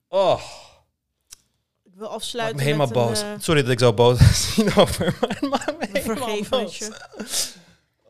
Oh, 0.08 0.42
Maakt 1.98 2.12
afsluiten 2.12 2.56
me 2.56 2.62
helemaal 2.62 2.86
met 2.86 2.96
een, 2.96 3.02
boos. 3.06 3.20
eh, 3.20 3.32
Sorry 3.38 3.62
dat 3.62 3.70
ik 3.70 3.78
zo 3.78 3.92
boos 3.92 4.18
zie 4.54 4.76
over, 4.76 5.18
maar 5.50 5.74
me 5.78 5.88
een 6.40 6.46
boos. 6.50 6.88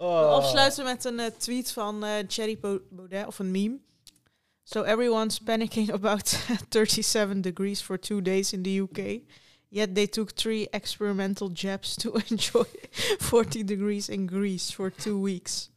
Oh. 0.00 0.30
afsluiten 0.32 0.84
met 0.84 1.04
een 1.04 1.18
eh, 1.20 1.26
tweet 1.38 1.72
van 1.72 2.04
Thierry 2.26 2.58
Bo- 2.60 2.80
Baudet, 2.90 3.26
of 3.26 3.38
een 3.38 3.50
meme. 3.50 3.76
So 4.62 4.82
everyone's 4.82 5.38
panicking 5.38 5.92
about 6.00 6.38
37 6.68 7.40
degrees 7.40 7.80
for 7.82 7.98
two 8.00 8.22
days 8.22 8.52
in 8.52 8.62
the 8.62 8.80
UK. 8.80 9.20
Yet 9.68 9.94
they 9.94 10.06
took 10.06 10.30
three 10.30 10.66
experimental 10.70 11.50
jabs 11.52 11.94
to 11.94 12.12
enjoy 12.28 12.64
40 13.18 13.64
degrees 13.64 14.08
in 14.08 14.28
Greece 14.28 14.72
for 14.74 14.92
two 14.92 15.20
weeks. 15.22 15.70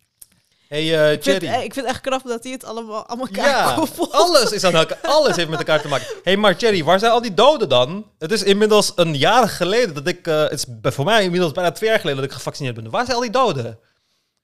Hey, 0.71 0.81
eh 0.99 1.11
Ik 1.11 1.23
vind, 1.23 1.39
Thierry. 1.39 1.55
ik 1.63 1.73
vind 1.73 1.85
het 1.85 1.95
echt 1.95 2.01
knap 2.01 2.21
dat 2.25 2.43
hij 2.43 2.51
het 2.51 2.63
allemaal 2.63 3.05
elkaar 3.05 3.47
Ja, 3.67 3.73
koppelt. 3.75 4.11
alles 4.11 4.51
is 4.51 4.63
aan 4.63 4.75
elkaar. 4.75 4.97
Alles 5.01 5.35
heeft 5.35 5.49
met 5.49 5.59
elkaar 5.59 5.81
te 5.81 5.87
maken. 5.87 6.07
Hé, 6.07 6.13
hey, 6.23 6.37
maar 6.37 6.57
Thierry, 6.57 6.83
waar 6.83 6.99
zijn 6.99 7.11
al 7.11 7.21
die 7.21 7.33
doden 7.33 7.69
dan? 7.69 8.05
Het 8.19 8.31
is 8.31 8.43
inmiddels 8.43 8.91
een 8.95 9.15
jaar 9.17 9.49
geleden 9.49 9.93
dat 9.93 10.07
ik... 10.07 10.27
eh, 10.27 10.41
het 10.41 10.51
is 10.83 10.93
voor 10.93 11.05
mij 11.05 11.23
inmiddels 11.23 11.51
bijna 11.51 11.71
twee 11.71 11.89
jaar 11.89 11.99
geleden 11.99 12.21
dat 12.21 12.29
ik 12.29 12.35
gevaccineerd 12.35 12.75
ben. 12.75 12.89
Waar 12.89 13.05
zijn 13.05 13.15
al 13.15 13.21
die 13.23 13.31
doden? 13.31 13.79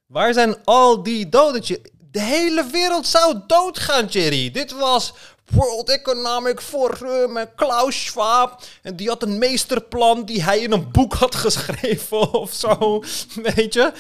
Waar 0.08 0.34
zijn 0.34 0.56
al 0.64 1.04
die 1.04 1.30
doden? 1.30 1.62
De 2.12 2.20
hele 2.22 2.66
wereld 2.72 3.08
zou 3.08 3.38
doodgaan, 3.48 4.08
Thierry. 4.08 4.52
Dit 4.52 4.72
was 4.72 5.14
World 5.46 5.90
Economic 5.90 6.62
Forum 6.62 7.38
en 7.38 7.50
Klaus 7.56 8.06
Schwab. 8.06 8.62
En 8.82 8.96
die 8.96 9.08
had 9.08 9.24
een 9.24 9.38
meesterplan 9.38 10.26
die 10.26 10.44
hij 10.44 10.60
in 10.60 10.72
een 10.72 10.92
boek 10.92 11.14
had 11.14 11.36
geschreven 11.46 12.34
of 12.34 12.54
zo. 12.54 13.04
Weet 13.56 13.74
je? 13.74 13.92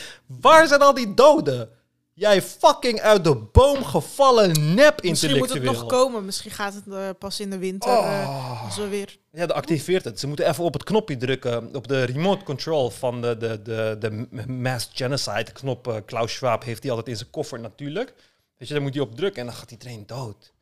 Waar 0.41 0.67
zijn 0.67 0.81
al 0.81 0.93
die 0.93 1.13
doden? 1.13 1.69
Jij 2.17 2.41
fucking 2.41 3.01
uit 3.01 3.23
de 3.23 3.35
boom 3.35 3.83
gevallen 3.83 4.73
nep 4.75 5.03
Misschien 5.03 5.37
moet 5.37 5.53
het 5.53 5.63
nog 5.63 5.85
komen. 5.85 6.25
Misschien 6.25 6.51
gaat 6.51 6.73
het 6.73 6.87
eh, 6.87 7.09
pas 7.19 7.39
in 7.39 7.49
de 7.49 7.57
winter. 7.57 7.91
eh, 7.91 8.63
als 8.65 8.75
we 8.77 8.87
weer... 8.87 9.17
Ja, 9.31 9.45
dat 9.45 9.55
activeert 9.55 10.03
het. 10.03 10.19
Ze 10.19 10.27
moeten 10.27 10.47
even 10.47 10.63
op 10.63 10.73
het 10.73 10.83
knopje 10.83 11.17
drukken, 11.17 11.75
op 11.75 11.87
de 11.87 12.03
remote 12.03 12.43
control 12.45 12.89
van 12.89 13.21
de, 13.21 13.37
de, 13.37 13.61
de, 13.61 13.97
de 13.99 14.47
mass 14.47 14.89
genocide 14.93 15.51
knop. 15.51 15.87
eh, 15.87 15.95
Klaus 16.05 16.33
Schwab 16.33 16.63
heeft 16.63 16.81
die 16.81 16.89
altijd 16.91 17.09
in 17.09 17.17
zijn 17.17 17.29
koffer 17.29 17.59
natuurlijk. 17.59 18.13
Weet 18.57 18.67
je, 18.67 18.73
daar 18.73 18.83
moet 18.83 18.93
hij 18.93 19.03
op 19.03 19.15
drukken 19.15 19.41
en 19.41 19.47
dan 19.47 19.55
gaat 19.55 19.71
iedereen 19.71 20.03
dood. 20.07 20.53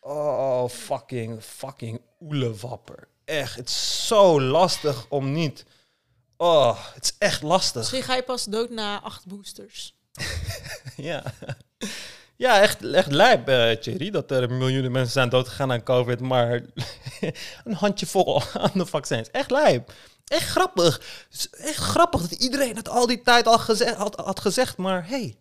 Oh, 0.00 0.68
fucking, 0.68 1.42
fucking 1.42 2.00
oelewapper. 2.20 3.08
Echt, 3.24 3.56
het 3.56 3.68
is 3.68 4.06
zo 4.06 4.40
lastig 4.40 5.06
om 5.08 5.32
niet... 5.32 5.64
Oh, 6.36 6.84
het 6.94 7.04
is 7.04 7.14
echt 7.18 7.42
lastig. 7.42 7.76
Misschien 7.80 8.02
ga 8.02 8.14
je 8.14 8.22
pas 8.22 8.44
dood 8.44 8.70
na 8.70 9.00
acht 9.02 9.26
boosters. 9.26 9.93
Ja. 10.96 11.22
Ja, 12.36 12.60
echt, 12.60 12.84
echt 12.92 13.10
lijp, 13.10 13.48
eh 13.48 13.70
Thierry, 13.70 14.10
dat 14.10 14.30
er 14.30 14.50
miljoenen 14.52 14.92
mensen 14.92 15.12
zijn 15.12 15.28
doodgegaan 15.28 15.72
aan 15.72 15.82
COVID, 15.82 16.20
maar 16.20 16.60
een 17.64 17.74
handjevol 17.74 18.42
aan 18.52 18.70
de 18.74 18.86
vaccins. 18.86 19.30
Echt 19.30 19.50
lijp. 19.50 19.92
Echt 20.24 20.48
grappig. 20.48 21.00
Echt 21.50 21.76
grappig 21.76 22.20
dat 22.20 22.32
iedereen 22.32 22.76
het 22.76 22.88
al 22.88 23.06
die 23.06 23.22
tijd 23.22 23.46
al 23.46 23.58
gezegd, 23.58 23.94
had, 23.94 24.14
had 24.16 24.40
gezegd, 24.40 24.76
maar 24.76 25.08
hey, 25.08 25.36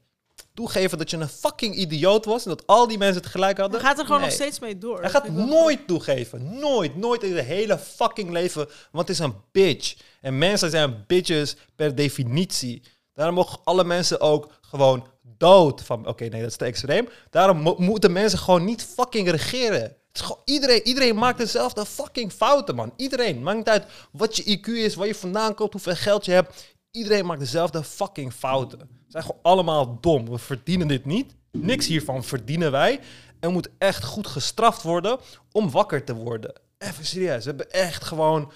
toegeven 0.54 0.98
dat 0.98 1.10
je 1.10 1.18
een 1.18 1.28
fucking 1.30 1.76
idioot 1.76 2.26
was 2.26 2.44
en 2.44 2.50
dat 2.50 2.68
al 2.68 2.88
die 2.88 2.98
mensen 2.98 3.22
het 3.22 3.32
gelijk 3.32 3.58
hadden. 3.58 3.80
Hij 3.80 3.90
gaat 3.90 4.00
er 4.00 4.06
gewoon 4.06 4.20
Nee. 4.22 4.30
nog 4.30 4.38
steeds 4.40 4.60
mee 4.60 4.78
door. 4.78 5.02
Hij 5.02 5.10
gaat 5.10 5.30
nooit 5.30 5.88
toegeven. 5.88 6.60
Nooit, 6.60 6.96
nooit 6.96 7.24
in 7.24 7.34
zijn 7.34 7.46
hele 7.46 7.78
fucking 7.78 8.30
leven. 8.32 8.68
Want 8.92 9.08
het 9.08 9.18
is 9.18 9.24
een 9.24 9.36
bitch. 9.52 9.96
En 10.22 10.38
mensen 10.38 10.70
zijn 10.70 11.04
bitches 11.08 11.56
per 11.76 11.96
definitie. 11.96 12.84
Daarom 13.14 13.36
mogen 13.36 13.60
alle 13.64 13.84
mensen 13.84 14.22
ook 14.22 14.52
gewoon 14.62 15.08
dood. 15.38 15.82
Van, 15.82 16.08
oké, 16.08 16.24
nee, 16.26 16.42
dat 16.42 16.50
is 16.50 16.58
te 16.58 16.66
extreem. 16.66 17.08
Daarom 17.30 17.58
mo- 17.58 17.76
moeten 17.78 18.12
mensen 18.12 18.40
gewoon 18.40 18.66
niet 18.66 18.84
fucking 18.84 19.30
regeren. 19.30 19.82
Het 19.82 19.98
is 20.14 20.22
gewoon, 20.22 20.42
iedereen, 20.46 20.82
iedereen 20.84 21.16
maakt 21.16 21.38
dezelfde 21.38 21.86
fucking 21.86 22.32
fouten, 22.32 22.76
man. 22.76 22.94
Iedereen. 22.96 23.44
Maakt 23.44 23.58
niet 23.58 23.70
uit 23.70 23.86
wat 24.12 24.36
je 24.36 24.58
IQ 24.58 24.68
is, 24.68 24.96
waar 24.96 25.08
je 25.08 25.16
vandaan 25.16 25.56
komt, 25.56 25.72
hoeveel 25.72 25.96
geld 25.96 26.26
je 26.26 26.32
hebt. 26.32 26.76
Iedereen 26.92 27.26
maakt 27.26 27.40
dezelfde 27.40 27.84
fucking 27.84 28.34
fouten. 28.34 28.80
We 28.80 28.86
zijn 29.08 29.24
gewoon 29.24 29.42
allemaal 29.42 29.98
dom. 30.02 30.30
We 30.30 30.38
verdienen 30.38 30.88
dit 30.88 31.06
niet. 31.06 31.36
Niks 31.52 31.88
hiervan 31.88 32.24
verdienen 32.24 32.72
wij. 32.72 33.00
En 33.40 33.52
moet 33.52 33.70
echt 33.78 34.04
goed 34.04 34.28
gestraft 34.28 34.82
worden 34.82 35.20
om 35.52 35.72
wakker 35.72 36.04
te 36.04 36.16
worden. 36.16 36.54
Even 36.78 37.06
serieus. 37.06 37.44
We 37.44 37.50
hebben 37.50 37.72
echt 37.72 38.04
gewoon... 38.04 38.52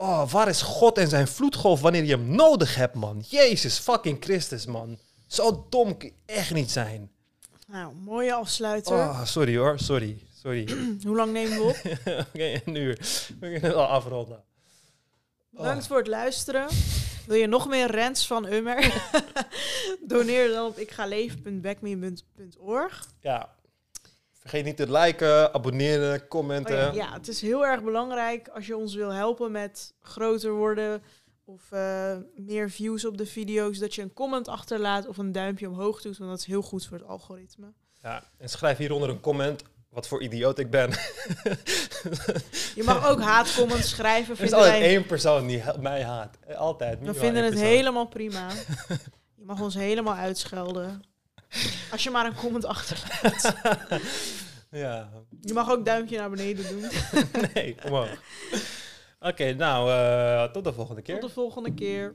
Oh, 0.00 0.30
waar 0.30 0.48
is 0.48 0.62
God 0.62 0.98
en 0.98 1.08
zijn 1.08 1.28
vloedgolf 1.28 1.80
wanneer 1.80 2.04
je 2.04 2.10
hem 2.10 2.34
nodig 2.34 2.74
hebt, 2.74 2.94
man? 2.94 3.24
Jezus 3.28 3.78
fucking 3.78 4.16
Christus, 4.20 4.66
man. 4.66 4.98
Zo 5.26 5.66
dom 5.68 5.94
je 5.98 6.12
echt 6.26 6.54
niet 6.54 6.70
zijn. 6.70 7.10
Nou, 7.66 7.94
mooie 7.94 8.32
afsluiter. 8.32 8.94
Oh, 8.94 9.24
sorry 9.24 9.56
hoor. 9.56 9.78
Sorry. 9.78 10.22
Sorry. 10.42 10.68
Hoe 11.06 11.16
lang 11.16 11.32
nemen 11.32 11.56
we 11.56 11.62
op? 11.62 11.76
Oké, 12.34 12.60
een 12.64 12.74
uur. 12.74 12.98
We 13.40 13.50
kunnen 13.50 13.62
het 13.62 13.74
al 13.74 13.86
afronden. 13.86 14.42
Bedankt 15.50 15.86
voor 15.86 15.98
het 15.98 16.06
luisteren. 16.06 16.68
Wil 17.26 17.36
je 17.36 17.46
nog 17.46 17.68
meer 17.68 17.96
rants 17.96 18.26
van 18.26 18.52
Ummer? 18.52 19.02
Doneer 20.08 20.48
dan 20.48 20.66
op 20.66 20.78
ikgaleven.backme.org. 20.78 23.06
Ja. 23.20 23.48
Vergeet 24.40 24.64
niet 24.64 24.76
te 24.76 24.92
liken, 24.92 25.54
abonneren, 25.54 26.28
commenten. 26.28 26.88
Oh 26.88 26.94
ja, 26.94 27.04
ja, 27.04 27.12
het 27.12 27.28
is 27.28 27.40
heel 27.40 27.66
erg 27.66 27.82
belangrijk 27.82 28.48
als 28.48 28.66
je 28.66 28.76
ons 28.76 28.94
wil 28.94 29.10
helpen 29.10 29.52
met 29.52 29.94
groter 30.00 30.52
worden 30.52 31.02
of 31.44 31.72
eh, 31.72 32.16
meer 32.34 32.70
views 32.70 33.04
op 33.04 33.18
de 33.18 33.26
video's, 33.26 33.78
dat 33.78 33.94
je 33.94 34.02
een 34.02 34.12
comment 34.12 34.48
achterlaat 34.48 35.06
of 35.06 35.18
een 35.18 35.32
duimpje 35.32 35.68
omhoog 35.68 36.02
doet, 36.02 36.18
want 36.18 36.30
dat 36.30 36.38
is 36.38 36.46
heel 36.46 36.62
goed 36.62 36.86
voor 36.86 36.98
het 36.98 37.06
algoritme. 37.06 37.72
Ja, 38.02 38.24
en 38.38 38.48
schrijf 38.48 38.78
hieronder 38.78 39.08
een 39.08 39.20
comment 39.20 39.62
wat 39.88 40.08
voor 40.08 40.22
idioot 40.22 40.58
ik 40.58 40.70
ben. 40.70 40.90
Je 42.78 42.82
mag 42.84 43.08
ook 43.08 43.20
haatcomments 43.20 43.90
schrijven, 43.90 44.36
Er 44.38 44.44
is 44.44 44.52
altijd 44.52 44.78
wij, 44.78 44.88
één 44.88 45.06
persoon 45.06 45.46
die 45.46 45.62
mij 45.80 46.04
haat. 46.04 46.38
Altijd. 46.56 46.98
we 47.00 47.14
vinden 47.14 47.42
het 47.42 47.52
persoon. 47.52 47.68
helemaal 47.68 48.06
prima. 48.06 48.48
Je 49.38 49.44
mag 49.44 49.60
ons 49.60 49.74
helemaal 49.74 50.14
uitschelden. 50.14 51.02
Als 51.90 52.02
je 52.02 52.10
maar 52.10 52.26
een 52.26 52.34
comment 52.34 52.64
achterlaat. 52.64 53.54
Ja, 54.70 55.08
Je 55.40 55.52
mag 55.52 55.70
ook 55.70 55.84
duimpje 55.84 56.18
naar 56.18 56.30
beneden 56.30 56.68
doen. 56.68 56.84
nee, 57.54 57.76
omhoog. 57.84 58.22
Oké, 59.20 59.52
nou, 59.52 59.90
eh, 59.90 60.52
tot 60.52 60.64
de 60.64 60.72
volgende 60.72 61.02
keer. 61.02 61.20
Tot 61.20 61.28
de 61.28 61.34
volgende 61.34 61.74
keer. 61.74 62.14